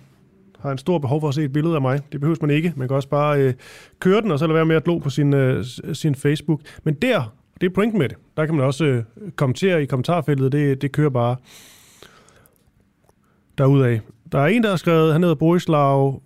har 0.60 0.72
en 0.72 0.78
stor 0.78 0.98
behov 0.98 1.22
for 1.22 1.28
at 1.28 1.36
se 1.36 1.44
et 1.44 1.54
billede 1.54 1.76
af 1.76 1.82
mig. 1.82 2.00
Det 2.12 2.20
behøver 2.20 2.38
man 2.42 2.50
ikke. 2.50 2.74
Man 2.76 2.88
kan 2.88 2.96
også 2.96 3.10
bare 3.10 3.42
øh, 3.42 3.54
køre 4.00 4.22
den, 4.22 4.32
og 4.32 4.40
så 4.40 4.48
lade 4.48 4.56
være 4.56 4.66
med 4.66 4.76
at 4.76 4.84
glo 4.84 4.98
på 4.98 5.10
sin, 5.10 5.34
øh, 5.34 5.66
sin 5.94 6.16
Facebook. 6.16 6.62
Men 6.84 6.94
der, 6.94 7.34
det 7.62 7.70
er 7.70 7.74
pointen 7.74 8.00
med 8.00 8.10
det. 8.10 8.18
Der 8.38 8.46
kan 8.46 8.56
man 8.56 8.66
også 8.66 8.86
øh, 8.86 9.04
kommentere 9.36 9.84
i 9.84 9.86
kommentarfeltet. 9.86 10.52
Det, 10.52 10.82
det 10.82 10.92
kører 10.92 11.10
bare 11.10 11.36
derudad. 13.58 14.00
Der 14.32 14.40
er 14.40 14.48
en, 14.48 14.64
der 14.64 14.70
har 14.70 14.78
skrevet, 14.78 15.14
han 15.14 15.24
hedder 15.24 15.36
Borislav 15.36 16.22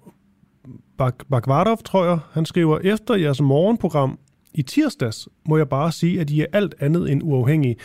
Bak 0.97 1.15
Bakvardov, 1.29 1.77
tror 1.85 2.05
jeg. 2.05 2.19
Han 2.31 2.45
skriver, 2.45 2.79
efter 2.79 3.15
jeres 3.15 3.41
morgenprogram 3.41 4.19
i 4.53 4.61
tirsdags, 4.61 5.27
må 5.45 5.57
jeg 5.57 5.69
bare 5.69 5.91
sige, 5.91 6.21
at 6.21 6.29
I 6.29 6.41
er 6.41 6.45
alt 6.53 6.75
andet 6.79 7.11
end 7.11 7.21
uafhængige. 7.23 7.75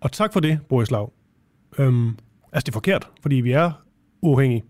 Og 0.00 0.12
tak 0.12 0.32
for 0.32 0.40
det, 0.40 0.58
Borislav. 0.68 1.12
Øhm, 1.78 2.08
altså, 2.52 2.64
det 2.66 2.68
er 2.68 2.72
forkert, 2.72 3.10
fordi 3.22 3.36
vi 3.36 3.52
er 3.52 3.72
uafhængige. 4.22 4.64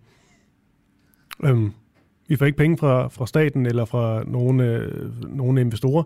Øhm, 1.45 1.73
vi 2.29 2.37
får 2.37 2.47
ikke 2.47 2.59
penge 2.59 2.79
fra, 2.79 3.09
fra 3.09 3.27
staten 3.27 3.67
eller 3.67 3.85
fra 3.85 4.25
nogle, 4.25 4.65
øh, 4.65 5.25
nogle 5.37 5.61
investorer. 5.61 6.03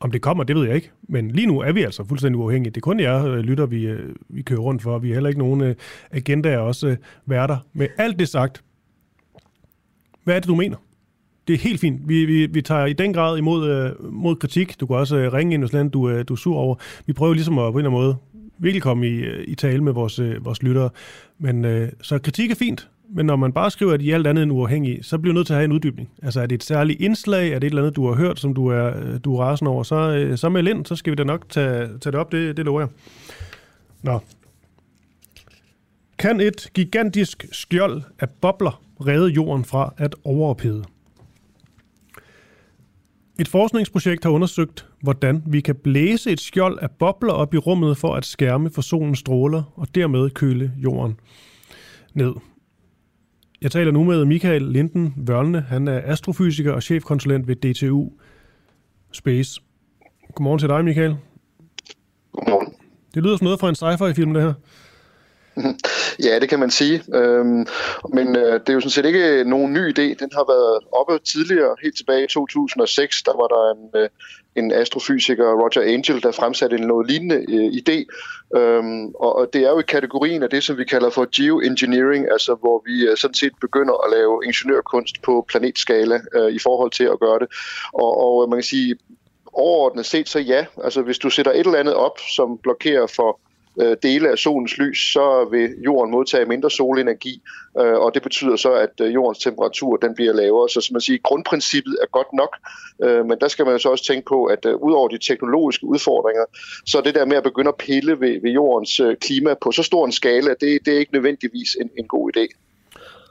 Om 0.00 0.10
det 0.10 0.22
kommer, 0.22 0.44
det 0.44 0.56
ved 0.56 0.66
jeg 0.66 0.74
ikke. 0.74 0.90
Men 1.02 1.30
lige 1.30 1.46
nu 1.46 1.60
er 1.60 1.72
vi 1.72 1.82
altså 1.82 2.04
fuldstændig 2.04 2.38
uafhængige. 2.38 2.70
Det 2.70 2.76
er 2.76 2.80
kun 2.80 3.00
jer 3.00 3.26
øh, 3.26 3.38
lytter, 3.38 3.66
vi, 3.66 3.86
øh, 3.86 4.14
vi 4.28 4.42
kører 4.42 4.60
rundt 4.60 4.82
for. 4.82 4.98
Vi 4.98 5.08
har 5.08 5.14
heller 5.14 5.28
ikke 5.28 5.40
nogen 5.40 5.60
øh, 5.60 5.74
agendaer 6.10 6.58
også 6.58 6.88
øh, 6.88 6.96
værter. 7.26 7.58
Med 7.72 7.88
alt 7.98 8.18
det 8.18 8.28
sagt, 8.28 8.64
hvad 10.24 10.36
er 10.36 10.40
det, 10.40 10.48
du 10.48 10.54
mener? 10.54 10.76
Det 11.48 11.54
er 11.54 11.58
helt 11.58 11.80
fint. 11.80 12.08
Vi, 12.08 12.24
vi, 12.24 12.46
vi 12.46 12.62
tager 12.62 12.86
i 12.86 12.92
den 12.92 13.12
grad 13.12 13.38
imod 13.38 13.70
øh, 13.70 14.12
mod 14.12 14.36
kritik. 14.36 14.80
Du 14.80 14.86
kan 14.86 14.96
også 14.96 15.16
øh, 15.16 15.32
ringe 15.32 15.54
ind, 15.54 15.62
hvis 15.62 15.72
land, 15.72 15.90
du, 15.90 16.08
øh, 16.08 16.24
du 16.28 16.34
er 16.34 16.36
sur 16.36 16.56
over. 16.56 16.76
Vi 17.06 17.12
prøver 17.12 17.34
ligesom 17.34 17.58
at 17.58 17.72
på 17.72 17.78
en 17.78 17.84
eller 17.84 17.90
anden 17.90 18.02
måde 18.02 18.16
virkelig 18.58 18.82
komme 18.82 19.08
i, 19.08 19.14
øh, 19.14 19.44
i 19.48 19.54
tale 19.54 19.84
med 19.84 19.92
vores, 19.92 20.18
øh, 20.18 20.44
vores 20.44 20.62
lyttere. 20.62 20.90
Men 21.38 21.64
øh, 21.64 21.88
så 22.02 22.18
kritik 22.18 22.50
er 22.50 22.54
fint, 22.54 22.88
men 23.14 23.26
når 23.26 23.36
man 23.36 23.52
bare 23.52 23.70
skriver, 23.70 23.92
at 23.92 24.02
I 24.02 24.10
er 24.10 24.14
alt 24.14 24.26
andet 24.26 24.42
end 24.42 24.52
uafhængige, 24.52 25.02
så 25.02 25.18
bliver 25.18 25.32
du 25.32 25.38
nødt 25.38 25.46
til 25.46 25.54
at 25.54 25.58
have 25.58 25.64
en 25.64 25.72
uddybning. 25.72 26.10
Altså 26.22 26.40
er 26.40 26.46
det 26.46 26.54
et 26.54 26.64
særligt 26.64 27.00
indslag, 27.00 27.52
er 27.52 27.58
det 27.58 27.66
et 27.66 27.70
eller 27.70 27.82
andet, 27.82 27.96
du 27.96 28.06
har 28.06 28.14
hørt, 28.14 28.40
som 28.40 28.54
du 28.54 28.66
er, 28.66 28.96
øh, 28.96 29.18
du 29.24 29.36
er 29.36 29.44
rasende 29.44 29.70
over, 29.70 29.82
så, 29.82 29.96
øh, 29.96 30.38
så 30.38 30.48
med 30.48 30.66
ind, 30.66 30.86
så 30.86 30.96
skal 30.96 31.10
vi 31.10 31.14
da 31.14 31.24
nok 31.24 31.48
tage, 31.48 31.78
tage 31.78 32.12
det 32.12 32.14
op, 32.14 32.32
det, 32.32 32.56
det 32.56 32.64
lover 32.64 32.80
jeg. 32.80 32.88
Nå. 34.02 34.18
Kan 36.18 36.40
et 36.40 36.70
gigantisk 36.74 37.46
skjold 37.52 38.02
af 38.20 38.30
bobler 38.30 38.82
redde 39.06 39.28
jorden 39.28 39.64
fra 39.64 39.94
at 39.96 40.14
overophede? 40.24 40.84
Et 43.40 43.48
forskningsprojekt 43.48 44.24
har 44.24 44.30
undersøgt, 44.30 44.86
hvordan 45.00 45.42
vi 45.46 45.60
kan 45.60 45.74
blæse 45.74 46.30
et 46.30 46.40
skjold 46.40 46.78
af 46.82 46.90
bobler 46.90 47.32
op 47.32 47.54
i 47.54 47.58
rummet 47.58 47.96
for 47.96 48.14
at 48.14 48.26
skærme 48.26 48.70
for 48.70 48.82
solens 48.82 49.18
stråler 49.18 49.62
og 49.76 49.94
dermed 49.94 50.30
køle 50.30 50.72
jorden 50.76 51.20
ned. 52.14 52.32
Jeg 53.62 53.70
taler 53.70 53.92
nu 53.92 54.04
med 54.04 54.24
Michael 54.24 54.62
Linden 54.62 55.14
Vørlne. 55.16 55.60
Han 55.60 55.88
er 55.88 56.00
astrofysiker 56.04 56.72
og 56.72 56.82
chefkonsulent 56.82 57.48
ved 57.48 57.56
DTU 57.56 58.10
Space. 59.12 59.60
Godmorgen 60.34 60.58
til 60.58 60.68
dig, 60.68 60.84
Michael. 60.84 61.16
Godmorgen. 62.32 62.74
Det 63.14 63.22
lyder 63.22 63.36
som 63.36 63.44
noget 63.44 63.60
fra 63.60 63.68
en 63.68 63.74
sci-fi-film, 63.74 64.34
det 64.34 64.42
her. 64.42 64.54
Ja, 66.24 66.38
det 66.38 66.48
kan 66.48 66.58
man 66.58 66.70
sige. 66.70 67.02
Øhm, 67.14 67.66
men 68.12 68.36
øh, 68.36 68.60
det 68.60 68.68
er 68.68 68.72
jo 68.72 68.80
sådan 68.80 68.90
set 68.90 69.04
ikke 69.04 69.44
nogen 69.44 69.72
ny 69.72 69.88
idé. 69.88 70.02
Den 70.02 70.30
har 70.32 70.52
været 70.52 70.84
oppe 70.92 71.18
tidligere, 71.18 71.76
helt 71.82 71.96
tilbage 71.96 72.24
i 72.24 72.26
2006. 72.26 73.22
Der 73.22 73.32
var 73.36 73.46
der 73.46 73.74
en, 73.74 74.02
øh, 74.02 74.08
en 74.56 74.72
astrofysiker, 74.72 75.44
Roger 75.44 75.94
Angel, 75.94 76.22
der 76.22 76.32
fremsatte 76.32 76.76
en 76.76 76.86
noget 76.86 77.10
lignende 77.10 77.36
øh, 77.36 77.72
idé. 77.80 77.98
Øhm, 78.58 79.06
og, 79.06 79.36
og 79.36 79.48
det 79.52 79.60
er 79.64 79.70
jo 79.70 79.78
i 79.78 79.82
kategorien 79.88 80.42
af 80.42 80.50
det, 80.50 80.62
som 80.64 80.78
vi 80.78 80.84
kalder 80.84 81.10
for 81.10 81.28
geoengineering, 81.36 82.26
altså 82.30 82.54
hvor 82.54 82.82
vi 82.86 83.06
øh, 83.06 83.16
sådan 83.16 83.34
set 83.34 83.52
begynder 83.60 84.04
at 84.04 84.12
lave 84.18 84.40
ingeniørkunst 84.44 85.22
på 85.22 85.44
planetskala 85.48 86.20
øh, 86.34 86.52
i 86.52 86.58
forhold 86.58 86.90
til 86.90 87.04
at 87.04 87.20
gøre 87.20 87.38
det. 87.38 87.48
Og, 87.92 88.10
og 88.24 88.42
øh, 88.42 88.50
man 88.50 88.56
kan 88.56 88.64
sige, 88.64 88.96
overordnet 89.52 90.06
set 90.06 90.28
så 90.28 90.38
ja, 90.38 90.66
altså 90.84 91.02
hvis 91.02 91.18
du 91.18 91.30
sætter 91.30 91.52
et 91.52 91.66
eller 91.66 91.78
andet 91.78 91.94
op, 91.94 92.18
som 92.36 92.58
blokerer 92.58 93.06
for 93.06 93.40
øh, 93.80 93.96
dele 94.02 94.30
af 94.30 94.38
solens 94.38 94.78
lys, 94.78 95.12
så 95.12 95.48
vil 95.50 95.74
jorden 95.84 96.10
modtage 96.10 96.44
mindre 96.46 96.70
solenergi, 96.70 97.42
øh, 97.80 97.94
og 97.94 98.14
det 98.14 98.22
betyder 98.22 98.56
så, 98.56 98.72
at 98.72 98.90
øh, 99.00 99.14
jordens 99.14 99.38
temperatur 99.38 99.96
den 99.96 100.14
bliver 100.14 100.32
lavere. 100.32 100.68
Så 100.68 100.80
som 100.80 100.94
man 100.94 101.00
siger, 101.00 101.18
grundprincippet 101.22 101.96
er 102.02 102.06
godt 102.06 102.32
nok, 102.32 102.56
øh, 103.04 103.26
men 103.26 103.38
der 103.40 103.48
skal 103.48 103.64
man 103.64 103.74
jo 103.74 103.78
så 103.78 103.88
også 103.88 104.04
tænke 104.04 104.26
på, 104.28 104.44
at 104.44 104.66
øh, 104.66 104.76
udover 104.76 105.08
de 105.08 105.18
teknologiske 105.18 105.86
udfordringer, 105.86 106.44
så 106.86 107.02
det 107.04 107.14
der 107.14 107.26
med 107.26 107.36
at 107.36 107.42
begynde 107.42 107.68
at 107.68 107.76
pille 107.76 108.20
ved, 108.20 108.40
ved 108.42 108.50
jordens 108.50 109.00
øh, 109.00 109.16
klima 109.16 109.54
på 109.62 109.72
så 109.72 109.82
stor 109.82 110.06
en 110.06 110.12
skala, 110.12 110.50
det, 110.60 110.78
det 110.84 110.94
er 110.94 110.98
ikke 110.98 111.12
nødvendigvis 111.12 111.76
en, 111.80 111.90
en 111.98 112.06
god 112.06 112.30
idé. 112.36 112.46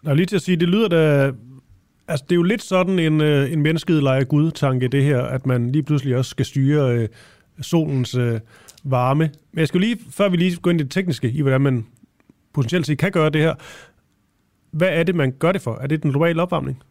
Nå, 0.03 0.13
lige 0.13 0.25
til 0.25 0.35
at 0.35 0.41
sige, 0.41 0.57
det 0.57 0.69
lyder 0.69 0.87
da... 0.87 1.31
Altså, 2.07 2.25
det 2.29 2.31
er 2.31 2.35
jo 2.35 2.43
lidt 2.43 2.63
sådan 2.63 2.99
en, 2.99 3.21
øh, 3.21 3.53
en 3.53 3.61
mennesket 3.61 4.03
leger 4.03 4.23
Gud-tanke, 4.23 4.87
det 4.87 5.03
her, 5.03 5.21
at 5.21 5.45
man 5.45 5.71
lige 5.71 5.83
pludselig 5.83 6.17
også 6.17 6.29
skal 6.29 6.45
styre 6.45 6.95
øh, 6.95 7.07
solens 7.61 8.15
øh, 8.15 8.39
varme. 8.83 9.31
Men 9.51 9.59
jeg 9.59 9.67
skal 9.67 9.81
lige, 9.81 9.99
før 10.11 10.29
vi 10.29 10.37
lige 10.37 10.57
går 10.57 10.71
ind 10.71 10.81
i 10.81 10.83
det 10.83 10.91
tekniske, 10.91 11.31
i 11.31 11.41
hvordan 11.41 11.61
man 11.61 11.87
potentielt 12.53 12.85
set 12.85 12.97
kan 12.97 13.11
gøre 13.11 13.29
det 13.29 13.41
her, 13.41 13.55
hvad 14.71 14.89
er 14.89 15.03
det, 15.03 15.15
man 15.15 15.31
gør 15.39 15.51
det 15.51 15.61
for? 15.61 15.73
Er 15.81 15.87
det 15.87 16.03
den 16.03 16.11
globale 16.11 16.41
opvarmning? 16.41 16.83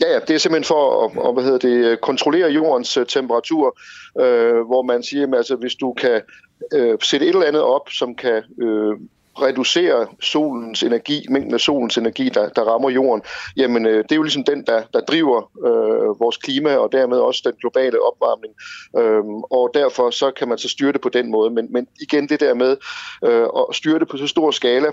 Ja, 0.00 0.12
ja, 0.12 0.18
det 0.18 0.34
er 0.34 0.38
simpelthen 0.38 0.64
for 0.64 1.04
at, 1.04 1.28
at 1.28 1.34
hvad 1.34 1.44
hedder 1.44 1.58
det, 1.58 1.90
øh, 1.90 1.96
kontrollere 1.96 2.50
jordens 2.50 2.96
øh, 2.96 3.06
temperatur, 3.06 3.78
øh, 4.20 4.66
hvor 4.66 4.82
man 4.82 5.02
siger, 5.02 5.26
at 5.26 5.34
altså, 5.34 5.56
hvis 5.56 5.74
du 5.74 5.92
kan 5.92 6.20
øh, 6.74 6.98
sætte 7.02 7.26
et 7.26 7.34
eller 7.34 7.46
andet 7.46 7.62
op, 7.62 7.90
som 7.90 8.14
kan 8.14 8.42
øh, 8.62 8.96
reducere 9.42 10.06
solens 10.20 10.82
energi, 10.82 11.26
mængden 11.30 11.54
af 11.54 11.60
solens 11.60 11.98
energi, 11.98 12.28
der, 12.28 12.48
der 12.48 12.62
rammer 12.62 12.90
jorden, 12.90 13.22
jamen 13.56 13.86
øh, 13.86 13.98
det 14.02 14.12
er 14.12 14.16
jo 14.16 14.22
ligesom 14.22 14.44
den, 14.44 14.66
der, 14.66 14.82
der 14.94 15.00
driver 15.00 15.50
øh, 15.66 16.20
vores 16.20 16.36
klima 16.36 16.76
og 16.76 16.92
dermed 16.92 17.18
også 17.18 17.42
den 17.44 17.54
globale 17.60 18.02
opvarmning. 18.02 18.54
Øhm, 18.98 19.42
og 19.50 19.70
derfor 19.74 20.10
så 20.10 20.30
kan 20.30 20.48
man 20.48 20.58
så 20.58 20.68
styre 20.68 20.92
det 20.92 21.00
på 21.00 21.08
den 21.08 21.30
måde. 21.30 21.50
Men, 21.50 21.72
men 21.72 21.86
igen 22.02 22.28
det 22.28 22.40
der 22.40 22.54
med 22.54 22.76
øh, 23.24 23.42
at 23.42 23.76
styre 23.76 23.98
det 23.98 24.08
på 24.08 24.16
så 24.16 24.26
stor 24.26 24.50
skala, 24.50 24.92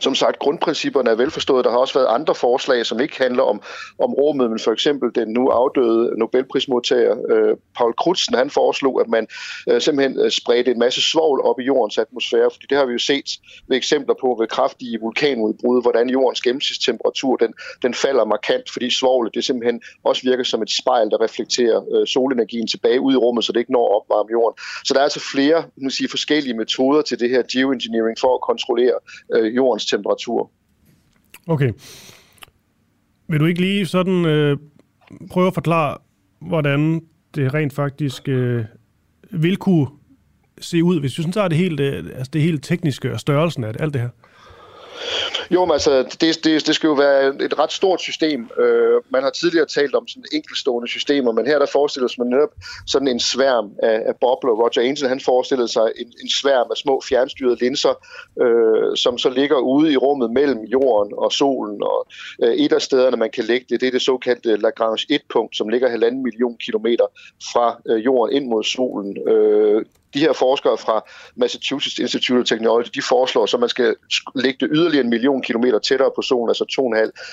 som 0.00 0.14
sagt, 0.14 0.38
grundprincipperne 0.38 1.10
er 1.10 1.14
velforstået. 1.14 1.64
Der 1.64 1.70
har 1.70 1.78
også 1.78 1.94
været 1.94 2.14
andre 2.14 2.34
forslag, 2.34 2.86
som 2.86 3.00
ikke 3.00 3.18
handler 3.18 3.42
om, 3.42 3.62
om 3.98 4.14
rummet, 4.14 4.50
men 4.50 4.58
for 4.58 4.72
eksempel 4.72 5.10
den 5.14 5.28
nu 5.28 5.48
afdøde 5.48 6.18
Nobelprismodtager 6.18 7.16
øh, 7.30 7.56
Paul 7.76 7.92
Crutzen, 7.92 8.34
han 8.34 8.50
foreslog, 8.50 9.00
at 9.00 9.08
man 9.08 9.26
øh, 9.70 9.80
simpelthen 9.80 10.20
øh, 10.20 10.30
spredte 10.30 10.70
en 10.70 10.78
masse 10.78 11.02
svovl 11.02 11.40
op 11.40 11.60
i 11.60 11.64
jordens 11.64 11.98
atmosfære, 11.98 12.50
fordi 12.52 12.66
det 12.70 12.78
har 12.78 12.86
vi 12.86 12.92
jo 12.92 12.98
set 12.98 13.30
ved 13.68 13.76
eksempler 13.76 14.14
på 14.20 14.36
ved 14.40 14.48
kraftige 14.48 15.00
vulkanudbrud, 15.00 15.82
hvordan 15.82 16.10
jordens 16.10 16.40
gennemsnitstemperatur 16.40 17.36
den, 17.36 17.54
den 17.82 17.94
falder 17.94 18.24
markant, 18.24 18.70
fordi 18.70 18.90
svovlet 18.90 19.34
det 19.34 19.44
simpelthen 19.44 19.82
også 20.04 20.22
virker 20.22 20.44
som 20.44 20.62
et 20.62 20.70
spejl, 20.70 21.10
der 21.10 21.20
reflekterer 21.20 21.82
øh, 21.94 22.06
solenergien 22.06 22.66
tilbage 22.66 23.00
ud 23.00 23.12
i 23.12 23.16
rummet, 23.16 23.44
så 23.44 23.52
det 23.52 23.58
ikke 23.60 23.72
når 23.72 23.88
at 23.88 23.96
opvarme 23.96 24.30
jorden. 24.30 24.58
Så 24.84 24.94
der 24.94 25.00
er 25.00 25.04
altså 25.04 25.20
flere 25.32 25.64
man 25.84 25.90
sige, 25.90 26.08
forskellige 26.08 26.54
metoder 26.54 27.02
til 27.02 27.20
det 27.20 27.30
her 27.30 27.42
geoengineering 27.52 28.18
for 28.20 28.34
at 28.34 28.40
kontrollere 28.40 28.98
øh, 29.34 29.56
jordens 29.56 29.83
temperatur. 29.86 30.50
Okay. 31.46 31.72
Vil 33.28 33.40
du 33.40 33.44
ikke 33.44 33.60
lige 33.60 33.86
sådan 33.86 34.24
øh, 34.24 34.56
prøve 35.30 35.46
at 35.46 35.54
forklare, 35.54 35.96
hvordan 36.38 37.02
det 37.34 37.54
rent 37.54 37.72
faktisk 37.72 38.28
øh, 38.28 38.64
vil 39.30 39.56
kunne 39.56 39.86
se 40.60 40.84
ud, 40.84 41.00
hvis 41.00 41.18
vi 41.18 41.22
sådan 41.22 41.32
tager 41.32 41.48
det 41.48 41.58
helt, 41.58 41.80
øh, 41.80 42.04
altså 42.14 42.30
det 42.32 42.42
helt 42.42 42.64
tekniske 42.64 43.12
og 43.12 43.20
størrelsen 43.20 43.64
af 43.64 43.72
det, 43.72 43.82
alt 43.82 43.94
det 43.94 44.00
her? 44.02 44.08
Jo, 45.50 45.64
men 45.64 45.72
altså, 45.72 46.02
det, 46.20 46.44
det, 46.44 46.66
det 46.66 46.74
skal 46.74 46.86
jo 46.86 46.92
være 46.92 47.26
et 47.44 47.58
ret 47.58 47.72
stort 47.72 48.00
system. 48.00 48.50
Øh, 48.58 49.00
man 49.08 49.22
har 49.22 49.30
tidligere 49.30 49.66
talt 49.66 49.94
om 49.94 50.08
sådan 50.08 50.24
enkeltstående 50.32 50.88
systemer, 50.88 51.32
men 51.32 51.46
her 51.46 51.58
der 51.58 51.66
forestiller 51.66 52.08
man 52.18 52.28
netop 52.28 52.54
sådan 52.86 53.08
en 53.08 53.20
sværm 53.20 53.70
af, 53.82 54.02
af 54.06 54.16
bobler. 54.20 54.52
Roger 54.52 54.88
Angel, 54.88 55.08
han 55.08 55.20
forestillede 55.20 55.68
sig 55.68 55.86
en, 55.96 56.06
en 56.22 56.28
sværm 56.28 56.66
af 56.70 56.76
små 56.76 57.00
fjernstyrede 57.08 57.56
linser, 57.60 57.94
øh, 58.42 58.96
som 58.96 59.18
så 59.18 59.30
ligger 59.30 59.56
ude 59.56 59.92
i 59.92 59.96
rummet 59.96 60.30
mellem 60.30 60.64
jorden 60.64 61.12
og 61.16 61.32
solen. 61.32 61.82
Og 61.82 62.06
øh, 62.42 62.54
et 62.54 62.72
af 62.72 62.82
stederne, 62.82 63.16
man 63.16 63.30
kan 63.30 63.44
lægge 63.44 63.66
det, 63.68 63.80
det 63.80 63.86
er 63.86 63.90
det 63.90 64.02
såkaldte 64.02 64.56
Lagrange 64.56 65.06
1-punkt, 65.12 65.56
som 65.56 65.68
ligger 65.68 65.88
halvanden 65.88 66.22
million 66.22 66.56
kilometer 66.56 67.06
fra 67.52 67.80
øh, 67.88 68.04
jorden 68.04 68.36
ind 68.36 68.46
mod 68.46 68.64
solen. 68.64 69.28
Øh, 69.28 69.84
de 70.14 70.20
her 70.20 70.32
forskere 70.32 70.78
fra 70.78 71.04
Massachusetts 71.36 71.98
Institute 71.98 72.40
of 72.40 72.46
Technology, 72.46 72.88
de 72.94 73.02
foreslår, 73.02 73.46
så 73.46 73.58
man 73.58 73.68
skal 73.68 73.94
lægge 74.34 74.66
det 74.66 74.68
yderligere 74.72 75.04
en 75.04 75.10
million 75.10 75.42
kilometer 75.42 75.78
tættere 75.78 76.10
på 76.16 76.22
solen, 76.22 76.48
altså 76.50 76.64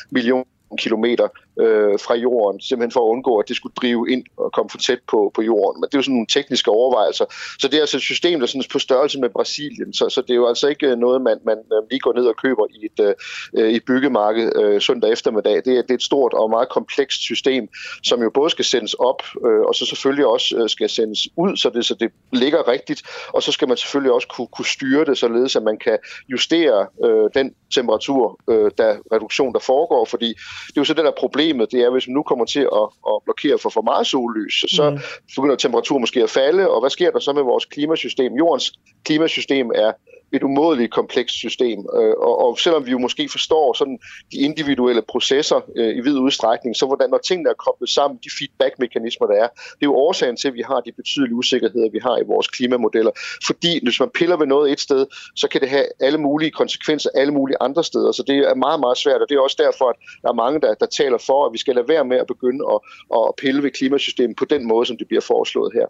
2,5 0.01 0.07
million 0.11 0.45
kilometer 0.77 1.27
øh, 1.59 1.99
fra 1.99 2.15
jorden, 2.15 2.61
simpelthen 2.61 2.91
for 2.91 3.05
at 3.05 3.11
undgå, 3.11 3.37
at 3.37 3.47
det 3.47 3.55
skulle 3.55 3.73
drive 3.81 4.05
ind 4.09 4.23
og 4.37 4.51
komme 4.51 4.69
for 4.69 4.77
tæt 4.77 4.99
på, 5.07 5.31
på 5.35 5.41
jorden. 5.41 5.81
Men 5.81 5.87
det 5.87 5.93
er 5.93 5.97
jo 5.97 6.03
sådan 6.03 6.13
nogle 6.13 6.27
tekniske 6.27 6.71
overvejelser. 6.71 7.25
Så 7.59 7.67
det 7.67 7.77
er 7.77 7.81
altså 7.81 7.97
et 7.97 8.03
system, 8.03 8.39
der 8.39 8.45
er 8.45 8.47
sådan 8.47 8.63
på 8.71 8.79
størrelse 8.79 9.19
med 9.19 9.29
Brasilien, 9.29 9.93
så, 9.93 10.09
så 10.09 10.21
det 10.21 10.29
er 10.29 10.35
jo 10.35 10.47
altså 10.47 10.67
ikke 10.67 10.87
øh, 10.87 10.97
noget, 10.97 11.21
man, 11.21 11.37
man 11.45 11.57
øh, 11.73 11.89
lige 11.89 11.99
går 11.99 12.13
ned 12.13 12.25
og 12.25 12.35
køber 12.35 12.65
i 12.69 12.85
et, 12.85 12.99
øh, 13.05 13.13
øh, 13.57 13.69
i 13.71 13.75
et 13.75 13.85
byggemarked 13.85 14.51
øh, 14.61 14.81
søndag 14.81 15.11
eftermiddag. 15.11 15.55
Det 15.65 15.77
er, 15.77 15.81
det 15.81 15.91
er 15.91 15.95
et 15.95 16.03
stort 16.03 16.33
og 16.33 16.49
meget 16.49 16.69
komplekst 16.69 17.21
system, 17.21 17.67
som 18.03 18.21
jo 18.21 18.29
både 18.29 18.49
skal 18.49 18.65
sendes 18.65 18.93
op, 18.93 19.21
øh, 19.45 19.61
og 19.61 19.75
så 19.75 19.85
selvfølgelig 19.85 20.25
også 20.25 20.57
øh, 20.57 20.69
skal 20.69 20.89
sendes 20.89 21.27
ud, 21.37 21.57
så 21.57 21.69
det, 21.69 21.85
så 21.85 21.95
det 21.99 22.11
ligger 22.33 22.67
rigtigt, 22.67 23.01
og 23.27 23.43
så 23.43 23.51
skal 23.51 23.67
man 23.67 23.77
selvfølgelig 23.77 24.13
også 24.13 24.27
kunne, 24.27 24.47
kunne 24.47 24.65
styre 24.65 25.05
det, 25.05 25.17
således 25.17 25.55
at 25.55 25.63
man 25.63 25.77
kan 25.77 25.97
justere 26.29 26.87
øh, 27.05 27.29
den 27.33 27.53
temperatur, 27.75 28.39
øh, 28.49 28.71
der 28.77 28.97
reduktion, 29.13 29.53
der 29.53 29.59
foregår, 29.59 30.05
fordi 30.05 30.35
det 30.67 30.77
er 30.77 30.81
jo 30.81 30.83
så 30.83 30.93
det 30.93 31.05
der 31.05 31.11
problemet, 31.17 31.71
det 31.71 31.79
er, 31.81 31.89
hvis 31.89 32.07
man 32.07 32.13
nu 32.13 32.23
kommer 32.23 32.45
til 32.45 32.59
at, 32.59 32.87
at 33.07 33.23
blokere 33.23 33.57
for 33.57 33.69
for 33.69 33.81
meget 33.81 34.07
sollys, 34.07 34.65
så 34.75 34.89
mm. 34.89 34.97
begynder 35.35 35.55
temperaturen 35.55 36.01
måske 36.01 36.23
at 36.23 36.29
falde, 36.29 36.69
og 36.69 36.79
hvad 36.79 36.89
sker 36.89 37.11
der 37.11 37.19
så 37.19 37.33
med 37.33 37.43
vores 37.43 37.65
klimasystem? 37.65 38.33
Jordens 38.33 38.73
klimasystem 39.05 39.71
er 39.75 39.91
et 40.33 40.43
umådeligt 40.43 40.91
komplekst 40.91 41.35
system. 41.35 41.79
Øh, 41.79 42.15
og, 42.27 42.45
og 42.45 42.59
selvom 42.59 42.85
vi 42.85 42.91
jo 42.91 42.97
måske 42.97 43.29
forstår 43.31 43.73
sådan 43.73 43.99
de 44.31 44.37
individuelle 44.37 45.01
processer 45.01 45.59
øh, 45.77 45.97
i 45.97 46.01
vid 46.01 46.17
udstrækning, 46.17 46.75
så 46.75 46.85
hvordan 46.85 47.09
når 47.09 47.17
tingene 47.17 47.49
er 47.49 47.53
koblet 47.53 47.89
sammen, 47.89 48.19
de 48.23 48.29
feedback-mekanismer, 48.39 49.27
der 49.27 49.35
er, 49.43 49.47
det 49.47 49.83
er 49.85 49.91
jo 49.91 49.95
årsagen 49.95 50.37
til, 50.37 50.47
at 50.47 50.53
vi 50.53 50.63
har 50.67 50.79
de 50.79 50.91
betydelige 50.91 51.35
usikkerheder, 51.35 51.89
vi 51.91 51.99
har 52.01 52.17
i 52.17 52.25
vores 52.27 52.47
klimamodeller. 52.47 53.11
Fordi 53.45 53.79
hvis 53.83 53.99
man 53.99 54.09
piller 54.09 54.37
ved 54.37 54.47
noget 54.47 54.71
et 54.71 54.79
sted, 54.79 55.05
så 55.35 55.47
kan 55.47 55.61
det 55.61 55.69
have 55.69 55.85
alle 55.99 56.17
mulige 56.17 56.51
konsekvenser 56.51 57.09
alle 57.15 57.33
mulige 57.33 57.57
andre 57.61 57.83
steder. 57.83 58.11
Så 58.11 58.23
det 58.27 58.37
er 58.37 58.55
meget, 58.55 58.79
meget 58.79 58.97
svært, 58.97 59.21
og 59.21 59.29
det 59.29 59.35
er 59.35 59.39
også 59.39 59.59
derfor, 59.65 59.85
at 59.89 59.95
der 60.21 60.29
er 60.29 60.33
mange, 60.33 60.61
der, 60.61 60.73
der 60.73 60.85
taler 60.85 61.17
for, 61.17 61.45
at 61.45 61.53
vi 61.53 61.57
skal 61.57 61.75
lade 61.75 61.87
være 61.87 62.05
med 62.05 62.17
at 62.17 62.27
begynde 62.27 62.63
at, 62.73 62.79
at 63.15 63.33
pille 63.41 63.63
ved 63.63 63.71
klimasystemet 63.71 64.35
på 64.37 64.45
den 64.45 64.67
måde, 64.67 64.85
som 64.85 64.97
det 64.97 65.07
bliver 65.07 65.21
foreslået 65.21 65.71
her. 65.73 65.85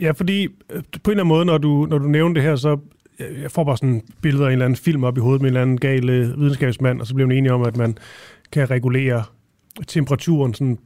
Ja, 0.00 0.10
fordi 0.10 0.44
øh, 0.44 0.82
på 1.04 1.10
en 1.10 1.18
eller 1.18 1.24
anden 1.24 1.28
måde, 1.28 1.44
når 1.44 1.58
du, 1.58 1.86
når 1.90 1.98
du 1.98 2.04
nævner 2.04 2.34
det 2.34 2.42
her, 2.42 2.56
så 2.56 2.78
jeg 3.42 3.50
får 3.50 3.64
bare 3.64 3.76
sådan 3.76 4.02
billeder 4.20 4.44
af 4.44 4.48
en 4.48 4.52
eller 4.52 4.64
anden 4.64 4.76
film 4.76 5.04
op 5.04 5.16
i 5.16 5.20
hovedet 5.20 5.42
med 5.42 5.50
en 5.50 5.56
eller 5.56 5.62
anden 5.62 5.78
gal 5.78 6.10
øh, 6.10 6.40
videnskabsmand, 6.40 7.00
og 7.00 7.06
så 7.06 7.14
bliver 7.14 7.26
man 7.26 7.36
enige 7.36 7.52
om, 7.52 7.62
at 7.62 7.76
man 7.76 7.98
kan 8.52 8.70
regulere 8.70 9.22
temperaturen, 9.88 10.54
sådan, 10.54 10.78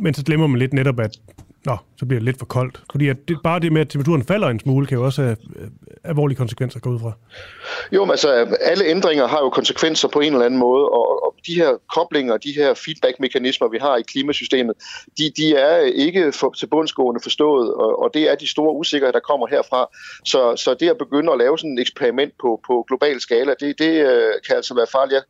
men 0.00 0.14
så 0.14 0.24
glemmer 0.24 0.46
man 0.46 0.58
lidt 0.58 0.72
netop, 0.72 1.00
at 1.00 1.20
Nå, 1.64 1.76
så 1.98 2.06
bliver 2.06 2.20
det 2.20 2.24
lidt 2.24 2.38
for 2.38 2.46
koldt. 2.46 2.82
Fordi 2.90 3.08
at 3.08 3.16
det, 3.28 3.38
bare 3.44 3.60
det 3.60 3.72
med, 3.72 3.80
at 3.80 3.88
temperaturen 3.88 4.24
falder 4.24 4.48
en 4.48 4.60
smule, 4.60 4.86
kan 4.86 4.98
jo 4.98 5.04
også 5.04 5.22
have 5.22 5.36
øh, 5.56 5.68
alvorlige 6.04 6.36
konsekvenser 6.36 6.80
gå 6.80 6.90
ud 6.90 7.00
fra. 7.00 7.12
Jo, 7.92 8.04
men 8.04 8.10
altså, 8.10 8.28
alle 8.60 8.84
ændringer 8.84 9.26
har 9.26 9.38
jo 9.38 9.50
konsekvenser 9.50 10.08
på 10.08 10.20
en 10.20 10.32
eller 10.32 10.46
anden 10.46 10.60
måde, 10.60 10.88
og, 10.88 11.24
og 11.24 11.34
de 11.46 11.54
her 11.54 11.70
koblinger, 11.94 12.36
de 12.36 12.52
her 12.52 12.74
feedback-mekanismer, 12.74 13.68
vi 13.68 13.78
har 13.80 13.96
i 13.96 14.02
klimasystemet, 14.02 14.74
de, 15.18 15.32
de 15.36 15.54
er 15.54 15.76
ikke 15.78 16.32
for, 16.32 16.50
til 16.50 16.66
bundsgående 16.66 17.20
forstået, 17.22 17.74
og, 17.74 18.02
og 18.02 18.10
det 18.14 18.30
er 18.30 18.34
de 18.34 18.46
store 18.46 18.76
usikkerheder, 18.76 19.12
der 19.12 19.26
kommer 19.30 19.46
herfra. 19.46 19.86
Så, 20.24 20.56
så 20.56 20.74
det 20.80 20.88
at 20.88 20.98
begynde 20.98 21.32
at 21.32 21.38
lave 21.38 21.58
sådan 21.58 21.78
et 21.78 21.80
eksperiment 21.80 22.32
på, 22.40 22.60
på 22.66 22.84
global 22.88 23.20
skala, 23.20 23.54
det, 23.60 23.78
det 23.78 23.94
øh, 24.10 24.32
kan 24.46 24.56
altså 24.56 24.74
være 24.74 24.86
farligt. 24.92 25.14
Jeg 25.14 25.22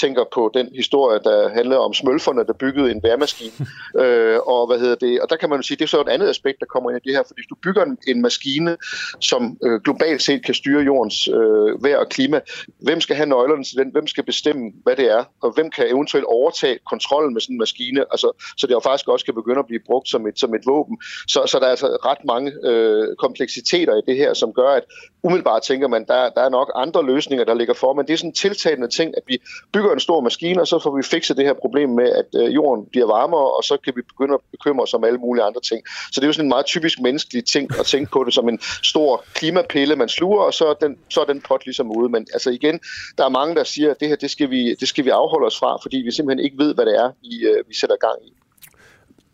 tænker 0.00 0.24
på 0.34 0.50
den 0.54 0.68
historie, 0.74 1.18
der 1.24 1.48
handler 1.48 1.76
om 1.76 1.94
smølferne, 1.94 2.46
der 2.46 2.52
byggede 2.52 2.90
en 2.90 3.02
værmaskine, 3.02 3.52
øh, 4.04 4.38
og 4.38 4.66
hvad 4.66 4.78
hedder 4.78 4.94
det, 4.94 5.20
og 5.20 5.30
der 5.30 5.36
kan 5.36 5.48
man 5.48 5.58
jo 5.58 5.62
sige, 5.62 5.79
det 5.80 5.86
er 5.86 5.88
så 5.88 6.00
et 6.00 6.08
andet 6.08 6.28
aspekt, 6.28 6.60
der 6.60 6.66
kommer 6.66 6.90
ind 6.90 7.00
i 7.04 7.08
det 7.08 7.16
her, 7.16 7.22
fordi 7.26 7.38
hvis 7.40 7.46
du 7.46 7.56
bygger 7.62 7.82
en, 7.84 7.98
en 8.08 8.22
maskine, 8.22 8.76
som 9.20 9.58
øh, 9.64 9.80
globalt 9.80 10.22
set 10.22 10.44
kan 10.44 10.54
styre 10.54 10.82
jordens 10.82 11.28
øh, 11.28 11.84
vejr 11.84 11.96
og 11.96 12.08
klima, 12.08 12.40
hvem 12.86 13.00
skal 13.00 13.16
have 13.16 13.28
nøglerne 13.28 13.64
til 13.64 13.76
den? 13.76 13.88
Hvem 13.92 14.06
skal 14.06 14.24
bestemme, 14.24 14.72
hvad 14.84 14.96
det 14.96 15.10
er? 15.10 15.24
Og 15.42 15.52
hvem 15.54 15.70
kan 15.70 15.84
eventuelt 15.94 16.26
overtage 16.26 16.78
kontrollen 16.92 17.32
med 17.34 17.40
sådan 17.40 17.54
en 17.54 17.58
maskine? 17.58 18.00
Altså, 18.10 18.28
så 18.56 18.66
det 18.66 18.72
jo 18.72 18.80
faktisk 18.80 19.08
også 19.08 19.24
kan 19.24 19.34
begynde 19.34 19.58
at 19.58 19.66
blive 19.66 19.80
brugt 19.86 20.08
som 20.08 20.26
et, 20.26 20.38
som 20.38 20.54
et 20.54 20.66
våben. 20.66 20.96
Så, 21.28 21.40
så 21.46 21.58
der 21.58 21.66
er 21.66 21.70
altså 21.70 21.86
ret 21.86 22.24
mange 22.24 22.52
øh, 22.64 23.16
kompleksiteter 23.16 23.94
i 23.96 24.02
det 24.08 24.16
her, 24.16 24.34
som 24.34 24.52
gør, 24.52 24.68
at 24.68 24.84
umiddelbart 25.22 25.62
tænker 25.62 25.88
man, 25.88 26.04
der, 26.08 26.30
der 26.30 26.42
er 26.42 26.48
nok 26.48 26.72
andre 26.74 27.06
løsninger, 27.06 27.44
der 27.44 27.54
ligger 27.54 27.74
for, 27.74 27.94
men 27.94 28.06
det 28.06 28.12
er 28.12 28.16
sådan 28.16 28.30
en 28.30 28.34
tiltagende 28.34 28.88
ting, 28.88 29.14
at 29.16 29.22
vi 29.26 29.38
bygger 29.72 29.92
en 29.92 30.00
stor 30.00 30.20
maskine, 30.20 30.60
og 30.60 30.66
så 30.66 30.78
får 30.78 30.96
vi 30.96 31.02
fikset 31.02 31.36
det 31.36 31.44
her 31.44 31.54
problem 31.54 31.88
med, 31.88 32.08
at 32.20 32.26
øh, 32.40 32.54
jorden 32.54 32.86
bliver 32.90 33.06
varmere, 33.06 33.56
og 33.56 33.64
så 33.64 33.76
kan 33.84 33.92
vi 33.96 34.02
begynde 34.02 34.34
at 34.34 34.40
bekymre 34.50 34.82
os 34.82 34.94
om 34.94 35.04
alle 35.04 35.18
mulige 35.18 35.44
andre 35.44 35.60
ting. 35.60 35.80
Så 36.12 36.20
det 36.20 36.22
er 36.22 36.26
jo 36.26 36.32
sådan 36.32 36.44
en 36.44 36.48
meget 36.48 36.66
typisk 36.66 37.00
menneskelig 37.00 37.44
ting 37.44 37.78
at 37.80 37.86
tænke 37.86 38.10
på 38.12 38.24
det 38.24 38.34
som 38.34 38.48
en 38.48 38.58
stor 38.82 39.24
klimapille, 39.34 39.96
man 39.96 40.08
sluger, 40.08 40.42
og 40.42 40.54
så 40.54 40.64
er 40.66 40.74
den, 40.74 40.96
så 41.08 41.20
er 41.20 41.24
den 41.24 41.40
pot 41.40 41.66
ligesom 41.66 41.96
ude. 41.96 42.08
Men 42.08 42.26
altså 42.32 42.50
igen, 42.50 42.80
der 43.18 43.24
er 43.24 43.28
mange, 43.28 43.54
der 43.54 43.64
siger, 43.64 43.90
at 43.90 44.00
det 44.00 44.08
her, 44.08 44.16
det 44.16 44.30
skal 44.30 44.50
vi, 44.50 44.74
det 44.74 44.88
skal 44.88 45.04
vi 45.04 45.10
afholde 45.10 45.46
os 45.46 45.58
fra, 45.58 45.76
fordi 45.82 45.96
vi 45.96 46.10
simpelthen 46.10 46.44
ikke 46.44 46.58
ved, 46.58 46.74
hvad 46.74 46.86
det 46.86 46.96
er, 46.96 47.10
vi, 47.22 47.46
øh, 47.48 47.68
vi 47.68 47.74
sætter 47.74 47.96
gang 47.96 48.18
i. 48.28 48.32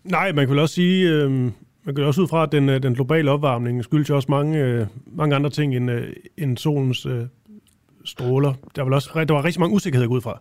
Nej, 0.04 0.32
man 0.32 0.46
kan 0.46 0.50
vel 0.50 0.58
også 0.58 0.74
sige, 0.74 1.08
øh, 1.08 1.50
man 1.86 1.94
kan 1.94 2.04
også 2.04 2.22
ud 2.22 2.28
fra, 2.28 2.42
at 2.42 2.52
den, 2.52 2.68
øh, 2.68 2.82
den 2.82 2.94
globale 2.94 3.30
opvarmning 3.30 3.84
skyldes 3.84 4.08
jo 4.08 4.16
også 4.16 4.30
mange, 4.30 4.58
øh, 4.58 4.86
mange 5.06 5.36
andre 5.36 5.50
ting 5.50 5.76
end, 5.76 5.90
øh, 5.90 6.12
end 6.38 6.56
solens 6.56 7.06
øh, 7.06 7.22
stråler. 8.04 8.54
Der 8.76 8.82
var, 8.82 8.94
også, 8.94 9.24
der 9.28 9.34
var 9.34 9.44
rigtig 9.44 9.60
mange 9.60 9.74
usikkerheder 9.74 10.10
ud 10.10 10.20
fra. 10.20 10.40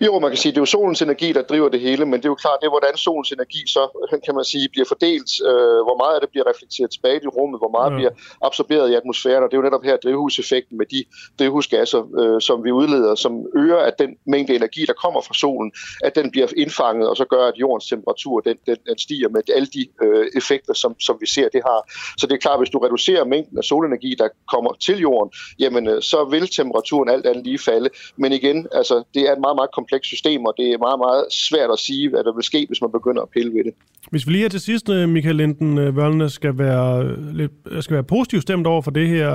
Jo, 0.00 0.18
man 0.18 0.30
kan 0.30 0.38
sige, 0.38 0.50
at 0.50 0.54
det 0.54 0.60
er 0.60 0.62
jo 0.62 0.66
solens 0.76 1.02
energi, 1.02 1.32
der 1.32 1.42
driver 1.42 1.68
det 1.68 1.80
hele, 1.80 2.06
men 2.06 2.14
det 2.20 2.24
er 2.24 2.28
jo 2.28 2.34
klart, 2.34 2.58
det 2.60 2.66
er, 2.66 2.70
hvordan 2.70 2.96
solens 2.96 3.32
energi 3.32 3.62
så, 3.66 3.82
kan 4.26 4.34
man 4.34 4.44
sige, 4.44 4.68
bliver 4.68 4.88
fordelt, 4.88 5.30
øh, 5.48 5.80
hvor 5.86 5.96
meget 6.02 6.14
af 6.14 6.20
det 6.20 6.30
bliver 6.30 6.46
reflekteret 6.50 6.90
tilbage 6.90 7.20
i 7.24 7.26
rummet, 7.26 7.60
hvor 7.60 7.72
meget 7.76 7.90
ja. 7.90 7.96
bliver 7.96 8.12
absorberet 8.42 8.90
i 8.90 8.94
atmosfæren, 8.94 9.42
og 9.42 9.48
det 9.50 9.56
er 9.56 9.60
jo 9.62 9.68
netop 9.68 9.84
her 9.84 9.96
drivhuseffekten 9.96 10.78
med 10.78 10.86
de 10.86 11.04
drivhusgasser, 11.38 12.02
øh, 12.20 12.40
som 12.40 12.64
vi 12.64 12.70
udleder, 12.70 13.14
som 13.14 13.32
øger, 13.56 13.78
at 13.78 13.98
den 13.98 14.10
mængde 14.26 14.54
energi, 14.54 14.82
der 14.86 14.92
kommer 15.04 15.20
fra 15.20 15.34
solen, 15.34 15.72
at 16.02 16.14
den 16.14 16.30
bliver 16.30 16.48
indfanget, 16.56 17.08
og 17.08 17.16
så 17.16 17.24
gør, 17.24 17.44
at 17.46 17.54
jordens 17.56 17.88
temperatur, 17.88 18.40
den, 18.40 18.56
den, 18.66 18.76
den 18.88 18.98
stiger 18.98 19.28
med 19.28 19.40
alle 19.56 19.66
de 19.66 19.86
øh, 20.02 20.26
effekter, 20.36 20.74
som, 20.74 21.00
som 21.00 21.16
vi 21.20 21.26
ser, 21.26 21.48
det 21.52 21.62
har. 21.66 21.80
Så 22.18 22.26
det 22.26 22.34
er 22.34 22.38
klart, 22.38 22.60
hvis 22.60 22.70
du 22.70 22.78
reducerer 22.78 23.24
mængden 23.24 23.58
af 23.58 23.64
solenergi, 23.64 24.14
der 24.18 24.28
kommer 24.52 24.72
til 24.72 24.98
jorden, 24.98 25.32
jamen 25.58 25.88
øh, 25.88 26.02
så 26.02 26.24
vil 26.24 26.48
temperaturen 26.48 27.08
alt 27.08 27.26
andet 27.26 27.44
lige 27.44 27.58
falde. 27.58 27.90
Men 28.16 28.32
igen, 28.32 28.66
altså, 28.72 29.02
det 29.14 29.22
er 29.28 29.32
et 29.32 29.43
meget, 29.46 29.56
meget 29.60 29.72
komplekst 29.78 30.08
system, 30.14 30.40
og 30.48 30.54
det 30.58 30.66
er 30.74 30.78
meget, 30.78 30.98
meget 30.98 31.24
svært 31.30 31.70
at 31.76 31.78
sige, 31.78 32.10
hvad 32.10 32.24
der 32.24 32.32
vil 32.34 32.44
ske, 32.44 32.64
hvis 32.68 32.80
man 32.80 32.92
begynder 32.92 33.22
at 33.22 33.28
pille 33.28 33.54
ved 33.56 33.64
det. 33.64 33.74
Hvis 34.10 34.26
vi 34.26 34.32
lige 34.32 34.42
her 34.42 34.48
til 34.48 34.60
sidst, 34.60 34.88
øh, 34.88 35.08
Michael 35.08 35.36
Linden 35.36 35.78
øh, 35.78 35.96
Vørlene, 35.96 36.30
skal 36.30 36.58
være, 36.58 37.04
øh, 37.04 37.34
lidt, 37.40 37.52
skal 37.80 37.94
være 37.94 38.04
positivt 38.04 38.42
stemt 38.42 38.66
over 38.66 38.82
for 38.82 38.90
det 38.90 39.08
her, 39.08 39.28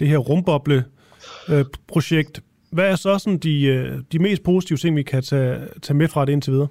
det 0.00 0.08
her 0.08 0.18
rumboble-projekt, 0.18 2.40
hvad 2.70 2.90
er 2.90 2.96
så 2.96 3.18
sådan 3.18 3.38
de, 3.38 4.04
de 4.12 4.18
mest 4.18 4.42
positive 4.42 4.78
ting, 4.78 4.96
vi 4.96 5.02
kan 5.02 5.22
tage, 5.22 5.60
tage 5.82 5.96
med 5.96 6.08
fra 6.08 6.24
det 6.24 6.32
indtil 6.32 6.52
videre? 6.52 6.68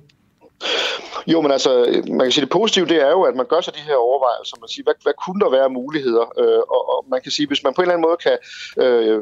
Jo, 1.27 1.41
men 1.41 1.51
altså, 1.51 2.01
man 2.07 2.19
kan 2.19 2.31
sige, 2.31 2.45
det 2.45 2.51
positive, 2.51 2.85
det 2.85 3.01
er 3.07 3.09
jo, 3.09 3.21
at 3.21 3.35
man 3.35 3.45
gør 3.45 3.61
sig 3.61 3.73
de 3.73 3.87
her 3.89 3.95
overvejelser. 3.95 4.57
Man 4.59 4.69
siger, 4.69 4.83
hvad, 4.83 4.93
hvad 5.03 5.13
kunne 5.25 5.39
der 5.39 5.49
være 5.49 5.69
muligheder? 5.69 6.25
Øh, 6.41 6.61
og, 6.75 6.81
og 6.93 7.05
man 7.13 7.21
kan 7.21 7.31
sige, 7.31 7.47
hvis 7.47 7.63
man 7.63 7.73
på 7.73 7.81
en 7.81 7.83
eller 7.83 7.95
anden 7.95 8.07
måde 8.09 8.19
kan 8.27 8.37
øh, 8.83 9.19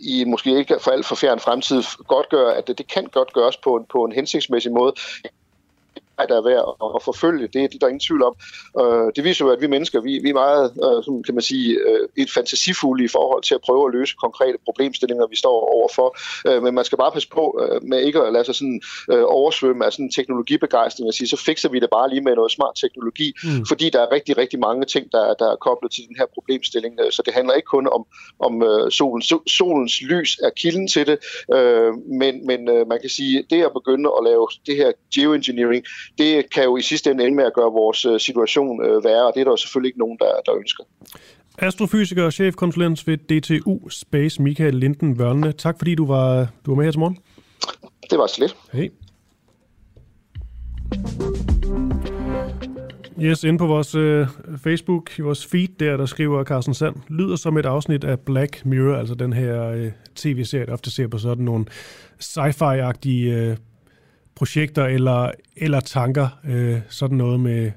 i 0.00 0.24
måske 0.24 0.58
ikke 0.58 0.76
for 0.80 0.90
alt 0.90 1.06
for 1.06 1.14
fjern 1.14 1.40
fremtid 1.40 1.82
godt 2.06 2.28
gøre, 2.28 2.56
at 2.56 2.66
det, 2.66 2.78
det 2.78 2.92
kan 2.92 3.04
godt 3.04 3.32
gøres 3.32 3.56
på 3.56 3.76
en, 3.76 3.84
på 3.92 4.04
en 4.04 4.12
hensigtsmæssig 4.12 4.72
måde 4.72 4.94
der 6.26 6.36
er 6.36 6.42
værd 6.42 6.94
at, 6.96 7.02
forfølge. 7.02 7.42
Det, 7.42 7.54
det 7.54 7.74
er 7.74 7.78
der 7.78 7.88
ingen 7.88 8.06
tvivl 8.08 8.22
om. 8.22 8.34
Øh, 8.80 9.12
det 9.16 9.24
viser 9.24 9.44
jo, 9.44 9.50
at 9.50 9.60
vi 9.60 9.66
mennesker, 9.66 10.00
vi, 10.00 10.18
vi 10.22 10.28
er 10.28 10.34
meget, 10.34 10.64
øh, 10.84 11.04
som 11.04 11.22
kan 11.22 11.34
man 11.34 11.42
sige, 11.42 11.78
øh, 11.88 12.08
et 12.16 12.30
fantasifulde 12.30 13.04
i 13.04 13.08
forhold 13.08 13.42
til 13.42 13.54
at 13.54 13.60
prøve 13.60 13.86
at 13.88 13.94
løse 13.94 14.14
konkrete 14.24 14.58
problemstillinger, 14.64 15.26
vi 15.26 15.36
står 15.36 15.56
overfor. 15.76 16.08
Øh, 16.48 16.62
men 16.62 16.74
man 16.74 16.84
skal 16.84 16.98
bare 16.98 17.12
passe 17.12 17.28
på 17.28 17.60
øh, 17.62 17.82
med 17.82 18.00
ikke 18.00 18.20
at 18.20 18.32
lade 18.32 18.44
sig 18.44 18.54
sådan 18.54 18.80
øh, 19.12 19.24
oversvømme 19.26 19.84
af 19.86 19.92
sådan 19.92 20.10
teknologibegejstring 20.10 21.08
og 21.08 21.14
sige, 21.14 21.28
så 21.28 21.36
fikser 21.36 21.68
vi 21.68 21.80
det 21.80 21.90
bare 21.90 22.08
lige 22.10 22.20
med 22.20 22.34
noget 22.34 22.52
smart 22.52 22.74
teknologi, 22.80 23.32
mm. 23.44 23.66
fordi 23.66 23.90
der 23.90 24.00
er 24.02 24.12
rigtig, 24.12 24.38
rigtig 24.38 24.58
mange 24.58 24.84
ting, 24.84 25.12
der, 25.12 25.34
der 25.34 25.52
er 25.52 25.56
koblet 25.56 25.92
til 25.92 26.04
den 26.08 26.16
her 26.18 26.26
problemstilling. 26.34 26.94
Så 27.10 27.22
det 27.26 27.34
handler 27.34 27.54
ikke 27.54 27.66
kun 27.66 27.88
om, 27.96 28.02
om 28.38 28.62
øh, 28.62 28.90
solen. 28.90 29.22
Solens 29.46 30.02
lys 30.02 30.38
er 30.38 30.50
kilden 30.56 30.88
til 30.88 31.06
det, 31.06 31.18
øh, 31.54 31.92
men, 32.20 32.46
men 32.46 32.68
øh, 32.68 32.88
man 32.88 33.00
kan 33.00 33.10
sige, 33.10 33.44
det 33.50 33.62
at 33.62 33.72
begynde 33.72 34.10
at 34.18 34.24
lave 34.24 34.48
det 34.66 34.76
her 34.76 34.92
geoengineering, 35.14 35.84
det 36.18 36.50
kan 36.54 36.64
jo 36.64 36.76
i 36.76 36.82
sidste 36.82 37.10
ende 37.10 37.24
ende 37.24 37.36
med 37.36 37.44
at 37.44 37.54
gøre 37.54 37.72
vores 37.72 38.04
øh, 38.04 38.20
situation 38.20 38.84
øh, 38.84 39.04
værre, 39.04 39.26
og 39.26 39.32
det 39.34 39.40
er 39.40 39.44
der 39.44 39.50
jo 39.50 39.56
selvfølgelig 39.56 39.88
ikke 39.88 39.98
nogen, 39.98 40.18
der, 40.18 40.32
der 40.46 40.56
ønsker. 40.56 40.84
Astrofysiker 41.58 42.24
og 42.24 42.32
chefkonsulent 42.32 43.06
ved 43.06 43.16
DTU 43.16 43.88
Space, 43.88 44.42
Michael 44.42 44.74
Linden 44.74 45.18
Vørne. 45.18 45.52
Tak 45.52 45.78
fordi 45.78 45.94
du 45.94 46.06
var, 46.06 46.46
du 46.66 46.70
var 46.70 46.76
med 46.76 46.84
her 46.84 46.92
til 46.92 47.00
morgen. 47.00 47.18
Det 48.10 48.18
var 48.18 48.26
så 48.26 48.40
lidt. 48.40 48.56
Hej. 48.72 48.88
Yes, 53.20 53.44
inde 53.44 53.58
på 53.58 53.66
vores 53.66 53.94
øh, 53.94 54.26
Facebook, 54.62 55.18
i 55.18 55.22
vores 55.22 55.46
feed 55.46 55.68
der, 55.80 55.96
der 55.96 56.06
skriver 56.06 56.44
Carsten 56.44 56.74
Sand, 56.74 56.94
lyder 57.08 57.36
som 57.36 57.56
et 57.56 57.66
afsnit 57.66 58.04
af 58.04 58.20
Black 58.20 58.66
Mirror, 58.66 58.96
altså 58.96 59.14
den 59.14 59.32
her 59.32 59.68
øh, 59.68 59.90
tv-serie, 60.16 60.66
der 60.66 60.72
ofte 60.72 60.90
ser 60.90 61.08
på 61.08 61.18
sådan 61.18 61.44
nogle 61.44 61.66
sci-fi-agtige 62.20 63.30
øh, 63.30 63.56
projekter 64.38 64.84
eller, 64.84 65.30
eller 65.56 65.80
tanker, 65.80 66.28
øh, 66.44 66.80
sådan 66.88 67.16
noget 67.16 67.40
med 67.40 67.70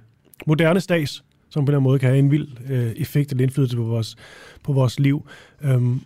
moderne 0.46 0.80
stats, 0.80 1.24
som 1.50 1.66
på 1.66 1.72
den 1.72 1.84
måde 1.84 2.00
kan 2.00 2.10
have 2.10 2.20
en 2.20 2.32
vild 2.32 2.48
øh, 2.70 2.92
effekt 2.92 3.32
eller 3.32 3.44
indflydelse 3.44 3.78
på 3.78 3.84
vores, 3.84 4.16
på 4.64 4.74
vores 4.74 5.00
liv. 5.00 5.28
Øhm, 5.62 6.02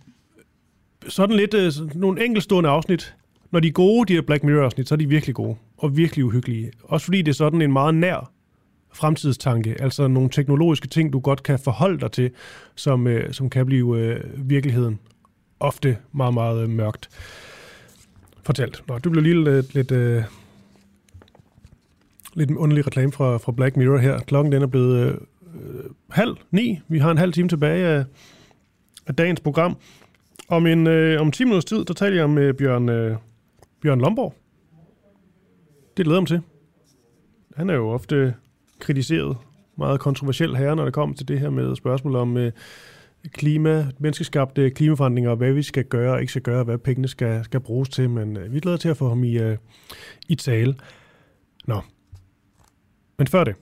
sådan 1.08 1.36
lidt 1.36 1.54
øh, 1.54 1.72
nogle 1.94 2.24
enkeltstående 2.24 2.70
afsnit. 2.70 3.14
Når 3.50 3.60
de 3.60 3.68
er 3.68 3.72
gode, 3.72 4.08
de 4.08 4.14
her 4.14 4.22
Black 4.22 4.44
Mirror-afsnit, 4.44 4.88
så 4.88 4.94
er 4.94 4.96
de 4.96 5.08
virkelig 5.08 5.34
gode 5.34 5.56
og 5.76 5.96
virkelig 5.96 6.24
uhyggelige. 6.24 6.70
Også 6.82 7.04
fordi 7.04 7.22
det 7.22 7.28
er 7.28 7.34
sådan 7.34 7.62
en 7.62 7.72
meget 7.72 7.94
nær 7.94 8.32
fremtidstanke, 8.92 9.76
altså 9.82 10.08
nogle 10.08 10.30
teknologiske 10.30 10.88
ting, 10.88 11.12
du 11.12 11.18
godt 11.18 11.42
kan 11.42 11.58
forholde 11.58 12.00
dig 12.00 12.12
til, 12.12 12.30
som, 12.74 13.06
øh, 13.06 13.32
som 13.32 13.50
kan 13.50 13.66
blive 13.66 13.98
øh, 13.98 14.20
virkeligheden 14.50 14.98
ofte 15.60 15.96
meget, 16.12 16.34
meget 16.34 16.62
øh, 16.62 16.70
mørkt 16.70 17.08
fortalt. 18.42 18.82
Nå, 18.88 18.98
det 18.98 19.12
blev 19.12 19.22
lige 19.22 19.44
lidt, 19.44 19.74
lidt 19.74 19.90
øh, 19.92 20.22
lidt 22.36 22.50
en 22.50 22.56
underlig 22.56 22.86
reklame 22.86 23.12
fra, 23.12 23.36
fra 23.36 23.52
Black 23.52 23.76
Mirror 23.76 23.98
her. 23.98 24.18
Klokken 24.18 24.52
den 24.52 24.62
er 24.62 24.66
blevet 24.66 24.98
øh, 24.98 25.14
øh, 25.54 25.84
halv 26.10 26.36
ni. 26.50 26.80
Vi 26.88 26.98
har 26.98 27.10
en 27.10 27.18
halv 27.18 27.32
time 27.32 27.48
tilbage 27.48 27.86
af, 27.86 28.04
af 29.06 29.14
dagens 29.14 29.40
program. 29.40 29.76
Om, 30.48 30.66
en, 30.66 30.86
øh, 30.86 31.20
om 31.20 31.30
10 31.30 31.44
minutters 31.44 31.64
tid, 31.64 31.84
der 31.84 31.94
taler 31.94 32.16
jeg 32.16 32.30
med 32.30 32.42
øh, 32.42 32.54
Bjørn, 32.54 32.88
øh, 32.88 33.16
Bjørn 33.82 34.00
Lomborg. 34.00 34.34
Det 35.96 36.04
glæder 36.04 36.20
mig 36.20 36.28
til. 36.28 36.40
Han 37.56 37.70
er 37.70 37.74
jo 37.74 37.88
ofte 37.88 38.34
kritiseret, 38.78 39.36
meget 39.78 40.00
kontroversiel 40.00 40.56
herre, 40.56 40.76
når 40.76 40.84
det 40.84 40.94
kommer 40.94 41.16
til 41.16 41.28
det 41.28 41.40
her 41.40 41.50
med 41.50 41.76
spørgsmål 41.76 42.16
om 42.16 42.36
øh, 42.36 42.52
klima, 43.32 43.86
menneskeskabte 43.98 44.70
klimaforandringer, 44.70 45.34
hvad 45.34 45.52
vi 45.52 45.62
skal 45.62 45.84
gøre 45.84 46.12
og 46.12 46.20
ikke 46.20 46.30
skal 46.30 46.42
gøre, 46.42 46.64
hvad 46.64 46.78
pengene 46.78 47.08
skal, 47.08 47.44
skal 47.44 47.60
bruges 47.60 47.88
til, 47.88 48.10
men 48.10 48.36
øh, 48.36 48.54
vi 48.54 48.60
glæder 48.60 48.76
til 48.76 48.88
at 48.88 48.96
få 48.96 49.08
ham 49.08 49.24
i, 49.24 49.38
øh, 49.38 49.56
i 50.28 50.34
tale. 50.34 50.74
Nå, 51.66 51.80
men 53.18 53.26
før 53.26 53.44
det, 53.44 53.54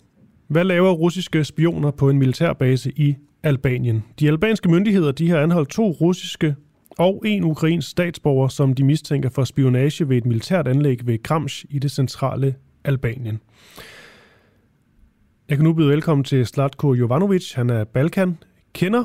hvad 0.47 0.65
laver 0.65 0.93
russiske 0.93 1.45
spioner 1.45 1.91
på 1.91 2.11
en 2.11 2.19
militærbase 2.19 2.93
i 2.97 3.17
Albanien? 3.43 4.05
De 4.21 4.29
albanske 4.29 4.69
myndigheder 4.69 5.13
de 5.13 5.31
har 5.31 5.39
anholdt 5.39 5.69
to 5.69 5.91
russiske 5.91 6.55
og 6.99 7.23
en 7.27 7.45
ukrainsk 7.45 7.91
statsborger, 7.91 8.49
som 8.49 8.75
de 8.75 8.85
mistænker 8.85 9.29
for 9.29 9.45
spionage 9.45 10.09
ved 10.09 10.17
et 10.17 10.27
militært 10.27 10.69
anlæg 10.69 11.07
ved 11.07 11.19
Kramsh 11.19 11.65
i 11.71 11.79
det 11.79 11.91
centrale 11.91 12.55
Albanien. 12.85 13.41
Jeg 15.49 15.57
kan 15.57 15.65
nu 15.65 15.73
byde 15.73 15.89
velkommen 15.89 16.25
til 16.25 16.47
Slatko 16.47 16.95
Jovanovic. 16.95 17.53
Han 17.53 17.71
er 17.71 17.85
Balkan, 17.85 18.39
kender 18.73 19.05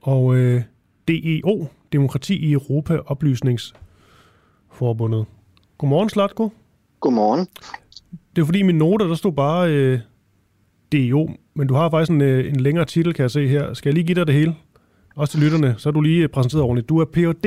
og 0.00 0.36
øh, 0.36 0.62
DEO, 1.08 1.66
Demokrati 1.92 2.36
i 2.36 2.52
Europa 2.52 2.98
Oplysningsforbundet. 3.06 5.26
Godmorgen, 5.78 6.08
Slatko. 6.08 6.52
Godmorgen. 7.00 7.46
Det 8.40 8.44
er 8.44 8.46
fordi 8.46 8.58
i 8.58 8.62
mine 8.62 8.78
noter, 8.78 9.06
der 9.06 9.14
stod 9.14 9.32
bare 9.32 9.70
øh, 9.70 9.98
DEO, 10.92 11.30
men 11.54 11.68
du 11.68 11.74
har 11.74 11.90
faktisk 11.90 12.10
en, 12.10 12.20
øh, 12.20 12.48
en 12.48 12.60
længere 12.60 12.84
titel, 12.84 13.14
kan 13.14 13.22
jeg 13.22 13.30
se 13.30 13.48
her. 13.48 13.74
Skal 13.74 13.88
jeg 13.88 13.94
lige 13.94 14.06
give 14.06 14.14
dig 14.14 14.26
det 14.26 14.34
hele? 14.34 14.54
Også 15.16 15.32
til 15.32 15.40
lytterne, 15.40 15.74
så 15.78 15.88
er 15.88 15.92
du 15.92 16.00
lige 16.00 16.28
præsenteret 16.28 16.62
ordentligt. 16.62 16.88
Du 16.88 16.98
er 16.98 17.04
Ph.D. 17.04 17.46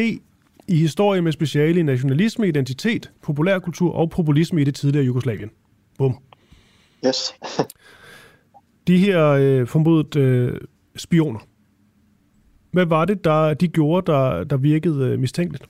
i 0.67 0.75
historie 0.75 1.21
med 1.21 1.31
speciale 1.31 1.79
i 1.79 1.83
nationalisme, 1.83 2.47
identitet, 2.47 3.11
populærkultur 3.21 3.93
og 3.93 4.09
populisme 4.09 4.61
i 4.61 4.63
det 4.63 4.75
tidligere 4.75 5.05
Jugoslavien. 5.05 5.49
Bum. 5.97 6.17
Yes. 7.05 7.33
de 8.87 8.97
her 8.97 9.27
øh, 9.27 9.67
formodet 9.67 10.15
øh, 10.15 10.59
spioner. 10.95 11.39
Hvad 12.71 12.85
var 12.85 13.05
det, 13.05 13.23
der 13.23 13.53
de 13.53 13.67
gjorde, 13.67 14.11
der, 14.11 14.43
der 14.43 14.57
virkede 14.57 15.07
øh, 15.07 15.19
mistænkeligt? 15.19 15.63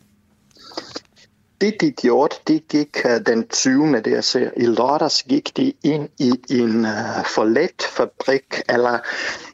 Det 1.62 1.82
de 1.82 1.92
gjorde, 1.92 2.36
det 2.48 2.68
gik 2.68 2.98
øh, 3.06 3.22
den 3.26 3.48
20. 3.48 4.02
det 4.02 4.12
jeg 4.12 4.24
ser, 4.24 4.50
i 4.58 4.66
lørdags 4.66 5.24
gik 5.24 5.58
de 5.58 5.74
ind 5.84 6.10
i 6.20 6.32
en 6.50 6.86
øh, 6.86 7.20
uh, 7.20 7.26
forlet 7.26 7.84
fabrik, 7.90 8.62
eller 8.70 9.00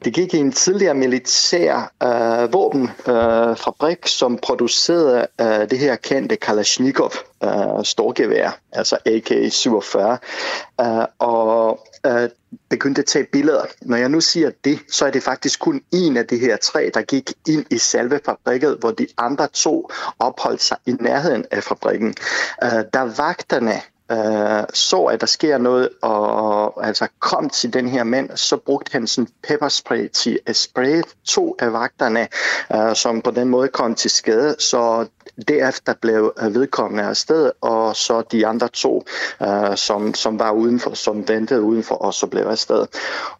det 0.04 0.14
gik 0.14 0.34
i 0.34 0.38
en 0.38 0.52
tidligere 0.52 0.94
militær 0.94 1.92
uh, 2.04 2.54
våbenfabrik, 2.54 4.00
uh, 4.00 4.08
som 4.08 4.38
producerede 4.38 5.28
uh, 5.42 5.70
det 5.70 5.80
her 5.80 5.96
kendte 5.96 6.36
Kalashnikov 6.36 7.12
uh, 7.46 7.84
storgevær, 7.84 8.60
altså 8.72 8.98
AK-47. 9.06 9.98
Uh, 9.98 10.98
øh, 10.98 11.06
og 11.20 11.88
uh, 12.08 12.30
begyndte 12.70 13.00
at 13.00 13.06
tage 13.06 13.26
billeder. 13.32 13.66
Når 13.82 13.98
jeg 13.98 14.10
nu 14.10 14.22
siger 14.22 14.52
det, 14.64 14.80
så 14.92 15.06
er 15.06 15.12
det 15.12 15.24
faktisk 15.24 15.60
kun 15.60 15.82
en 15.92 16.18
af 16.18 16.28
de 16.28 16.38
her 16.38 16.58
tre, 16.58 16.92
der 16.94 17.02
gik 17.02 17.34
ind 17.48 17.66
i 17.70 17.78
selve 17.78 18.20
fabrikket, 18.26 18.78
hvor 18.80 18.92
de 18.92 19.08
andre 19.18 19.48
to 19.48 19.90
opholdt 20.20 20.62
sig 20.62 20.78
i 20.86 20.92
nærheden 20.92 21.46
af 21.52 21.64
fabrikken. 21.64 22.16
Uh, 22.64 22.80
der 22.94 23.16
vagterne 23.18 23.82
uh, 24.14 24.66
så, 24.74 25.04
at 25.04 25.22
der 25.22 25.28
sker 25.28 25.58
noget, 25.58 25.90
og 26.02 26.88
altså 26.88 27.08
kom 27.20 27.50
til 27.50 27.74
den 27.74 27.88
her 27.88 28.04
mand, 28.04 28.30
så 28.36 28.58
brugte 28.58 28.92
han 28.92 29.08
sådan 29.08 29.28
pepperspray 29.44 30.10
til 30.10 30.40
at 30.46 30.56
spraye 30.56 31.04
to 31.26 31.56
af 31.60 31.74
vagterne, 31.74 32.28
uh, 32.76 32.94
som 32.94 33.22
på 33.22 33.32
den 33.32 33.50
måde 33.50 33.68
kom 33.68 33.96
til 33.96 34.12
skade. 34.12 34.56
Så 34.60 35.08
Derefter 35.48 35.94
blev 36.02 36.34
øh, 36.42 36.56
vedkommende 36.56 37.04
afsted, 37.04 37.52
og 37.62 37.96
så 37.96 38.22
de 38.32 38.48
andre 38.48 38.68
to, 38.68 39.04
øh, 39.42 39.78
som, 39.78 40.14
som 40.14 40.40
var 40.40 40.52
udenfor, 40.52 40.94
som 40.94 41.28
ventede 41.28 41.62
udenfor, 41.62 41.96
også 41.96 42.28
blev 42.28 42.44
afsted. 42.44 42.86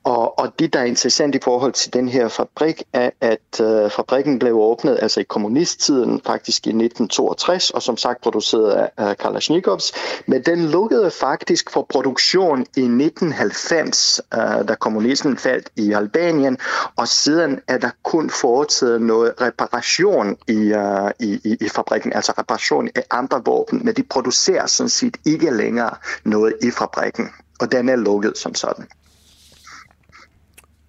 Og, 0.04 0.40
og 0.40 0.54
det, 0.60 0.74
der 0.74 0.80
er 0.80 0.84
interessant 0.84 1.36
i 1.36 1.40
forhold 1.44 1.74
til 1.74 1.94
den 1.94 2.10
her 2.10 2.28
fabrik, 2.28 2.84
er, 2.94 3.10
at 3.22 3.62
øh, 3.62 3.92
fabrikken 3.92 4.40
blev 4.40 4.56
åbnet 4.56 5.00
altså 5.02 5.20
i 5.20 5.24
kommunisttiden, 5.24 6.22
faktisk 6.26 6.68
i 6.68 6.70
1962, 6.70 7.70
og 7.70 7.82
som 7.82 7.98
sagt 7.98 8.22
produceret 8.22 8.72
af 8.72 9.10
øh, 9.10 9.18
Kalashnikovs, 9.18 9.92
men 10.26 10.42
den 10.42 10.66
lukkede 10.66 11.12
faktisk 11.12 11.72
for 11.72 11.86
produktion 11.90 12.60
i 12.60 12.82
1990, 12.82 14.22
øh, 14.34 14.40
da 14.68 14.76
kommunismen 14.76 15.38
faldt 15.38 15.70
i 15.76 15.92
Albanien, 15.92 16.58
og 16.96 17.08
siden 17.08 17.60
er 17.68 17.78
der 17.78 17.90
kun 18.04 18.30
foretaget 18.30 19.02
noget 19.02 19.34
reparation 19.42 20.38
i, 20.48 20.74
øh, 20.74 21.12
i, 21.20 21.42
i, 21.44 21.58
i 21.62 21.70
fabrikken, 21.70 21.89
altså 21.92 22.34
reparation 22.38 22.90
af 22.96 23.04
andre 23.12 23.42
våben, 23.46 23.86
men 23.86 23.96
de 23.96 24.04
producerer 24.04 24.68
sådan 24.68 24.90
set 24.90 25.18
ikke 25.26 25.52
længere 25.52 25.96
noget 26.24 26.54
i 26.64 26.72
fabrikken, 26.72 27.30
og 27.60 27.72
den 27.72 27.90
er 27.90 27.96
lukket 27.96 28.38
som 28.38 28.56
sådan. 28.56 28.86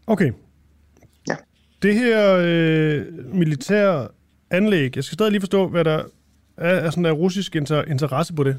Okay. 0.06 0.32
Ja. 1.28 1.36
Det 1.82 1.94
her 1.94 2.36
øh, 2.40 3.06
militære 3.34 4.08
anlæg, 4.50 4.96
jeg 4.96 5.04
skal 5.04 5.14
stadig 5.14 5.32
lige 5.32 5.40
forstå, 5.40 5.68
hvad 5.68 5.84
der 5.84 6.02
er, 6.56 6.74
er 6.74 6.90
sådan 6.90 7.04
der 7.04 7.12
russisk 7.12 7.56
inter- 7.56 7.90
interesse 7.90 8.34
på 8.34 8.44
det. 8.44 8.56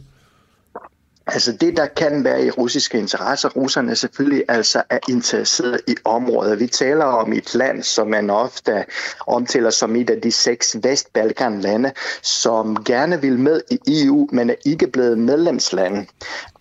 Altså 1.27 1.51
det, 1.51 1.77
der 1.77 1.85
kan 1.85 2.23
være 2.23 2.45
i 2.45 2.49
russiske 2.49 2.97
interesser, 2.97 3.49
russerne 3.49 3.95
selvfølgelig 3.95 4.43
altså 4.47 4.83
er 4.89 4.99
interesseret 5.09 5.81
i 5.87 5.95
området. 6.05 6.59
Vi 6.59 6.67
taler 6.67 7.05
om 7.05 7.33
et 7.33 7.55
land, 7.55 7.83
som 7.83 8.07
man 8.07 8.29
ofte 8.29 8.85
omtaler 9.27 9.69
som 9.69 9.95
et 9.95 10.09
af 10.09 10.21
de 10.21 10.31
seks 10.31 10.77
Vestbalkanlande, 10.83 11.91
som 12.21 12.83
gerne 12.83 13.21
vil 13.21 13.39
med 13.39 13.61
i 13.71 14.03
EU, 14.03 14.27
men 14.31 14.49
er 14.49 14.55
ikke 14.65 14.87
blevet 14.87 15.17
medlemsland. 15.17 16.07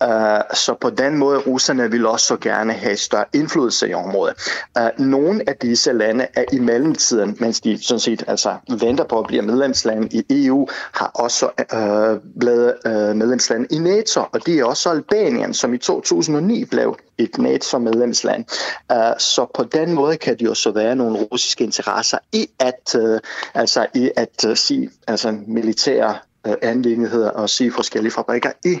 Uh, 0.03 0.09
øh, 0.09 0.39
så 0.53 0.75
på 0.81 0.89
den 0.89 1.17
måde, 1.17 1.39
russerne 1.39 1.91
vil 1.91 2.05
også 2.05 2.37
gerne 2.37 2.73
have 2.73 2.97
større 2.97 3.25
indflydelse 3.33 3.89
i 3.89 3.93
området. 3.93 4.35
Uh, 4.79 5.05
nogle 5.05 5.43
af 5.47 5.55
disse 5.55 5.93
lande 5.93 6.27
er 6.35 6.43
i 6.51 6.59
mellemtiden, 6.59 7.37
mens 7.39 7.61
de 7.61 7.83
sådan 7.83 7.99
set 7.99 8.23
altså 8.27 8.55
venter 8.79 9.03
på 9.03 9.19
at 9.19 9.27
blive 9.27 9.41
medlemsland 9.41 10.13
i 10.13 10.45
EU, 10.45 10.67
har 10.91 11.11
også 11.15 11.45
uh, 11.45 12.39
blevet 12.39 12.73
uh, 12.85 13.15
medlemsland 13.15 13.67
i 13.71 13.79
NATO, 13.79 14.21
og 14.31 14.45
de 14.45 14.50
er 14.59 14.65
også 14.65 14.89
Albanien, 14.89 15.53
som 15.53 15.73
i 15.73 15.77
2009 15.77 16.65
blev 16.65 16.97
et 17.17 17.37
NATO-medlemsland. 17.37 18.45
Øh, 18.91 19.19
så 19.19 19.45
på 19.55 19.63
den 19.63 19.93
måde 19.93 20.17
kan 20.17 20.39
det 20.39 20.45
jo 20.45 20.53
så 20.53 20.71
være 20.71 20.95
nogle 20.95 21.17
russiske 21.31 21.63
interesser 21.63 22.17
i 22.33 22.49
at, 22.59 22.95
øh, 22.95 23.19
altså 23.53 23.87
i 23.95 24.11
at 24.15 24.45
øh, 24.47 24.57
sige 24.57 24.89
altså 25.07 25.37
militære 25.47 26.17
uh, 26.47 27.41
og 27.41 27.49
sige 27.49 27.71
forskellige 27.71 28.11
fabrikker 28.11 28.51
i 28.65 28.79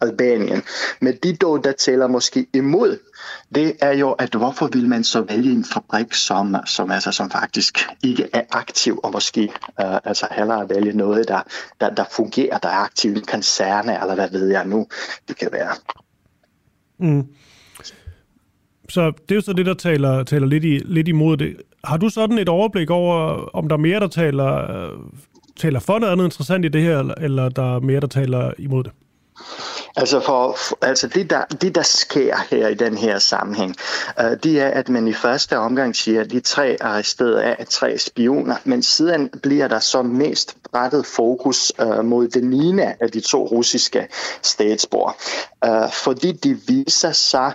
Albanien. 0.00 0.62
Men 1.00 1.16
de 1.22 1.36
dog, 1.36 1.64
der 1.64 1.72
taler 1.72 2.06
måske 2.06 2.46
imod, 2.54 2.98
det 3.54 3.76
er 3.80 3.92
jo, 3.92 4.12
at 4.12 4.34
hvorfor 4.34 4.68
vil 4.72 4.88
man 4.88 5.04
så 5.04 5.20
vælge 5.20 5.52
en 5.52 5.64
fabrik, 5.64 6.14
som, 6.14 6.56
som, 6.66 6.90
altså, 6.90 7.12
som 7.12 7.30
faktisk 7.30 7.78
ikke 8.02 8.28
er 8.32 8.42
aktiv, 8.50 9.00
og 9.02 9.12
måske 9.12 9.42
øh, 9.80 9.96
altså 10.04 10.26
hellere 10.30 10.68
vælge 10.68 10.92
noget, 10.92 11.28
der, 11.28 11.40
der, 11.80 11.90
der 11.90 12.04
fungerer, 12.10 12.58
der 12.58 12.68
er 12.68 12.84
aktiv 12.84 13.16
i 13.16 13.20
koncerne, 13.20 14.00
eller 14.00 14.14
hvad 14.14 14.30
ved 14.30 14.48
jeg 14.48 14.66
nu, 14.66 14.86
det 15.28 15.36
kan 15.36 15.48
være. 15.52 15.74
Mm. 16.98 17.26
Så 18.88 19.10
det 19.10 19.30
er 19.30 19.34
jo 19.34 19.40
så 19.40 19.52
det, 19.52 19.66
der 19.66 19.74
taler, 19.74 20.22
taler 20.22 20.46
lidt, 20.46 20.64
i, 20.64 20.78
lidt 20.84 21.08
imod 21.08 21.36
det. 21.36 21.56
Har 21.84 21.96
du 21.96 22.08
sådan 22.08 22.38
et 22.38 22.48
overblik 22.48 22.90
over, 22.90 23.16
om 23.54 23.68
der 23.68 23.76
er 23.76 23.80
mere, 23.80 24.00
der 24.00 24.08
taler, 24.08 24.70
øh, 24.70 24.98
taler 25.56 25.80
for 25.80 25.98
noget 25.98 26.12
andet 26.12 26.24
interessant 26.24 26.64
i 26.64 26.68
det 26.68 26.82
her, 26.82 26.98
eller 26.98 27.48
der 27.48 27.76
er 27.76 27.80
mere, 27.80 28.00
der 28.00 28.06
taler 28.06 28.52
imod 28.58 28.84
det? 28.84 28.92
Altså, 29.96 30.20
for, 30.20 30.58
altså 30.84 31.08
det, 31.08 31.30
der, 31.30 31.44
det, 31.44 31.74
der 31.74 31.82
sker 31.82 32.36
her 32.50 32.68
i 32.68 32.74
den 32.74 32.96
her 32.96 33.18
sammenhæng, 33.18 33.76
øh, 34.20 34.36
det 34.42 34.60
er, 34.60 34.68
at 34.68 34.88
man 34.88 35.08
i 35.08 35.12
første 35.12 35.58
omgang 35.58 35.96
siger, 35.96 36.20
at 36.20 36.30
de 36.30 36.40
tre 36.40 36.76
arresterede 36.80 37.42
er 37.42 37.64
tre 37.64 37.98
spioner, 37.98 38.56
men 38.64 38.82
siden 38.82 39.28
bliver 39.42 39.68
der 39.68 39.78
så 39.78 40.02
mest 40.02 40.56
rettet 40.74 41.06
fokus 41.06 41.72
øh, 41.80 42.04
mod 42.04 42.28
den 42.28 42.52
ene 42.52 43.02
af 43.02 43.10
de 43.10 43.20
to 43.20 43.46
russiske 43.46 44.08
statsborger, 44.42 45.12
øh, 45.64 45.92
fordi 45.92 46.32
de 46.32 46.58
viser 46.66 47.12
sig 47.12 47.52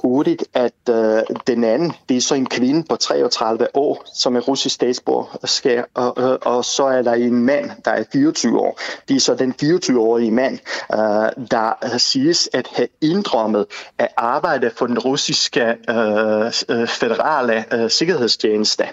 hurtigt, 0.00 0.44
at 0.54 0.72
øh, 0.90 1.22
den 1.46 1.64
anden, 1.64 1.92
det 2.08 2.16
er 2.16 2.20
så 2.20 2.34
en 2.34 2.46
kvinde 2.46 2.84
på 2.88 2.96
33 2.96 3.76
år, 3.76 4.04
som 4.14 4.36
er 4.36 4.40
russisk 4.40 4.74
statsborger, 4.74 5.84
og, 5.94 6.18
og, 6.18 6.38
og 6.42 6.64
så 6.64 6.84
er 6.84 7.02
der 7.02 7.12
en 7.12 7.44
mand, 7.44 7.70
der 7.84 7.90
er 7.90 8.04
24 8.12 8.60
år. 8.60 8.80
Det 9.08 9.16
er 9.16 9.20
så 9.20 9.34
den 9.34 9.54
24-årige 9.62 10.30
mand, 10.30 10.58
øh, 10.92 11.46
der 11.50 11.98
siges 11.98 12.48
at 12.52 12.68
have 12.76 12.88
indrømmet 13.00 13.66
at 13.98 14.08
arbejde 14.16 14.70
for 14.76 14.86
den 14.86 14.98
russiske 14.98 15.76
øh, 15.90 16.52
øh 16.68 16.88
federale 16.88 17.74
øh, 17.74 17.90
sikkerhedstjeneste. 17.90 18.84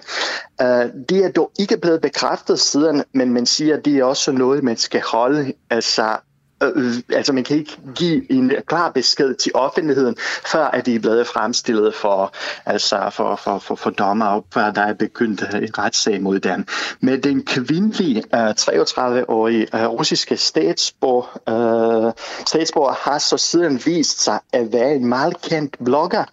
Øh, 0.62 0.86
det 1.10 1.26
er 1.26 1.32
dog 1.32 1.52
ikke 1.60 1.78
blevet 1.78 2.02
bekræftet 2.02 2.60
siden, 2.60 3.04
men 3.14 3.34
man 3.34 3.46
siger, 3.46 3.78
at 3.78 3.86
det 3.86 3.98
er 3.98 4.04
også 4.04 4.32
noget, 4.32 4.64
man 4.64 4.78
skal 4.78 5.02
holde 5.02 5.54
altså 5.70 6.18
øh, 6.64 6.94
altså 7.10 7.34
man 7.34 7.44
kan 7.44 7.58
ikke 7.58 7.78
give 7.96 8.32
en 8.32 8.52
klar 8.68 8.92
besked 8.92 9.36
til 9.36 9.52
offentligheden, 9.56 10.16
før 10.52 10.66
at 10.66 10.86
de 10.86 10.96
er 10.96 11.00
blevet 11.00 11.28
fremstillet 11.28 11.96
for, 11.96 12.34
altså 12.66 13.10
for, 13.14 13.36
for, 13.36 13.60
for, 13.60 13.76
for 13.76 13.90
dommer, 13.90 14.26
og 14.26 14.46
før 14.54 14.72
der 14.72 14.82
er 14.82 14.94
begyndt 14.94 15.42
en 15.42 15.78
retssag 15.78 16.22
mod 16.22 16.40
dem. 16.40 16.66
Med 17.00 17.18
den 17.18 17.46
kvindelige 17.46 18.24
øh, 18.36 18.50
33-årige 18.50 19.68
øh, 19.76 19.86
russiske 19.86 20.38
statsborger, 20.38 22.08
øh, 22.08 22.14
statsborger 22.48 22.94
har 22.94 23.18
så 23.18 23.38
siden 23.38 23.82
vist 23.86 24.24
sig 24.24 24.40
at 24.54 24.74
være 24.74 24.96
en 24.96 25.06
meget 25.06 25.42
kendt 25.42 25.78
blogger, 25.86 26.26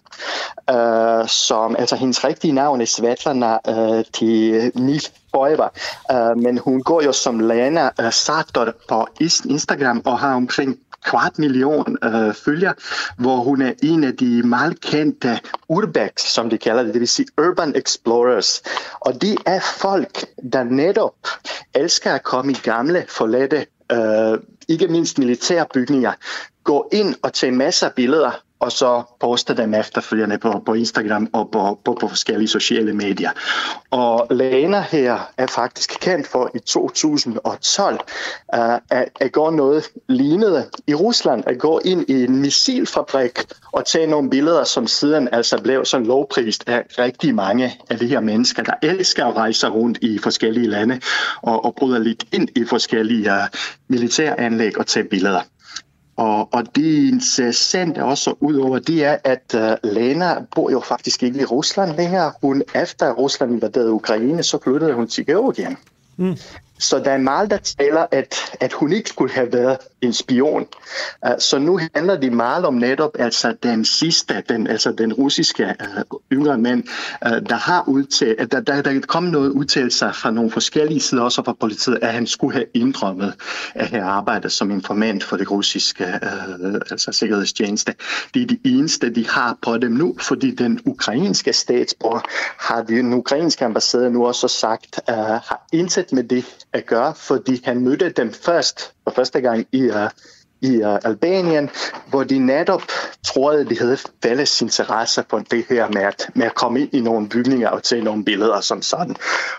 Øh, 0.70 1.28
som, 1.28 1.76
altså 1.78 1.96
hendes 1.96 2.24
rigtige 2.24 2.52
navn 2.52 2.80
er 2.80 2.84
Svetlana 2.84 3.58
uh, 3.68 4.04
til 4.12 4.72
Nifoeva, 4.74 5.68
uh, 6.12 6.42
men 6.42 6.58
hun 6.58 6.82
går 6.82 7.02
jo 7.02 7.12
som 7.12 7.40
Lana 7.40 7.90
øh, 8.00 8.06
uh, 8.06 8.12
Sator 8.12 8.72
på 8.88 9.06
Instagram 9.48 10.02
og 10.04 10.18
har 10.18 10.34
omkring 10.34 10.78
kvart 11.06 11.38
million 11.38 11.98
øh, 12.04 12.34
følger, 12.34 12.72
hvor 13.18 13.36
hun 13.36 13.62
er 13.62 13.72
en 13.82 14.04
af 14.04 14.16
de 14.16 14.42
meget 14.42 14.80
kendte 14.80 15.40
urbex, 15.68 16.20
som 16.20 16.50
de 16.50 16.58
kalder 16.58 16.82
det, 16.82 16.94
det 16.94 17.00
vil 17.00 17.08
sige 17.08 17.28
urban 17.38 17.76
explorers. 17.76 18.62
Og 19.00 19.20
det 19.22 19.36
er 19.46 19.60
folk, 19.60 20.24
der 20.52 20.64
netop 20.64 21.14
elsker 21.74 22.12
at 22.12 22.22
komme 22.22 22.52
i 22.52 22.58
gamle, 22.62 23.04
forladte, 23.08 23.66
øh, 23.92 24.38
ikke 24.68 24.88
mindst 24.88 25.18
militære 25.18 25.66
bygninger, 25.74 26.12
gå 26.64 26.88
ind 26.92 27.14
og 27.22 27.32
tage 27.32 27.52
masser 27.52 27.86
af 27.86 27.94
billeder 27.94 28.45
og 28.60 28.72
så 28.72 29.02
poste 29.20 29.56
dem 29.56 29.74
efterfølgende 29.74 30.38
på, 30.38 30.62
på 30.66 30.74
Instagram 30.74 31.28
og 31.32 31.48
på, 31.52 31.78
på, 31.84 31.96
på 32.00 32.08
forskellige 32.08 32.48
sociale 32.48 32.92
medier. 32.92 33.30
Og 33.90 34.26
Lena 34.30 34.80
her 34.80 35.30
er 35.36 35.46
faktisk 35.46 35.96
kendt 36.00 36.26
for 36.26 36.50
i 36.54 36.58
2012 36.58 37.94
uh, 38.56 38.60
øh, 38.60 38.78
at, 38.90 39.08
at 39.20 39.32
gå 39.32 39.50
noget 39.50 39.84
lignende 40.08 40.64
i 40.86 40.94
Rusland, 40.94 41.44
at 41.46 41.58
gå 41.58 41.80
ind 41.84 42.04
i 42.08 42.24
en 42.24 42.40
missilfabrik 42.40 43.38
og 43.72 43.86
tage 43.86 44.06
nogle 44.06 44.30
billeder, 44.30 44.64
som 44.64 44.86
siden 44.86 45.28
altså 45.32 45.62
blev 45.62 45.84
så 45.84 45.98
lovprist 45.98 46.68
af 46.68 46.84
rigtig 46.98 47.34
mange 47.34 47.80
af 47.90 47.98
de 47.98 48.06
her 48.06 48.20
mennesker, 48.20 48.62
der 48.62 48.74
elsker 48.82 49.26
at 49.26 49.36
rejse 49.36 49.68
rundt 49.68 49.98
i 50.02 50.18
forskellige 50.18 50.66
lande 50.66 51.00
og, 51.42 51.64
og 51.64 51.74
bryder 51.74 51.98
lidt 51.98 52.24
ind 52.32 52.48
i 52.56 52.64
forskellige 52.64 53.32
øh, 53.32 53.38
uh, 53.38 53.58
militæranlæg 53.88 54.78
og 54.78 54.86
tage 54.86 55.04
billeder. 55.04 55.40
Og, 56.16 56.54
og 56.54 56.76
det 56.76 57.08
interessante 57.08 58.04
også 58.04 58.34
udover 58.40 58.78
det 58.78 59.04
er, 59.04 59.16
at 59.24 59.54
øh, 59.54 59.70
uh, 59.70 59.92
Lena 59.92 60.34
bor 60.54 60.70
jo 60.70 60.80
faktisk 60.80 61.22
ikke 61.22 61.40
i 61.40 61.44
Rusland 61.44 61.96
længere. 61.96 62.32
Hun, 62.42 62.62
efter 62.74 63.12
Rusland 63.12 63.52
invaderede 63.52 63.92
Ukraine, 63.92 64.42
så 64.42 64.58
flyttede 64.64 64.94
hun 64.94 65.08
til 65.08 65.26
Georgien. 65.26 65.76
Mm. 66.16 66.36
Så 66.78 66.98
der 66.98 67.10
er 67.10 67.18
meget, 67.18 67.50
der 67.50 67.56
taler, 67.56 68.06
at, 68.10 68.36
at 68.60 68.72
hun 68.72 68.92
ikke 68.92 69.08
skulle 69.08 69.32
have 69.32 69.52
været 69.52 69.78
en 70.00 70.12
spion. 70.12 70.66
Uh, 71.26 71.32
så 71.38 71.58
nu 71.58 71.80
handler 71.94 72.20
det 72.20 72.32
meget 72.32 72.64
om 72.64 72.74
netop 72.74 73.10
altså 73.18 73.54
den 73.62 73.84
sidste, 73.84 74.42
den, 74.48 74.66
altså 74.66 74.92
den 74.92 75.12
russiske 75.12 75.74
uh, 76.10 76.20
yngre 76.32 76.58
mand, 76.58 76.84
uh, 77.26 77.32
der 77.48 77.56
har 77.56 77.84
udtalt, 77.88 78.52
der, 78.52 78.60
der, 78.60 78.82
der 78.82 79.00
kom 79.00 79.22
noget 79.22 79.50
udtalelser 79.50 80.12
fra 80.12 80.30
nogle 80.30 80.50
forskellige 80.50 81.00
sider, 81.00 81.22
også 81.22 81.42
fra 81.44 81.52
politiet, 81.60 81.98
at 82.02 82.12
han 82.12 82.26
skulle 82.26 82.54
have 82.54 82.66
indrømmet 82.74 83.34
at 83.74 83.86
have 83.86 84.02
arbejdet 84.02 84.52
som 84.52 84.70
informant 84.70 85.24
for 85.24 85.36
det 85.36 85.50
russiske 85.50 86.04
uh, 86.04 86.74
altså 86.90 87.12
sikkerhedstjeneste. 87.12 87.94
Det 88.34 88.42
er 88.42 88.46
det 88.46 88.60
eneste, 88.64 89.14
de 89.14 89.28
har 89.28 89.56
på 89.62 89.78
dem 89.78 89.92
nu, 89.92 90.16
fordi 90.20 90.50
den 90.54 90.80
ukrainske 90.84 91.52
statsborger 91.52 92.20
har 92.72 92.82
den 92.82 93.14
ukrainske 93.14 93.64
ambassade 93.64 94.10
nu 94.10 94.26
også 94.26 94.48
sagt, 94.48 95.00
uh, 95.10 95.14
har 95.16 95.66
intet 95.72 96.12
med 96.12 96.24
det 96.24 96.44
at 96.72 96.86
gøre, 96.86 97.14
fordi 97.14 97.62
han 97.64 97.80
mødte 97.80 98.10
dem 98.10 98.32
først 98.32 98.92
for 99.04 99.10
første 99.10 99.40
gang 99.40 99.66
i, 99.72 99.90
uh, 99.90 100.10
i 100.60 100.82
uh, 100.82 100.98
Albanien, 101.04 101.70
hvor 102.06 102.24
de 102.24 102.38
netop 102.38 102.82
troede, 103.26 103.60
at 103.60 103.70
de 103.70 103.78
havde 103.78 103.98
fælles 104.22 104.62
interesse 104.62 105.22
på 105.22 105.40
det 105.50 105.64
her 105.68 105.88
med 105.88 106.02
at, 106.02 106.30
med 106.34 106.46
at 106.46 106.54
komme 106.54 106.80
ind 106.80 106.94
i 106.94 107.00
nogle 107.00 107.28
bygninger 107.28 107.68
og 107.68 107.82
tage 107.82 108.04
nogle 108.04 108.24
billeder 108.24 108.60
som 108.60 108.82
sådan. 108.82 109.16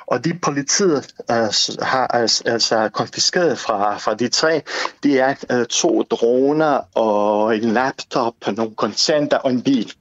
Og 0.08 0.26
de 0.26 0.40
politiet 0.42 1.14
uh, 1.30 1.36
har 1.82 2.08
altså 2.46 2.90
konfiskeret 2.94 3.60
fra, 3.60 3.98
fra 3.98 4.14
de 4.14 4.28
tre, 4.28 4.62
det 5.04 5.20
er 5.20 5.36
uh, 5.54 5.66
to 5.66 6.02
droner 6.02 6.82
og 6.96 7.58
en 7.58 7.64
laptop, 7.64 8.34
nogle 8.58 8.76
kontanter 8.76 9.38
og 9.38 9.52
en 9.52 9.62
bil 9.62 9.94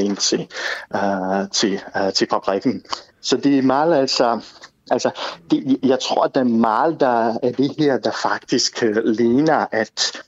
ind 0.00 0.16
til, 0.16 0.48
uh, 0.94 1.48
til, 1.52 1.80
uh, 1.96 2.12
til 2.12 2.26
fabrikken. 2.30 2.82
Så 3.22 3.36
det 3.36 3.58
er 3.58 3.94
altså 3.94 4.40
Altså, 4.90 5.10
det, 5.50 5.78
jeg 5.82 5.98
tror, 6.00 6.24
at 6.24 6.34
den 6.34 6.60
mal, 6.60 6.96
der 7.00 7.34
er 7.42 7.52
det 7.58 7.74
her, 7.78 7.98
der 7.98 8.10
faktisk 8.22 8.82
øh, 8.82 8.96
ligner, 9.04 9.66
at 9.72 10.22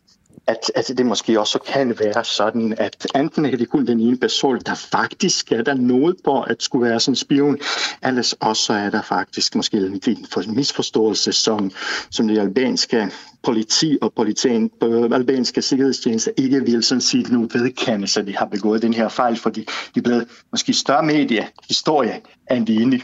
at, 0.46 0.72
at 0.74 0.98
det 0.98 1.06
måske 1.06 1.40
også 1.40 1.58
kan 1.58 1.98
være 1.98 2.24
sådan, 2.24 2.74
at 2.78 3.06
enten 3.14 3.44
er 3.44 3.56
det 3.56 3.68
kun 3.68 3.86
den 3.86 4.00
ene 4.00 4.16
person, 4.16 4.58
der 4.66 4.74
faktisk 4.74 5.52
er 5.52 5.62
der 5.62 5.74
noget 5.74 6.16
på 6.24 6.42
at 6.42 6.62
skulle 6.62 6.90
være 6.90 7.00
sådan 7.00 7.12
en 7.12 7.16
spion, 7.16 7.58
ellers 8.06 8.32
også 8.32 8.72
er 8.72 8.90
der 8.90 9.02
faktisk 9.02 9.54
måske 9.54 9.76
en 9.76 10.00
lille 10.04 10.52
misforståelse, 10.54 11.32
som, 11.32 11.70
som 12.10 12.28
det 12.28 12.38
albanske 12.38 13.10
politi 13.42 13.98
og 14.02 14.12
politien, 14.16 14.70
albanske 15.12 15.62
sikkerhedstjeneste 15.62 16.32
ikke 16.36 16.64
vil 16.64 16.82
sådan 16.82 17.00
set 17.00 17.32
nu 17.32 17.48
vedkende 17.52 18.06
sig, 18.06 18.20
at 18.20 18.26
de 18.26 18.36
har 18.36 18.46
begået 18.46 18.82
den 18.82 18.94
her 18.94 19.08
fejl, 19.08 19.36
fordi 19.36 19.60
de 19.94 19.98
er 20.00 20.02
blevet 20.02 20.28
måske 20.50 20.72
større 20.72 21.02
medie, 21.02 21.48
historie, 21.68 22.20
end 22.50 22.66
de 22.66 22.76
egentlig 22.76 23.02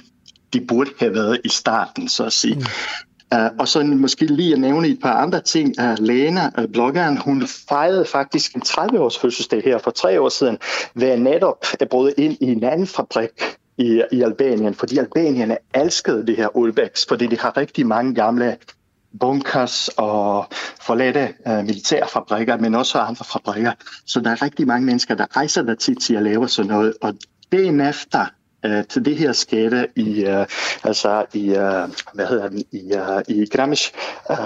de 0.52 0.60
burde 0.60 0.90
have 0.98 1.14
været 1.14 1.40
i 1.44 1.48
starten, 1.48 2.08
så 2.08 2.24
at 2.24 2.32
sige. 2.32 2.54
Mm. 2.54 2.62
Uh, 3.34 3.46
og 3.58 3.68
så 3.68 3.82
måske 3.82 4.24
lige 4.24 4.52
at 4.52 4.60
nævne 4.60 4.88
et 4.88 4.98
par 5.02 5.12
andre 5.12 5.40
ting. 5.40 5.74
Uh, 5.80 5.94
Lena, 5.98 6.50
uh, 6.58 6.64
bloggeren, 6.72 7.18
hun 7.18 7.46
fejrede 7.68 8.04
faktisk 8.04 8.54
en 8.54 8.62
30-års 8.66 9.18
fødselsdag 9.18 9.62
her 9.64 9.78
for 9.78 9.90
tre 9.90 10.20
år 10.20 10.28
siden, 10.28 10.58
ved 10.94 11.16
netop 11.16 11.64
at 11.80 11.88
bryde 11.88 12.14
ind 12.18 12.36
i 12.40 12.44
en 12.44 12.64
anden 12.64 12.86
fabrik 12.86 13.30
i, 13.78 14.02
i 14.12 14.22
Albanien, 14.22 14.74
fordi 14.74 14.98
albanierne 14.98 15.56
elskede 15.74 16.26
det 16.26 16.36
her 16.36 16.56
Ulbex, 16.56 17.06
fordi 17.08 17.26
de 17.26 17.38
har 17.38 17.56
rigtig 17.56 17.86
mange 17.86 18.14
gamle 18.14 18.56
bunkers 19.20 19.88
og 19.88 20.46
forladte 20.80 21.34
uh, 21.46 21.64
militærfabrikker, 21.64 22.56
men 22.56 22.74
også 22.74 22.98
andre 22.98 23.24
fabrikker. 23.24 23.72
Så 24.06 24.20
der 24.20 24.30
er 24.30 24.42
rigtig 24.42 24.66
mange 24.66 24.86
mennesker, 24.86 25.14
der 25.14 25.36
rejser 25.36 25.62
der 25.62 25.74
tit 25.74 25.98
til 25.98 26.14
at 26.14 26.22
lave 26.22 26.48
sådan 26.48 26.70
noget, 26.70 26.94
og 27.00 27.14
dagen 27.52 27.80
efter 27.80 28.26
Øh, 28.64 28.78
at 28.78 28.98
det 29.04 29.16
her 29.16 29.32
skete 29.32 29.88
i, 29.96 30.24
øh, 30.24 30.46
altså 30.84 31.24
i, 31.32 31.48
øh, 31.48 31.88
hvad 32.14 32.26
hedder 32.26 32.48
den, 32.48 32.64
i, 32.72 32.92
øh, 32.94 33.36
i 33.36 33.46
Gramish, 33.46 33.92
øh, 34.30 34.36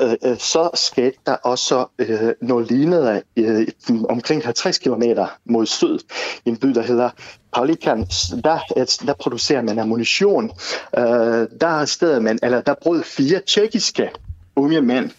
øh, 0.00 0.16
øh, 0.24 0.38
så 0.38 0.70
skete 0.74 1.16
der 1.26 1.32
også 1.32 1.86
øh, 1.98 2.32
noget 2.42 2.70
lignende 2.70 3.22
øh, 3.36 3.66
omkring 4.08 4.44
50 4.44 4.78
km 4.78 5.02
mod 5.44 5.66
syd, 5.66 5.98
i 6.44 6.48
en 6.48 6.56
by, 6.56 6.68
der 6.68 6.82
hedder 6.82 7.10
Paulikan, 7.54 8.06
der, 8.44 8.58
øh, 8.76 8.86
der 9.06 9.14
producerer 9.20 9.62
man 9.62 9.78
ammunition. 9.78 10.50
Øh, 10.98 11.48
der, 11.60 11.84
stedet 11.84 12.22
man, 12.22 12.38
eller 12.42 12.60
der 12.60 12.74
brød 12.82 13.02
fire 13.02 13.40
tjekkiske 13.46 14.10
unge 14.56 14.80
mænd 14.80 15.10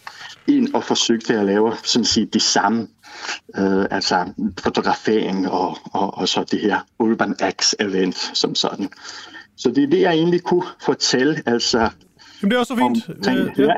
ind 0.48 0.74
og 0.74 0.84
forsøgte 0.84 1.40
at 1.40 1.46
lave 1.46 1.74
sådan 1.84 2.06
sige, 2.06 2.26
det 2.26 2.42
samme 2.42 2.88
øh, 3.58 3.86
altså 3.92 4.26
fotografering 4.60 5.52
og, 5.52 5.78
og, 5.94 6.18
og 6.18 6.28
så 6.28 6.44
det 6.52 6.60
her 6.60 6.80
Urban 7.00 7.36
X-event 7.62 8.32
som 8.34 8.56
sådan. 8.56 8.90
Så 9.58 9.70
det 9.70 9.84
er 9.84 9.88
det, 9.88 10.02
jeg 10.02 10.14
egentlig 10.14 10.42
kunne 10.42 10.66
fortælle. 10.82 11.44
Altså, 11.46 11.90
Jamen, 12.42 12.52
det 12.52 12.56
er 12.56 12.60
også 12.60 12.76
så 12.76 12.80
fint. 12.80 13.28
Om, 13.28 13.38
øh, 13.38 13.60
ja. 13.60 13.74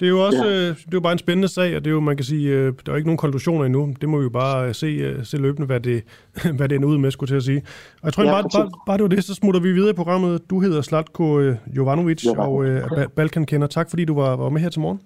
Det 0.00 0.06
er 0.06 0.10
jo 0.10 0.26
også 0.26 0.44
ja. 0.44 0.50
øh, 0.50 0.68
det 0.68 0.84
er 0.84 0.92
jo 0.92 1.00
bare 1.00 1.12
en 1.12 1.18
spændende 1.18 1.48
sag, 1.48 1.76
og 1.76 1.84
det 1.84 1.90
er 1.90 1.94
jo, 1.94 2.00
man 2.00 2.16
kan 2.16 2.24
sige, 2.24 2.48
øh, 2.48 2.72
der 2.86 2.92
er 2.92 2.96
ikke 2.96 3.08
nogen 3.08 3.18
konklusioner 3.18 3.64
endnu. 3.64 3.94
Det 4.00 4.08
må 4.08 4.18
vi 4.18 4.22
jo 4.22 4.30
bare 4.30 4.68
øh, 4.68 4.74
se, 4.74 4.86
øh, 4.86 5.26
se 5.26 5.36
løbende, 5.36 5.66
hvad 5.66 5.80
det, 5.80 6.02
hvad 6.56 6.68
det 6.68 6.76
ender 6.76 6.88
ud 6.88 6.98
med, 6.98 7.10
skulle 7.10 7.30
til 7.30 7.36
at 7.36 7.42
sige. 7.42 7.62
Og 7.94 8.04
jeg 8.04 8.12
tror 8.12 8.24
ja, 8.24 8.30
bare, 8.30 8.42
bare, 8.42 8.70
bare, 8.86 8.96
det 8.96 9.02
var 9.02 9.08
det, 9.08 9.24
så 9.24 9.34
smutter 9.34 9.60
vi 9.60 9.72
videre 9.72 9.90
i 9.90 9.92
programmet. 9.94 10.50
Du 10.50 10.60
hedder 10.60 10.82
Slatko 10.82 11.40
øh, 11.40 11.56
Jovanovic, 11.76 12.24
Jovanovic 12.24 12.88
og 12.88 12.98
øh, 12.98 13.08
Balkan 13.16 13.46
kender. 13.46 13.66
Tak 13.66 13.90
fordi 13.90 14.04
du 14.04 14.14
var, 14.14 14.36
var 14.36 14.48
med 14.48 14.60
her 14.60 14.68
til 14.68 14.80
morgen. 14.80 15.00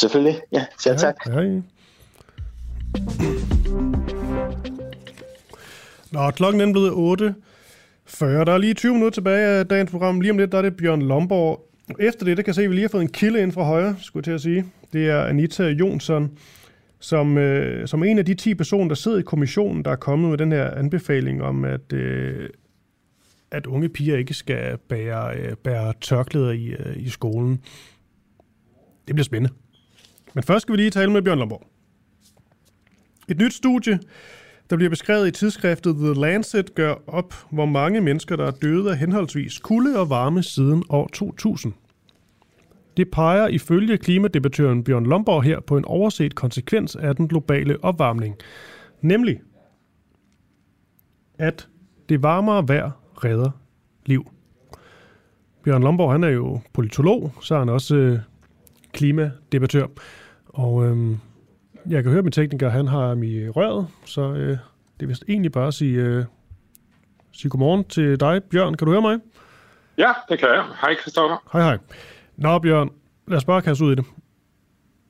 Selvfølgelig, 0.00 0.40
ja. 0.52 0.64
Selv 0.78 0.98
tak. 0.98 1.14
Ja, 1.26 1.32
hej. 1.32 1.62
Nå, 6.12 6.30
klokken 6.30 6.60
er 6.60 6.72
blevet 6.72 6.90
8. 6.92 7.34
40. 8.06 8.44
Der 8.44 8.52
er 8.52 8.58
lige 8.58 8.74
20 8.74 8.92
minutter 8.92 9.14
tilbage 9.14 9.46
af 9.46 9.66
dagens 9.66 9.90
program. 9.90 10.20
Lige 10.20 10.30
om 10.30 10.38
lidt, 10.38 10.52
der 10.52 10.58
er 10.58 10.62
det 10.62 10.76
Bjørn 10.76 11.02
Lomborg. 11.02 11.68
Efter 11.98 12.24
det, 12.24 12.36
der 12.36 12.42
kan 12.42 12.54
se, 12.54 12.62
at 12.62 12.70
vi 12.70 12.74
lige 12.74 12.82
har 12.82 12.88
fået 12.88 13.02
en 13.02 13.12
kilde 13.12 13.42
ind 13.42 13.52
fra 13.52 13.62
højre, 13.62 13.96
skulle 13.98 14.20
jeg 14.20 14.24
til 14.24 14.32
at 14.32 14.40
sige. 14.40 14.64
Det 14.92 15.08
er 15.08 15.24
Anita 15.24 15.62
Jonsson, 15.62 16.38
som, 17.00 17.38
øh, 17.38 17.88
som 17.88 18.04
en 18.04 18.18
af 18.18 18.24
de 18.24 18.34
10 18.34 18.54
personer, 18.54 18.88
der 18.88 18.94
sidder 18.94 19.18
i 19.18 19.22
kommissionen, 19.22 19.84
der 19.84 19.90
er 19.90 19.96
kommet 19.96 20.30
med 20.30 20.38
den 20.38 20.52
her 20.52 20.70
anbefaling 20.70 21.42
om, 21.42 21.64
at, 21.64 21.92
øh, 21.92 22.48
at 23.50 23.66
unge 23.66 23.88
piger 23.88 24.16
ikke 24.16 24.34
skal 24.34 24.78
bære, 24.88 25.36
øh, 25.36 25.56
bære 25.56 25.92
tørklæder 26.00 26.50
i, 26.50 26.66
øh, 26.66 26.96
i 26.96 27.08
skolen. 27.08 27.60
Det 29.06 29.14
bliver 29.14 29.24
spændende. 29.24 29.54
Men 30.34 30.44
først 30.44 30.62
skal 30.62 30.72
vi 30.72 30.76
lige 30.76 30.90
tale 30.90 31.12
med 31.12 31.22
Bjørn 31.22 31.38
Lomborg. 31.38 31.71
Et 33.32 33.38
nyt 33.38 33.54
studie, 33.54 33.98
der 34.70 34.76
bliver 34.76 34.90
beskrevet 34.90 35.28
i 35.28 35.30
tidsskriftet 35.30 35.96
The 35.96 36.14
Lancet, 36.14 36.74
gør 36.74 36.94
op, 37.06 37.34
hvor 37.50 37.66
mange 37.66 38.00
mennesker, 38.00 38.36
der 38.36 38.46
er 38.46 38.50
døde 38.50 38.90
af 38.90 38.98
henholdsvis 38.98 39.58
kulde 39.58 40.00
og 40.00 40.10
varme 40.10 40.42
siden 40.42 40.82
år 40.88 41.10
2000. 41.12 41.72
Det 42.96 43.10
peger 43.10 43.48
ifølge 43.48 43.98
klimadebattøren 43.98 44.84
Bjørn 44.84 45.06
Lomborg 45.06 45.42
her 45.42 45.60
på 45.60 45.76
en 45.76 45.84
overset 45.84 46.34
konsekvens 46.34 46.96
af 46.96 47.16
den 47.16 47.28
globale 47.28 47.84
opvarmning. 47.84 48.36
Nemlig, 49.00 49.40
at 51.38 51.68
det 52.08 52.22
varmere 52.22 52.68
vejr 52.68 52.90
redder 53.24 53.50
liv. 54.06 54.30
Bjørn 55.64 55.82
Lomborg 55.82 56.12
han 56.12 56.24
er 56.24 56.28
jo 56.28 56.60
politolog, 56.72 57.32
så 57.40 57.54
er 57.54 57.58
han 57.58 57.68
også 57.68 57.96
øh, 57.96 58.18
klimadebattør. 58.92 59.86
Og 60.46 60.84
øhm, 60.84 61.18
jeg 61.88 62.02
kan 62.02 62.12
høre, 62.12 62.22
min 62.22 62.32
tekniker 62.32 62.68
han 62.68 62.88
har 62.88 63.08
ham 63.08 63.22
i 63.22 63.48
røret, 63.48 63.88
så 64.04 64.20
øh, 64.20 64.48
det 64.48 65.02
er 65.02 65.06
vist 65.06 65.24
egentlig 65.28 65.52
bare 65.52 65.66
at 65.66 65.74
sige, 65.74 65.96
øh, 65.96 66.24
sige 67.32 67.50
godmorgen 67.50 67.84
til 67.84 68.20
dig, 68.20 68.44
Bjørn. 68.44 68.74
Kan 68.74 68.86
du 68.86 68.92
høre 68.92 69.02
mig? 69.02 69.18
Ja, 69.98 70.12
det 70.28 70.38
kan 70.38 70.48
jeg. 70.48 70.64
Hej, 70.80 70.94
Kristoffer. 70.94 71.36
Hej, 71.52 71.62
hej. 71.62 71.78
Nå, 72.36 72.58
Bjørn, 72.58 72.90
lad 73.28 73.36
os 73.36 73.44
bare 73.44 73.62
kaste 73.62 73.84
ud 73.84 73.92
i 73.92 73.94
det. 73.94 74.04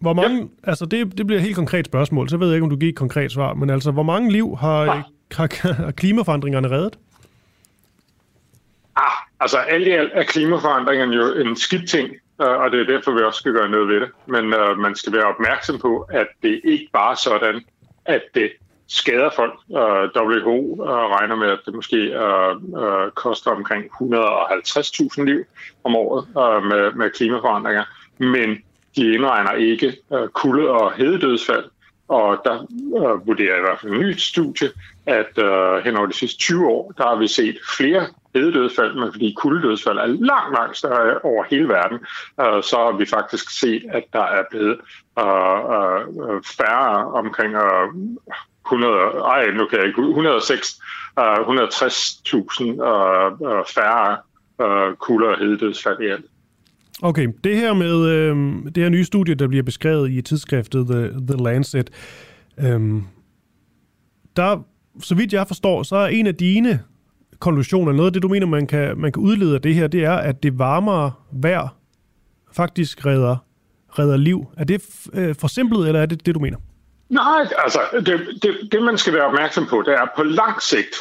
Hvor 0.01 0.13
mange, 0.13 0.39
ja. 0.39 0.71
altså 0.71 0.87
det, 0.87 1.19
det 1.19 1.27
bliver 1.27 1.39
et 1.39 1.45
helt 1.45 1.57
konkret 1.57 1.87
spørgsmål, 1.87 2.29
så 2.29 2.37
ved 2.37 2.47
jeg 2.47 2.55
ikke, 2.55 2.65
om 2.65 2.71
du 2.71 2.77
giver 2.77 2.93
et 2.93 2.97
konkret 2.97 3.33
svar, 3.33 3.55
men 3.55 3.71
altså, 3.71 3.91
hvor 3.91 4.03
mange 4.03 4.33
liv 4.33 4.57
har, 4.57 4.87
ah. 4.87 5.03
har, 5.37 5.73
har 5.73 5.91
klimaforandringerne 5.91 6.71
reddet? 6.71 6.99
Ah, 8.97 9.13
altså 9.41 9.59
alt 9.59 9.87
i 9.87 9.91
alt 9.91 10.11
er 10.15 10.23
klimaforandringerne 10.23 11.17
jo 11.17 11.35
en 11.35 11.57
skidt 11.57 11.91
ting, 11.91 12.09
Øh, 12.43 12.61
og 12.61 12.71
det 12.71 12.81
er 12.81 12.85
derfor, 12.85 13.13
vi 13.13 13.23
også 13.23 13.39
skal 13.39 13.53
gøre 13.53 13.69
noget 13.69 13.89
ved 13.89 14.01
det. 14.01 14.11
Men 14.27 14.55
øh, 14.55 14.79
man 14.79 14.95
skal 14.95 15.13
være 15.13 15.25
opmærksom 15.25 15.79
på, 15.79 16.07
at 16.11 16.27
det 16.43 16.61
ikke 16.65 16.89
bare 16.93 17.11
er 17.11 17.17
sådan, 17.17 17.65
at 18.05 18.23
det 18.35 18.53
skader 18.89 19.31
folk. 19.37 19.55
Øh, 19.71 20.23
WHO 20.23 20.85
øh, 20.85 21.05
regner 21.17 21.37
med, 21.37 21.49
at 21.49 21.59
det 21.67 21.75
måske 21.75 21.97
øh, 21.97 22.55
øh, 22.83 23.11
koster 23.11 23.51
omkring 23.51 23.85
150.000 23.85 25.25
liv 25.25 25.45
om 25.85 25.97
året 25.97 26.27
øh, 26.29 26.63
med, 26.65 26.93
med 26.93 27.11
klimaforandringer. 27.11 27.85
Men 28.19 28.63
de 28.97 29.15
indregner 29.15 29.53
ikke 29.53 29.97
øh, 30.13 30.29
kulde- 30.29 30.71
og 30.71 30.93
hededødsfald. 30.93 31.65
Og 32.09 32.41
der 32.45 32.55
øh, 32.97 33.27
vurderer 33.27 33.57
i 33.57 33.61
hvert 33.61 33.81
fald 33.81 33.93
en 33.93 34.01
ny 34.01 34.17
studie, 34.17 34.69
at 35.07 35.39
øh, 35.39 35.85
hen 35.85 35.97
over 35.97 36.07
de 36.07 36.13
sidste 36.15 36.39
20 36.39 36.69
år, 36.69 36.93
der 36.99 37.05
har 37.05 37.17
vi 37.17 37.29
set 37.29 37.59
flere 37.77 38.07
hededødsfald, 38.35 38.95
men 38.95 39.13
fordi 39.13 39.35
kuldedødsfald 39.39 39.99
er 39.99 40.07
langt, 40.07 40.55
langt 40.55 40.77
større 40.77 41.19
over 41.23 41.45
hele 41.51 41.69
verden, 41.69 41.99
øh, 42.41 42.63
så 42.63 42.77
har 42.77 42.97
vi 42.99 43.07
faktisk 43.07 43.61
set, 43.61 43.85
at 43.93 44.05
der 44.13 44.25
er 44.25 44.45
blevet 44.51 44.79
øh, 45.19 46.35
øh, 46.35 46.43
færre 46.57 47.13
omkring 47.13 47.55
øh, 47.55 47.89
100, 48.67 48.95
ej, 49.21 49.51
nu 49.51 49.67
kan 49.67 49.79
jeg 49.79 49.87
ikke, 49.87 50.01
106, 50.01 50.81
øh, 51.19 51.25
160.000 51.25 51.43
øh, 52.65 53.59
øh, 53.59 53.65
færre 53.75 54.19
øh, 54.63 54.95
kulde- 54.97 55.29
og 55.29 55.39
hededødsfald 55.39 56.01
i 56.01 56.07
alt. 56.07 56.25
Okay, 57.05 57.29
det 57.45 57.57
her 57.57 57.75
med 57.75 58.07
øh, 58.07 58.37
det 58.75 58.83
her 58.83 58.89
nye 58.89 59.05
studie, 59.05 59.35
der 59.35 59.49
bliver 59.49 59.63
beskrevet 59.63 60.11
i 60.11 60.23
tidsskriftet 60.23 60.87
The, 60.87 61.03
The 61.03 61.45
Lancet, 61.45 61.91
øh, 62.59 63.03
der, 64.37 64.65
så 65.01 65.15
vidt 65.15 65.33
jeg 65.33 65.47
forstår, 65.47 65.83
så 65.83 65.97
er 65.97 66.07
en 66.07 66.27
af 66.27 66.35
dine 66.35 66.81
konklusioner, 67.39 67.93
noget 67.93 68.07
af 68.07 68.13
det, 68.13 68.23
du 68.23 68.29
mener, 68.29 68.47
man 68.47 68.67
kan, 68.67 68.99
man 68.99 69.13
kan 69.13 69.23
udlede 69.23 69.55
af 69.55 69.63
det 69.63 69.75
her, 69.75 69.87
det 69.87 70.05
er, 70.05 70.13
at 70.13 70.43
det 70.43 70.59
varmere 70.59 71.13
vejr 71.33 71.77
faktisk 72.53 73.07
redder, 73.07 73.37
redder 73.99 74.17
liv. 74.17 74.47
Er 74.57 74.65
det 74.65 74.83
øh, 75.15 75.35
forsimplet, 75.35 75.87
eller 75.87 76.01
er 76.01 76.07
det 76.07 76.27
det, 76.27 76.35
du 76.35 76.41
mener? 76.41 76.59
Nej, 77.09 77.49
altså 77.65 77.81
det, 77.93 78.21
det, 78.43 78.73
det, 78.73 78.83
man 78.83 78.99
skal 78.99 79.13
være 79.15 79.25
opmærksom 79.25 79.67
på, 79.67 79.83
det 79.87 79.95
er, 79.95 80.01
at 80.01 80.09
på 80.17 80.23
lang 80.23 80.63
sigt 80.63 80.95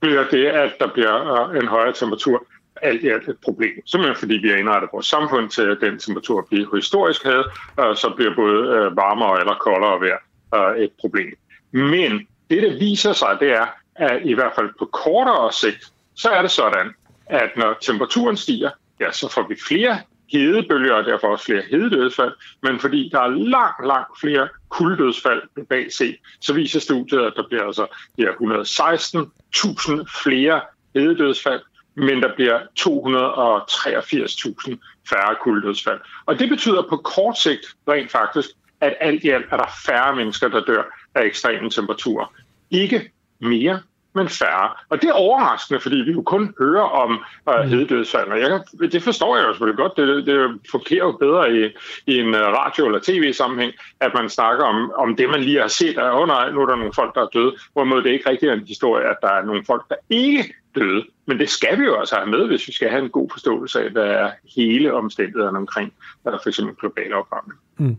bliver 0.00 0.24
det, 0.30 0.46
at 0.46 0.72
der 0.80 0.88
bliver 0.94 1.50
øh, 1.50 1.62
en 1.62 1.68
højere 1.68 1.92
temperatur, 1.92 2.46
alt 2.82 3.02
i 3.02 3.08
alt 3.08 3.28
et 3.28 3.38
problem. 3.44 3.86
Simpelthen 3.86 4.16
fordi 4.16 4.34
vi 4.34 4.48
har 4.48 4.56
indrettet 4.56 4.90
vores 4.92 5.06
samfund 5.06 5.50
til, 5.50 5.62
at 5.62 5.78
den 5.80 5.98
temperatur, 5.98 6.48
vi 6.50 6.66
historisk 6.74 7.24
havde, 7.24 7.44
øh, 7.80 7.96
så 7.96 8.12
bliver 8.16 8.34
både 8.34 8.68
øh, 8.76 8.96
varmere 8.96 9.40
eller 9.40 9.54
koldere 9.54 10.00
vejr 10.00 10.20
øh, 10.54 10.84
et 10.84 10.92
problem. 11.00 11.34
Men 11.72 12.26
det, 12.50 12.62
der 12.62 12.78
viser 12.78 13.12
sig, 13.12 13.36
det 13.40 13.50
er, 13.50 13.66
at 13.94 14.20
i 14.24 14.32
hvert 14.32 14.52
fald 14.54 14.70
på 14.78 14.84
kortere 14.84 15.52
sigt, 15.52 15.92
så 16.14 16.30
er 16.30 16.42
det 16.42 16.50
sådan, 16.50 16.94
at 17.26 17.50
når 17.56 17.76
temperaturen 17.80 18.36
stiger, 18.36 18.70
ja, 19.00 19.12
så 19.12 19.28
får 19.28 19.48
vi 19.48 19.56
flere 19.68 19.98
hedebølger 20.32 20.94
og 20.94 21.04
derfor 21.04 21.28
også 21.28 21.44
flere 21.44 21.62
hededødsfald, 21.70 22.32
men 22.62 22.80
fordi 22.80 23.08
der 23.12 23.20
er 23.20 23.28
langt, 23.28 23.86
langt 23.86 24.20
flere 24.20 24.48
kulddødsfald 24.68 25.42
globalt 25.54 25.92
set, 25.92 26.16
så 26.40 26.52
viser 26.52 26.80
studiet, 26.80 27.20
at 27.20 27.32
der 27.36 27.48
bliver 27.48 27.66
altså 27.66 27.86
ja, 28.18 28.30
116.000 28.30 30.22
flere 30.24 30.60
hededødsfald, 30.94 31.60
men 31.94 32.22
der 32.22 32.34
bliver 32.34 32.60
283.000 32.80 34.76
færre 35.08 35.36
kulddødsfald. 35.42 36.00
Og 36.26 36.38
det 36.38 36.48
betyder 36.48 36.82
på 36.88 36.96
kort 36.96 37.38
sigt 37.38 37.66
rent 37.88 38.10
faktisk, 38.10 38.48
at 38.80 38.94
alt 39.00 39.24
i 39.24 39.28
alt 39.28 39.46
er 39.50 39.56
der 39.56 39.70
færre 39.86 40.16
mennesker, 40.16 40.48
der 40.48 40.64
dør 40.64 40.82
af 41.14 41.24
ekstreme 41.24 41.70
temperaturer. 41.70 42.34
Ikke 42.70 43.10
mere, 43.40 43.80
men 44.14 44.28
færre. 44.28 44.70
Og 44.88 45.02
det 45.02 45.08
er 45.08 45.12
overraskende, 45.12 45.80
fordi 45.80 45.96
vi 45.96 46.12
jo 46.12 46.22
kun 46.22 46.54
hører 46.58 46.82
om 46.82 47.24
uh, 47.46 47.54
hededødsfald. 47.54 48.28
Og 48.28 48.40
jeg, 48.40 48.60
det 48.92 49.02
forstår 49.02 49.36
jeg 49.36 49.46
jo 49.46 49.52
selvfølgelig 49.52 49.78
godt. 49.78 49.96
Det, 49.96 50.26
det 50.26 50.60
fungerer 50.70 51.04
jo 51.04 51.12
bedre 51.12 51.56
i, 51.56 51.64
i 52.06 52.18
en 52.18 52.28
uh, 52.28 52.40
radio- 52.40 52.86
eller 52.86 53.00
tv-sammenhæng, 53.02 53.72
at 54.00 54.10
man 54.14 54.28
snakker 54.28 54.64
om, 54.64 54.92
om 54.96 55.16
det, 55.16 55.30
man 55.30 55.40
lige 55.40 55.60
har 55.60 55.68
set. 55.68 55.98
Åh 55.98 56.14
oh, 56.14 56.26
nej, 56.26 56.50
nu 56.50 56.62
er 56.62 56.66
der 56.66 56.76
nogle 56.76 56.92
folk, 56.92 57.14
der 57.14 57.22
er 57.22 57.26
døde. 57.26 57.56
Hvorimod 57.72 58.02
det 58.02 58.10
ikke 58.10 58.30
rigtig 58.30 58.48
er 58.48 58.52
en 58.52 58.66
historie, 58.66 59.04
at 59.04 59.16
der 59.22 59.28
er 59.28 59.44
nogle 59.44 59.64
folk, 59.66 59.88
der 59.88 59.96
ikke 60.10 60.54
døde. 60.74 61.04
Men 61.26 61.38
det 61.38 61.48
skal 61.48 61.78
vi 61.78 61.84
jo 61.84 61.96
altså 61.98 62.14
have 62.16 62.30
med, 62.30 62.46
hvis 62.46 62.68
vi 62.68 62.72
skal 62.72 62.88
have 62.88 63.04
en 63.04 63.10
god 63.10 63.30
forståelse 63.32 63.84
af, 63.84 63.90
hvad 63.90 64.04
er 64.04 64.30
hele 64.56 64.92
omstændighederne 64.92 65.58
omkring 65.58 65.92
for 66.22 66.48
eksempel 66.48 66.74
global 66.76 67.12
opvarmning. 67.12 67.58
Mm. 67.78 67.96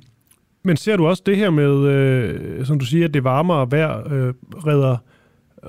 Men 0.64 0.78
ser 0.78 0.98
du 0.98 1.08
også 1.08 1.24
det 1.26 1.38
her 1.38 1.50
med, 1.50 1.88
øh, 1.88 2.66
som 2.66 2.80
du 2.80 2.86
siger, 2.86 3.06
at 3.06 3.14
det 3.14 3.24
varmere 3.24 3.72
vejr 3.72 4.00
øh, 4.00 4.34
redder, 4.68 4.98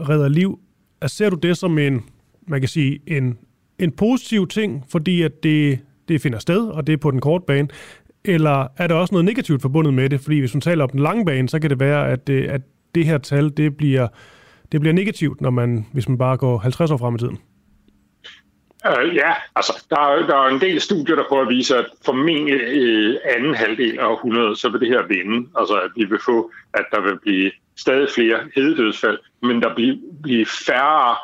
redder 0.09 0.29
liv? 0.29 0.61
Altså, 1.01 1.17
ser 1.17 1.31
du 1.31 1.37
det 1.37 1.57
som 1.57 1.79
en, 1.79 2.05
man 2.47 2.61
kan 2.61 2.69
sige, 2.69 3.01
en, 3.07 3.39
en 3.79 3.93
positiv 3.93 4.49
ting, 4.49 4.85
fordi 4.89 5.23
at 5.23 5.43
det, 5.43 5.79
det 6.09 6.21
finder 6.21 6.39
sted, 6.39 6.69
og 6.69 6.87
det 6.87 6.93
er 6.93 6.97
på 6.97 7.11
den 7.11 7.21
korte 7.21 7.45
bane? 7.47 7.69
Eller 8.25 8.67
er 8.77 8.87
der 8.87 8.95
også 8.95 9.15
noget 9.15 9.25
negativt 9.25 9.63
forbundet 9.63 9.95
med 9.95 10.11
det? 10.11 10.21
Fordi 10.21 10.39
hvis 10.39 10.55
man 10.55 10.61
taler 10.61 10.85
om 10.85 10.91
den 10.91 11.01
lange 11.01 11.25
bane, 11.25 11.49
så 11.49 11.59
kan 11.59 11.71
det 11.71 11.81
være, 11.81 12.11
at 12.11 12.27
det, 12.27 12.45
at 12.45 12.61
det 12.95 13.07
her 13.07 13.19
tal, 13.19 13.51
det 13.57 13.77
bliver, 13.77 14.09
det 14.73 14.81
bliver 14.81 14.95
negativt, 14.95 15.41
når 15.41 15.51
man, 15.51 15.87
hvis 15.93 16.09
man 16.09 16.19
bare 16.19 16.37
går 16.37 16.59
50 16.59 16.91
år 16.91 16.97
frem 16.97 17.15
i 17.15 17.19
tiden. 17.19 17.39
Øh, 18.87 19.17
ja, 19.17 19.33
altså, 19.57 19.87
der 19.91 20.01
er, 20.01 20.27
der 20.27 20.37
er 20.37 20.49
en 20.49 20.61
del 20.61 20.81
studier, 20.81 21.17
der 21.17 21.25
prøver 21.29 21.43
at 21.43 21.49
vise, 21.49 21.77
at 21.77 21.87
formentlig 22.05 22.55
i 22.77 23.19
anden 23.37 23.55
halvdel 23.55 23.99
af 23.99 24.13
100, 24.13 24.57
så 24.57 24.69
vil 24.69 24.81
det 24.81 24.89
her 24.89 25.07
vinde. 25.07 25.49
Altså, 25.59 25.75
at 25.75 25.91
vi 25.97 26.05
vil 26.05 26.19
få, 26.25 26.51
at 26.75 26.85
der 26.91 27.01
vil 27.01 27.19
blive 27.19 27.51
stadig 27.77 28.09
flere 28.15 28.39
hededødsfald, 28.55 29.19
men 29.43 29.63
der 29.63 29.75
bliver 29.75 29.97
blive 30.23 30.47
færre, 30.67 31.17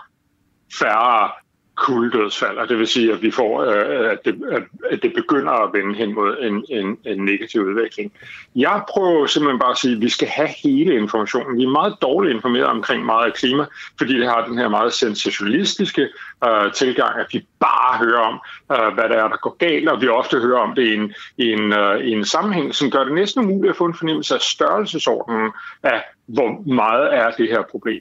færre 0.78 1.30
kulddødsfald, 1.76 2.58
og 2.58 2.68
det 2.68 2.78
vil 2.78 2.86
sige, 2.86 3.12
at 3.12 3.22
vi 3.22 3.30
får, 3.30 3.62
øh, 3.62 4.10
at, 4.12 4.24
det, 4.24 4.42
at 4.90 5.02
det 5.02 5.12
begynder 5.14 5.52
at 5.52 5.72
vende 5.72 5.94
hen 5.94 6.14
mod 6.14 6.36
en, 6.40 6.64
en, 6.68 6.98
en 7.04 7.24
negativ 7.24 7.62
udvikling. 7.62 8.12
Jeg 8.56 8.82
prøver 8.88 9.26
simpelthen 9.26 9.58
bare 9.58 9.70
at 9.70 9.78
sige, 9.78 9.94
at 9.94 10.00
vi 10.00 10.08
skal 10.08 10.28
have 10.28 10.48
hele 10.64 10.94
informationen. 10.94 11.58
Vi 11.58 11.64
er 11.64 11.68
meget 11.68 11.96
dårligt 12.02 12.34
informeret 12.34 12.66
omkring 12.66 13.04
meget 13.04 13.26
af 13.26 13.34
klima, 13.34 13.66
fordi 13.98 14.18
det 14.18 14.26
har 14.28 14.46
den 14.46 14.58
her 14.58 14.68
meget 14.68 14.92
sensationalistiske 14.92 16.08
øh, 16.44 16.72
tilgang, 16.72 17.20
at 17.20 17.26
vi 17.32 17.46
bare 17.60 17.98
hører 17.98 18.20
om, 18.20 18.40
øh, 18.72 18.94
hvad 18.94 19.08
der 19.08 19.24
er, 19.24 19.28
der 19.28 19.36
går 19.36 19.56
galt, 19.58 19.88
og 19.88 20.00
vi 20.00 20.08
ofte 20.08 20.40
hører 20.40 20.60
om 20.60 20.74
det 20.74 20.86
i 20.86 20.94
en, 20.94 21.14
i 21.36 21.52
en, 21.52 21.72
øh, 21.72 22.00
i 22.00 22.10
en 22.10 22.24
sammenhæng, 22.24 22.74
som 22.74 22.90
gør 22.90 23.04
det 23.04 23.14
næsten 23.14 23.44
umuligt 23.44 23.70
at 23.70 23.76
få 23.76 23.84
en 23.84 23.94
fornemmelse 23.94 24.34
af 24.34 24.40
størrelsesordenen 24.40 25.52
af, 25.82 26.02
hvor 26.32 26.74
meget 26.74 27.14
er 27.14 27.30
det 27.30 27.48
her 27.48 27.62
problem. 27.70 28.00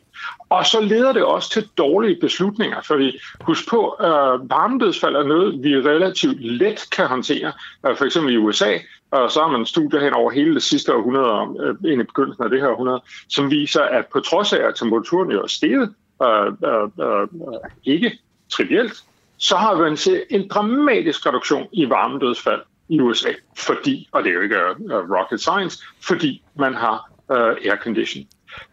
Og 0.49 0.65
så 0.65 0.81
leder 0.81 1.13
det 1.13 1.23
også 1.23 1.49
til 1.49 1.69
dårlige 1.77 2.17
beslutninger, 2.21 2.81
fordi 2.81 3.19
husk 3.41 3.69
på, 3.69 3.89
at 3.89 4.05
øh, 4.05 4.49
varmedødsfald 4.49 5.15
er 5.15 5.23
noget, 5.23 5.63
vi 5.63 5.75
relativt 5.75 6.41
let 6.41 6.89
kan 6.91 7.07
håndtere. 7.07 7.51
Øh, 7.87 7.97
for 7.97 8.05
eksempel 8.05 8.33
i 8.33 8.37
USA, 8.37 8.77
og 9.11 9.23
øh, 9.23 9.29
så 9.29 9.41
har 9.41 9.51
man 9.51 9.65
studier 9.65 10.01
hen 10.01 10.13
over 10.13 10.31
hele 10.31 10.53
det 10.53 10.63
sidste 10.63 10.95
århundrede, 10.95 11.67
øh, 11.67 11.91
ind 11.91 12.01
i 12.01 12.05
begyndelsen 12.05 12.43
af 12.43 12.49
det 12.49 12.61
her 12.61 12.69
århundrede, 12.69 13.01
som 13.29 13.51
viser, 13.51 13.83
at 13.83 14.05
på 14.13 14.19
trods 14.19 14.53
af, 14.53 14.67
at 14.67 14.75
temperaturen 14.75 15.31
jo 15.31 15.41
er 15.41 15.47
steget, 15.47 15.93
øh, 16.23 16.47
øh, 16.69 17.07
øh, 17.07 17.27
ikke 17.85 18.19
trivielt, 18.49 19.03
så 19.37 19.55
har 19.55 19.75
man 19.75 19.97
set 19.97 20.23
en 20.29 20.47
dramatisk 20.47 21.25
reduktion 21.25 21.67
i 21.71 21.89
varmedødsfald 21.89 22.61
i 22.89 22.99
USA, 22.99 23.31
fordi, 23.57 24.09
og 24.11 24.23
det 24.23 24.29
er 24.29 24.33
jo 24.33 24.41
ikke 24.41 24.57
uh, 24.79 25.17
rocket 25.17 25.41
science, 25.41 25.83
fordi 26.01 26.43
man 26.55 26.73
har 26.73 27.11
Øh, 27.31 27.37
uh, 27.37 27.71
air 27.71 27.75
condition. 27.83 28.25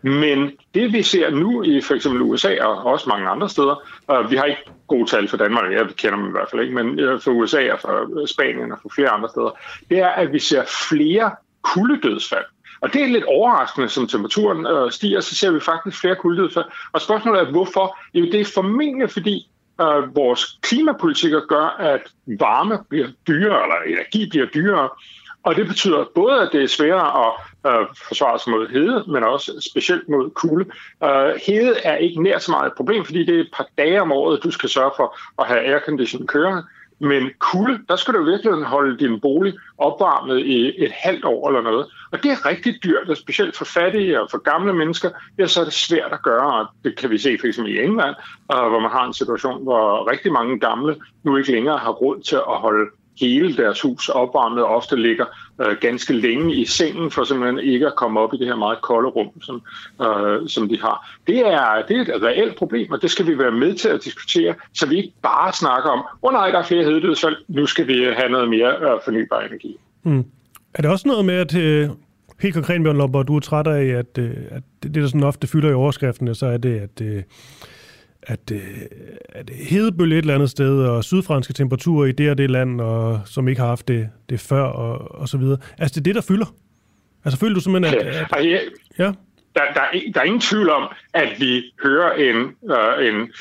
Men 0.03 0.53
det 0.75 0.93
vi 0.93 1.03
ser 1.03 1.31
nu 1.31 1.63
i 1.63 1.81
for 1.81 1.95
eksempel 1.95 2.23
USA 2.23 2.65
og 2.65 2.87
også 2.87 3.09
mange 3.09 3.29
andre 3.29 3.49
steder, 3.49 3.77
uh, 4.13 4.31
vi 4.31 4.37
har 4.37 4.45
ikke 4.45 4.65
gode 4.89 5.11
tal 5.11 5.29
for 5.29 5.37
Danmark, 5.37 5.73
jeg 5.73 5.87
kender 5.97 6.17
dem 6.17 6.29
i 6.29 6.31
hvert 6.31 6.49
fald 6.51 6.63
ikke, 6.63 6.75
men 6.75 7.01
øh, 7.01 7.21
for 7.21 7.31
USA 7.31 7.73
og 7.73 7.81
for 7.81 8.27
Spanien 8.27 8.73
og 8.73 8.79
for 8.83 8.89
flere 8.95 9.09
andre 9.09 9.29
steder, 9.29 9.59
det 9.91 9.99
er, 9.99 10.09
at 10.09 10.33
vi 10.33 10.39
ser 10.39 10.65
flere 10.89 11.31
kuldedødsfald. 11.63 12.45
Og 12.81 12.93
det 12.93 13.03
er 13.03 13.07
lidt 13.07 13.25
overraskende, 13.25 13.89
som 13.89 14.09
temperaturen 14.09 14.67
uh, 14.67 14.91
stiger, 14.91 15.21
så 15.21 15.35
ser 15.35 15.51
vi 15.51 15.61
faktisk 15.61 16.01
flere 16.01 16.17
kuldedødsfald. 16.17 16.65
Og 16.93 17.01
spørgsmålet 17.01 17.41
er, 17.41 17.51
hvorfor? 17.51 17.99
Jo, 18.15 18.25
det 18.25 18.41
er 18.41 18.51
formentlig, 18.55 19.11
fordi 19.11 19.51
uh, 19.83 20.17
vores 20.17 20.59
klimapolitikker 20.63 21.41
gør, 21.49 21.77
at 21.79 22.01
varme 22.27 22.79
bliver 22.89 23.09
dyrere, 23.29 23.63
eller 23.63 23.77
energi 23.87 24.29
bliver 24.31 24.47
dyrere, 24.47 24.89
og 25.49 25.57
det 25.57 25.67
betyder 25.67 26.05
både, 26.15 26.43
at 26.43 26.49
det 26.53 26.63
er 26.63 26.67
sværere 26.67 27.27
at 27.27 27.33
øh, 27.67 27.87
forsvare 28.09 28.39
sig 28.39 28.51
mod 28.51 28.69
hede, 28.69 29.05
men 29.09 29.25
også 29.25 29.69
specielt 29.71 30.09
mod 30.09 30.31
kulde. 30.31 30.65
Øh, 31.05 31.41
hede 31.47 31.75
er 31.85 31.97
ikke 31.97 32.23
nær 32.23 32.39
så 32.39 32.51
meget 32.51 32.67
et 32.67 32.77
problem, 32.77 33.05
fordi 33.05 33.25
det 33.27 33.37
er 33.37 33.41
et 33.41 33.51
par 33.57 33.67
dage 33.79 34.03
om 34.03 34.13
året, 34.13 34.43
du 34.43 34.51
skal 34.51 34.69
sørge 34.69 34.91
for 34.97 35.17
at 35.39 35.47
have 35.47 35.61
aircondition 35.61 36.27
kørende. 36.27 36.63
Men 37.01 37.31
kulde, 37.39 37.79
der 37.89 37.97
skal 37.97 38.15
du 38.15 38.25
virkelig 38.25 38.65
holde 38.65 38.99
din 38.99 39.21
bolig 39.21 39.55
opvarmet 39.79 40.39
i 40.39 40.85
et 40.85 40.93
halvt 40.93 41.25
år 41.25 41.49
eller 41.49 41.63
noget. 41.63 41.87
Og 42.13 42.23
det 42.23 42.31
er 42.31 42.47
rigtig 42.47 42.75
dyrt, 42.85 43.09
og 43.09 43.17
specielt 43.17 43.57
for 43.57 43.65
fattige 43.65 44.21
og 44.21 44.29
for 44.31 44.39
gamle 44.39 44.73
mennesker, 44.73 45.11
ja, 45.39 45.47
så 45.47 45.61
er 45.61 45.65
det 45.65 45.73
svært 45.73 46.13
at 46.13 46.23
gøre. 46.23 46.61
Og 46.61 46.67
det 46.85 46.99
kan 46.99 47.11
vi 47.11 47.19
se 47.19 47.37
for 47.41 47.47
eksempel 47.47 47.75
i 47.75 47.83
England, 47.83 48.15
øh, 48.53 48.69
hvor 48.69 48.81
man 48.81 48.91
har 48.91 49.07
en 49.07 49.15
situation, 49.15 49.63
hvor 49.63 50.11
rigtig 50.11 50.33
mange 50.33 50.61
gamle 50.61 50.97
nu 51.23 51.37
ikke 51.37 51.53
længere 51.53 51.79
har 51.79 51.91
råd 51.91 52.21
til 52.21 52.37
at 52.37 52.57
holde 52.65 52.91
hele 53.21 53.57
deres 53.57 53.81
hus 53.81 54.09
opvarmet 54.09 54.65
og 54.65 54.77
ofte 54.77 54.97
ligger 54.97 55.25
øh, 55.61 55.77
ganske 55.81 56.13
længe 56.13 56.55
i 56.55 56.65
sengen 56.65 57.11
for 57.11 57.25
simpelthen 57.25 57.59
ikke 57.59 57.87
at 57.87 57.97
komme 57.97 58.21
op 58.21 58.35
i 58.35 58.37
det 58.37 58.47
her 58.47 58.57
meget 58.57 58.81
kolde 58.81 59.09
rum, 59.09 59.43
som, 59.43 59.63
øh, 60.03 60.49
som 60.49 60.69
de 60.69 60.81
har. 60.81 61.17
Det 61.27 61.39
er, 61.39 61.83
det 61.89 61.97
er 61.97 62.17
et 62.17 62.23
reelt 62.23 62.57
problem, 62.57 62.93
og 62.93 63.03
det 63.03 63.11
skal 63.11 63.27
vi 63.27 63.39
være 63.39 63.53
med 63.53 63.75
til 63.75 63.89
at 63.89 64.05
diskutere, 64.05 64.55
så 64.75 64.87
vi 64.87 64.97
ikke 64.97 65.13
bare 65.23 65.53
snakker 65.53 65.91
om, 65.91 65.99
åh 65.99 66.05
oh, 66.23 66.33
nej, 66.33 66.51
der 66.51 66.59
er 66.59 66.65
flere 66.65 66.85
hededødsfald, 66.85 67.37
nu 67.49 67.67
skal 67.67 67.87
vi 67.87 67.95
øh, 67.95 68.17
have 68.17 68.29
noget 68.29 68.49
mere 68.49 68.71
øh, 68.77 69.01
fornybar 69.05 69.41
energi. 69.41 69.77
Mm. 70.03 70.25
Er 70.75 70.83
det 70.83 70.91
også 70.91 71.09
noget 71.09 71.25
med, 71.25 71.35
at 71.35 71.57
øh, 71.57 71.89
helt 72.41 72.55
konkret, 72.55 72.83
Bjørn 72.83 72.97
Lomborg, 72.97 73.29
du 73.29 73.37
er 73.37 73.41
træt 73.41 73.67
af, 73.67 73.85
at, 73.85 74.19
øh, 74.19 74.31
at 74.51 74.63
det, 74.83 74.95
der 74.95 75.07
sådan 75.07 75.23
ofte 75.23 75.47
fylder 75.47 75.71
i 75.71 75.75
overskriftene, 75.75 76.35
så 76.35 76.47
er 76.47 76.57
det, 76.57 76.81
at 76.81 77.01
øh, 77.03 77.23
at, 78.29 78.51
øh, 78.53 78.61
at 79.29 79.51
hedebølge 79.51 80.19
et 80.19 80.23
eller 80.23 80.35
andet 80.35 80.51
sted, 80.51 80.81
og 80.81 81.05
sydfranske 81.05 81.53
temperaturer 81.53 82.07
i 82.07 82.13
det 82.13 82.31
og 82.31 82.39
det 82.39 82.51
land, 82.51 82.81
og, 82.81 83.21
som 83.25 83.49
ikke 83.49 83.61
har 83.61 83.69
haft 83.69 83.89
det, 83.89 84.09
det 84.31 84.41
før, 84.41 84.63
og, 84.63 85.21
og 85.21 85.29
så 85.29 85.39
videre. 85.39 85.59
Altså, 85.79 85.95
det 85.95 86.01
er 86.01 86.05
det, 86.05 86.15
der 86.15 86.21
fylder. 86.21 86.55
Altså, 87.25 87.41
føler 87.41 87.55
du 87.55 87.61
simpelthen, 87.61 88.01
at... 88.01 88.07
at 88.07 88.29
ja 88.99 89.13
der, 89.59 89.73
der, 89.75 89.81
er, 89.81 90.13
der 90.15 90.21
er 90.21 90.25
ingen 90.25 90.41
tvivl 90.41 90.71
om, 90.71 90.89
at 91.15 91.41
vi 91.41 91.73
hører 91.83 92.13
en, 92.13 92.37
øh, 92.73 93.09
en, 93.09 93.33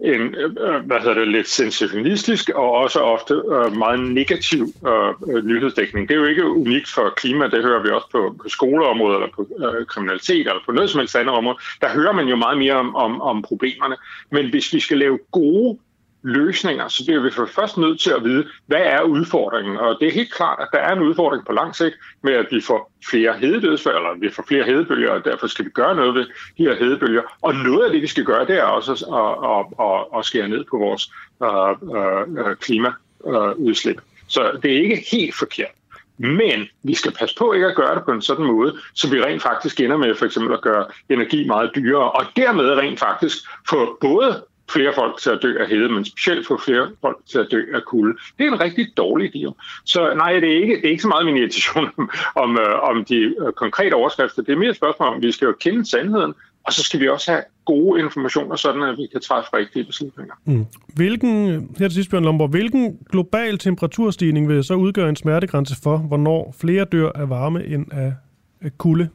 en 0.00 0.34
øh, 0.34 0.86
hvad 0.86 1.00
hedder 1.00 1.14
det, 1.14 1.28
lidt 1.28 1.48
sensationalistisk 1.48 2.48
og 2.48 2.70
også 2.70 3.00
ofte 3.00 3.34
øh, 3.34 3.76
meget 3.76 4.00
negativ 4.00 4.66
øh, 4.88 5.36
øh, 5.36 5.44
nyhedsdækning. 5.44 6.08
Det 6.08 6.14
er 6.14 6.18
jo 6.18 6.26
ikke 6.26 6.50
unikt 6.50 6.88
for 6.94 7.12
klima, 7.16 7.48
det 7.48 7.62
hører 7.62 7.82
vi 7.82 7.88
også 7.88 8.08
på, 8.12 8.36
på 8.42 8.48
skoleområdet 8.48 9.14
eller 9.14 9.34
på 9.36 9.48
øh, 9.64 9.86
kriminalitet 9.86 10.46
eller 10.46 10.62
på 10.66 10.72
noget 10.72 10.90
som 10.90 10.98
helst 10.98 11.16
andet 11.16 11.34
område. 11.34 11.58
Der 11.80 11.88
hører 11.88 12.12
man 12.12 12.28
jo 12.28 12.36
meget 12.36 12.58
mere 12.58 12.74
om, 12.74 12.96
om, 12.96 13.20
om 13.20 13.42
problemerne. 13.42 13.96
Men 14.30 14.50
hvis 14.50 14.72
vi 14.72 14.80
skal 14.80 14.98
lave 14.98 15.18
gode 15.32 15.78
løsninger, 16.26 16.88
så 16.88 17.04
bliver 17.06 17.22
vi 17.22 17.30
for 17.30 17.46
først 17.46 17.76
nødt 17.76 18.00
til 18.00 18.10
at 18.10 18.24
vide, 18.24 18.46
hvad 18.66 18.80
er 18.80 19.02
udfordringen? 19.02 19.76
Og 19.76 19.96
det 20.00 20.08
er 20.08 20.12
helt 20.12 20.34
klart, 20.34 20.58
at 20.60 20.68
der 20.72 20.78
er 20.78 20.92
en 20.92 21.02
udfordring 21.02 21.46
på 21.46 21.52
lang 21.52 21.76
sigt 21.76 21.94
med, 22.22 22.32
at 22.32 22.46
vi 22.50 22.60
får 22.60 22.92
flere 23.10 23.38
hededødsfald, 23.38 23.96
eller 23.96 24.14
vi 24.20 24.30
får 24.30 24.44
flere 24.48 24.64
hedebølger, 24.64 25.10
og 25.10 25.24
derfor 25.24 25.46
skal 25.46 25.64
vi 25.64 25.70
gøre 25.70 25.96
noget 25.96 26.14
ved 26.14 26.26
de 26.58 26.62
her 26.62 26.76
hedebølger. 26.76 27.22
Og 27.42 27.54
noget 27.54 27.84
af 27.84 27.92
det, 27.92 28.02
vi 28.02 28.06
skal 28.06 28.24
gøre, 28.24 28.46
det 28.46 28.58
er 28.58 28.62
også 28.62 28.92
at, 28.92 29.34
at, 29.52 29.86
at, 29.86 30.18
at 30.18 30.24
skære 30.24 30.48
ned 30.48 30.64
på 30.70 30.78
vores 30.78 31.12
uh, 31.40 31.82
uh, 31.82 32.54
klimaudslip. 32.54 34.00
Så 34.28 34.58
det 34.62 34.72
er 34.72 34.82
ikke 34.82 35.04
helt 35.12 35.34
forkert. 35.34 35.70
Men 36.18 36.68
vi 36.82 36.94
skal 36.94 37.12
passe 37.12 37.36
på 37.38 37.52
ikke 37.52 37.66
at 37.66 37.76
gøre 37.76 37.94
det 37.94 38.04
på 38.04 38.12
en 38.12 38.22
sådan 38.22 38.44
måde, 38.44 38.76
så 38.94 39.10
vi 39.10 39.22
rent 39.22 39.42
faktisk 39.42 39.80
ender 39.80 39.96
med 39.96 40.14
for 40.14 40.26
eksempel 40.26 40.52
at 40.52 40.60
gøre 40.60 40.86
energi 41.08 41.46
meget 41.46 41.70
dyrere, 41.74 42.10
og 42.10 42.24
dermed 42.36 42.70
rent 42.70 42.98
faktisk 42.98 43.36
få 43.68 43.98
både 44.00 44.44
flere 44.72 44.92
folk 44.94 45.20
til 45.20 45.30
at 45.30 45.38
dø 45.42 45.56
af 45.60 45.68
hede, 45.68 45.88
men 45.88 46.04
specielt 46.04 46.46
få 46.46 46.60
flere 46.64 46.90
folk 47.00 47.18
til 47.30 47.38
at 47.38 47.48
dø 47.50 47.62
af 47.74 47.82
kulde. 47.82 48.18
Det 48.38 48.46
er 48.46 48.52
en 48.52 48.60
rigtig 48.60 48.86
dårlig 48.96 49.32
deal. 49.32 49.52
Så 49.84 50.14
nej, 50.16 50.32
det 50.32 50.48
er 50.52 50.60
ikke, 50.62 50.76
det 50.76 50.84
er 50.84 50.90
ikke 50.90 51.02
så 51.02 51.08
meget 51.08 51.26
min 51.26 51.36
irritation 51.36 51.88
om, 51.98 52.10
om, 52.34 52.58
øh, 52.58 52.90
om 52.90 53.04
de 53.04 53.16
øh, 53.16 53.52
konkrete 53.52 53.94
overskrifter. 53.94 54.42
Det 54.42 54.52
er 54.52 54.56
mere 54.56 54.70
et 54.70 54.76
spørgsmål 54.76 55.08
om, 55.08 55.22
vi 55.22 55.32
skal 55.32 55.46
jo 55.46 55.54
kende 55.60 55.90
sandheden, 55.90 56.34
og 56.66 56.72
så 56.72 56.82
skal 56.82 57.00
vi 57.00 57.08
også 57.08 57.30
have 57.30 57.42
gode 57.64 58.00
informationer, 58.00 58.56
sådan 58.56 58.82
at 58.82 58.98
vi 58.98 59.06
kan 59.12 59.20
træffe 59.20 59.50
rigtige 59.56 59.84
beslutninger. 59.84 60.34
Mm. 60.44 60.66
Hvilken, 60.94 61.36
her 61.78 61.88
til 61.88 61.94
sidst, 61.94 62.10
Bjørn 62.10 62.24
Lomborg, 62.24 62.48
hvilken 62.48 62.98
global 63.10 63.58
temperaturstigning 63.58 64.48
vil 64.48 64.64
så 64.64 64.74
udgøre 64.74 65.08
en 65.08 65.16
smertegrænse 65.16 65.76
for, 65.82 65.96
hvornår 65.96 66.54
flere 66.60 66.84
dør 66.84 67.10
af 67.14 67.30
varme 67.30 67.66
end 67.66 67.86
af, 67.92 68.12
af 68.60 68.78
kulde? 68.78 69.08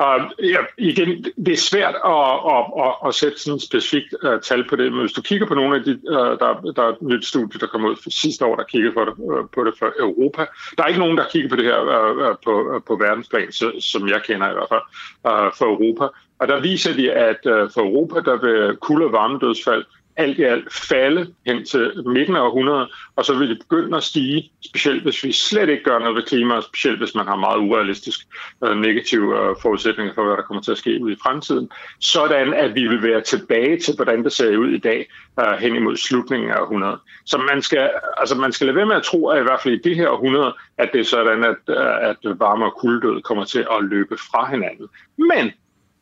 Uh, 0.00 0.30
ja, 0.42 0.58
igen, 0.78 1.24
det 1.46 1.52
er 1.52 1.56
svært 1.56 1.94
at, 1.94 2.32
at, 2.54 2.64
at, 2.84 2.92
at 3.06 3.14
sætte 3.14 3.38
sådan 3.38 3.56
et 3.56 3.62
specifikt 3.62 4.14
uh, 4.24 4.40
tal 4.40 4.68
på 4.68 4.76
det, 4.76 4.92
men 4.92 5.00
hvis 5.00 5.12
du 5.12 5.22
kigger 5.22 5.46
på 5.46 5.54
nogle 5.54 5.76
af 5.76 5.84
de, 5.84 5.90
uh, 5.90 6.38
der, 6.40 6.72
der 6.76 6.82
er 6.82 6.88
et 6.88 7.02
nyt 7.02 7.26
studie, 7.26 7.60
der 7.60 7.66
kom 7.66 7.84
ud 7.84 7.96
for 8.02 8.10
sidste 8.10 8.44
år, 8.44 8.56
der 8.56 8.64
kiggede 8.64 8.94
på 8.94 9.04
det, 9.04 9.14
uh, 9.16 9.44
på 9.54 9.64
det 9.64 9.74
for 9.78 9.92
Europa. 9.98 10.46
Der 10.76 10.82
er 10.82 10.88
ikke 10.88 11.00
nogen, 11.00 11.18
der 11.18 11.24
kigger 11.32 11.48
på 11.48 11.56
det 11.56 11.64
her 11.64 11.80
uh, 11.80 12.36
på, 12.44 12.74
uh, 12.74 12.82
på 12.86 12.96
verdensplan, 12.96 13.52
så, 13.52 13.72
som 13.92 14.08
jeg 14.08 14.22
kender 14.22 14.50
i 14.50 14.52
hvert 14.52 14.68
fald, 14.68 14.86
uh, 15.24 15.52
for 15.58 15.64
Europa. 15.64 16.04
Og 16.38 16.48
der 16.48 16.60
viser 16.60 16.94
de, 16.94 17.12
at 17.12 17.40
uh, 17.46 17.70
for 17.74 17.80
Europa, 17.80 18.20
der 18.20 18.36
vil 18.46 18.76
kulde- 18.76 19.06
og 19.06 19.12
varmedødsfald 19.12 19.84
alt 20.16 20.38
i 20.38 20.42
alt 20.42 20.72
falde 20.72 21.34
hen 21.46 21.64
til 21.64 22.02
midten 22.06 22.36
af 22.36 22.40
århundredet, 22.40 22.88
og 23.16 23.24
så 23.24 23.34
vil 23.34 23.48
det 23.48 23.58
begynde 23.58 23.96
at 23.96 24.02
stige, 24.02 24.52
specielt 24.64 25.02
hvis 25.02 25.24
vi 25.24 25.32
slet 25.32 25.68
ikke 25.68 25.84
gør 25.84 25.98
noget 25.98 26.14
ved 26.16 26.22
klimaet, 26.22 26.64
specielt 26.64 26.98
hvis 26.98 27.14
man 27.14 27.26
har 27.26 27.36
meget 27.36 27.58
urealistisk 27.58 28.20
uh, 28.60 28.76
negative 28.76 29.50
uh, 29.50 29.56
forudsætninger 29.62 30.14
for, 30.14 30.24
hvad 30.24 30.36
der 30.36 30.42
kommer 30.42 30.62
til 30.62 30.72
at 30.72 30.78
ske 30.78 30.98
ud 31.02 31.12
i 31.12 31.16
fremtiden, 31.22 31.70
sådan 32.00 32.54
at 32.54 32.74
vi 32.74 32.88
vil 32.88 33.02
være 33.02 33.20
tilbage 33.20 33.78
til, 33.78 33.94
hvordan 33.96 34.24
det 34.24 34.32
ser 34.32 34.56
ud 34.56 34.68
i 34.68 34.78
dag, 34.78 35.06
øh, 35.40 35.58
hen 35.58 35.76
imod 35.76 35.96
slutningen 35.96 36.50
af 36.50 36.60
århundredet. 36.60 37.00
Så 37.26 37.38
man 37.38 37.62
skal, 37.62 37.90
altså 38.16 38.34
man 38.34 38.52
skal 38.52 38.66
lade 38.66 38.76
være 38.76 38.86
med 38.86 38.96
at 38.96 39.02
tro, 39.02 39.28
at 39.28 39.40
i 39.40 39.42
hvert 39.42 39.60
fald 39.60 39.74
i 39.74 39.88
det 39.88 39.96
her 39.96 40.08
århundrede, 40.08 40.54
at 40.78 40.90
det 40.92 41.00
er 41.00 41.04
sådan, 41.04 41.44
at, 41.44 41.74
at 42.10 42.16
varme 42.38 42.64
og 42.64 42.76
kulddød 42.80 43.22
kommer 43.22 43.44
til 43.44 43.66
at 43.70 43.84
løbe 43.84 44.16
fra 44.16 44.50
hinanden. 44.50 44.88
Men 45.16 45.52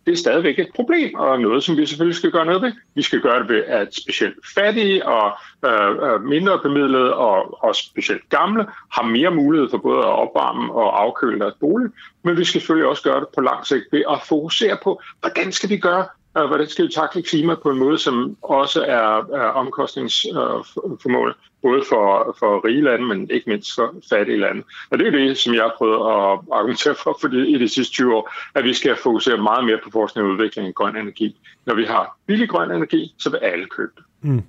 det 0.09 0.15
er 0.15 0.19
stadigvæk 0.19 0.59
et 0.59 0.69
problem, 0.75 1.15
og 1.15 1.41
noget, 1.41 1.65
som 1.65 1.77
vi 1.77 1.87
selvfølgelig 1.87 2.17
skal 2.17 2.31
gøre 2.31 2.47
noget 2.47 2.63
ved. 2.63 2.73
Vi 2.95 3.03
skal 3.03 3.21
gøre 3.21 3.41
det 3.41 3.49
ved, 3.49 3.65
at 3.65 3.95
specielt 3.95 4.35
fattige 4.55 5.07
og 5.07 5.33
øh, 5.65 5.91
øh, 6.03 6.23
mindre 6.23 6.59
bemidlede 6.59 7.15
og, 7.15 7.65
og 7.65 7.75
specielt 7.75 8.29
gamle 8.29 8.67
har 8.93 9.03
mere 9.03 9.31
mulighed 9.31 9.71
for 9.71 9.79
både 9.79 9.99
at 9.99 10.05
opvarme 10.05 10.73
og 10.73 11.03
afkøle 11.03 11.41
deres 11.41 11.55
bolig, 11.61 11.91
men 12.23 12.37
vi 12.37 12.45
skal 12.45 12.61
selvfølgelig 12.61 12.89
også 12.89 13.03
gøre 13.03 13.21
det 13.21 13.29
på 13.35 13.41
lang 13.41 13.67
sigt 13.67 13.85
ved 13.93 14.03
at 14.11 14.21
fokusere 14.29 14.79
på, 14.83 15.03
hvordan 15.21 15.53
skal 15.53 15.71
vi 15.71 15.79
gøre 15.79 16.07
øh, 16.39 16.45
hvordan 16.45 16.69
skal 16.69 16.87
vi 16.87 16.93
takle 16.93 17.23
klima 17.23 17.55
på 17.55 17.71
en 17.71 17.79
måde, 17.79 17.99
som 17.99 18.37
også 18.43 18.85
er, 18.85 19.35
er 19.35 19.49
omkostningsformål, 19.63 21.37
både 21.63 21.83
for, 21.89 22.37
for 22.39 22.65
rige 22.67 22.81
lande, 22.83 23.07
men 23.07 23.31
ikke 23.31 23.51
mindst 23.51 23.75
for 23.75 23.95
fattige 24.11 24.39
lande. 24.39 24.63
Og 24.91 24.99
det 24.99 25.07
er 25.07 25.11
det, 25.11 25.39
som 25.39 25.55
jeg 25.55 25.63
har 25.63 25.75
prøvet 25.79 25.95
at 25.95 26.39
argumentere 26.53 26.95
for, 26.95 27.19
for 27.21 27.29
i 27.29 27.59
de 27.59 27.69
sidste 27.69 27.95
20 27.95 28.15
år, 28.17 28.35
at 28.55 28.65
vi 28.65 28.75
skal 28.75 28.97
fokusere 29.03 29.43
meget 29.43 29.65
mere 29.65 29.79
på 29.85 29.91
forskning 29.91 30.27
og 30.27 30.33
udvikling 30.33 30.69
af 30.69 30.75
grøn 30.75 30.97
energi. 30.97 31.37
Når 31.67 31.75
vi 31.75 31.85
har 31.85 32.19
billig 32.27 32.49
grøn 32.49 32.71
energi, 32.71 33.15
så 33.19 33.31
vil 33.31 33.39
alle 33.39 33.67
købe 33.67 33.93
det. 33.97 34.05
Mm. 34.21 34.43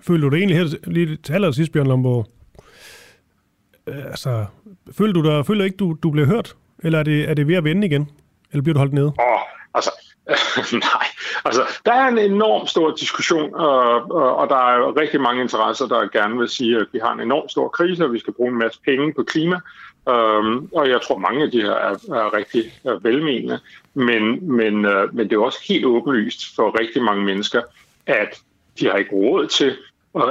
Føler 0.00 0.28
du 0.28 0.36
det 0.36 0.38
egentlig 0.38 0.56
her 0.58 0.90
lige 0.90 1.16
til 1.16 1.32
allersidst, 1.32 1.72
Bjørn 1.72 1.86
Lomborg? 1.86 2.26
Altså, 3.86 4.46
føler 4.92 5.12
du, 5.12 5.24
der, 5.24 5.42
føler 5.42 5.64
ikke, 5.64 5.76
du, 5.76 5.96
du 6.02 6.10
bliver 6.10 6.26
hørt? 6.26 6.56
Eller 6.78 6.98
er 6.98 7.02
det, 7.02 7.30
er 7.30 7.34
det 7.34 7.48
ved 7.48 7.54
at 7.54 7.64
vende 7.64 7.86
igen? 7.86 8.10
Eller 8.52 8.62
bliver 8.62 8.74
du 8.74 8.78
holdt 8.78 8.92
nede? 8.92 9.06
Åh, 9.06 9.57
Nej, 10.72 11.06
altså 11.44 11.62
der 11.86 11.92
er 11.92 12.08
en 12.08 12.18
enorm 12.18 12.66
stor 12.66 12.90
diskussion, 12.90 13.54
og, 13.54 14.10
og, 14.10 14.36
og 14.36 14.48
der 14.48 14.56
er 14.56 15.00
rigtig 15.00 15.20
mange 15.20 15.42
interesser, 15.42 15.86
der 15.86 16.08
gerne 16.08 16.38
vil 16.38 16.48
sige, 16.48 16.76
at 16.76 16.86
vi 16.92 16.98
har 16.98 17.12
en 17.12 17.20
enorm 17.20 17.48
stor 17.48 17.68
krise, 17.68 18.04
og 18.04 18.12
vi 18.12 18.18
skal 18.18 18.32
bruge 18.32 18.50
en 18.50 18.58
masse 18.58 18.80
penge 18.84 19.12
på 19.14 19.22
klima. 19.22 19.60
Um, 20.06 20.68
og 20.72 20.88
jeg 20.88 21.00
tror, 21.02 21.18
mange 21.18 21.42
af 21.42 21.50
de 21.50 21.62
her 21.62 21.72
er, 21.72 21.92
er 21.92 22.36
rigtig 22.36 22.72
er 22.84 22.98
velmenende, 23.02 23.60
men, 23.94 24.52
men, 24.52 24.84
øh, 24.84 25.14
men 25.14 25.30
det 25.30 25.36
er 25.36 25.40
også 25.40 25.58
helt 25.68 25.84
åbenlyst 25.84 26.56
for 26.56 26.80
rigtig 26.80 27.02
mange 27.02 27.24
mennesker, 27.24 27.62
at 28.06 28.40
de 28.80 28.86
har 28.86 28.96
ikke 28.96 29.12
råd 29.12 29.46
til 29.46 29.76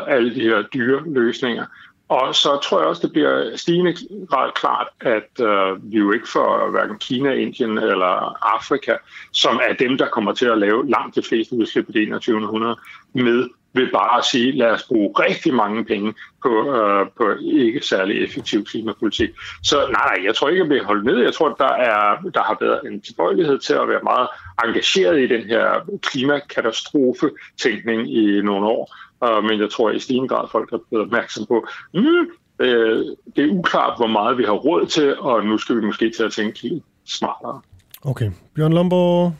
alle 0.07 0.35
de 0.35 0.41
her 0.41 0.61
dyre 0.61 1.03
løsninger. 1.05 1.65
Og 2.09 2.35
så 2.35 2.59
tror 2.63 2.79
jeg 2.79 2.87
også, 2.87 3.01
det 3.01 3.11
bliver 3.11 3.55
stigende 3.55 3.93
grad 4.29 4.51
klart, 4.55 4.87
at 5.01 5.45
øh, 5.45 5.91
vi 5.91 5.97
jo 5.97 6.11
ikke 6.11 6.29
får 6.29 6.71
hverken 6.71 6.99
Kina, 6.99 7.33
Indien 7.33 7.77
eller 7.77 8.37
Afrika, 8.55 8.95
som 9.33 9.59
er 9.69 9.73
dem, 9.73 9.97
der 9.97 10.09
kommer 10.09 10.33
til 10.33 10.45
at 10.45 10.57
lave 10.57 10.89
langt 10.89 11.15
de 11.15 11.23
fleste 11.23 11.55
udslip 11.55 11.89
i 11.89 11.91
det 11.91 12.01
21. 12.01 12.43
århundrede, 12.43 12.75
med 13.13 13.49
ved 13.77 13.91
bare 13.91 14.17
at 14.17 14.25
sige, 14.25 14.51
lad 14.51 14.71
os 14.71 14.83
bruge 14.83 15.13
rigtig 15.19 15.53
mange 15.53 15.85
penge 15.85 16.13
på, 16.43 16.75
øh, 16.75 17.07
på 17.17 17.33
ikke 17.41 17.81
særlig 17.81 18.23
effektiv 18.23 18.65
klimapolitik. 18.65 19.29
Så 19.63 19.77
nej, 19.77 19.91
nej, 19.91 20.25
jeg 20.25 20.35
tror 20.35 20.49
ikke, 20.49 20.63
at 20.63 20.69
vi 20.69 20.79
holdt 20.79 21.05
ned. 21.05 21.17
Jeg 21.17 21.33
tror, 21.33 21.49
at 21.49 21.55
der, 21.57 21.73
er, 21.73 22.17
der 22.33 22.43
har 22.43 22.57
været 22.61 22.91
en 22.91 23.01
tilbøjelighed 23.01 23.59
til 23.59 23.73
at 23.73 23.87
være 23.87 24.01
meget 24.03 24.27
engageret 24.65 25.19
i 25.19 25.27
den 25.27 25.41
her 25.41 25.81
klimakatastrofe-tænkning 26.01 28.17
i 28.17 28.41
nogle 28.41 28.67
år. 28.67 28.95
Uh, 29.21 29.43
men 29.43 29.59
jeg 29.59 29.69
tror 29.69 29.91
i 29.91 29.99
stigende 29.99 30.27
grad, 30.27 30.47
folk 30.51 30.69
har 30.69 30.79
blevet 30.89 31.05
opmærksom 31.05 31.45
på, 31.45 31.67
mm, 31.93 32.27
øh, 32.59 33.05
det 33.35 33.43
er 33.45 33.51
uklart, 33.51 33.97
hvor 33.97 34.07
meget 34.07 34.37
vi 34.37 34.43
har 34.43 34.51
råd 34.51 34.85
til, 34.85 35.19
og 35.19 35.45
nu 35.45 35.57
skal 35.57 35.75
vi 35.75 35.81
måske 35.81 36.11
til 36.17 36.23
at 36.23 36.31
tænke 36.31 36.61
lidt 36.61 36.83
smartere. 37.05 37.61
Okay. 38.01 38.31
Bjørn 38.55 38.73
Lomborg, 38.73 39.33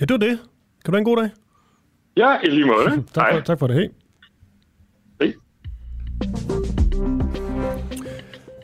ja, 0.00 0.04
det 0.04 0.10
var 0.10 0.18
det. 0.18 0.38
Kan 0.84 0.92
du 0.92 0.92
have 0.92 0.98
en 0.98 1.04
god 1.04 1.16
dag? 1.16 1.30
Ja, 2.16 2.36
i 2.44 2.46
lige 2.46 2.66
måde. 2.66 3.04
tak, 3.14 3.34
for, 3.34 3.40
tak 3.40 3.58
for 3.58 3.66
det. 3.66 3.76
Hej. 3.76 3.88
Hej. 5.20 5.32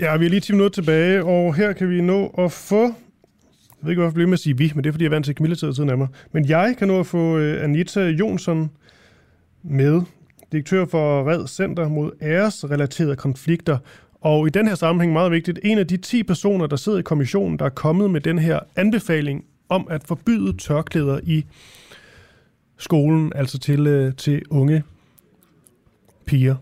Ja, 0.00 0.16
vi 0.16 0.26
er 0.26 0.30
lige 0.30 0.40
10 0.40 0.52
minutter 0.52 0.82
tilbage, 0.82 1.24
og 1.24 1.54
her 1.54 1.72
kan 1.72 1.90
vi 1.90 2.00
nå 2.00 2.26
at 2.38 2.52
få... 2.52 2.82
Jeg 2.82 2.92
ved 3.86 3.90
ikke, 3.90 4.02
hvorfor 4.02 4.18
jeg 4.18 4.28
med 4.28 4.32
at 4.32 4.38
sige 4.38 4.58
vi, 4.58 4.72
men 4.74 4.84
det 4.84 4.90
er, 4.90 4.92
fordi 4.92 5.04
jeg 5.04 5.08
er 5.08 5.14
vant 5.14 5.24
til 5.24 5.34
Camilla 5.34 5.54
tiden 5.54 5.90
af 5.90 5.98
mig. 5.98 6.08
Men 6.32 6.48
jeg 6.48 6.74
kan 6.78 6.88
nå 6.88 7.00
at 7.00 7.06
få 7.06 7.38
øh, 7.38 7.64
Anita 7.64 8.00
Jonsson 8.00 8.70
med 9.62 10.02
direktør 10.54 10.86
for 10.86 11.30
Red 11.30 11.46
Center 11.46 11.88
mod 11.88 12.10
æresrelaterede 12.22 13.16
konflikter. 13.16 13.78
Og 14.20 14.46
i 14.46 14.50
den 14.50 14.68
her 14.68 14.74
sammenhæng 14.74 15.12
meget 15.12 15.30
vigtigt, 15.30 15.58
en 15.62 15.78
af 15.78 15.86
de 15.86 15.96
10 15.96 16.22
personer, 16.22 16.66
der 16.66 16.76
sidder 16.76 16.98
i 16.98 17.02
kommissionen, 17.02 17.58
der 17.58 17.64
er 17.64 17.68
kommet 17.68 18.10
med 18.10 18.20
den 18.20 18.38
her 18.38 18.60
anbefaling 18.76 19.44
om 19.68 19.86
at 19.90 20.04
forbyde 20.04 20.56
tørklæder 20.56 21.20
i 21.22 21.44
skolen, 22.78 23.32
altså 23.34 23.58
til, 23.58 23.86
øh, 23.86 24.14
til 24.14 24.42
unge 24.50 24.82
piger. 26.26 26.56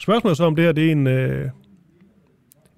Spørgsmålet 0.00 0.36
så, 0.36 0.44
om 0.44 0.56
det 0.56 0.64
her 0.64 0.72
det 0.72 0.86
er 0.86 0.92
en... 0.92 1.06
Øh, 1.06 1.50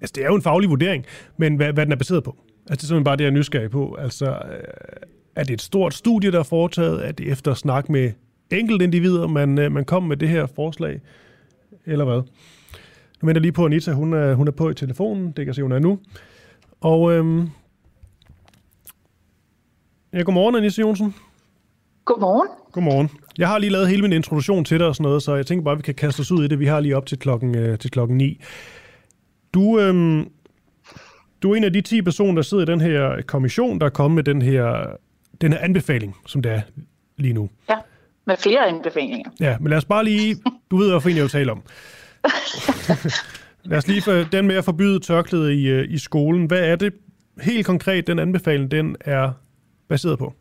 altså, 0.01 0.13
det 0.15 0.23
er 0.23 0.27
jo 0.27 0.35
en 0.35 0.41
faglig 0.41 0.69
vurdering, 0.69 1.05
men 1.37 1.55
hvad, 1.55 1.73
hvad 1.73 1.85
den 1.85 1.91
er 1.91 1.97
baseret 1.97 2.23
på. 2.23 2.35
Altså, 2.69 2.75
det 2.75 2.83
er 2.83 2.87
simpelthen 2.87 3.03
bare 3.03 3.15
det, 3.15 3.23
jeg 3.23 3.29
er 3.29 3.33
nysgerrig 3.33 3.71
på. 3.71 3.95
Altså, 3.99 4.25
øh, 4.25 4.63
er 5.35 5.43
det 5.43 5.53
et 5.53 5.61
stort 5.61 5.93
studie, 5.93 6.31
der 6.31 6.39
er 6.39 6.43
foretaget? 6.43 7.07
Er 7.07 7.11
det 7.11 7.31
efter 7.31 7.53
snak 7.53 7.89
med 7.89 8.11
enkeltindivider, 8.51 9.27
man, 9.27 9.59
øh, 9.59 9.71
man 9.71 9.85
kom 9.85 10.03
med 10.03 10.17
det 10.17 10.29
her 10.29 10.45
forslag, 10.45 11.01
eller 11.85 12.05
hvad? 12.05 12.21
Nu 13.21 13.25
venter 13.25 13.41
lige 13.41 13.51
på 13.51 13.65
Anita, 13.65 13.91
hun 13.91 14.13
er, 14.13 14.33
hun 14.33 14.47
er 14.47 14.51
på 14.51 14.69
i 14.69 14.73
telefonen, 14.73 15.25
det 15.25 15.35
kan 15.35 15.47
jeg 15.47 15.55
se, 15.55 15.61
hun 15.61 15.71
er 15.71 15.79
nu. 15.79 15.99
Og 16.81 17.13
øhm, 17.13 17.49
ja, 20.13 20.21
godmorgen, 20.21 20.55
Anita 20.55 20.81
Jonsen. 20.81 21.15
Godmorgen. 22.05 22.47
Godmorgen. 22.71 23.09
Jeg 23.37 23.47
har 23.47 23.57
lige 23.57 23.69
lavet 23.69 23.89
hele 23.89 24.01
min 24.01 24.13
introduktion 24.13 24.65
til 24.65 24.79
dig 24.79 24.87
og 24.87 24.95
sådan 24.95 25.03
noget, 25.03 25.23
så 25.23 25.35
jeg 25.35 25.45
tænker 25.45 25.63
bare, 25.63 25.71
at 25.71 25.77
vi 25.77 25.83
kan 25.83 25.95
kaste 25.95 26.19
os 26.19 26.31
ud 26.31 26.43
i 26.43 26.47
det. 26.47 26.59
Vi 26.59 26.65
har 26.65 26.79
lige 26.79 26.97
op 26.97 27.05
til 27.05 27.19
klokken, 27.19 27.57
øh, 27.57 27.79
til 27.79 27.91
klokken 27.91 28.17
9. 28.17 28.41
Du, 29.53 29.79
øhm, 29.79 30.29
du 31.41 31.51
er 31.51 31.55
en 31.55 31.63
af 31.63 31.73
de 31.73 31.81
10 31.81 32.01
personer, 32.01 32.35
der 32.35 32.41
sidder 32.41 32.63
i 32.63 32.65
den 32.65 32.81
her 32.81 33.21
kommission, 33.21 33.79
der 33.79 33.85
er 33.85 33.89
kommet 33.89 34.15
med 34.15 34.23
den 34.23 34.41
her, 34.41 34.85
den 35.41 35.53
her 35.53 35.59
anbefaling, 35.59 36.15
som 36.25 36.41
det 36.41 36.51
er 36.51 36.61
lige 37.17 37.33
nu. 37.33 37.49
Ja 37.69 37.75
med 38.25 38.37
flere 38.37 38.67
anbefalinger. 38.67 39.31
Ja, 39.39 39.57
men 39.59 39.69
lad 39.69 39.77
os 39.77 39.85
bare 39.85 40.03
lige... 40.03 40.35
Du 40.71 40.77
ved, 40.77 40.89
hvorfor 40.89 41.09
jeg 41.09 41.21
vil 41.21 41.29
tale 41.29 41.51
om. 41.51 41.61
lad 43.63 43.77
os 43.77 43.87
lige 43.87 44.01
for 44.01 44.11
den 44.11 44.47
med 44.47 44.55
at 44.55 44.65
forbyde 44.65 44.99
tørklæde 44.99 45.55
i, 45.55 45.67
øh, 45.67 45.93
i 45.93 45.97
skolen. 45.97 46.45
Hvad 46.45 46.59
er 46.59 46.75
det 46.75 46.93
helt 47.41 47.65
konkret, 47.65 48.07
den 48.07 48.19
anbefaling, 48.19 48.71
den 48.71 48.95
er 49.01 49.31
baseret 49.89 50.19
på? 50.19 50.33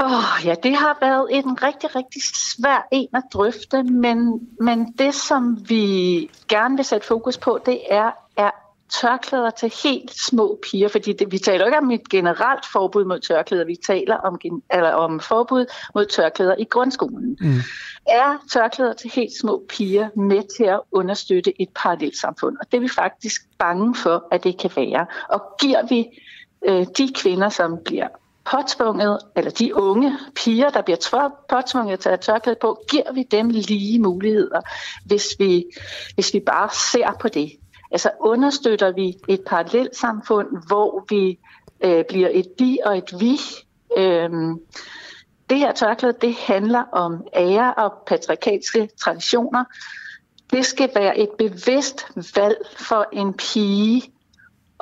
Oh, 0.00 0.46
ja, 0.46 0.54
det 0.62 0.76
har 0.76 0.98
været 1.00 1.26
en 1.30 1.62
rigtig, 1.62 1.96
rigtig 1.96 2.22
svær 2.22 2.88
en 2.92 3.08
at 3.14 3.22
drøfte, 3.32 3.82
men, 3.82 4.48
men 4.60 4.92
det, 4.98 5.14
som 5.14 5.64
vi 5.68 5.84
gerne 6.48 6.76
vil 6.76 6.84
sætte 6.84 7.06
fokus 7.06 7.38
på, 7.38 7.58
det 7.66 7.80
er, 7.90 8.10
er 8.36 8.50
tørklæder 9.00 9.50
til 9.50 9.72
helt 9.84 10.10
små 10.10 10.58
piger, 10.62 10.88
fordi 10.88 11.12
det, 11.12 11.32
vi 11.32 11.38
taler 11.38 11.66
ikke 11.66 11.78
om 11.78 11.90
et 11.90 12.08
generelt 12.08 12.66
forbud 12.72 13.04
mod 13.04 13.20
tørklæder, 13.20 13.64
vi 13.64 13.76
taler 13.86 14.16
om, 14.16 14.40
eller 14.70 14.90
om 14.90 15.20
forbud 15.20 15.66
mod 15.94 16.06
tørklæder 16.06 16.54
i 16.58 16.64
grundskolen. 16.64 17.38
Mm. 17.40 17.60
Er 18.08 18.42
tørklæder 18.52 18.92
til 18.92 19.10
helt 19.10 19.32
små 19.40 19.64
piger 19.68 20.08
med 20.16 20.42
til 20.56 20.64
at 20.64 20.80
understøtte 20.92 21.62
et 21.62 21.68
parallelsamfund? 21.76 22.56
Og 22.60 22.66
det 22.72 22.76
er 22.76 22.80
vi 22.80 22.88
faktisk 22.88 23.42
bange 23.58 23.94
for, 23.94 24.24
at 24.30 24.44
det 24.44 24.58
kan 24.58 24.70
være. 24.76 25.06
Og 25.28 25.42
giver 25.60 25.86
vi 25.88 26.06
øh, 26.64 26.86
de 26.98 27.12
kvinder, 27.14 27.48
som 27.48 27.78
bliver 27.84 28.08
påtvunget, 28.44 29.18
eller 29.36 29.50
de 29.50 29.76
unge 29.76 30.18
piger, 30.34 30.70
der 30.70 30.82
bliver 30.82 31.30
påtvunget 31.48 32.00
til 32.00 32.08
at 32.08 32.20
tørklæde 32.20 32.56
på, 32.60 32.84
giver 32.90 33.12
vi 33.12 33.22
dem 33.22 33.48
lige 33.48 33.98
muligheder, 33.98 34.60
hvis 35.04 35.36
vi, 35.38 35.64
hvis 36.14 36.34
vi 36.34 36.40
bare 36.40 36.70
ser 36.92 37.16
på 37.20 37.28
det. 37.28 37.52
Altså 37.92 38.10
understøtter 38.20 38.92
vi 38.92 39.16
et 39.28 39.40
parallelt 39.46 39.96
samfund, 39.96 40.48
hvor 40.66 41.06
vi 41.08 41.38
øh, 41.84 42.04
bliver 42.04 42.28
et 42.32 42.58
de 42.58 42.78
og 42.84 42.98
et 42.98 43.20
vi. 43.20 43.38
Øhm, 43.96 44.60
det 45.50 45.58
her 45.58 45.72
tørklæde, 45.72 46.16
det 46.20 46.34
handler 46.34 46.84
om 46.92 47.26
ære 47.34 47.74
og 47.74 47.92
patriarkalske 48.06 48.88
traditioner. 49.00 49.64
Det 50.52 50.66
skal 50.66 50.90
være 50.94 51.18
et 51.18 51.30
bevidst 51.38 52.06
valg 52.36 52.56
for 52.76 53.06
en 53.12 53.34
pige 53.34 54.12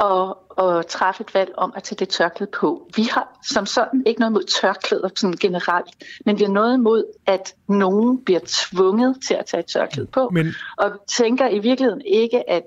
at, 0.01 0.35
at 0.65 0.87
træffe 0.87 1.21
et 1.21 1.35
valg 1.35 1.51
om 1.57 1.73
at 1.77 1.83
tage 1.83 1.97
det 1.97 2.09
tørklæde 2.09 2.51
på. 2.61 2.89
Vi 2.97 3.03
har 3.03 3.39
som 3.53 3.67
sådan 3.67 4.03
ikke 4.07 4.21
noget 4.21 4.33
mod 4.33 4.43
tørklæder 4.61 5.09
sådan 5.17 5.37
generelt, 5.37 5.95
men 6.27 6.39
vi 6.39 6.45
har 6.45 6.51
noget 6.51 6.75
imod, 6.75 7.05
at 7.27 7.55
nogen 7.69 8.25
bliver 8.25 8.41
tvunget 8.47 9.17
til 9.27 9.35
at 9.35 9.47
tage 9.47 9.61
et 9.61 9.67
tørklæde 9.67 10.07
på. 10.07 10.31
Men... 10.33 10.47
Og 10.79 10.91
tænker 11.09 11.49
i 11.49 11.59
virkeligheden 11.59 12.03
ikke, 12.07 12.51
at, 12.51 12.63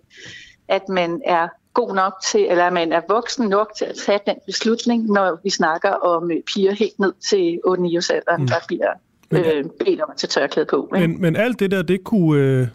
at 0.67 0.89
man 0.89 1.21
er 1.25 1.47
god 1.73 1.95
nok 1.95 2.13
til, 2.23 2.45
eller 2.49 2.63
at 2.63 2.73
man 2.73 2.93
er 2.93 3.01
voksen 3.09 3.49
nok 3.49 3.71
til 3.77 3.85
at 3.85 3.95
tage 4.05 4.19
den 4.25 4.35
beslutning, 4.45 5.05
når 5.05 5.39
vi 5.43 5.49
snakker 5.49 5.89
om 5.89 6.31
piger 6.53 6.71
helt 6.71 6.99
ned 6.99 7.13
til 7.29 7.59
8-9 7.67 7.69
års 7.69 8.09
alderen, 8.09 8.41
mm. 8.41 8.47
der 8.47 8.55
bliver 8.67 8.91
øh, 9.31 9.65
bedt 9.85 10.01
om 10.01 10.09
at 10.11 10.17
tage 10.17 10.29
tørklæde 10.29 10.65
på. 10.65 10.89
Men, 10.91 11.21
men 11.21 11.35
alt 11.35 11.59
det 11.59 11.71
der, 11.71 11.81
det 11.81 12.03
kunne 12.03 12.41
øh, 12.41 12.67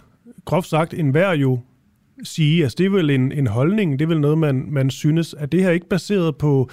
groft 0.45 0.69
sagt 0.69 0.95
enhver 0.95 1.33
jo 1.33 1.59
sige, 2.23 2.63
altså 2.63 2.75
det 2.79 2.87
er 2.87 2.91
vel 2.91 3.11
en, 3.11 3.33
en 3.33 3.47
holdning, 3.47 3.99
det 3.99 4.05
er 4.05 4.09
vel 4.09 4.21
noget, 4.21 4.39
man, 4.39 4.67
man 4.71 4.91
synes, 4.91 5.35
at 5.35 5.53
det 5.53 5.63
her 5.63 5.71
ikke 5.71 5.89
baseret 5.89 6.37
på 6.37 6.69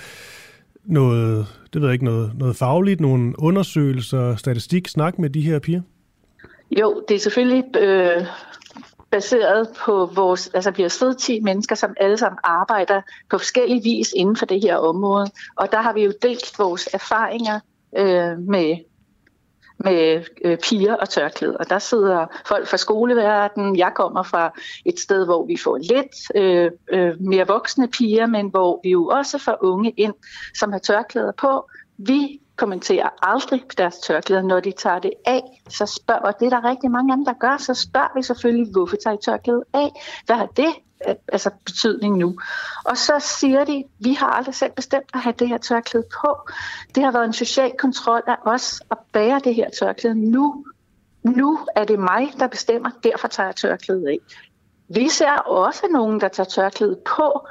noget, 0.85 1.47
det 1.73 1.81
ved 1.81 1.89
jeg 1.89 1.93
ikke, 1.93 2.05
noget, 2.05 2.31
noget 2.35 2.55
fagligt, 2.55 2.99
nogle 2.99 3.33
undersøgelser, 3.39 4.35
statistik, 4.35 4.87
snak 4.87 5.19
med 5.19 5.29
de 5.29 5.41
her 5.41 5.59
piger? 5.59 5.81
Jo, 6.79 7.03
det 7.07 7.15
er 7.15 7.19
selvfølgelig 7.19 7.63
øh, 7.77 8.25
baseret 9.11 9.67
på 9.85 10.11
vores, 10.15 10.49
altså 10.53 10.71
vi 10.71 10.81
har 10.81 10.89
siddet 10.89 11.17
10 11.17 11.39
mennesker, 11.39 11.75
som 11.75 11.93
alle 11.99 12.17
sammen 12.17 12.39
arbejder 12.43 13.01
på 13.29 13.37
forskellige 13.37 13.83
vis 13.83 14.13
inden 14.15 14.35
for 14.35 14.45
det 14.45 14.61
her 14.63 14.75
område, 14.75 15.27
og 15.55 15.71
der 15.71 15.81
har 15.81 15.93
vi 15.93 16.03
jo 16.03 16.13
delt 16.21 16.59
vores 16.59 16.89
erfaringer 16.93 17.59
øh, 17.97 18.39
med 18.39 18.75
med 19.77 20.23
øh, 20.45 20.57
piger 20.57 20.95
og 20.95 21.09
tørklæder. 21.09 21.63
Der 21.63 21.79
sidder 21.79 22.25
folk 22.45 22.67
fra 22.67 22.77
skoleverdenen. 22.77 23.77
Jeg 23.77 23.91
kommer 23.95 24.23
fra 24.23 24.53
et 24.85 24.99
sted, 24.99 25.25
hvor 25.25 25.45
vi 25.45 25.57
får 25.57 25.77
lidt 25.77 26.35
øh, 26.35 26.71
øh, 26.91 27.21
mere 27.21 27.47
voksne 27.47 27.87
piger, 27.87 28.25
men 28.25 28.49
hvor 28.49 28.79
vi 28.83 28.89
jo 28.89 29.07
også 29.07 29.37
får 29.37 29.57
unge 29.61 29.91
ind, 29.91 30.13
som 30.53 30.71
har 30.71 30.79
tørklæder 30.79 31.31
på. 31.31 31.69
Vi 31.97 32.39
kommenterer 32.55 33.09
aldrig 33.21 33.61
på 33.61 33.75
deres 33.77 33.97
tørklæder, 33.97 34.41
når 34.41 34.59
de 34.59 34.71
tager 34.71 34.99
det 34.99 35.11
af. 35.25 35.41
Så 35.69 35.85
spørger, 35.85 36.21
og 36.21 36.39
det 36.39 36.45
er 36.45 36.49
der 36.49 36.69
rigtig 36.69 36.91
mange 36.91 37.13
andre, 37.13 37.33
der 37.33 37.39
gør, 37.39 37.57
så 37.57 37.73
spørger 37.73 38.15
vi 38.15 38.23
selvfølgelig, 38.23 38.71
hvorfor 38.71 38.95
tager 38.95 39.13
I 39.13 39.19
tørklædet 39.25 39.63
af? 39.73 39.89
Hvad 40.25 40.35
har 40.35 40.45
det 40.45 40.73
altså 41.27 41.49
betydning 41.65 42.17
nu. 42.17 42.37
Og 42.85 42.97
så 42.97 43.13
siger 43.19 43.65
de, 43.65 43.83
vi 43.99 44.13
har 44.13 44.27
aldrig 44.27 44.55
selv 44.55 44.71
bestemt 44.71 45.09
at 45.13 45.19
have 45.19 45.35
det 45.39 45.47
her 45.47 45.57
tørklæde 45.57 46.05
på. 46.21 46.49
Det 46.95 47.03
har 47.03 47.11
været 47.11 47.25
en 47.25 47.33
social 47.33 47.71
kontrol 47.79 48.21
af 48.27 48.35
os 48.45 48.81
at 48.91 48.97
bære 49.11 49.41
det 49.43 49.55
her 49.55 49.69
tørklæde. 49.79 50.15
Nu, 50.15 50.65
nu 51.23 51.59
er 51.75 51.83
det 51.83 51.99
mig, 51.99 52.33
der 52.39 52.47
bestemmer, 52.47 52.89
derfor 53.03 53.27
tager 53.27 53.47
jeg 53.47 53.55
tørklædet 53.55 54.07
af. 54.07 54.17
Vi 54.89 55.09
ser 55.09 55.31
også 55.31 55.87
nogen, 55.91 56.21
der 56.21 56.27
tager 56.27 56.47
tørklædet 56.47 56.99
på. 56.99 57.47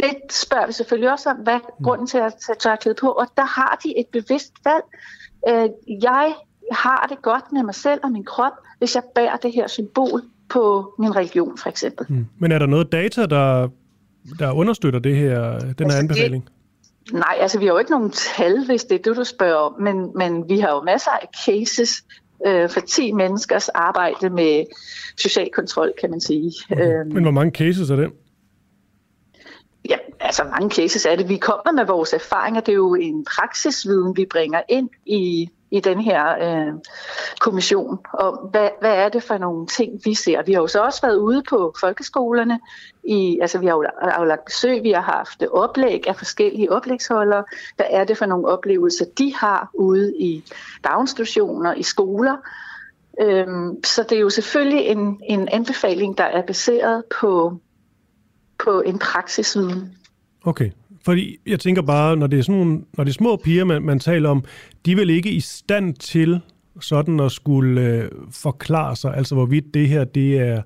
Det 0.00 0.16
spørger 0.30 0.66
vi 0.66 0.72
selvfølgelig 0.72 1.12
også 1.12 1.30
om, 1.30 1.36
hvad 1.36 1.54
er 1.54 1.82
grunden 1.84 2.06
til 2.06 2.18
at 2.18 2.34
tage 2.46 2.56
tørklædet 2.56 2.98
på, 3.00 3.08
og 3.12 3.26
der 3.36 3.44
har 3.44 3.80
de 3.84 3.98
et 3.98 4.06
bevidst 4.12 4.52
valg. 4.64 4.84
Øh, 5.48 5.68
jeg 6.02 6.34
har 6.72 7.06
det 7.08 7.22
godt 7.22 7.52
med 7.52 7.62
mig 7.62 7.74
selv 7.74 8.00
og 8.04 8.12
min 8.12 8.24
krop, 8.24 8.52
hvis 8.78 8.94
jeg 8.94 9.02
bærer 9.14 9.36
det 9.36 9.52
her 9.52 9.66
symbol 9.66 10.22
på 10.52 10.94
min 10.98 11.16
religion, 11.16 11.58
for 11.58 11.68
eksempel. 11.68 12.06
Mm. 12.08 12.26
Men 12.38 12.52
er 12.52 12.58
der 12.58 12.66
noget 12.66 12.92
data, 12.92 13.26
der, 13.26 13.68
der 14.38 14.52
understøtter 14.52 15.00
det 15.00 15.16
her, 15.16 15.58
den 15.58 15.74
her 15.78 15.84
altså, 15.84 15.98
anbefaling? 15.98 16.44
Det, 16.44 17.12
nej, 17.12 17.36
altså 17.40 17.58
vi 17.58 17.64
har 17.64 17.72
jo 17.72 17.78
ikke 17.78 17.90
nogen 17.90 18.10
tal, 18.10 18.66
hvis 18.66 18.84
det 18.84 18.94
er 18.94 19.02
det, 19.02 19.16
du 19.16 19.24
spørger 19.24 19.56
om, 19.56 19.80
men, 19.80 20.10
men 20.14 20.48
vi 20.48 20.58
har 20.58 20.70
jo 20.70 20.82
masser 20.82 21.10
af 21.10 21.28
cases 21.46 22.04
øh, 22.46 22.70
for 22.70 22.80
10 22.80 23.12
menneskers 23.12 23.68
arbejde 23.68 24.30
med 24.30 24.64
social 25.18 25.50
kontrol, 25.52 25.92
kan 26.00 26.10
man 26.10 26.20
sige. 26.20 26.52
Okay. 26.70 27.00
Øhm, 27.00 27.12
men 27.12 27.22
hvor 27.22 27.32
mange 27.32 27.50
cases 27.50 27.90
er 27.90 27.96
det? 27.96 28.10
Ja, 29.88 29.96
altså 30.20 30.44
mange 30.44 30.70
cases 30.70 31.06
er 31.06 31.16
det. 31.16 31.28
Vi 31.28 31.36
kommer 31.36 31.72
med 31.72 31.86
vores 31.86 32.12
erfaringer. 32.12 32.60
Det 32.60 32.72
er 32.72 32.76
jo 32.76 32.94
en 32.94 33.24
praksisviden, 33.24 34.16
vi 34.16 34.26
bringer 34.30 34.62
ind 34.68 34.90
i 35.06 35.48
i 35.72 35.80
den 35.80 36.00
her 36.00 36.24
øh, 36.40 36.72
kommission. 37.40 37.98
Og 38.12 38.48
hvad, 38.50 38.68
hvad 38.80 38.94
er 38.94 39.08
det 39.08 39.22
for 39.22 39.38
nogle 39.38 39.66
ting, 39.66 40.00
vi 40.04 40.14
ser? 40.14 40.42
Vi 40.42 40.52
har 40.52 40.60
jo 40.60 40.66
så 40.66 40.82
også 40.82 41.00
været 41.02 41.16
ude 41.16 41.42
på 41.50 41.74
folkeskolerne. 41.80 42.60
I, 43.04 43.38
altså 43.42 43.58
vi 43.58 43.66
har 43.66 43.74
jo 44.18 44.24
lagt 44.24 44.44
besøg, 44.44 44.82
vi 44.82 44.90
har 44.90 45.00
haft 45.00 45.44
oplæg 45.52 46.08
af 46.08 46.16
forskellige 46.16 46.72
oplægsholdere. 46.72 47.44
Hvad 47.76 47.86
er 47.90 48.04
det 48.04 48.18
for 48.18 48.26
nogle 48.26 48.48
oplevelser, 48.48 49.04
de 49.18 49.34
har 49.34 49.70
ude 49.74 50.14
i 50.18 50.44
daginstitutioner, 50.84 51.74
i 51.74 51.82
skoler? 51.82 52.36
Øhm, 53.20 53.84
så 53.84 54.02
det 54.02 54.12
er 54.12 54.20
jo 54.20 54.30
selvfølgelig 54.30 54.86
en, 54.86 55.20
en 55.28 55.48
anbefaling, 55.48 56.18
der 56.18 56.24
er 56.24 56.42
baseret 56.46 57.04
på, 57.20 57.56
på 58.64 58.80
en 58.80 58.98
praksisviden. 58.98 59.96
Okay, 60.44 60.70
fordi 61.04 61.36
jeg 61.46 61.60
tænker 61.60 61.82
bare, 61.82 62.16
når 62.16 62.26
det 62.26 62.38
er, 62.38 62.42
sådan 62.42 62.60
nogle, 62.60 62.80
når 62.96 63.04
det 63.04 63.10
er 63.10 63.14
små 63.14 63.36
piger, 63.36 63.64
man, 63.64 63.82
man 63.82 63.98
taler 63.98 64.28
om, 64.28 64.44
de 64.86 64.92
er 64.92 64.96
vel 64.96 65.10
ikke 65.10 65.30
i 65.30 65.40
stand 65.40 65.94
til 65.94 66.40
sådan 66.80 67.20
at 67.20 67.32
skulle 67.32 67.80
øh, 67.80 68.10
forklare 68.30 68.96
sig, 68.96 69.16
altså 69.16 69.34
hvorvidt 69.34 69.74
det 69.74 69.88
her 69.88 70.04
det 70.04 70.38
er, 70.38 70.62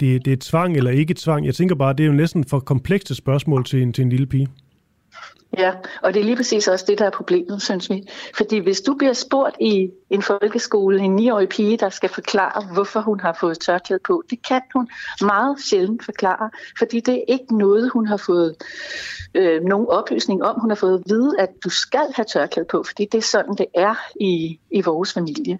det, 0.00 0.24
det 0.24 0.32
er 0.32 0.36
tvang 0.40 0.76
eller 0.76 0.90
ikke 0.90 1.14
tvang. 1.14 1.46
Jeg 1.46 1.54
tænker 1.54 1.74
bare, 1.74 1.92
det 1.92 2.00
er 2.00 2.06
jo 2.06 2.12
næsten 2.12 2.44
for 2.44 2.60
komplekse 2.60 3.14
spørgsmål 3.14 3.64
til 3.64 3.82
en, 3.82 3.92
til 3.92 4.02
en 4.02 4.10
lille 4.10 4.26
pige. 4.26 4.48
Ja, 5.58 5.72
og 6.02 6.14
det 6.14 6.20
er 6.20 6.24
lige 6.24 6.36
præcis 6.36 6.68
også 6.68 6.84
det, 6.88 6.98
der 6.98 7.06
er 7.06 7.10
problemet, 7.10 7.62
synes 7.62 7.90
vi. 7.90 8.08
Fordi 8.36 8.58
hvis 8.58 8.80
du 8.80 8.94
bliver 8.94 9.12
spurgt 9.12 9.56
i 9.60 9.90
en 10.10 10.22
folkeskole, 10.22 11.00
en 11.00 11.18
9-årig 11.18 11.48
pige, 11.48 11.76
der 11.76 11.88
skal 11.88 12.08
forklare, 12.08 12.64
hvorfor 12.72 13.00
hun 13.00 13.20
har 13.20 13.36
fået 13.40 13.58
tørklæde 13.58 14.00
på, 14.06 14.22
det 14.30 14.46
kan 14.48 14.62
hun 14.74 14.88
meget 15.20 15.56
sjældent 15.60 16.04
forklare, 16.04 16.50
fordi 16.78 17.00
det 17.00 17.14
er 17.14 17.22
ikke 17.28 17.58
noget, 17.58 17.90
hun 17.90 18.06
har 18.06 18.16
fået 18.16 18.56
øh, 19.34 19.62
nogen 19.62 19.86
oplysning 19.88 20.44
om. 20.44 20.60
Hun 20.60 20.70
har 20.70 20.74
fået 20.74 20.98
at 20.98 21.02
vide, 21.06 21.32
at 21.38 21.48
du 21.64 21.70
skal 21.70 22.12
have 22.14 22.24
tørklæde 22.24 22.66
på, 22.70 22.82
fordi 22.82 23.04
det 23.12 23.18
er 23.18 23.22
sådan, 23.22 23.54
det 23.54 23.66
er 23.74 23.94
i, 24.20 24.58
i 24.70 24.80
vores 24.80 25.12
familie. 25.12 25.58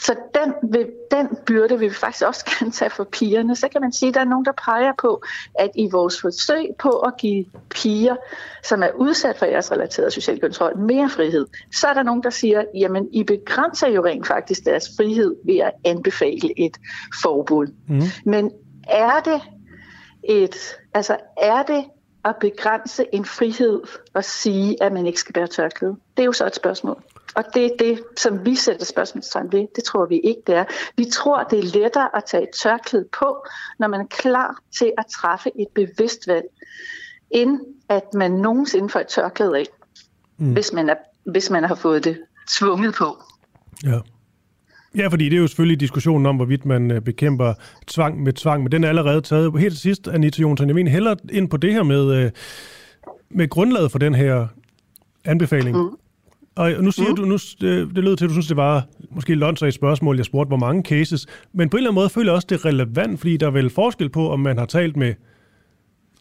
Så 0.00 0.14
den, 0.34 0.72
vil, 0.72 0.86
den 1.10 1.28
byrde 1.46 1.78
vil 1.78 1.90
vi 1.90 1.94
faktisk 1.94 2.24
også 2.26 2.44
gerne 2.58 2.72
tage 2.72 2.90
for 2.90 3.04
pigerne. 3.04 3.56
Så 3.56 3.68
kan 3.68 3.80
man 3.80 3.92
sige, 3.92 4.08
at 4.08 4.14
der 4.14 4.20
er 4.20 4.24
nogen, 4.24 4.44
der 4.44 4.52
peger 4.64 4.92
på, 4.98 5.22
at 5.58 5.70
i 5.74 5.88
vores 5.92 6.20
forsøg 6.20 6.66
på 6.78 6.90
at 6.90 7.16
give 7.18 7.44
piger, 7.70 8.16
som 8.62 8.82
er 8.82 8.90
udsat 9.14 9.38
for 9.38 9.46
æresrelateret 9.46 10.12
social 10.12 10.40
kontrol, 10.40 10.78
mere 10.78 11.10
frihed, 11.10 11.46
så 11.72 11.86
er 11.86 11.94
der 11.94 12.02
nogen, 12.02 12.22
der 12.22 12.30
siger, 12.30 12.64
jamen 12.74 13.08
I 13.12 13.24
begrænser 13.24 13.88
jo 13.88 14.04
rent 14.04 14.26
faktisk 14.26 14.64
deres 14.64 14.90
frihed 14.96 15.36
ved 15.44 15.58
at 15.58 15.72
anbefale 15.84 16.60
et 16.60 16.76
forbud. 17.22 17.66
Mm. 17.88 18.02
Men 18.24 18.50
er 18.88 19.20
det 19.20 19.40
et, 20.24 20.56
altså 20.94 21.16
er 21.42 21.62
det 21.62 21.84
at 22.24 22.36
begrænse 22.40 23.04
en 23.12 23.24
frihed 23.24 23.80
og 24.14 24.24
sige, 24.24 24.82
at 24.82 24.92
man 24.92 25.06
ikke 25.06 25.20
skal 25.20 25.32
bære 25.32 25.46
tørklæde? 25.46 25.96
Det 26.16 26.22
er 26.22 26.26
jo 26.26 26.32
så 26.32 26.46
et 26.46 26.54
spørgsmål. 26.54 27.02
Og 27.34 27.44
det 27.54 27.64
er 27.64 27.76
det, 27.78 28.02
som 28.16 28.46
vi 28.46 28.54
sætter 28.54 28.84
spørgsmålstegn 28.84 29.52
ved. 29.52 29.66
Det 29.76 29.84
tror 29.84 30.06
vi 30.06 30.18
ikke, 30.18 30.42
det 30.46 30.54
er. 30.54 30.64
Vi 30.96 31.04
tror, 31.04 31.42
det 31.42 31.58
er 31.58 31.62
lettere 31.62 32.16
at 32.16 32.24
tage 32.24 32.42
et 32.42 32.54
tørklæde 32.62 33.08
på, 33.18 33.46
når 33.78 33.88
man 33.88 34.00
er 34.00 34.06
klar 34.10 34.58
til 34.78 34.92
at 34.98 35.06
træffe 35.06 35.50
et 35.60 35.68
bevidst 35.74 36.26
valg, 36.26 36.44
end 37.34 37.60
at 37.88 38.04
man 38.14 38.30
nogensinde 38.30 38.88
får 38.88 39.00
et 39.00 39.06
tørklæde 39.06 39.58
af, 39.58 39.64
mm. 40.38 40.52
hvis, 40.52 40.72
man 40.72 40.88
er, 40.88 40.94
hvis 41.30 41.50
man 41.50 41.64
har 41.64 41.74
fået 41.74 42.04
det 42.04 42.18
tvunget 42.50 42.94
på. 42.94 43.22
Ja. 43.84 43.98
Ja, 44.96 45.06
fordi 45.06 45.24
det 45.24 45.36
er 45.36 45.40
jo 45.40 45.46
selvfølgelig 45.46 45.80
diskussionen 45.80 46.26
om, 46.26 46.36
hvorvidt 46.36 46.64
man 46.64 46.90
øh, 46.90 47.00
bekæmper 47.00 47.54
tvang 47.86 48.22
med 48.22 48.32
tvang, 48.32 48.62
men 48.62 48.72
den 48.72 48.84
er 48.84 48.88
allerede 48.88 49.20
taget. 49.20 49.60
Helt 49.60 49.72
til 49.72 49.80
sidst, 49.80 50.08
Anita 50.08 50.42
Jonsson, 50.42 50.68
jeg 50.68 50.74
mener 50.74 50.90
hellere 50.90 51.16
ind 51.32 51.50
på 51.50 51.56
det 51.56 51.72
her 51.72 51.82
med, 51.82 52.14
øh, 52.14 52.30
med 53.30 53.48
grundlaget 53.48 53.90
for 53.90 53.98
den 53.98 54.14
her 54.14 54.46
anbefaling. 55.24 55.76
Mm. 55.76 55.88
Og 56.56 56.72
nu 56.80 56.90
siger 56.90 57.10
mm. 57.10 57.16
du, 57.16 57.24
nu, 57.24 57.34
det, 57.34 57.96
det 57.96 58.04
lød 58.04 58.16
til, 58.16 58.24
at 58.24 58.28
du 58.28 58.34
synes, 58.34 58.46
det 58.46 58.56
var 58.56 58.86
måske 59.10 59.32
et 59.32 59.74
spørgsmål, 59.74 60.16
jeg 60.16 60.24
spurgte, 60.24 60.48
hvor 60.48 60.56
mange 60.56 60.82
cases. 60.82 61.26
Men 61.52 61.68
på 61.68 61.76
en 61.76 61.78
eller 61.78 61.90
anden 61.90 62.00
måde 62.00 62.08
føler 62.08 62.30
jeg 62.30 62.34
også, 62.34 62.46
det 62.50 62.60
er 62.60 62.64
relevant, 62.64 63.20
fordi 63.20 63.36
der 63.36 63.46
er 63.46 63.50
vel 63.50 63.70
forskel 63.70 64.08
på, 64.08 64.30
om 64.30 64.40
man 64.40 64.58
har 64.58 64.66
talt 64.66 64.96
med 64.96 65.14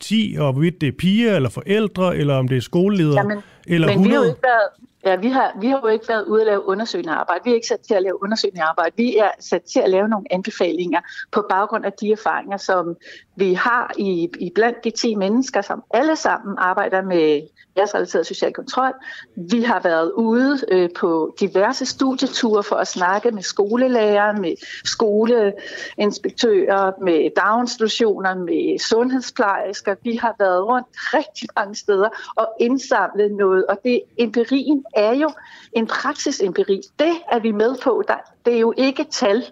10, 0.03 0.35
og 0.39 0.51
hvorvidt 0.51 0.81
det 0.81 0.87
er 0.87 0.97
piger 0.99 1.35
eller 1.35 1.49
forældre, 1.49 2.17
eller 2.17 2.35
om 2.35 2.47
det 2.47 2.57
er 2.57 2.61
skoleledere, 2.61 3.17
Jamen, 3.17 3.43
eller 3.67 3.87
men 3.87 3.93
100. 3.93 4.09
Vi 4.09 4.15
har 4.15 4.23
jo 4.23 4.29
ikke 4.29 4.43
været, 4.43 4.69
ja, 5.05 5.15
vi 5.15 5.27
har, 5.27 5.57
vi 5.61 5.67
har 5.67 5.79
jo 5.83 5.87
ikke 5.87 6.05
været 6.07 6.25
ude 6.25 6.41
at 6.41 6.47
lave 6.47 6.67
undersøgende 6.67 7.11
arbejde. 7.11 7.41
Vi 7.43 7.51
er 7.51 7.55
ikke 7.55 7.67
sat 7.67 7.79
til 7.79 7.93
at 7.93 8.03
lave 8.03 8.23
undersøgende 8.23 8.63
arbejde. 8.63 8.93
Vi 8.97 9.17
er 9.17 9.29
sat 9.39 9.61
til 9.61 9.79
at 9.79 9.89
lave 9.89 10.07
nogle 10.07 10.25
anbefalinger 10.31 10.99
på 11.31 11.45
baggrund 11.49 11.85
af 11.85 11.93
de 11.93 12.11
erfaringer, 12.11 12.57
som 12.57 12.95
vi 13.35 13.53
har 13.53 13.93
i, 13.97 14.29
i 14.39 14.51
blandt 14.55 14.83
de 14.83 14.91
10 14.91 15.15
mennesker, 15.15 15.61
som 15.61 15.83
alle 15.93 16.15
sammen 16.15 16.55
arbejder 16.57 17.01
med 17.01 17.41
æresrelateret 17.77 18.27
social 18.27 18.53
kontrol. 18.53 18.93
Vi 19.35 19.61
har 19.61 19.79
været 19.83 20.11
ude 20.11 20.59
øh, 20.71 20.89
på 20.99 21.35
diverse 21.39 21.85
studieture 21.85 22.63
for 22.63 22.75
at 22.75 22.87
snakke 22.87 23.31
med 23.31 23.43
skolelærer, 23.43 24.39
med 24.39 24.53
skoleinspektører, 24.85 26.91
med 27.03 27.29
daginstitutioner, 27.35 28.35
med 28.35 28.79
sundhedsplejersker. 28.79 29.95
Vi 30.03 30.15
har 30.15 30.35
været 30.39 30.67
rundt 30.67 30.87
rigtig 30.93 31.49
mange 31.55 31.75
steder 31.75 32.09
og 32.35 32.47
indsamlet 32.59 33.31
noget, 33.31 33.65
og 33.65 33.79
det 33.83 34.01
empirien 34.17 34.83
er 34.95 35.13
jo 35.13 35.29
en 35.73 35.87
praksisempiri. 35.87 36.81
Det 36.99 37.13
er 37.31 37.39
vi 37.39 37.51
med 37.51 37.75
på. 37.83 38.03
Der, 38.07 38.15
det 38.45 38.55
er 38.55 38.59
jo 38.59 38.73
ikke 38.77 39.05
tal, 39.11 39.43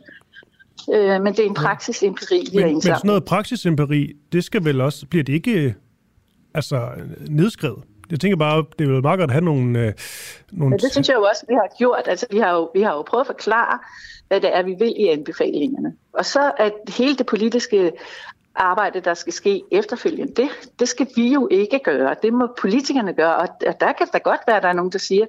øh, 0.93 1.21
men 1.21 1.33
det 1.33 1.39
er 1.39 1.45
en 1.45 1.53
praksisempiri, 1.53 2.47
vi 2.51 2.57
men, 2.57 2.63
har 2.63 2.71
men 2.71 2.81
sådan 2.81 2.85
indsamlet. 2.91 3.03
noget 3.03 3.25
praksisempiri, 3.25 4.13
det 4.31 4.43
skal 4.43 4.65
vel 4.65 4.81
også, 4.81 5.05
bliver 5.05 5.23
det 5.23 5.33
ikke 5.33 5.51
øh, 5.51 5.73
altså, 6.53 6.89
nedskrevet? 7.29 7.83
Jeg 8.11 8.19
tænker 8.19 8.37
bare, 8.37 8.65
det 8.79 8.87
vel 8.89 9.01
meget 9.01 9.19
godt 9.19 9.29
at 9.29 9.33
have 9.33 9.45
nogle... 9.45 9.79
Øh, 9.79 9.93
nogle 10.51 10.69
Men 10.69 10.79
det 10.79 10.91
synes 10.91 11.09
jeg 11.09 11.15
jo 11.15 11.23
også, 11.23 11.45
vi 11.47 11.53
har 11.53 11.67
gjort. 11.77 12.03
Altså, 12.05 12.25
vi 12.31 12.37
har 12.37 12.53
jo, 12.53 12.69
vi 12.73 12.81
har 12.81 12.93
jo 12.93 13.01
prøvet 13.01 13.21
at 13.21 13.27
forklare, 13.27 13.79
hvad 14.27 14.41
det 14.41 14.55
er, 14.55 14.63
vi 14.63 14.75
vil 14.79 14.93
i 14.97 15.07
anbefalingerne. 15.07 15.95
Og 16.13 16.25
så 16.25 16.51
at 16.57 16.73
hele 16.97 17.15
det 17.15 17.25
politiske 17.25 17.91
arbejde, 18.55 18.99
der 18.99 19.13
skal 19.13 19.33
ske 19.33 19.63
efterfølgende, 19.71 20.33
det, 20.33 20.49
det 20.79 20.89
skal 20.89 21.07
vi 21.15 21.33
jo 21.33 21.47
ikke 21.51 21.79
gøre. 21.83 22.15
Det 22.23 22.33
må 22.33 22.47
politikerne 22.61 23.13
gøre. 23.13 23.35
Og 23.35 23.47
der 23.61 23.91
kan 23.91 24.07
da 24.13 24.17
godt 24.17 24.41
være, 24.47 24.57
at 24.57 24.63
der 24.63 24.69
er 24.69 24.73
nogen, 24.73 24.91
der 24.91 24.99
siger, 24.99 25.25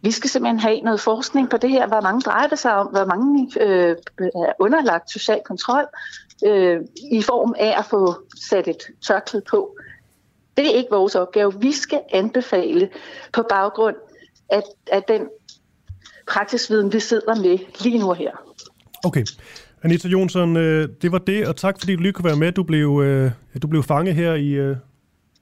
vi 0.00 0.10
skal 0.10 0.30
simpelthen 0.30 0.60
have 0.60 0.80
noget 0.80 1.00
forskning 1.00 1.50
på 1.50 1.56
det 1.56 1.70
her. 1.70 1.86
Hvor 1.86 2.00
mange 2.00 2.20
drejer 2.20 2.48
det 2.48 2.58
sig 2.58 2.74
om? 2.74 2.86
Hvor 2.86 3.04
mange 3.04 3.50
øh, 3.60 3.96
er 4.18 4.52
underlagt 4.58 5.10
social 5.10 5.40
kontrol 5.44 5.84
øh, 6.46 6.80
i 7.12 7.22
form 7.22 7.54
af 7.58 7.78
at 7.78 7.84
få 7.84 8.14
sat 8.50 8.68
et 8.68 8.82
tørklæde 9.06 9.44
på? 9.50 9.76
Det 10.58 10.66
er 10.66 10.76
ikke 10.76 10.90
vores 10.90 11.14
opgave. 11.14 11.52
Vi 11.60 11.72
skal 11.72 12.00
anbefale 12.12 12.88
på 13.32 13.42
baggrund 13.50 13.96
af, 14.50 14.62
af 14.92 15.02
den 15.08 15.22
praksisviden, 16.28 16.92
vi 16.92 17.00
sidder 17.00 17.34
med 17.34 17.58
lige 17.84 17.98
nu 17.98 18.08
og 18.08 18.16
her. 18.16 18.30
Okay. 19.04 19.24
Anita 19.82 20.08
Jonsson, 20.08 20.56
øh, 20.56 20.88
det 21.02 21.12
var 21.12 21.18
det, 21.18 21.48
og 21.48 21.56
tak 21.56 21.78
fordi 21.78 21.96
du 21.96 22.02
lige 22.02 22.12
kunne 22.12 22.24
være 22.24 22.36
med. 22.36 22.52
Du 22.52 22.62
blev, 22.62 23.02
øh, 23.04 23.30
du 23.62 23.66
blev 23.66 23.82
fanget 23.82 24.14
her 24.14 24.34
i... 24.34 24.48
Øh, 24.48 24.76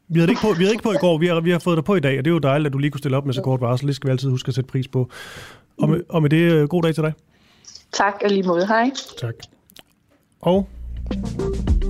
vi 0.08 0.18
havde 0.18 0.30
ikke 0.30 0.40
på, 0.40 0.48
vi 0.52 0.64
havde 0.64 0.72
ikke 0.72 0.82
på 0.82 0.92
i 0.92 0.96
går, 1.00 1.18
vi 1.18 1.26
har, 1.26 1.40
vi 1.40 1.50
har 1.50 1.58
fået 1.58 1.76
dig 1.76 1.84
på 1.84 1.94
i 1.94 2.00
dag, 2.00 2.18
og 2.18 2.24
det 2.24 2.30
er 2.30 2.34
jo 2.34 2.38
dejligt, 2.38 2.66
at 2.66 2.72
du 2.72 2.78
lige 2.78 2.90
kunne 2.90 2.98
stille 2.98 3.16
op 3.16 3.26
med 3.26 3.34
så 3.34 3.42
kort 3.42 3.60
varsel. 3.60 3.86
Det 3.86 3.96
skal 3.96 4.08
vi 4.08 4.10
altid 4.10 4.30
huske 4.30 4.48
at 4.48 4.54
sætte 4.54 4.68
pris 4.68 4.88
på. 4.88 5.10
Og 5.78 5.88
med, 5.88 6.00
og 6.08 6.22
med 6.22 6.30
det, 6.30 6.68
god 6.68 6.82
dag 6.82 6.94
til 6.94 7.02
dig. 7.02 7.12
Tak 7.92 8.14
og 8.24 8.30
lige 8.30 8.42
måde. 8.42 8.66
Hej. 8.66 8.90
Tak. 9.18 9.34
Og 10.40 10.68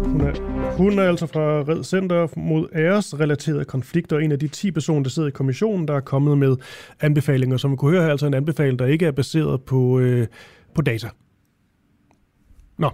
hun 0.06 0.20
er, 0.20 0.32
hun 0.76 0.98
er 0.98 1.09
altså 1.09 1.26
fra 1.26 1.40
Red 1.40 1.84
Center 1.84 2.28
mod 2.36 2.68
æresrelaterede 2.74 3.64
konflikter, 3.64 4.18
en 4.18 4.32
af 4.32 4.38
de 4.38 4.48
10 4.48 4.70
personer, 4.70 5.02
der 5.02 5.10
sidder 5.10 5.28
i 5.28 5.32
kommissionen, 5.32 5.88
der 5.88 5.94
er 5.94 6.01
kommet 6.01 6.38
med 6.38 6.56
anbefalinger. 7.01 7.56
Som 7.56 7.70
vi 7.70 7.76
kunne 7.76 7.90
høre 7.90 8.02
her, 8.02 8.10
altså 8.10 8.26
en 8.26 8.34
anbefaling, 8.34 8.78
der 8.78 8.86
ikke 8.86 9.06
er 9.06 9.12
baseret 9.12 9.62
på, 9.62 9.98
øh, 9.98 10.26
på 10.74 10.82
data. 10.82 11.09
Nå, 12.78 12.90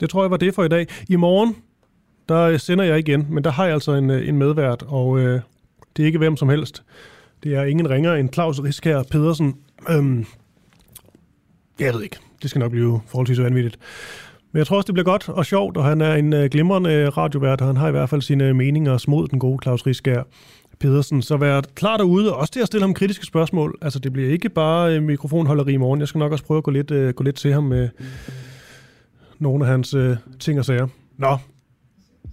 det 0.00 0.10
tror 0.10 0.22
jeg 0.22 0.30
var 0.30 0.36
det 0.36 0.54
for 0.54 0.64
i 0.64 0.68
dag. 0.68 0.86
I 1.08 1.16
morgen, 1.16 1.56
der 2.28 2.56
sender 2.56 2.84
jeg 2.84 2.98
igen, 2.98 3.26
men 3.30 3.44
der 3.44 3.50
har 3.50 3.64
jeg 3.64 3.74
altså 3.74 3.92
en, 3.92 4.10
øh, 4.10 4.28
en 4.28 4.38
medvært, 4.38 4.84
og 4.86 5.18
øh, 5.18 5.40
det 5.96 6.02
er 6.02 6.06
ikke 6.06 6.18
hvem 6.18 6.36
som 6.36 6.48
helst. 6.48 6.82
Det 7.42 7.54
er 7.54 7.64
ingen 7.64 7.90
ringer 7.90 8.14
end 8.14 8.32
Claus 8.32 8.60
Riskær 8.60 9.02
Pedersen. 9.02 9.56
Øhm, 9.88 10.26
jeg 11.78 11.94
ved 11.94 12.02
ikke. 12.02 12.16
Det 12.42 12.50
skal 12.50 12.58
nok 12.58 12.70
blive 12.70 13.00
forholdsvis 13.06 13.40
vanvittigt. 13.40 13.78
Men 14.52 14.58
jeg 14.58 14.66
tror 14.66 14.76
også, 14.76 14.86
det 14.86 14.94
bliver 14.94 15.04
godt 15.04 15.28
og 15.28 15.46
sjovt, 15.46 15.76
og 15.76 15.84
han 15.84 16.00
er 16.00 16.14
en 16.14 16.32
øh, 16.32 16.50
glimrende 16.50 16.92
øh, 16.92 17.16
radiovært, 17.16 17.60
og 17.60 17.66
han 17.66 17.76
har 17.76 17.88
i 17.88 17.90
hvert 17.90 18.08
fald 18.08 18.22
sine 18.22 18.48
øh, 18.48 18.56
meninger 18.56 19.04
mod 19.08 19.28
den 19.28 19.38
gode 19.38 19.58
Claus 19.62 19.86
Riskær 19.86 20.22
Pedersen. 20.80 21.22
Så 21.22 21.36
vær 21.36 21.60
klar 21.74 21.96
derude, 21.96 22.32
og 22.32 22.38
også 22.38 22.52
til 22.52 22.60
at 22.60 22.66
stille 22.66 22.82
ham 22.82 22.94
kritiske 22.94 23.26
spørgsmål. 23.26 23.78
Altså, 23.82 23.98
det 23.98 24.12
bliver 24.12 24.30
ikke 24.30 24.48
bare 24.48 24.96
øh, 24.96 25.02
mikrofonholderi 25.02 25.72
i 25.72 25.76
morgen. 25.76 26.00
Jeg 26.00 26.08
skal 26.08 26.18
nok 26.18 26.32
også 26.32 26.44
prøve 26.44 26.58
at 26.58 26.64
gå 26.64 26.70
lidt, 26.70 26.90
øh, 26.90 27.14
gå 27.14 27.24
lidt 27.24 27.36
til 27.36 27.52
ham 27.52 27.64
med 27.64 27.88
nogle 29.38 29.64
af 29.64 29.70
hans 29.70 29.94
øh, 29.94 30.16
ting 30.40 30.58
og 30.58 30.64
sager. 30.64 30.86
Nå, 31.18 31.38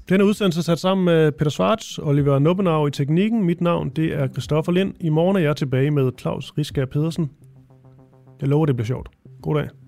denne 0.10 0.26
udsendelse 0.26 0.60
er 0.60 0.64
sat 0.64 0.80
sammen 0.80 1.06
med 1.06 1.32
Peter 1.32 1.52
Svarts, 1.52 2.00
Oliver 2.00 2.40
Nubbenau 2.40 2.88
i 2.88 2.92
teknikken. 2.92 3.44
Mit 3.44 3.62
navn, 3.62 3.90
det 3.90 4.14
er 4.14 4.28
Christoffer 4.28 4.72
Lind. 4.72 4.94
I 5.00 5.10
morgen 5.10 5.38
er 5.38 5.42
jeg 5.42 5.56
tilbage 5.56 5.92
med 5.92 6.12
Claus 6.20 6.54
Riskær 6.58 6.86
Pedersen. 6.86 7.30
Jeg 8.42 8.50
lover, 8.50 8.66
det 8.66 8.76
bliver 8.76 8.88
sjovt. 8.88 9.10
God 9.42 9.56
dag. 9.56 9.87